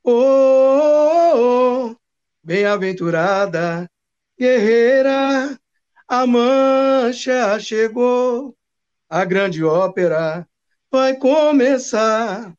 [0.02, 1.96] Oh, oh, oh
[2.42, 3.88] bem-aventurada,
[4.38, 5.58] guerreira,
[6.06, 8.54] a mancha chegou,
[9.08, 10.46] a grande ópera
[10.90, 12.54] vai começar.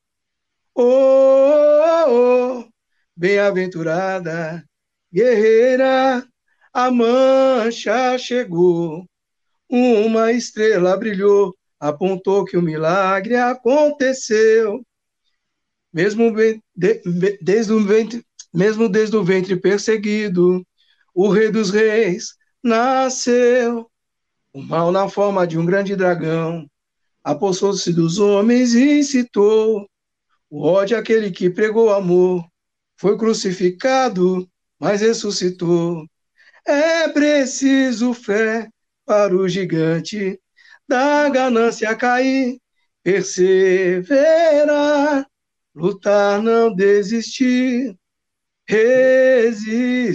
[0.74, 2.70] Oh, oh, oh
[3.16, 4.66] bem-aventurada,
[5.14, 6.28] guerreira,
[6.74, 9.06] a mancha chegou,
[9.70, 14.84] uma estrela brilhou, apontou que o milagre aconteceu.
[15.96, 18.22] Mesmo de, de, desde, o ventre,
[18.54, 20.62] mesmo desde o ventre perseguido,
[21.14, 23.90] o rei dos reis nasceu.
[24.52, 26.70] O mal na forma de um grande dragão
[27.24, 29.88] apossou-se dos homens e incitou
[30.50, 32.46] o ódio àquele que pregou amor.
[32.98, 34.46] Foi crucificado
[34.80, 36.06] mas ressuscitou.
[36.66, 38.70] É preciso fé
[39.06, 40.40] para o gigante
[40.88, 42.60] da ganância cair,
[43.04, 44.06] perseverar,
[45.76, 47.96] lutar, não desistir,
[48.68, 50.10] resistir.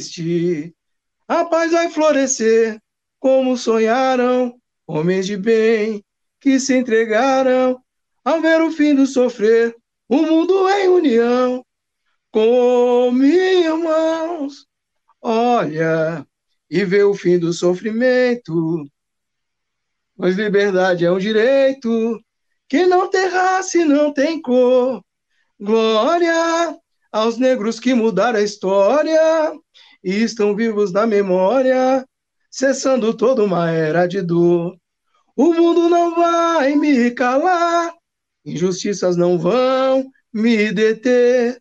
[1.28, 2.80] A paz vai florescer,
[3.18, 6.02] como sonharam homens de bem
[6.40, 7.80] que se entregaram
[8.24, 9.76] ao ver o fim do sofrer,
[10.08, 11.64] o mundo em união
[12.30, 14.66] como irmãos,
[15.20, 16.26] olha
[16.70, 18.86] e vê o fim do sofrimento.
[20.16, 22.20] Pois liberdade é um direito
[22.68, 25.02] que não tem raça e não tem cor.
[25.60, 26.74] Glória
[27.12, 29.52] aos negros que mudaram a história
[30.02, 32.02] e estão vivos na memória,
[32.50, 34.74] cessando toda uma era de dor.
[35.36, 37.94] O mundo não vai me calar,
[38.42, 41.60] injustiças não vão me deter.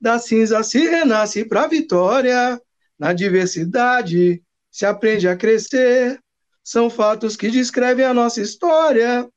[0.00, 2.58] Da cinza se renasce para vitória,
[2.98, 6.18] na diversidade se aprende a crescer.
[6.62, 9.28] São fatos que descrevem a nossa história.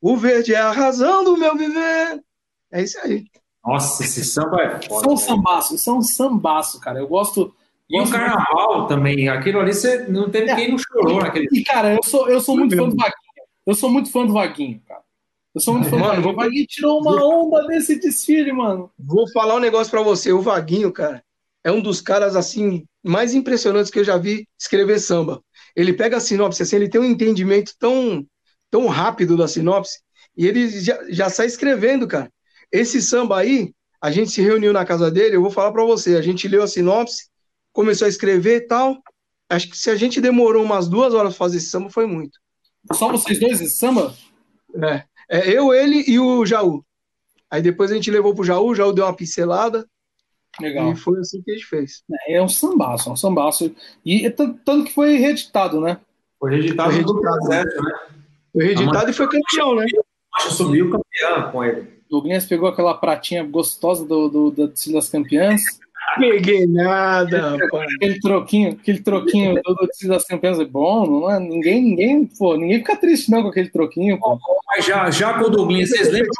[0.00, 2.22] O verde é a razão do meu viver.
[2.72, 3.26] É isso aí.
[3.64, 5.04] Nossa, esse samba é foda.
[5.06, 6.98] São sambaço, são sambaço, cara.
[6.98, 7.54] Eu gosto.
[7.88, 10.54] E o carnaval também, aquilo ali você não teve é.
[10.54, 11.48] quem não chorou naquele.
[11.52, 13.14] E, cara, eu sou, eu sou muito fã do Vaguinho.
[13.66, 15.02] Eu sou muito fã do Vaguinho, cara.
[15.54, 16.66] Eu sou muito fã mano, do Vaguinho.
[16.68, 18.90] tirou uma onda desse desfile, mano.
[18.98, 20.32] Vou falar um negócio para você.
[20.32, 21.22] O Vaguinho, cara,
[21.64, 25.42] é um dos caras, assim, mais impressionantes que eu já vi escrever samba.
[25.74, 28.24] Ele pega a sinopse, assim, ele tem um entendimento tão,
[28.70, 30.00] tão rápido da sinopse,
[30.36, 32.30] e ele já, já sai escrevendo, cara.
[32.72, 36.16] Esse samba aí, a gente se reuniu na casa dele, eu vou falar para você,
[36.16, 37.28] a gente leu a sinopse,
[37.72, 38.98] começou a escrever e tal.
[39.48, 42.38] Acho que se a gente demorou umas duas horas pra fazer esse samba, foi muito.
[42.92, 44.14] Só vocês dois esse samba?
[44.82, 45.04] É.
[45.28, 46.84] É, eu, ele e o Jaú.
[47.50, 49.86] Aí depois a gente levou pro Jaú, o Jaú deu uma pincelada.
[50.60, 50.92] Legal.
[50.92, 52.02] E foi assim que a gente fez.
[52.26, 53.74] É, é um sambaço, é um sambaço.
[54.04, 56.00] E tanto que foi reeditado, né?
[56.38, 57.64] Foi reeditado, foi reeditado, né?
[58.52, 59.86] Foi reeditado e foi campeão, né?
[60.50, 61.99] Subiu campeão com ele.
[62.10, 65.62] Douglas pegou aquela pratinha gostosa do, do, do das campeãs
[66.18, 67.56] Peguei nada,
[67.96, 71.38] Aquele troquinho, aquele troquinho do Notícias das Campeãs é bom, não é?
[71.38, 74.38] Ninguém, ninguém, pô, ninguém fica triste não com aquele troquinho, pô.
[74.66, 76.30] Mas já, já com o Douglas, vocês lembram?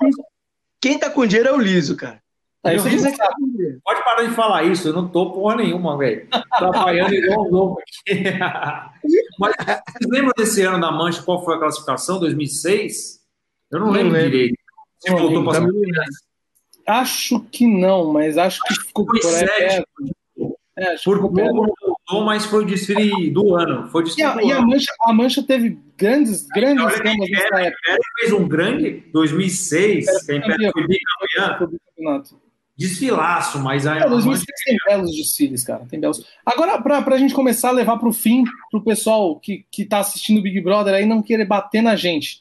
[0.81, 2.21] Quem tá com dinheiro é o Liso, cara.
[2.65, 3.35] Aí você é tá
[3.83, 6.27] Pode parar de falar isso, eu não tô porra nenhuma, velho.
[6.59, 8.23] Trabalhando igual um louco aqui.
[9.39, 12.19] Mas vocês lembram desse ano da Mancha, qual foi a classificação?
[12.19, 13.21] 2006?
[13.71, 14.60] Eu não, não lembro, lembro, direito.
[15.01, 15.67] Você voltou para
[16.87, 19.87] Acho que não, mas acho que ficou foi por sétimo.
[20.77, 23.89] É, por pouco não voltou, mas foi o desfile do ano.
[23.89, 27.99] Foi desfile e, a, e a, Mancha, a Mancha teve grandes, grandes temas nessa época.
[28.19, 31.69] fez um grande 2006, que a Império foi bicampeã.
[32.77, 34.01] Desfilaço, mas aí.
[34.01, 35.85] É, 2006 tem belos desfiles, cara.
[35.85, 36.25] Tem belos.
[36.47, 39.85] Agora, para a gente começar a levar para o fim, para o pessoal que, que
[39.85, 42.41] tá assistindo o Big Brother aí não querer bater na gente.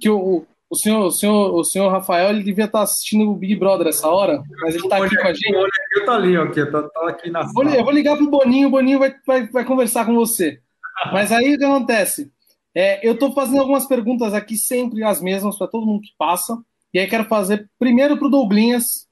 [0.00, 3.54] Que o, O senhor, o senhor, o senhor Rafael, ele devia estar assistindo o Big
[3.54, 5.54] Brother essa hora, mas ele está aqui com a gente.
[5.94, 7.76] Eu tô ali, aqui, tô, tô aqui na sala.
[7.76, 10.60] Eu vou ligar pro Boninho, o Boninho vai, vai, vai conversar com você.
[11.12, 12.32] Mas aí o que acontece?
[12.74, 16.60] É, eu estou fazendo algumas perguntas aqui, sempre as mesmas, para todo mundo que passa.
[16.92, 19.06] E aí quero fazer primeiro para o Douglinhas.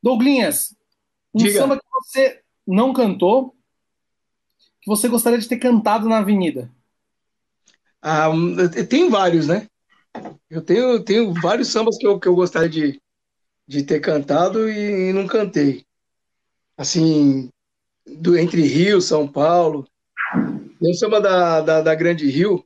[0.00, 0.76] Douglinhas,
[1.34, 1.58] um Diga.
[1.58, 3.56] samba que você não cantou,
[4.80, 6.70] que você gostaria de ter cantado na Avenida?
[8.00, 8.30] Ah,
[8.88, 9.66] tem vários, né?
[10.50, 13.02] Eu tenho, tenho vários sambas que eu, que eu gostaria de,
[13.66, 15.84] de ter cantado e, e não cantei.
[16.76, 17.50] Assim,
[18.06, 19.86] do, entre Rio, São Paulo.
[20.80, 22.64] Tem o samba da, da, da Grande Rio,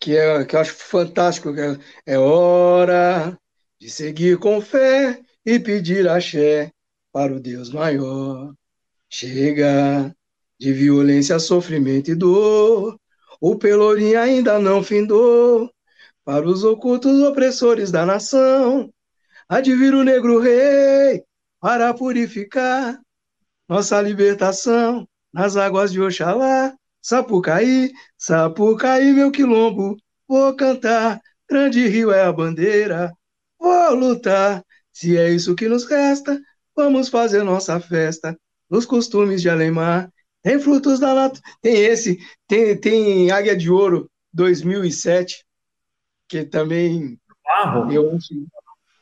[0.00, 1.50] que, é, que eu acho fantástico.
[1.50, 3.38] É, é hora
[3.78, 6.72] de seguir com fé e pedir axé
[7.12, 8.52] para o Deus maior.
[9.08, 10.14] Chega
[10.58, 12.98] de violência, sofrimento e dor.
[13.40, 15.71] O pelourinho ainda não findou
[16.24, 18.92] para os ocultos opressores da nação.
[19.48, 21.22] Há de vir o negro rei
[21.60, 23.00] para purificar
[23.68, 26.74] nossa libertação nas águas de Oxalá.
[27.00, 29.96] Sapucaí, Sapucaí, meu quilombo,
[30.28, 31.20] vou cantar.
[31.48, 33.12] Grande rio é a bandeira,
[33.58, 34.64] vou lutar.
[34.92, 36.40] Se é isso que nos resta,
[36.76, 38.38] vamos fazer nossa festa
[38.70, 40.10] nos costumes de Alemar.
[40.42, 41.42] Tem frutos da natureza.
[41.60, 45.44] Tem esse, tem, tem Águia de Ouro 2007,
[46.32, 47.18] que também.
[47.44, 47.92] Barro?
[47.92, 48.18] Eu.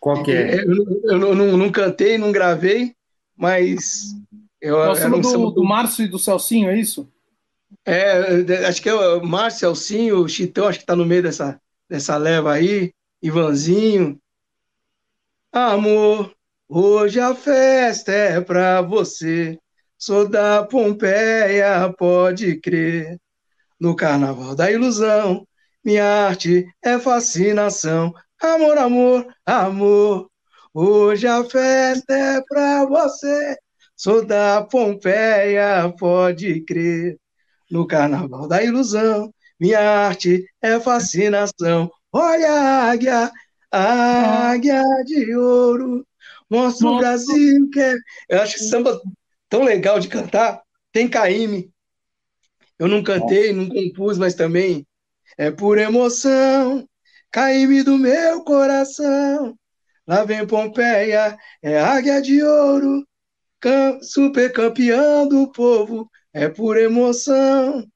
[0.01, 0.57] Qual que é?
[0.57, 2.97] é eu, eu, eu não, não, cantei, não gravei,
[3.37, 4.17] mas.
[4.61, 7.09] Eu, é samba um do, do Márcio e do Celcinho, é isso?
[7.87, 11.61] É, acho que é o Márcio, Celcinho, o Chitão, acho que tá no meio dessa,
[11.89, 12.93] dessa leva aí,
[13.23, 14.19] Ivanzinho.
[15.53, 16.35] Amor,
[16.69, 19.57] hoje a festa é pra você.
[19.97, 23.19] Sou da Pompeia, pode crer.
[23.79, 25.47] No carnaval da ilusão,
[25.85, 28.13] minha arte é fascinação.
[28.41, 30.31] Amor, amor, amor.
[30.75, 33.57] Hoje a festa é pra você.
[33.97, 37.19] Sou da Pompeia, pode crer.
[37.71, 41.91] No carnaval da ilusão, minha arte é fascinação.
[42.13, 43.31] Olha a águia,
[43.71, 46.07] a águia de ouro.
[46.49, 47.97] Mostra o Brasil que é.
[48.29, 49.01] Eu acho samba
[49.49, 50.61] tão legal de cantar.
[50.93, 51.71] Tem Caíme.
[52.79, 54.87] Eu não cantei, não compus, mas também
[55.41, 56.87] é por emoção.
[57.33, 59.55] Caíme do meu coração.
[60.07, 63.07] Lá vem Pompeia, é águia de ouro,
[64.03, 67.87] super campeão do povo, é por emoção.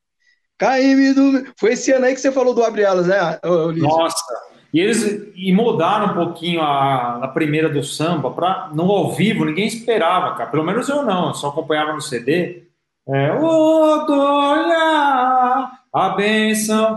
[0.56, 1.52] Caíme do.
[1.58, 3.38] Foi esse ano aí que você falou do Abre Alas, né,
[3.82, 4.24] Nossa!
[4.72, 9.44] E eles e mudaram um pouquinho a, a primeira do samba para no ao vivo,
[9.44, 10.50] ninguém esperava, cara.
[10.50, 12.63] Pelo menos eu não, eu só acompanhava no CD.
[13.06, 16.96] É, o Dolha, a benção.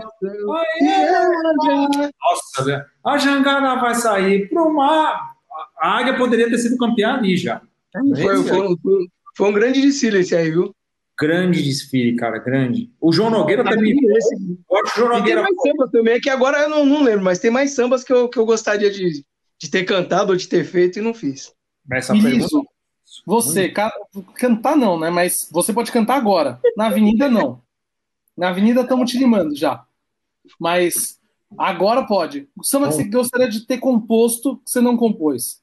[2.20, 5.34] Nossa, a jangada vai sair para o mar.
[5.78, 7.60] A águia poderia ter sido campeã ali já.
[7.92, 8.76] Foi, foi,
[9.36, 10.74] foi, um grande desfile esse aí, viu?
[11.18, 12.90] Grande desfile, cara, grande.
[13.00, 13.92] O João Nogueira também.
[13.92, 14.34] Esse.
[14.70, 15.42] Eu acho o João Nogueira.
[15.42, 18.12] tem mais sambas também, que agora eu não, não, lembro, mas tem mais sambas que
[18.12, 19.24] eu, que eu gostaria de,
[19.60, 21.52] de ter cantado ou de ter feito e não fiz.
[21.90, 22.22] Essa Isso.
[22.22, 22.77] pergunta.
[23.28, 23.70] Você,
[24.36, 25.10] cantar não, né?
[25.10, 26.58] Mas você pode cantar agora.
[26.74, 27.60] Na avenida, não.
[28.34, 29.84] Na avenida estamos te limando já.
[30.58, 31.20] Mas
[31.58, 32.48] agora pode.
[32.56, 35.60] O samba que você gostaria de ter composto que você não compôs?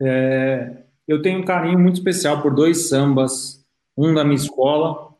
[0.00, 3.66] É, eu tenho um carinho muito especial por dois sambas
[3.96, 5.16] um da minha escola,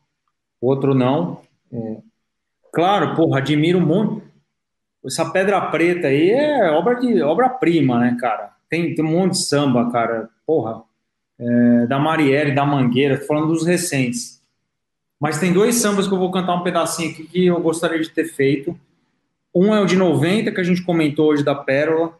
[0.61, 1.41] outro não.
[1.73, 1.97] É,
[2.71, 4.25] claro, porra, admiro muito.
[5.03, 8.55] Essa pedra preta aí é obra de obra-prima, né, cara?
[8.69, 10.29] Tem, tem um monte de samba, cara.
[10.45, 10.86] Porra,
[11.39, 14.41] é, da Marielle, da Mangueira, falando dos recentes.
[15.19, 18.09] Mas tem dois sambas que eu vou cantar um pedacinho aqui que eu gostaria de
[18.09, 18.77] ter feito.
[19.53, 22.13] Um é o de 90, que a gente comentou hoje da Pérola,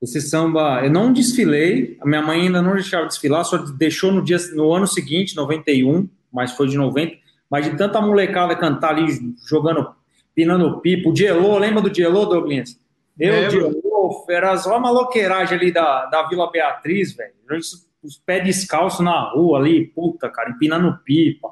[0.00, 4.22] esse samba, eu não desfilei, a minha mãe ainda não deixava desfilar, só deixou no
[4.22, 7.16] dia no ano seguinte, 91, mas foi de 90.
[7.50, 9.06] Mas de tanta molecada cantar ali,
[9.48, 9.90] jogando,
[10.34, 11.10] pinando pipo.
[11.10, 12.78] O Dielô, lembra do Dielô, Douglas?
[13.18, 17.32] Eu, Dielô, era só uma maloqueiragem ali da, da Vila Beatriz, velho.
[18.02, 21.50] Os pés descalços na rua ali, puta, cara, empinando pipa.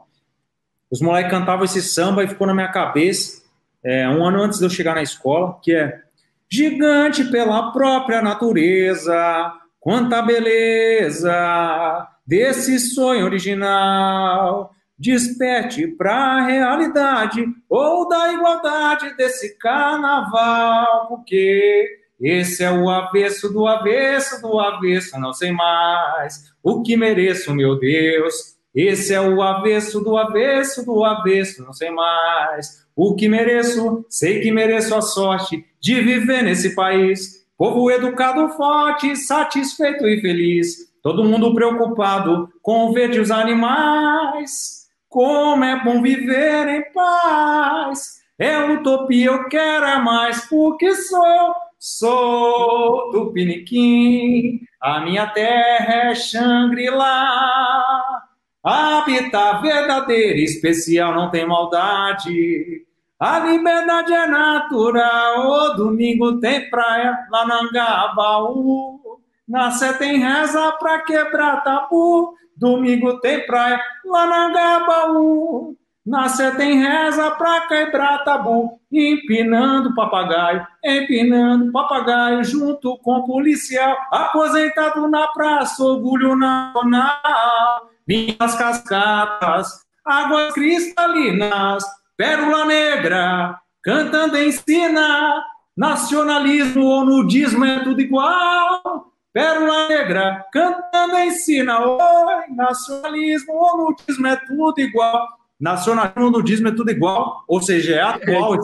[0.90, 3.42] Os moleques cantavam esse samba e ficou na minha cabeça,
[3.82, 6.02] é, um ano antes de eu chegar na escola, que é
[6.48, 9.52] gigante pela própria natureza.
[9.80, 14.72] Quanta beleza desse sonho original.
[14.98, 23.66] Desperte para a realidade ou da igualdade desse carnaval, porque esse é o avesso do
[23.66, 28.56] avesso do avesso, não sei mais o que mereço, meu Deus.
[28.74, 34.04] Esse é o avesso do avesso do avesso, não sei mais o que mereço.
[34.08, 37.46] Sei que mereço a sorte de viver nesse país.
[37.56, 40.86] Povo educado, forte, satisfeito e feliz.
[41.02, 44.86] Todo mundo preocupado com e os animais.
[45.08, 48.16] Como é bom viver em paz.
[48.38, 54.60] É utopia, eu quero é mais, porque sou, sou do Piniquim.
[54.80, 58.22] A minha terra é Xangri-Lá.
[58.64, 62.84] Habitat verdadeiro, especial, não tem maldade.
[63.18, 65.48] A liberdade é natural.
[65.48, 69.00] O domingo tem praia lá na Angabaú.
[69.48, 72.34] Na Sé tem reza pra quebrar tabu.
[72.56, 75.76] Domingo tem praia lá na Angabaú.
[76.06, 78.80] Na Sé tem reza pra quebrar tabu.
[78.92, 83.96] Empinando papagaio, empinando papagaio, junto com policial.
[84.12, 87.90] Aposentado na praça, orgulho nacional.
[88.06, 91.84] Minhas cascatas, águas cristalinas
[92.16, 95.44] Pérola Negra, cantando ensina,
[95.76, 99.12] nacionalismo ou nudismo é tudo igual.
[99.34, 105.28] Pérola Negra, cantando ensina, oi, nacionalismo ou nudismo é tudo igual.
[105.58, 108.58] Nacionalismo nudismo é tudo igual, ou seja, é atual, é,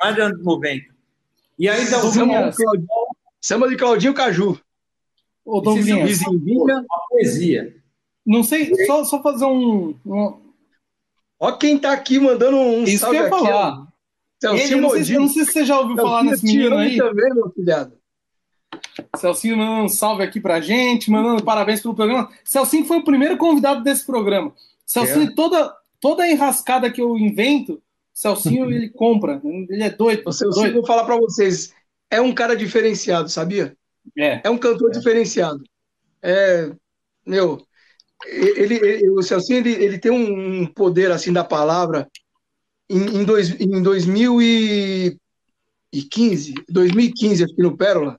[0.00, 0.84] mais de anos 90.
[1.58, 2.52] E aí, então, samba,
[3.40, 4.60] samba de Claudinho Caju.
[5.44, 7.76] Ô, Douglas, a poesia.
[8.26, 10.46] Não sei, só, só fazer um, um
[11.38, 13.86] Ó quem tá aqui mandando um Isso salve que eu ia aqui, falar.
[14.40, 16.96] Celcinho não, sei, não sei se você já ouviu Celcinho falar nesse menino aí.
[16.96, 17.92] também, meu filhado.
[19.16, 22.30] Celcinho mandando um salve aqui pra gente, mandando parabéns pelo programa.
[22.44, 24.52] Celcinho foi o primeiro convidado desse programa.
[24.84, 25.34] Celcinho, é.
[25.34, 29.40] toda, toda enrascada que eu invento, Celcinho ele compra.
[29.44, 30.22] Ele é doido.
[30.26, 31.72] O Celcinho, vou falar pra vocês,
[32.10, 33.76] é um cara diferenciado, sabia?
[34.16, 34.40] É.
[34.44, 34.92] É um cantor é.
[34.92, 35.62] diferenciado.
[36.22, 36.70] É,
[37.26, 37.60] meu,
[38.24, 42.08] ele, ele, o Celcinho ele, ele tem um poder assim da palavra.
[42.88, 48.16] Em, em, dois, em 2015, 2015 aqui no Pérola,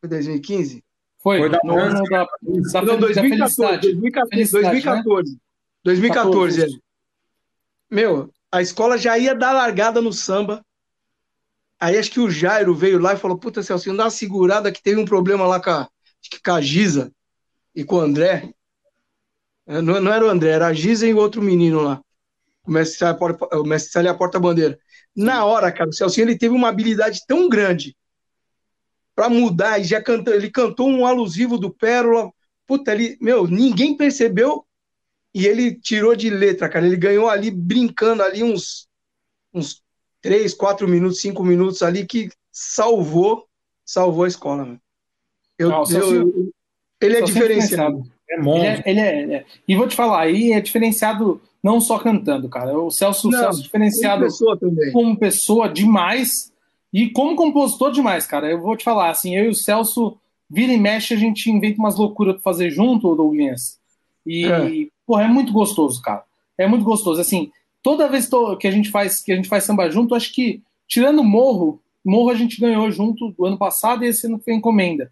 [0.00, 0.84] foi 2015?
[1.18, 5.38] Foi, foi da, no ano da, da, Não, 2014, 2014, 2014, né?
[5.84, 6.66] 2014 é.
[7.90, 10.64] Meu, a escola já ia dar largada no samba.
[11.80, 14.82] Aí acho que o Jairo veio lá e falou: Puta, Celcinho, dá uma segurada que
[14.82, 15.88] teve um problema lá com a,
[16.44, 17.12] com a Giza
[17.74, 18.52] e com o André.
[19.66, 22.02] É, não, não, era o André, era a Giza e outro menino lá.
[22.64, 24.78] O mestre Sali a porta-bandeira.
[25.14, 27.96] Na hora, cara, o Celcinho ele teve uma habilidade tão grande
[29.14, 32.30] para mudar e já cantou, ele cantou um alusivo do Pérola.
[32.66, 34.64] Puta, ele, meu, ninguém percebeu
[35.34, 36.86] e ele tirou de letra, cara.
[36.86, 38.88] Ele ganhou ali brincando ali uns
[39.52, 39.82] uns
[40.20, 43.46] três, quatro minutos, cinco minutos ali que salvou,
[43.84, 44.64] salvou a escola.
[44.64, 44.78] Meu.
[45.58, 46.52] Eu, Não, eu, eu,
[47.00, 48.02] ele é diferenciado.
[48.30, 51.98] É Ele é, ele é, é, E vou te falar, aí é diferenciado não só
[51.98, 52.78] cantando, cara.
[52.78, 54.58] O Celso, não, Celso é diferenciado como pessoa,
[54.92, 56.52] como pessoa demais
[56.92, 58.50] e como compositor demais, cara.
[58.50, 61.78] Eu vou te falar, assim, eu e o Celso, vira e mexe, a gente inventa
[61.78, 63.77] umas loucuras pra fazer junto, Douglas.
[64.28, 64.88] E, é.
[65.06, 66.22] porra, é muito gostoso, cara.
[66.58, 67.20] É muito gostoso.
[67.20, 67.50] Assim,
[67.82, 68.28] toda vez
[68.60, 72.30] que a gente faz que a gente faz samba junto, acho que, tirando Morro, Morro
[72.30, 75.10] a gente ganhou junto do ano passado e esse ano foi encomenda.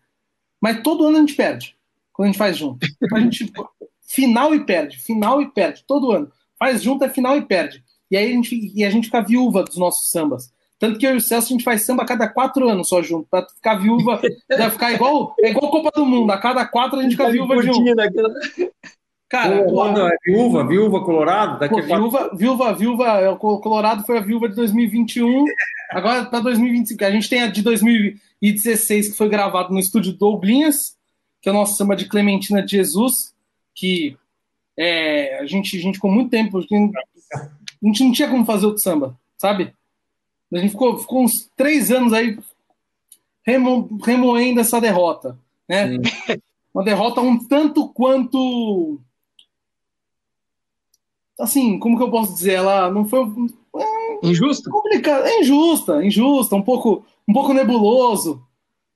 [0.60, 1.74] Mas todo ano a gente perde
[2.12, 2.86] quando a gente faz junto.
[3.12, 3.50] A gente
[4.06, 6.30] final e perde, final e perde, todo ano.
[6.58, 7.82] Faz junto é final e perde.
[8.10, 10.52] E aí a gente, e a gente fica viúva dos nossos sambas.
[10.78, 13.02] Tanto que eu e o Celso a gente faz samba a cada quatro anos só
[13.02, 16.98] junto, pra ficar viúva, pra ficar igual, é igual Copa do Mundo, a cada quatro
[16.98, 17.84] a gente fica viúva de um.
[19.28, 21.58] Cara, pô, não, é viúva, viúva colorado?
[21.58, 25.44] Daqui pô, viúva, viúva, viúva, é, o Colorado foi a viúva de 2021,
[25.90, 27.04] agora tá 2025.
[27.04, 30.96] A gente tem a de 2016 que foi gravado no estúdio Douglinhas,
[31.42, 33.34] que é o nosso samba de Clementina de Jesus,
[33.74, 34.16] que
[34.76, 38.82] é, a, gente, a gente ficou muito tempo, a gente não tinha como fazer outro
[38.82, 39.74] samba, sabe?
[40.52, 42.38] A gente ficou, ficou uns três anos aí
[43.44, 45.36] remo, remoendo essa derrota,
[45.68, 45.98] né?
[46.72, 49.00] Uma derrota um tanto quanto
[51.38, 52.54] assim, como que eu posso dizer?
[52.54, 53.20] Ela não foi
[53.76, 58.42] é, injusta, complicada, é injusta, injusta, um pouco, um pouco nebuloso,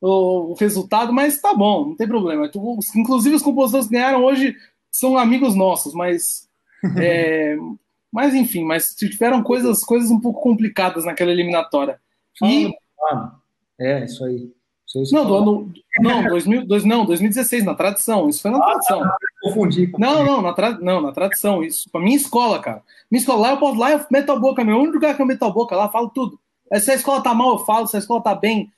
[0.00, 2.50] o, resultado, mas tá bom, não tem problema.
[2.96, 4.56] Inclusive, os compositores que ganharam hoje
[4.90, 6.48] são amigos nossos, mas.
[6.96, 7.58] É,
[8.10, 12.00] mas enfim, mas tiveram coisas, coisas um pouco complicadas naquela eliminatória.
[12.42, 12.72] E...
[13.78, 14.50] É, isso aí.
[14.98, 18.28] Isso não, do ano, não, 2000, dois, não, 2016, na tradição.
[18.28, 19.04] Isso foi na ah, tradição.
[19.04, 19.92] Ah, confundi.
[19.98, 21.62] Não, não, na, tra, não, na tradição.
[21.62, 22.82] Isso, pra minha escola, cara.
[23.10, 25.26] Minha escola, lá eu posso, lá eu meto a boca, meu único lugar que eu
[25.26, 26.38] meto a boca, lá eu falo tudo.
[26.74, 27.86] Se a escola tá mal, eu falo.
[27.86, 28.72] Se a escola tá bem,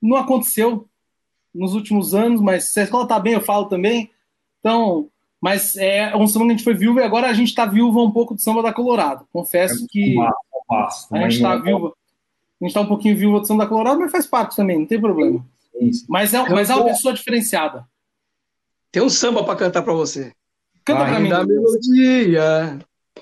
[0.00, 0.86] não aconteceu
[1.54, 4.10] nos últimos anos, mas se a escola tá bem, eu falo também.
[4.60, 5.08] Então,
[5.40, 8.00] mas é um samba que a gente foi viúva e agora a gente está viúva
[8.00, 9.26] um pouco do samba da Colorado.
[9.32, 10.36] Confesso é que massa,
[10.68, 11.08] massa.
[11.16, 11.92] a gente está viúva.
[12.60, 14.86] A gente tá um pouquinho viúva do samba da Colorado, mas faz parte também, não
[14.86, 15.44] tem problema.
[16.08, 17.86] Mas é, mas é uma pessoa diferenciada.
[18.92, 20.32] Tem um samba para cantar para você.
[20.84, 21.28] Canta pra mim.
[21.28, 22.78] Linda melodia,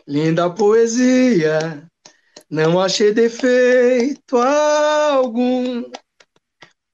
[0.06, 1.86] linda poesia,
[2.50, 5.84] não achei defeito algum,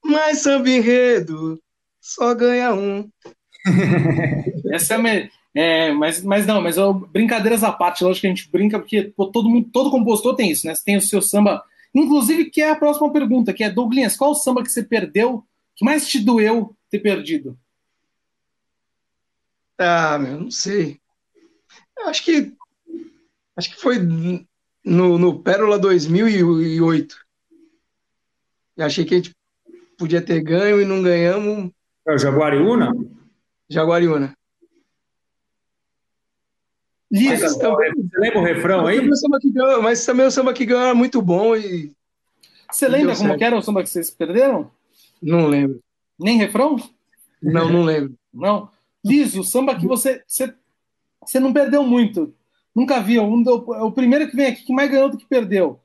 [0.05, 1.59] mas samba enredo
[2.05, 3.09] só ganha um.
[4.71, 5.31] Essa é, a me...
[5.55, 9.05] é mas, mas não, mas eu, brincadeiras à parte, lógico que a gente brinca, porque
[9.17, 10.75] pô, todo mundo, todo compositor tem isso, né?
[10.75, 11.65] Você tem o seu samba.
[11.95, 15.45] Inclusive, que é a próxima pergunta, que é, Douglas, qual o samba que você perdeu,
[15.77, 17.57] que mais te doeu ter perdido?
[19.79, 21.01] Ah, meu, não sei.
[21.97, 22.53] Eu acho que
[23.57, 27.17] acho que foi no, no Pérola 2008.
[28.77, 29.35] Eu achei que a gente
[29.97, 31.71] podia ter ganho e não ganhamos.
[32.07, 32.93] É o Jaguariúna?
[33.69, 34.37] Jaguariúna.
[37.15, 39.01] Mas, também, você lembra o refrão aí?
[39.83, 41.93] Mas, também o samba que ganhou era muito bom e.
[42.71, 44.69] Você lembra como que era o samba que vocês perderam?
[45.23, 45.81] Não lembro.
[46.19, 46.77] Nem refrão?
[47.41, 48.15] Não, não lembro.
[48.33, 48.69] Não.
[49.05, 50.53] Liso, o samba que você, você,
[51.25, 52.35] você não perdeu muito.
[52.75, 53.21] Nunca vi.
[53.21, 55.79] Um, o primeiro que vem aqui que mais ganhou do que perdeu.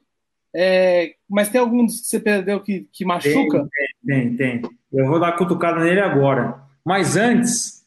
[0.55, 3.69] É, mas tem alguns que você perdeu que, que machuca?
[4.03, 4.71] Tem, tem, tem.
[4.91, 6.63] Eu vou dar cutucada nele agora.
[6.83, 7.78] Mas antes,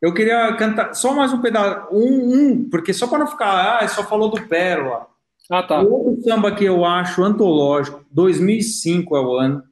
[0.00, 1.88] eu queria cantar só mais um pedaço.
[1.90, 5.06] Um, um porque só para não ficar, ah, só falou do Pérola.
[5.50, 5.80] Ah, tá.
[5.80, 9.62] Outro samba que eu acho antológico, 2005 é o ano.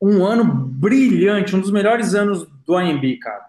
[0.00, 3.46] Um ano brilhante, um dos melhores anos do AMB, cara.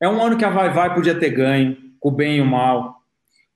[0.00, 2.46] É um ano que a Vai Vai podia ter ganho, com o bem e o
[2.46, 2.96] mal.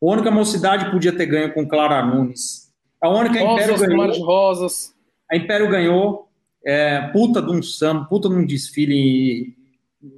[0.00, 2.72] O ano que a Mocidade podia ter ganho com Clara Nunes.
[3.02, 4.10] É o ano que a Império Rosas, ganhou.
[4.10, 4.94] de Rosas.
[5.30, 6.28] A Império ganhou.
[6.64, 9.57] É, puta de um samba, puta de um desfile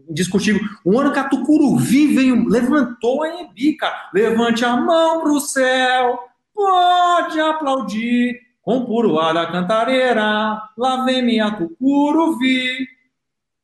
[0.09, 0.61] indiscutível.
[0.85, 4.11] O ano que a Tucuruvi veio, levantou a Embi, cara.
[4.13, 6.19] Levante a mão pro céu,
[6.55, 8.41] pode aplaudir.
[8.63, 12.87] Com puro ar da cantareira, lá vem minha Tucuruvi.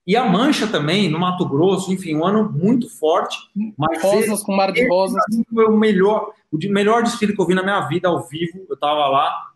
[0.07, 3.37] E a Mancha também, no Mato Grosso, enfim, um ano muito forte.
[3.77, 5.21] Mas rosas com mar de rosas.
[5.53, 8.65] Foi o melhor, o melhor desfile que eu vi na minha vida ao vivo.
[8.69, 9.49] Eu estava lá,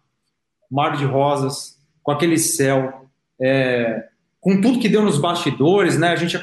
[0.71, 3.09] mar de rosas, com aquele céu,
[3.41, 4.10] é,
[4.41, 6.09] com tudo que deu nos bastidores, né?
[6.09, 6.41] A gente,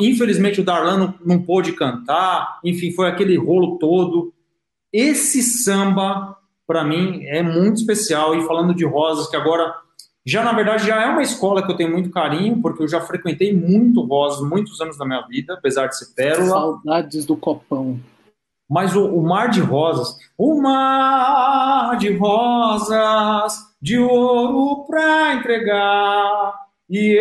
[0.00, 2.60] infelizmente, o Darlan não, não pôde cantar.
[2.62, 4.32] Enfim, foi aquele rolo todo.
[4.92, 6.36] Esse samba,
[6.66, 8.34] para mim, é muito especial.
[8.34, 9.74] E falando de rosas, que agora
[10.28, 13.00] já, na verdade, já é uma escola que eu tenho muito carinho, porque eu já
[13.00, 16.50] frequentei muito Rosas, muitos anos da minha vida, apesar de ser pérola.
[16.50, 17.98] Saudades do copão.
[18.68, 26.52] Mas o, o mar de rosas, o mar de rosas, de ouro pra entregar,
[26.88, 27.20] e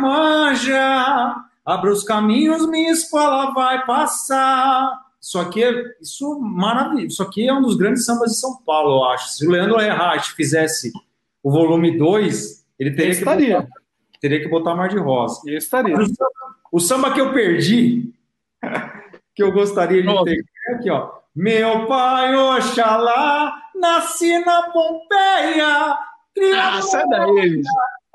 [0.00, 5.08] manja, abre os caminhos, minha escola vai passar.
[5.20, 7.06] Isso aqui é isso maravilhoso.
[7.06, 9.28] Isso aqui é um dos grandes sambas de São Paulo, eu acho.
[9.30, 10.92] Se o Leandro Errati fizesse
[11.42, 13.68] o volume 2, ele teria que, botar,
[14.20, 15.42] teria que botar Mar de Rosa.
[15.46, 15.96] Eu estaria.
[15.96, 16.30] O samba,
[16.72, 18.14] o samba que eu perdi,
[19.34, 21.18] que eu gostaria de ter, é aqui, ó.
[21.34, 25.98] Meu pai, Oxalá, nasci na Pompeia.
[26.54, 27.62] Ah, sai daí,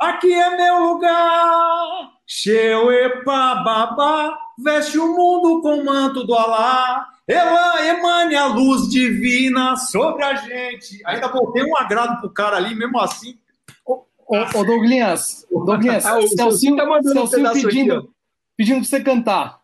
[0.03, 2.11] Aqui é meu lugar.
[2.27, 7.07] Xeuepa, babá, veste o mundo com o manto do Alá.
[7.25, 11.01] Ela emane a luz divina sobre a gente.
[11.05, 13.39] Ainda botei um agrado pro cara ali, mesmo assim.
[13.85, 18.09] Ô, ô, ô Douglas, Douglas, ah, o Celcinho tá mandando Celcinho um pedindo, aqui,
[18.57, 19.61] pedindo pra você cantar.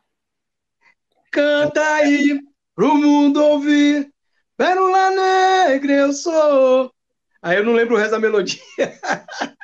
[1.32, 2.40] Canta aí
[2.74, 4.10] pro mundo ouvir.
[4.56, 6.94] Pérola negra eu sou.
[7.42, 8.62] Aí eu não lembro o resto da melodia.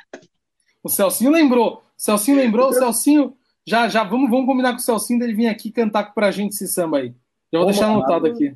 [0.86, 1.82] o Celcinho lembrou.
[1.98, 3.34] O Celcinho lembrou, o Celcinho.
[3.66, 6.68] Já, já, vamos, vamos combinar com o Celcinho dele vir aqui cantar pra gente esse
[6.68, 7.12] samba aí.
[7.52, 8.54] Já vou deixar anotado aqui.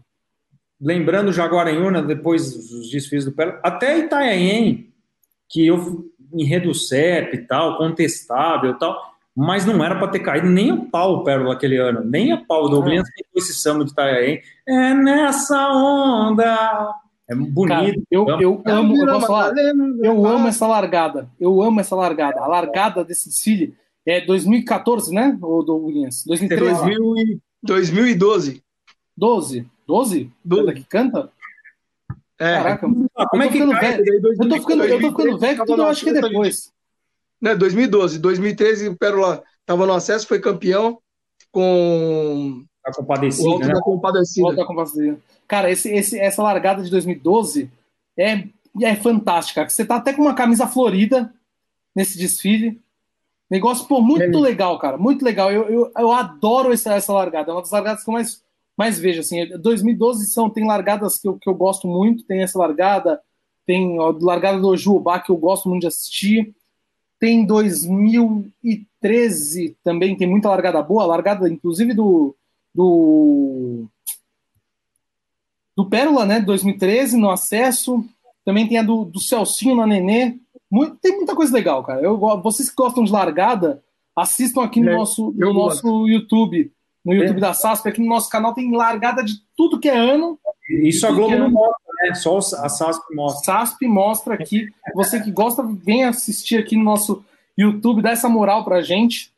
[0.80, 4.92] Lembrando Jaguaranhuna, depois dos desfiles do Pérola, até Itanhaém,
[5.48, 8.96] que eu enredo CEP e tal, contestável e tal,
[9.36, 12.36] mas não era para ter caído nem a pau o Pérola aquele ano, nem a
[12.36, 12.64] pau.
[12.64, 13.22] O Douglas ah.
[13.34, 14.40] esse samba de Itanhaém.
[14.66, 16.94] É nessa onda.
[17.30, 17.68] É bonito.
[17.68, 21.30] Cara, eu, eu amo, eu posso falar, eu amo essa largada.
[21.38, 22.40] Eu amo essa largada.
[22.40, 26.24] A largada desse desfile é 2014, né, o Douglas?
[26.26, 27.40] 2013.
[27.62, 28.62] 2012.
[29.16, 29.66] 12?
[29.86, 30.32] 12?
[30.44, 31.30] 12 que canta?
[32.36, 32.54] É.
[32.54, 34.04] Caraca, ah, como é que velho?
[34.06, 36.72] Eu tô ficando, eu tô ficando velho, tudo eu acho que é depois.
[37.40, 38.18] Né, 2012.
[38.18, 40.98] 2013, o Pérola estava no acesso, foi campeão
[41.52, 43.74] com a compadecida, o Alto né?
[43.74, 44.46] da Compadecida.
[44.46, 45.18] Alto da Compadecida.
[45.46, 47.70] Cara, esse, esse, essa largada de 2012
[48.16, 48.44] é,
[48.82, 49.68] é fantástica.
[49.68, 51.32] Você tá até com uma camisa florida
[51.94, 52.80] nesse desfile.
[53.50, 54.96] Negócio, pô, muito é legal, cara.
[54.96, 55.50] Muito legal.
[55.50, 57.50] Eu, eu, eu adoro essa, essa largada.
[57.50, 58.42] É uma das largadas que eu mais
[58.80, 62.58] mas veja, assim, 2012 são, tem largadas que eu, que eu gosto muito, tem essa
[62.58, 63.20] largada,
[63.66, 66.54] tem a largada do Jubá, que eu gosto muito de assistir.
[67.18, 72.34] Tem 2013 também, tem muita largada boa, largada inclusive do,
[72.74, 73.86] do,
[75.76, 76.40] do Pérola, né?
[76.40, 78.04] 2013, no acesso.
[78.44, 80.36] Também tem a do, do Celcinho na Nenê.
[80.70, 82.00] Muito, tem muita coisa legal, cara.
[82.00, 83.82] Eu, vocês que gostam de largada,
[84.16, 86.72] assistam aqui no é, nosso, no nosso YouTube.
[87.04, 87.40] No YouTube é.
[87.40, 90.38] da SASP, aqui no nosso canal tem largada de tudo que é ano.
[90.68, 92.14] Isso a Globo é não mostra, né?
[92.14, 93.44] Só a SASP mostra.
[93.44, 94.68] SASP mostra aqui.
[94.94, 97.24] Você que gosta, vem assistir aqui no nosso
[97.56, 99.29] YouTube, dá essa moral pra gente.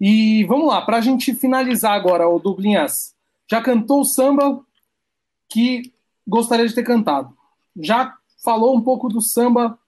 [0.00, 3.14] E vamos lá, pra gente finalizar agora, o Dublinhas.
[3.50, 4.64] Já cantou o samba
[5.48, 5.92] que
[6.26, 7.36] gostaria de ter cantado.
[7.80, 9.78] Já falou um pouco do samba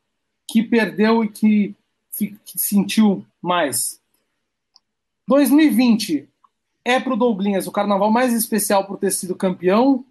[0.50, 1.74] que perdeu e que,
[2.16, 4.00] que sentiu mais.
[5.28, 6.28] 2020
[6.84, 10.04] é para o Douglinhas o carnaval mais especial por ter sido campeão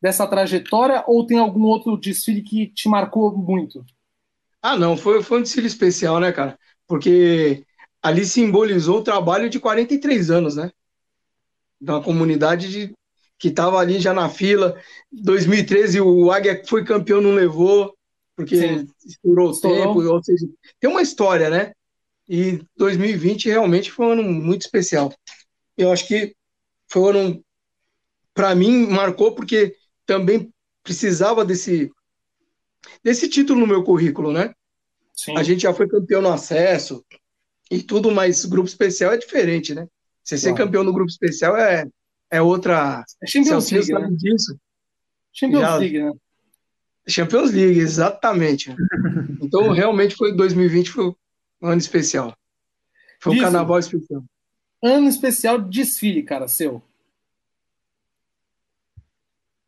[0.00, 3.84] dessa trajetória ou tem algum outro desfile que te marcou muito?
[4.60, 6.58] Ah, não, foi, foi um desfile especial, né, cara?
[6.86, 7.65] Porque
[8.06, 10.70] ali simbolizou o trabalho de 43 anos, né?
[11.80, 12.94] Uma comunidade de,
[13.36, 14.80] que estava ali já na fila.
[15.10, 17.96] 2013 o Águia foi campeão, não levou,
[18.36, 18.88] porque Sim.
[19.04, 20.46] estourou o tempo, ou seja,
[20.78, 21.72] tem uma história, né?
[22.28, 25.12] E 2020 realmente foi um ano muito especial.
[25.76, 26.32] Eu acho que
[26.88, 27.44] foi um ano,
[28.32, 29.74] para mim, marcou porque
[30.06, 30.48] também
[30.84, 31.90] precisava desse,
[33.02, 34.54] desse título no meu currículo, né?
[35.12, 35.36] Sim.
[35.36, 37.04] A gente já foi campeão no acesso
[37.70, 39.86] e tudo, mas grupo especial é diferente, né?
[40.22, 41.86] Você ser campeão no grupo especial é,
[42.30, 43.04] é outra.
[43.22, 44.08] É Champions League, né?
[44.10, 44.58] disso.
[45.32, 45.76] Champions Já...
[45.76, 46.12] League, né?
[47.08, 48.74] Champions League, exatamente.
[49.40, 51.04] então, realmente, foi 2020 foi
[51.62, 52.36] um ano especial.
[53.20, 54.24] Foi um carnaval especial.
[54.82, 56.82] Ano especial de desfile, cara, seu.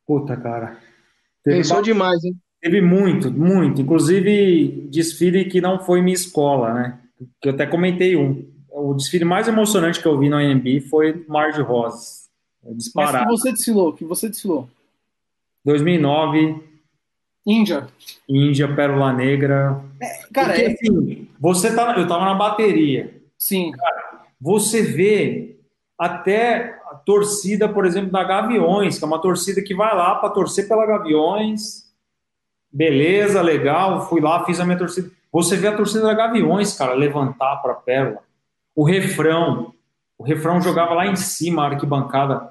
[0.07, 0.81] Puta, cara.
[1.45, 2.37] Teve Pensou demais, hein?
[2.61, 3.81] Teve muito, muito.
[3.81, 7.01] Inclusive, desfile que não foi minha escola, né?
[7.41, 8.47] Que eu até comentei um.
[8.71, 12.29] O desfile mais emocionante que eu vi no AMB foi Mar de Rosas.
[12.63, 13.25] Disparado.
[13.25, 13.93] Mas que você desfilou?
[13.93, 14.69] Que você desfilou?
[15.65, 16.63] 2009.
[17.47, 17.89] Índia.
[18.29, 19.83] Índia, Pérola Negra.
[20.01, 20.73] É, cara, Porque, é...
[20.73, 23.23] assim, você tá, eu tava na bateria.
[23.39, 23.71] Sim.
[23.73, 25.57] Cara, você vê
[25.99, 30.31] até a torcida, por exemplo, da Gaviões, que é uma torcida que vai lá para
[30.31, 31.89] torcer pela Gaviões.
[32.71, 35.11] Beleza, legal, fui lá, fiz a minha torcida.
[35.33, 38.21] Você vê a torcida da Gaviões, cara, levantar para Pérola.
[38.75, 39.75] O refrão,
[40.17, 42.51] o refrão jogava lá em cima, a arquibancada.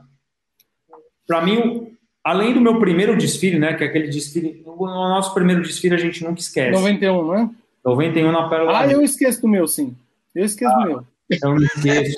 [1.26, 5.62] Para mim, além do meu primeiro desfile, né, que é aquele desfile, o nosso primeiro
[5.62, 6.72] desfile a gente nunca esquece.
[6.72, 7.50] 91, não é?
[7.84, 8.80] 91 na Pérola.
[8.80, 9.96] Ah, eu esqueço do meu, sim.
[10.36, 11.08] Eu esqueço ah, do meu.
[11.30, 12.16] Eu não esqueço.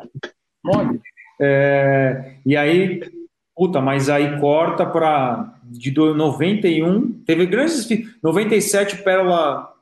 [0.62, 1.00] Pode.
[1.40, 3.02] É, e aí,
[3.56, 8.14] puta, mas aí corta para de 91, teve grandes desfiles.
[8.22, 9.72] 97, Pérola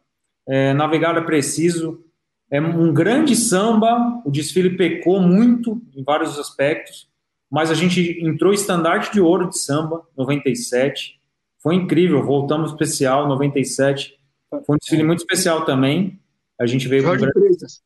[0.48, 2.02] é, Navegada Preciso.
[2.50, 7.06] É um grande samba, o desfile pecou muito em vários aspectos,
[7.50, 11.20] mas a gente entrou estandarte de ouro de samba, 97.
[11.62, 14.14] Foi incrível, voltamos especial, 97.
[14.64, 16.18] Foi um desfile muito especial também.
[16.58, 17.40] A gente veio Jorge com...
[17.40, 17.82] Freitas.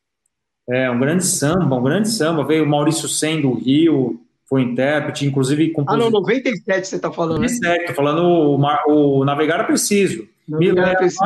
[0.71, 2.45] É, um grande samba, um grande samba.
[2.45, 6.07] Veio o Maurício Sen do Rio, foi intérprete, inclusive compositor.
[6.07, 7.87] Ah, não, 97 você está falando, 97, né?
[7.87, 10.29] tô falando o, o Navegar é Preciso.
[10.49, 11.25] Me leva, preciso.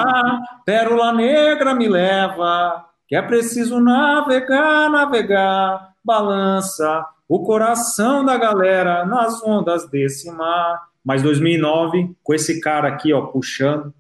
[0.65, 9.43] Pérola Negra me leva, que é preciso navegar, navegar, balança o coração da galera nas
[9.43, 10.89] ondas desse mar.
[11.05, 13.93] Mas 2009, com esse cara aqui, ó, puxando,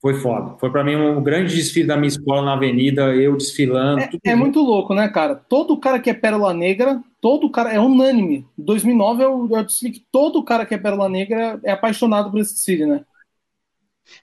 [0.00, 0.56] foi foda.
[0.58, 4.00] Foi para mim um grande desfile da minha escola na avenida, eu desfilando.
[4.00, 5.34] É, é muito louco, né, cara?
[5.34, 8.46] Todo cara que é Pérola Negra, todo cara, é unânime.
[8.56, 12.30] 2009 é o, é o desfile que todo cara que é Pérola Negra é apaixonado
[12.30, 13.04] por esse desfile, né?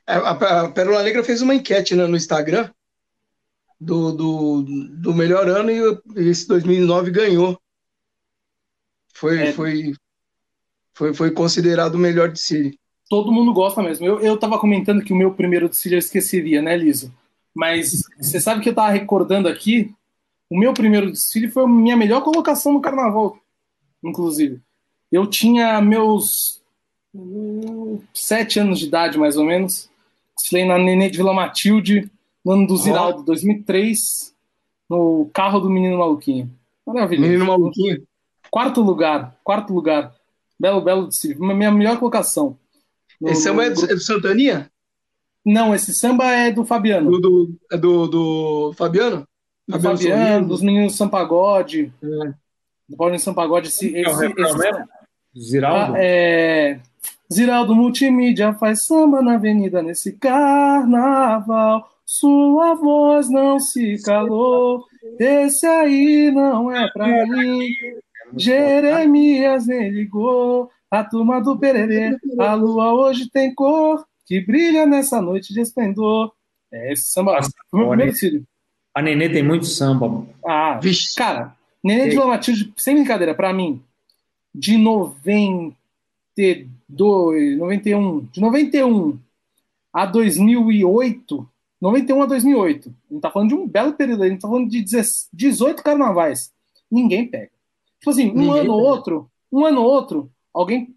[0.08, 2.70] É, a, a Pérola Negra fez uma enquete né, no Instagram
[3.80, 7.60] do, do, do melhor ano e esse 2009 ganhou.
[9.14, 9.54] Foi, é.
[9.54, 9.94] foi,
[10.94, 12.80] foi, foi considerado o melhor de Siri.
[13.10, 14.06] Todo mundo gosta mesmo.
[14.06, 17.14] Eu, eu tava comentando que o meu primeiro de Siri eu esqueceria, né, Liso?
[17.54, 19.94] Mas você sabe que eu tava recordando aqui,
[20.50, 23.40] o meu primeiro desfile foi a minha melhor colocação no carnaval,
[24.04, 24.60] inclusive.
[25.12, 26.62] Eu tinha meus
[28.14, 29.90] sete anos de idade, mais ou menos.
[30.36, 32.10] Desfilei na Nenê de Vila Matilde,
[32.44, 34.34] no ano do Ziraldo, 2003,
[34.90, 36.52] no carro do Menino Maluquinho.
[36.86, 37.28] Maravilhoso.
[37.28, 38.04] Menino Maluquinho?
[38.52, 40.14] Quarto lugar, quarto lugar.
[40.60, 42.58] Belo, belo de Minha melhor colocação.
[43.20, 44.72] No, esse samba é do, é do Santaninha?
[45.46, 47.12] Não, esse samba é do Fabiano.
[47.12, 49.28] Do, do, é do, do Fabiano?
[49.68, 51.92] Do Fabiano, Fabiano dos meninos Sampagode.
[52.02, 52.34] É.
[52.88, 53.68] Do Paulinho Sampagode.
[53.68, 54.86] Esse, esse, esse, esse,
[55.38, 55.96] Ziraldo?
[55.96, 56.80] Ah, é...
[57.32, 61.90] Ziraldo Multimídia faz samba na avenida nesse carnaval.
[62.06, 64.86] Sua voz não se calou,
[65.20, 67.68] esse aí não é pra mim.
[68.38, 72.18] Jeremias nem ligou, a turma do Pererê.
[72.40, 76.32] A lua hoje tem cor, que brilha nessa noite de esplendor.
[76.72, 77.40] É esse samba.
[78.94, 80.26] A Nenê tem muito samba.
[80.46, 80.80] Ah,
[81.18, 83.82] cara, Nenê de Matilde, sem brincadeira, pra mim,
[84.54, 84.78] de
[86.38, 89.18] 92, 91, de 91
[89.94, 91.50] a 2008,
[91.82, 94.70] 91 a 2008, a gente tá falando de um belo período, a gente tá falando
[94.70, 94.84] de
[95.34, 96.52] 18 carnavais.
[96.92, 97.52] Ninguém pega.
[98.00, 100.94] Tipo assim, um ninguém ano ou outro, um ano ou outro, alguém.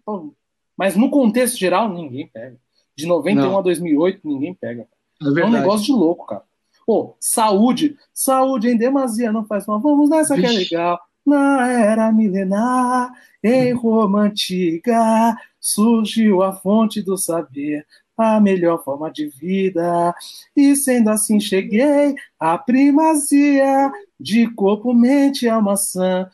[0.77, 2.57] Mas no contexto geral, ninguém pega.
[2.95, 3.57] De 91 Não.
[3.57, 4.85] a 2008, ninguém pega.
[5.21, 6.43] É, é um negócio de louco, cara.
[6.85, 7.97] Pô, saúde.
[8.13, 9.79] Saúde em demasia não faz mal.
[9.79, 10.67] Vamos nessa Vixe.
[10.67, 10.99] que é legal.
[11.25, 13.11] Na era milenar,
[13.43, 17.85] em Roma antiga, surgiu a fonte do saber,
[18.17, 20.13] a melhor forma de vida.
[20.55, 26.29] E sendo assim, cheguei à primazia de corpo, mente e alma sã.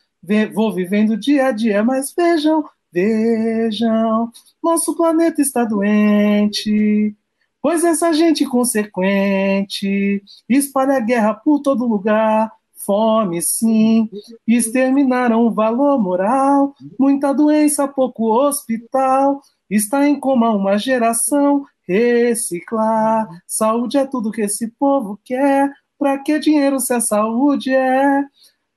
[0.54, 4.32] Vou vivendo dia a dia, mas vejam, vejam,
[4.64, 7.16] nosso planeta está doente.
[7.62, 12.52] Pois essa gente consequente espalha guerra por todo lugar,
[12.86, 14.10] fome sim,
[14.48, 23.98] exterminaram o valor moral, muita doença, pouco hospital, está em coma uma geração, reciclar, saúde
[23.98, 28.24] é tudo que esse povo quer, pra que dinheiro se a saúde é?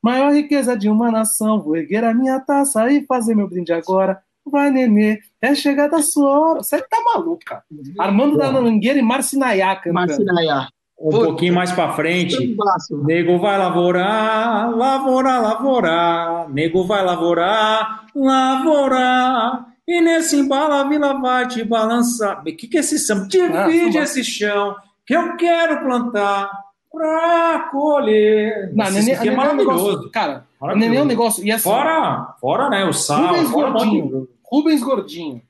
[0.03, 4.23] Maior riqueza de uma nação, vou erguer a minha taça e fazer meu brinde agora
[4.51, 6.63] Vai, Nenê, é chegada a sua hora.
[6.63, 7.63] Você tá maluco, cara.
[7.99, 9.95] Armando da Mangueira e Marcinaiá cantando.
[9.95, 10.69] Marcinaiá.
[11.01, 12.57] Um Pô, pouquinho mais para frente,
[13.05, 21.47] nego vai lavorar, lavorar, lavorar, nego vai lavorar, lavorar, e nesse embalo a vila vai
[21.47, 22.41] te balançar.
[22.41, 23.29] O que, que é esse samba?
[23.29, 24.75] Divide ah, esse chão
[25.07, 26.51] que eu quero plantar
[26.93, 28.75] pra colher.
[28.75, 29.71] Não, nenê, é maravilhoso.
[29.71, 31.45] É negócio, cara, nenê é um negócio.
[31.45, 32.85] E assim, fora, fora, né?
[32.85, 34.29] O sal, Rubens fora Gordinho.
[34.43, 35.43] Rubens Gordinho.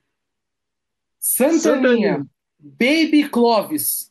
[1.18, 2.26] Santaninha.
[2.60, 4.07] Baby Clovis.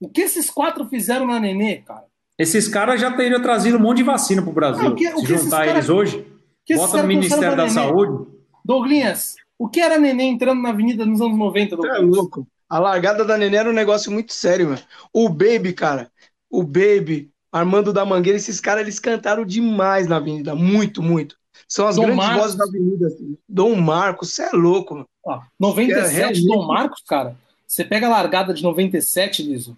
[0.00, 2.04] O que esses quatro fizeram na Nenê, cara?
[2.38, 4.82] Esses caras já teriam trazido um monte de vacina pro Brasil.
[4.82, 6.26] Não, que, Se juntar eles cara, hoje,
[6.74, 8.26] bota no Ministério da Saúde.
[8.64, 11.98] Douglinhas, o que era Nenê entrando na avenida nos anos 90, Douglinhas?
[11.98, 12.46] É louco.
[12.66, 14.80] A largada da Nenê era um negócio muito sério, mano.
[15.12, 16.10] O Baby, cara,
[16.48, 20.54] o Baby, Armando da Mangueira, esses caras, eles cantaram demais na avenida.
[20.54, 21.36] Muito, muito.
[21.68, 22.42] São as Dom grandes Marcos.
[22.42, 23.06] vozes da avenida.
[23.08, 23.36] Assim.
[23.48, 25.06] Dom Marcos, você é louco, mano.
[25.24, 27.36] Ó, 97, é, Dom Marcos, cara.
[27.66, 29.76] Você pega a largada de 97, Liso.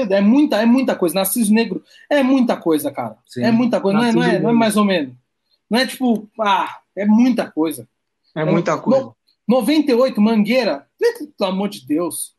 [0.00, 1.14] É muita, é muita coisa.
[1.14, 3.16] Narciso Negro é muita coisa, cara.
[3.26, 3.44] Sim.
[3.44, 3.98] É muita coisa.
[3.98, 5.14] Não é, não, é, não é, mais ou menos.
[5.70, 7.88] Não é tipo, ah, é muita coisa.
[8.34, 9.06] É, é muita coisa.
[9.06, 9.16] No,
[9.48, 10.86] 98, Mangueira,
[11.38, 12.34] pelo amor de Deus.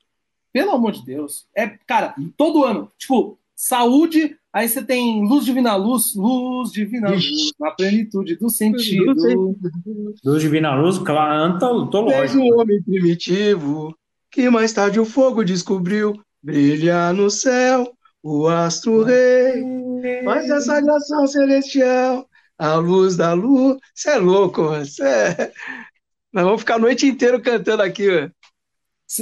[0.51, 1.45] Pelo amor de Deus.
[1.55, 7.51] É, cara, todo ano, tipo, saúde, aí você tem luz divina luz, luz divina luz,
[7.59, 9.55] na plenitude do sentido.
[10.23, 12.39] Luz divina luz, claro, antológico.
[12.39, 13.95] o homem primitivo,
[14.29, 17.93] que mais tarde o fogo descobriu, brilha no céu,
[18.23, 19.61] o astro rei,
[20.23, 22.25] faz essa sagração celestial,
[22.57, 23.77] a luz da luz.
[23.93, 25.51] Você é louco, você é...
[26.31, 28.07] Nós vamos ficar a noite inteira cantando aqui.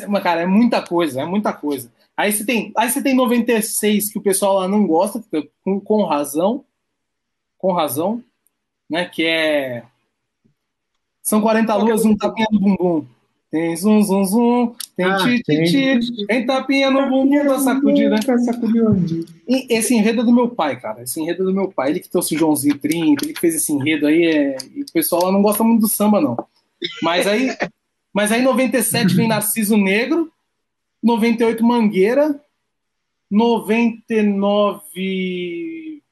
[0.08, 1.92] Mas, cara, é muita coisa, é muita coisa.
[2.16, 5.24] Aí você tem, aí você tem 96 que o pessoal lá não gosta,
[5.64, 6.64] com, com razão.
[7.58, 8.24] Com razão,
[8.88, 9.06] né?
[9.06, 9.84] Que é.
[11.24, 13.15] São 40 luas um tapinha no bumbum.
[13.56, 18.17] Tem zum, zum, zum, tem ah, ti, ti, ti, tem tapinha no bumbum da sacudida.
[19.48, 21.03] E esse enredo é do meu pai, cara.
[21.03, 21.92] Esse enredo é do meu pai.
[21.92, 24.25] Ele que trouxe o Joãozinho 30, ele que fez esse enredo aí.
[24.25, 24.58] É...
[24.75, 26.35] E o pessoal lá não gosta muito do samba, não.
[27.01, 27.56] Mas aí
[28.14, 30.30] mas aí 97 vem Narciso Negro,
[31.01, 32.38] 98 Mangueira,
[33.32, 36.03] 99.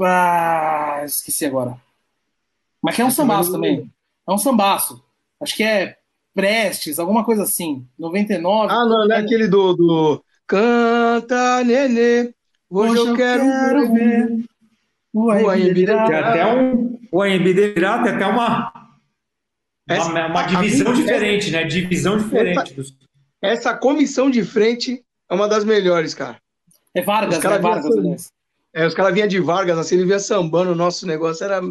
[0.00, 1.76] Ah, esqueci agora.
[2.80, 3.90] Mas que é um sambaço também.
[4.28, 5.04] É um sambaço.
[5.40, 5.96] Acho que é
[6.36, 7.86] Prestes, alguma coisa assim.
[7.98, 8.70] 99.
[8.70, 12.34] Ah, não, não é aquele do, do Canta, Nenê.
[12.68, 14.44] Hoje, Hoje eu, quero, quero ver.
[15.14, 16.98] O Anhembi até um.
[17.10, 18.70] O Anhembi tem até uma
[19.88, 21.64] essa, uma, uma divisão diferente, né?
[21.64, 22.74] Divisão diferente.
[22.78, 22.92] Essa,
[23.70, 26.38] essa, comissão de frente é uma das melhores, cara.
[26.92, 28.16] É Vargas, é Vargas, né?
[28.74, 31.62] É, os caras vinham de Vargas, assim, ele vinha sambando, o nosso negócio era.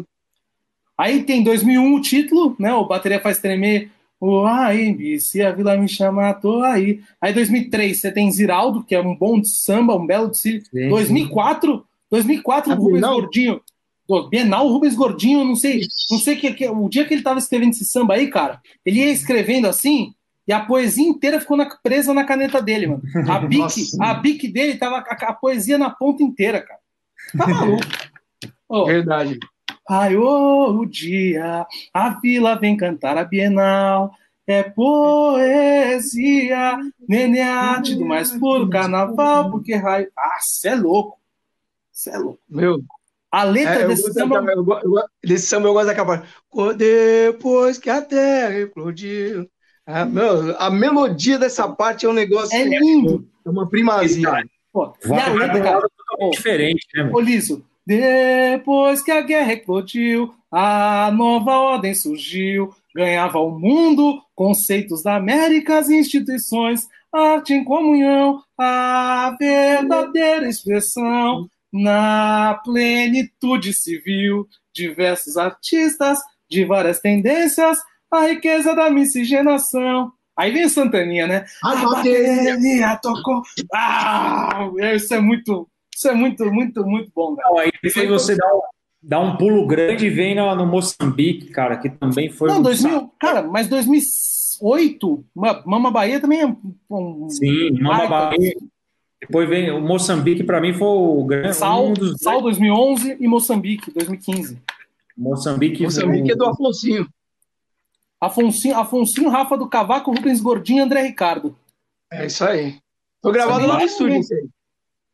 [0.98, 2.72] Aí tem 2001 o título, né?
[2.72, 7.00] O Bateria Faz Tremer, o AMB, se a Vila me chamar, tô aí.
[7.20, 11.84] Aí 2003 você tem Ziraldo, que é um bom de samba, um belo de 2004,
[12.10, 13.60] 2004 o Rubens Gordinho.
[14.30, 15.80] Bienal, Rubens Gordinho, não sei,
[16.10, 19.00] não sei que, que o dia que ele estava escrevendo esse samba aí, cara, ele
[19.00, 20.14] ia escrevendo assim
[20.46, 23.02] e a poesia inteira ficou na, presa na caneta dele, mano.
[23.28, 26.80] A bique, a bique dele tava a, a, poesia na ponta inteira, cara.
[27.36, 27.82] Tá maluco.
[28.68, 28.84] Oh.
[28.84, 29.38] Verdade.
[29.88, 34.12] Raiou o dia, a vila vem cantar a Bienal.
[34.48, 36.08] É poesia,
[37.08, 40.08] nenê arte do mais puro carnaval, porque raio.
[40.16, 41.18] Ah, você é louco.
[41.90, 42.38] Você é louco.
[42.48, 42.80] Meu,
[43.30, 44.36] a letra é, desse samba.
[44.36, 46.22] Eu, eu, eu, desse samba eu gosto da capa.
[46.76, 49.48] Depois que a terra explodiu.
[49.84, 52.56] Ah, meu, a melodia dessa parte é um negócio.
[52.56, 53.28] É lindo.
[53.44, 54.44] É uma primazia.
[54.72, 57.10] Pô, e a letra, cara, oh, diferente, né?
[57.12, 65.02] Ô, Liso, depois que a guerra eclodiu, a nova ordem surgiu, ganhava o mundo, conceitos
[65.02, 76.18] da América, as instituições, arte em comunhão, a verdadeira expressão na plenitude civil, diversos artistas
[76.50, 77.78] de várias tendências,
[78.10, 80.12] a riqueza da miscigenação.
[80.36, 81.46] Aí vem Santaninha, né?
[81.62, 83.42] A, a bateria tocou.
[83.74, 87.34] Ah, isso é muito, isso é muito, muito, muito bom.
[87.34, 88.60] Não, aí você dá um,
[89.02, 92.50] dá um pulo grande e vem no, no, Moçambique, cara, que também foi.
[92.50, 95.24] Não, um 2000, cara, mas 2008,
[95.64, 96.46] Mama Bahia também é
[96.90, 97.28] um.
[97.30, 98.54] Sim, Mama Bahia.
[99.18, 101.56] Depois vem o Moçambique, para mim, foi o grande.
[101.56, 102.20] Sal, um dos...
[102.20, 104.60] Sal 2011 e Moçambique 2015.
[105.16, 107.08] Moçambique, Moçambique é do Afonsinho.
[108.20, 111.56] Afonsinho, Afonsinho, Rafa do Cavaco, Rubens Gordinho André Ricardo.
[112.12, 112.78] É isso aí.
[113.22, 114.20] Tô gravado lá no estúdio.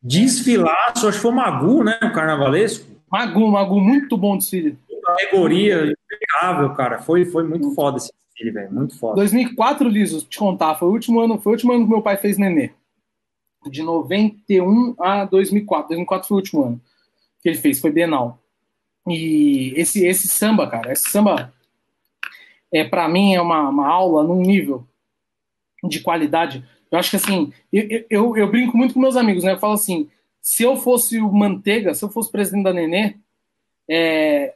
[0.02, 1.98] Desfilaço, acho que foi o Magu, né?
[2.02, 2.90] O carnavalesco.
[3.10, 4.78] Magu, Magu, muito bom desfile.
[5.04, 6.98] Categoria impecável, cara.
[6.98, 8.72] Foi, foi muito foda esse desfile, velho.
[8.72, 9.16] Muito foda.
[9.16, 12.16] 2004, Liso, te contar, foi o último ano, foi o último ano que meu pai
[12.16, 12.72] fez nenê
[13.70, 15.88] de 91 a 2004.
[15.88, 16.80] 2004 foi o último ano
[17.40, 18.38] que ele fez, foi Bienal.
[19.08, 21.52] E esse, esse samba, cara, esse samba,
[22.72, 24.86] é, para mim, é uma, uma aula num nível
[25.82, 26.64] de qualidade.
[26.92, 29.52] Eu acho que assim, eu, eu, eu, brinco muito com meus amigos, né?
[29.52, 30.10] Eu falo assim:
[30.42, 33.16] se eu fosse o Manteiga, se eu fosse presidente da Nenê,
[33.88, 34.54] é,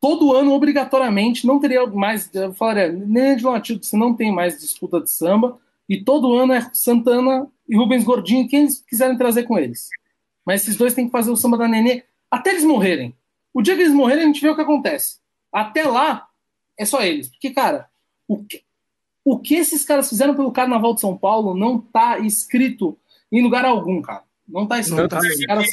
[0.00, 2.28] todo ano, obrigatoriamente, não teria mais.
[2.34, 6.54] Eu falaria, Nenê de Donativo, você não tem mais disputa de samba e todo ano
[6.54, 9.88] é Santana e Rubens Gordinho, quem eles quiserem trazer com eles.
[10.44, 13.14] Mas esses dois têm que fazer o samba da Nenê até eles morrerem.
[13.54, 15.18] O dia que eles morrerem, a gente vê o que acontece.
[15.52, 16.28] Até lá,
[16.76, 17.28] é só eles.
[17.28, 17.88] Porque, cara,
[18.26, 18.62] o que,
[19.30, 22.98] o que esses caras fizeram pelo Carnaval de São Paulo não tá escrito
[23.30, 24.22] em lugar algum, cara.
[24.48, 25.02] Não tá escrito.
[25.02, 25.66] Não tá caras...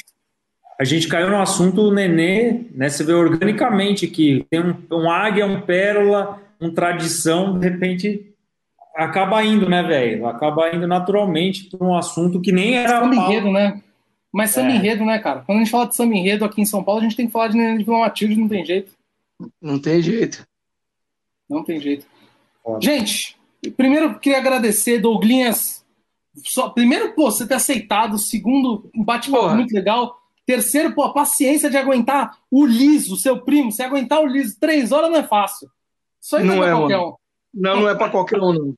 [0.80, 2.88] A gente caiu no assunto Nenê, né?
[2.88, 8.32] Você vê organicamente que tem um, um águia, um pérola, um tradição, de repente
[8.96, 10.28] acaba indo, né, velho?
[10.28, 13.00] Acaba indo naturalmente para um assunto que nem era.
[13.00, 13.82] Samba enredo, né?
[14.32, 14.76] Mas samba é.
[14.76, 15.42] enredo, né, cara?
[15.42, 17.32] Quando a gente fala de samba enredo aqui em São Paulo, a gente tem que
[17.32, 18.92] falar de Nenê de Vila Matilde, não tem jeito.
[19.60, 20.48] Não tem jeito.
[21.50, 22.06] Não tem jeito.
[22.64, 22.86] Pode.
[22.86, 23.37] Gente,
[23.76, 25.86] primeiro queria agradecer, Douglinhas.
[26.44, 28.18] Só, primeiro, pô, você ter aceitado.
[28.18, 30.16] Segundo, um bate-papo muito legal.
[30.46, 33.72] Terceiro, pô, a paciência de aguentar o liso, seu primo.
[33.72, 35.70] Se aguentar o liso três horas não é fácil.
[36.22, 37.14] Isso aí não, não é, é qualquer um.
[37.54, 38.76] Não, não é para qualquer um, não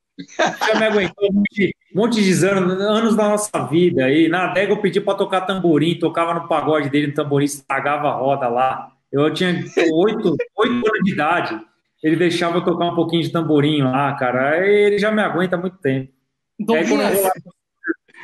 [0.68, 4.06] já me aguentou um monte, um monte de anos, anos da nossa vida.
[4.06, 8.10] aí na adega eu pedi para tocar tamborim, tocava no pagode dele no tamborim, estragava
[8.10, 8.92] a roda lá.
[9.12, 9.52] Eu tinha
[9.92, 11.60] oito, oito anos de idade.
[12.02, 14.52] Ele deixava eu tocar um pouquinho de tamborim lá, cara.
[14.52, 16.12] Aí ele já me aguenta há muito tempo.
[16.58, 17.20] Douglas,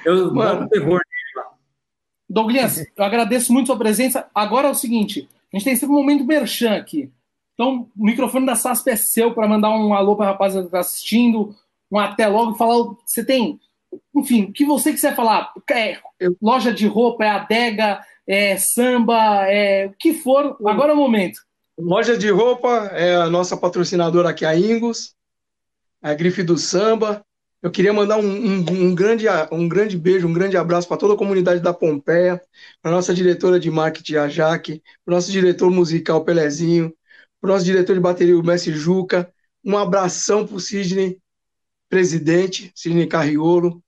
[0.05, 1.53] eu, eu Mano, terror nele lá.
[2.29, 4.29] Douglas, eu agradeço muito a sua presença.
[4.33, 7.11] Agora é o seguinte: a gente tem sempre um momento merchan aqui.
[7.53, 10.67] Então, o microfone da SASP é seu para mandar um alô para a rapaziada que
[10.67, 11.55] está assistindo,
[11.89, 12.93] um até logo, falar.
[13.05, 13.59] Você tem,
[14.13, 15.53] enfim, o que você quiser falar.
[15.71, 15.97] É,
[16.41, 21.44] loja de roupa, é adega, é samba, é o que for, agora é o momento.
[21.77, 25.13] Loja de roupa é a nossa patrocinadora aqui, a Ingos,
[26.01, 27.25] a Grife do Samba.
[27.61, 31.15] Eu queria mandar um, um, um grande, um grande beijo, um grande abraço para toda
[31.15, 32.41] a comunidade da Pompeia,
[32.81, 36.95] para nossa diretora de marketing, a Jaque, para o nosso diretor musical, Pelezinho,
[37.41, 39.29] para o nosso diretor de bateria, o Messi Juca.
[39.61, 41.19] Um abração para o Sidney,
[41.89, 43.83] presidente, Sidney Carriolo,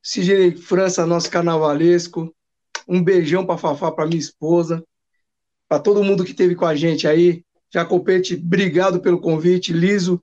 [0.00, 2.32] Sidney França, nosso carnavalesco,
[2.86, 4.84] um beijão para Fafá, para minha esposa,
[5.74, 7.42] para todo mundo que esteve com a gente aí.
[7.68, 9.72] Jacopete, obrigado pelo convite.
[9.72, 10.22] Liso,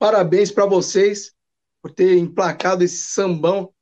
[0.00, 1.30] parabéns para vocês
[1.80, 3.72] por ter emplacado esse sambão,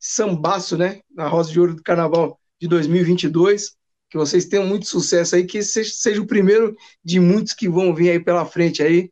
[0.00, 3.76] sambaço, né, na Rosa de Ouro do Carnaval de 2022.
[4.10, 7.94] Que vocês tenham muito sucesso aí, que esse seja o primeiro de muitos que vão
[7.94, 9.08] vir aí pela frente aí.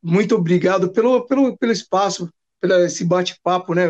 [0.00, 3.88] Muito obrigado pelo, pelo, pelo espaço, pelo esse bate-papo, né?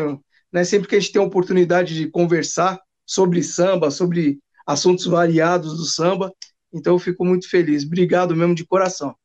[0.51, 0.63] né?
[0.63, 5.85] Sempre que a gente tem a oportunidade de conversar sobre samba, sobre assuntos variados do
[5.85, 6.33] samba.
[6.73, 7.85] Então eu fico muito feliz.
[7.85, 9.15] Obrigado mesmo de coração.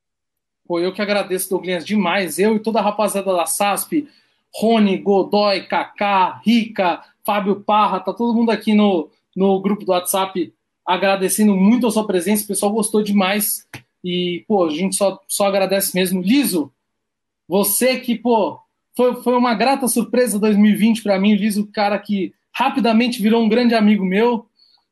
[0.67, 2.39] Pô, eu que agradeço, Douglas, demais.
[2.39, 4.07] Eu e toda a rapaziada da SASP,
[4.55, 10.53] Rony, Godoy, Kaká, Rica, Fábio Parra, tá todo mundo aqui no, no grupo do WhatsApp
[10.87, 12.45] agradecendo muito a sua presença.
[12.45, 13.67] O pessoal gostou demais.
[14.05, 16.21] E, pô, a gente só, só agradece mesmo.
[16.21, 16.71] Liso,
[17.49, 18.59] você que, pô,
[18.95, 21.35] foi, foi uma grata surpresa 2020 para mim.
[21.35, 24.47] Liso, cara que rapidamente virou um grande amigo meu,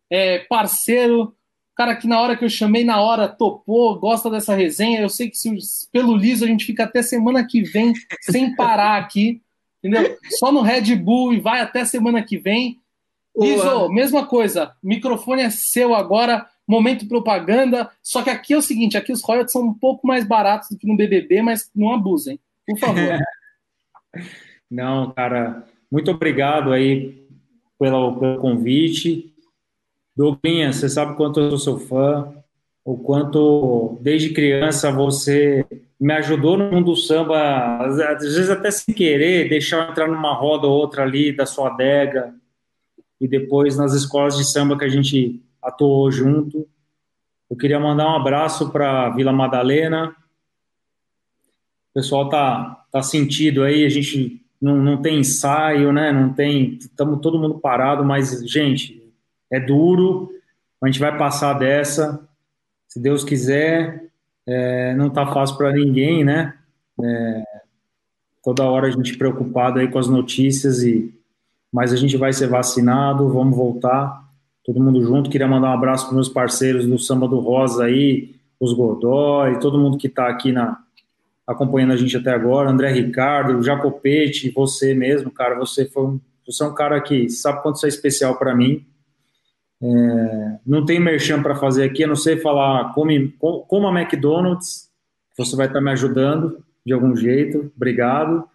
[0.09, 1.35] é, parceiro,
[1.76, 5.00] cara que na hora que eu chamei, na hora topou, gosta dessa resenha.
[5.00, 5.50] Eu sei que se,
[5.92, 9.42] pelo Liso a gente fica até semana que vem sem parar aqui,
[9.78, 10.16] entendeu?
[10.38, 12.80] Só no Red Bull e vai até semana que vem.
[13.38, 17.90] Liso, mesma coisa, microfone é seu agora, momento propaganda.
[18.02, 20.78] Só que aqui é o seguinte: aqui os royalties são um pouco mais baratos do
[20.78, 23.18] que no BBB, mas não abusem, por favor.
[24.70, 27.26] não, cara, muito obrigado aí
[27.78, 29.35] pelo, pelo convite.
[30.17, 32.33] Douglinhas, você sabe quanto eu sou fã,
[32.85, 35.67] o quanto desde criança você
[36.01, 40.33] me ajudou no mundo do samba, às vezes até sem querer, deixar eu entrar numa
[40.33, 42.35] roda ou outra ali da sua adega,
[43.20, 46.67] e depois nas escolas de samba que a gente atuou junto.
[47.51, 50.15] Eu queria mandar um abraço para Vila Madalena.
[51.91, 56.12] O pessoal tá, tá sentido aí, a gente não, não tem ensaio, né?
[56.12, 56.77] Não tem.
[56.78, 59.06] Estamos todo mundo parado, mas, gente,
[59.50, 60.31] é duro,
[60.83, 62.26] a gente vai passar dessa,
[62.89, 64.05] se Deus quiser,
[64.47, 66.55] é, não tá fácil para ninguém, né?
[67.02, 67.42] É,
[68.42, 71.12] toda hora a gente preocupado aí com as notícias e
[71.73, 74.25] mas a gente vai ser vacinado, vamos voltar,
[74.65, 75.28] todo mundo junto.
[75.28, 79.78] Queria mandar um abraço para meus parceiros do Samba do Rosa aí, os Godoy, todo
[79.78, 80.78] mundo que está aqui na,
[81.47, 86.65] acompanhando a gente até agora, André Ricardo, Jacopete, você mesmo, cara, você foi um, você
[86.65, 88.86] é um cara que sabe quanto isso é especial para mim.
[89.82, 94.90] É, não tem merchan para fazer aqui, a não sei falar come, como a McDonald's,
[95.36, 98.48] você vai estar tá me ajudando de algum jeito, obrigado.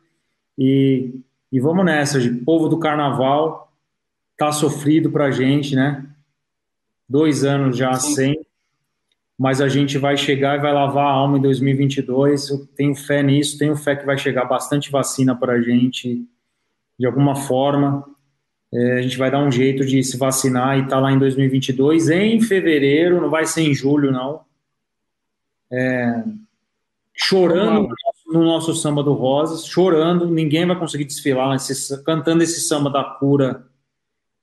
[0.57, 1.19] E,
[1.51, 3.71] e vamos nessa, de povo do carnaval,
[4.37, 6.05] tá sofrido para a gente, né?
[7.07, 8.13] Dois anos já Sim.
[8.15, 8.45] sem,
[9.37, 12.49] mas a gente vai chegar e vai lavar a alma em 2022.
[12.49, 16.25] Eu tenho fé nisso, tenho fé que vai chegar bastante vacina para a gente,
[16.97, 18.05] de alguma forma.
[18.73, 21.19] É, a gente vai dar um jeito de se vacinar e estar tá lá em
[21.19, 24.41] 2022, em fevereiro, não vai ser em julho, não.
[25.71, 26.23] É,
[27.13, 27.89] chorando
[28.27, 33.03] no nosso samba do Rosas, chorando, ninguém vai conseguir desfilar esse, cantando esse samba da
[33.03, 33.65] cura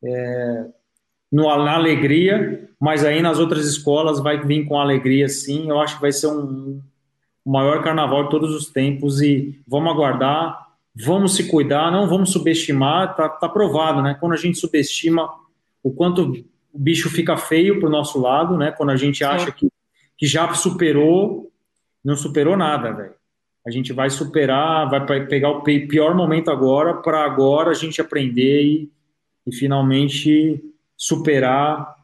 [0.04, 0.66] é,
[1.32, 5.70] no, na alegria, mas aí nas outras escolas vai vir com alegria sim.
[5.70, 6.82] Eu acho que vai ser um,
[7.44, 10.67] o maior carnaval de todos os tempos e vamos aguardar
[11.00, 14.16] vamos se cuidar, não vamos subestimar, tá, tá provado, né?
[14.18, 15.30] Quando a gente subestima
[15.82, 16.22] o quanto
[16.72, 18.72] o bicho fica feio pro nosso lado, né?
[18.72, 19.68] Quando a gente acha que,
[20.16, 21.52] que já superou,
[22.04, 23.14] não superou nada, velho.
[23.66, 28.62] A gente vai superar, vai pegar o pior momento agora para agora a gente aprender
[28.62, 28.90] e,
[29.46, 30.60] e finalmente
[30.96, 31.94] superar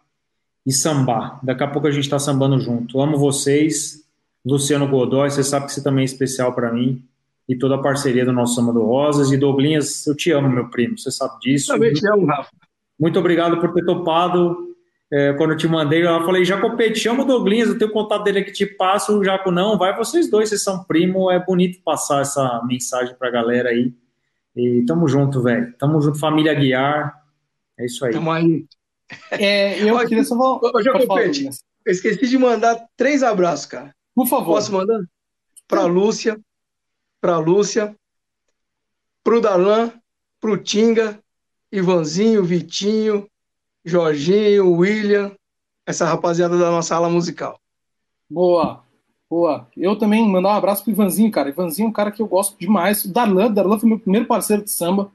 [0.64, 1.40] e sambar.
[1.42, 3.00] Daqui a pouco a gente está sambando junto.
[3.00, 4.04] Amo vocês,
[4.44, 7.02] Luciano Godoy, você sabe que você também é especial para mim
[7.48, 9.30] e toda a parceria do nosso Samba do Rosas.
[9.30, 11.68] E Douglinhas, eu te amo, meu primo, você sabe disso.
[11.68, 12.50] Também te amo, Rafa.
[12.98, 14.74] Muito obrigado por ter topado.
[15.12, 18.24] É, quando eu te mandei, eu falei, Jacopete, chama o Douglinhas, eu tenho o contato
[18.24, 21.80] dele aqui, te passo, o Jaco não, vai vocês dois, vocês são primo, é bonito
[21.84, 23.92] passar essa mensagem pra galera aí.
[24.56, 25.72] E tamo junto, velho.
[25.78, 27.14] Tamo junto, família Guiar.
[27.78, 28.12] É isso aí.
[28.12, 28.64] Tamo aí.
[29.30, 30.82] É, eu Ô, queria só falar.
[30.82, 31.48] Jacopete,
[31.84, 33.94] eu esqueci de mandar três abraços, cara.
[34.14, 34.54] Por favor.
[34.54, 35.00] Posso mandar?
[35.66, 36.38] Pra Lúcia,
[37.24, 37.96] para a Lúcia,
[39.24, 39.90] para o Darlan,
[40.38, 41.18] para o Tinga,
[41.72, 43.26] Ivanzinho, Vitinho,
[43.82, 45.32] Jorginho, William,
[45.86, 47.58] essa rapaziada da nossa ala musical.
[48.28, 48.84] Boa,
[49.30, 49.66] boa.
[49.74, 51.48] Eu também mandar um abraço pro Ivanzinho, cara.
[51.48, 53.06] Ivanzinho é um cara que eu gosto demais.
[53.06, 55.10] O Darlan, Darlan foi meu primeiro parceiro de samba.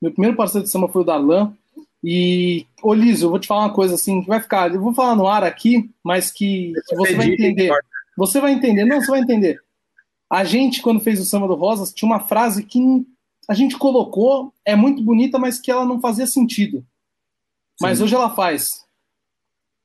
[0.00, 1.52] Meu primeiro parceiro de samba foi o Darlan.
[2.00, 4.94] E, ô Liso, eu vou te falar uma coisa assim, que vai ficar, eu vou
[4.94, 7.72] falar no ar aqui, mas que, que você vai entender.
[8.16, 9.63] Você vai entender, não, você vai entender.
[10.30, 12.80] A gente, quando fez o Samba do Rosas, tinha uma frase que
[13.48, 16.78] a gente colocou, é muito bonita, mas que ela não fazia sentido.
[16.78, 16.86] Sim.
[17.80, 18.84] Mas hoje ela faz.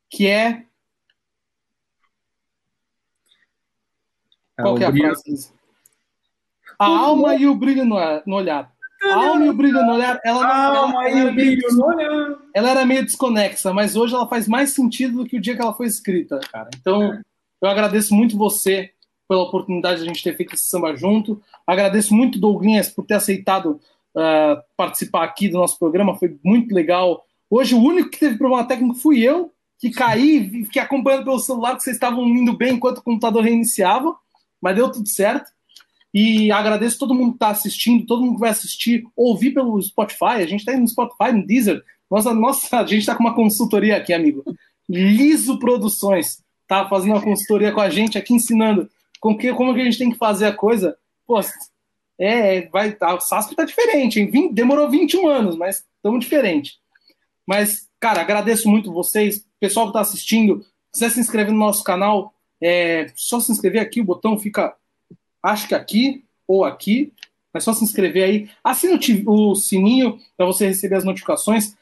[0.10, 0.66] Que é.
[4.58, 5.08] é Qual que é a brilho...
[5.08, 5.52] frase?
[6.80, 7.96] A alma e o brilho no,
[8.34, 8.72] olhar.
[9.04, 10.78] A alma e o brilho no olhar, ela não.
[10.84, 12.40] Alma ela, ela, brilho no olhar.
[12.54, 15.62] ela era meio desconexa, mas hoje ela faz mais sentido do que o dia que
[15.62, 16.70] ela foi escrita, cara.
[16.80, 17.22] Então,
[17.62, 18.94] eu agradeço muito você
[19.30, 21.40] pela oportunidade de a gente ter feito esse samba junto.
[21.66, 23.80] Agradeço muito, Douglinhas, por ter aceitado
[24.16, 27.24] uh, participar aqui do nosso programa, foi muito legal.
[27.48, 31.76] Hoje, o único que teve problema técnico fui eu, que caí, fiquei acompanhando pelo celular
[31.76, 34.16] que vocês estavam indo bem enquanto o computador reiniciava,
[34.60, 35.52] mas deu tudo certo.
[36.12, 40.42] E agradeço todo mundo que está assistindo, todo mundo que vai assistir, ouvir pelo Spotify.
[40.42, 41.84] A gente está no Spotify, no Deezer.
[42.10, 44.44] Nossa, nossa a gente está com uma consultoria aqui, amigo.
[44.90, 49.82] Liso Produções tá fazendo uma consultoria com a gente aqui, ensinando com que, como que
[49.82, 50.98] a gente tem que fazer a coisa.
[51.28, 51.40] Pô,
[52.20, 54.54] é, vai, a, o SASP tá diferente, hein?
[54.54, 56.78] demorou 21 anos, mas estamos diferente.
[57.48, 60.62] Mas, cara, agradeço muito vocês, pessoal que está assistindo.
[60.92, 64.76] Se quiser se inscrever no nosso canal, é só se inscrever aqui, o botão fica
[65.42, 67.14] acho que aqui ou aqui.
[67.54, 68.50] É só se inscrever aí.
[68.64, 71.76] Assina o, sininho para você receber as notificações.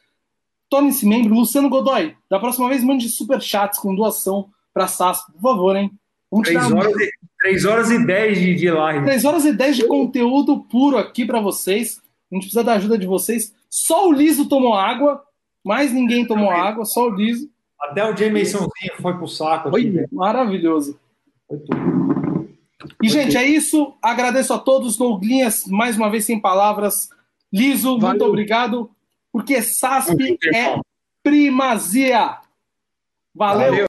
[0.69, 1.35] Torne-se membro.
[1.35, 5.75] Luciano Godoy, da próxima vez mande super chats com doação para a SAS, por favor,
[5.75, 5.91] hein?
[6.31, 6.93] Vamos 3 horas,
[7.39, 9.05] 3 horas e 10 de, de live.
[9.05, 12.01] 3 horas e 10 de conteúdo puro aqui para vocês.
[12.31, 13.53] A gente precisa da ajuda de vocês.
[13.69, 15.23] Só o Liso tomou água,
[15.63, 17.49] mais ninguém tomou água, só o Liso.
[17.79, 19.69] Até o Jamesonzinho foi pro saco.
[19.69, 20.99] Aqui, Maravilhoso.
[21.47, 21.97] Foi tudo.
[23.01, 23.95] E, gente, é isso.
[24.01, 24.97] Agradeço a todos.
[24.97, 27.09] Douglinhas, mais uma vez, sem palavras.
[27.51, 28.09] Liso, Valeu.
[28.09, 28.89] muito obrigado.
[29.31, 30.79] Porque SASP é
[31.23, 32.37] primazia.
[33.33, 33.71] Valeu.
[33.71, 33.85] Valeu.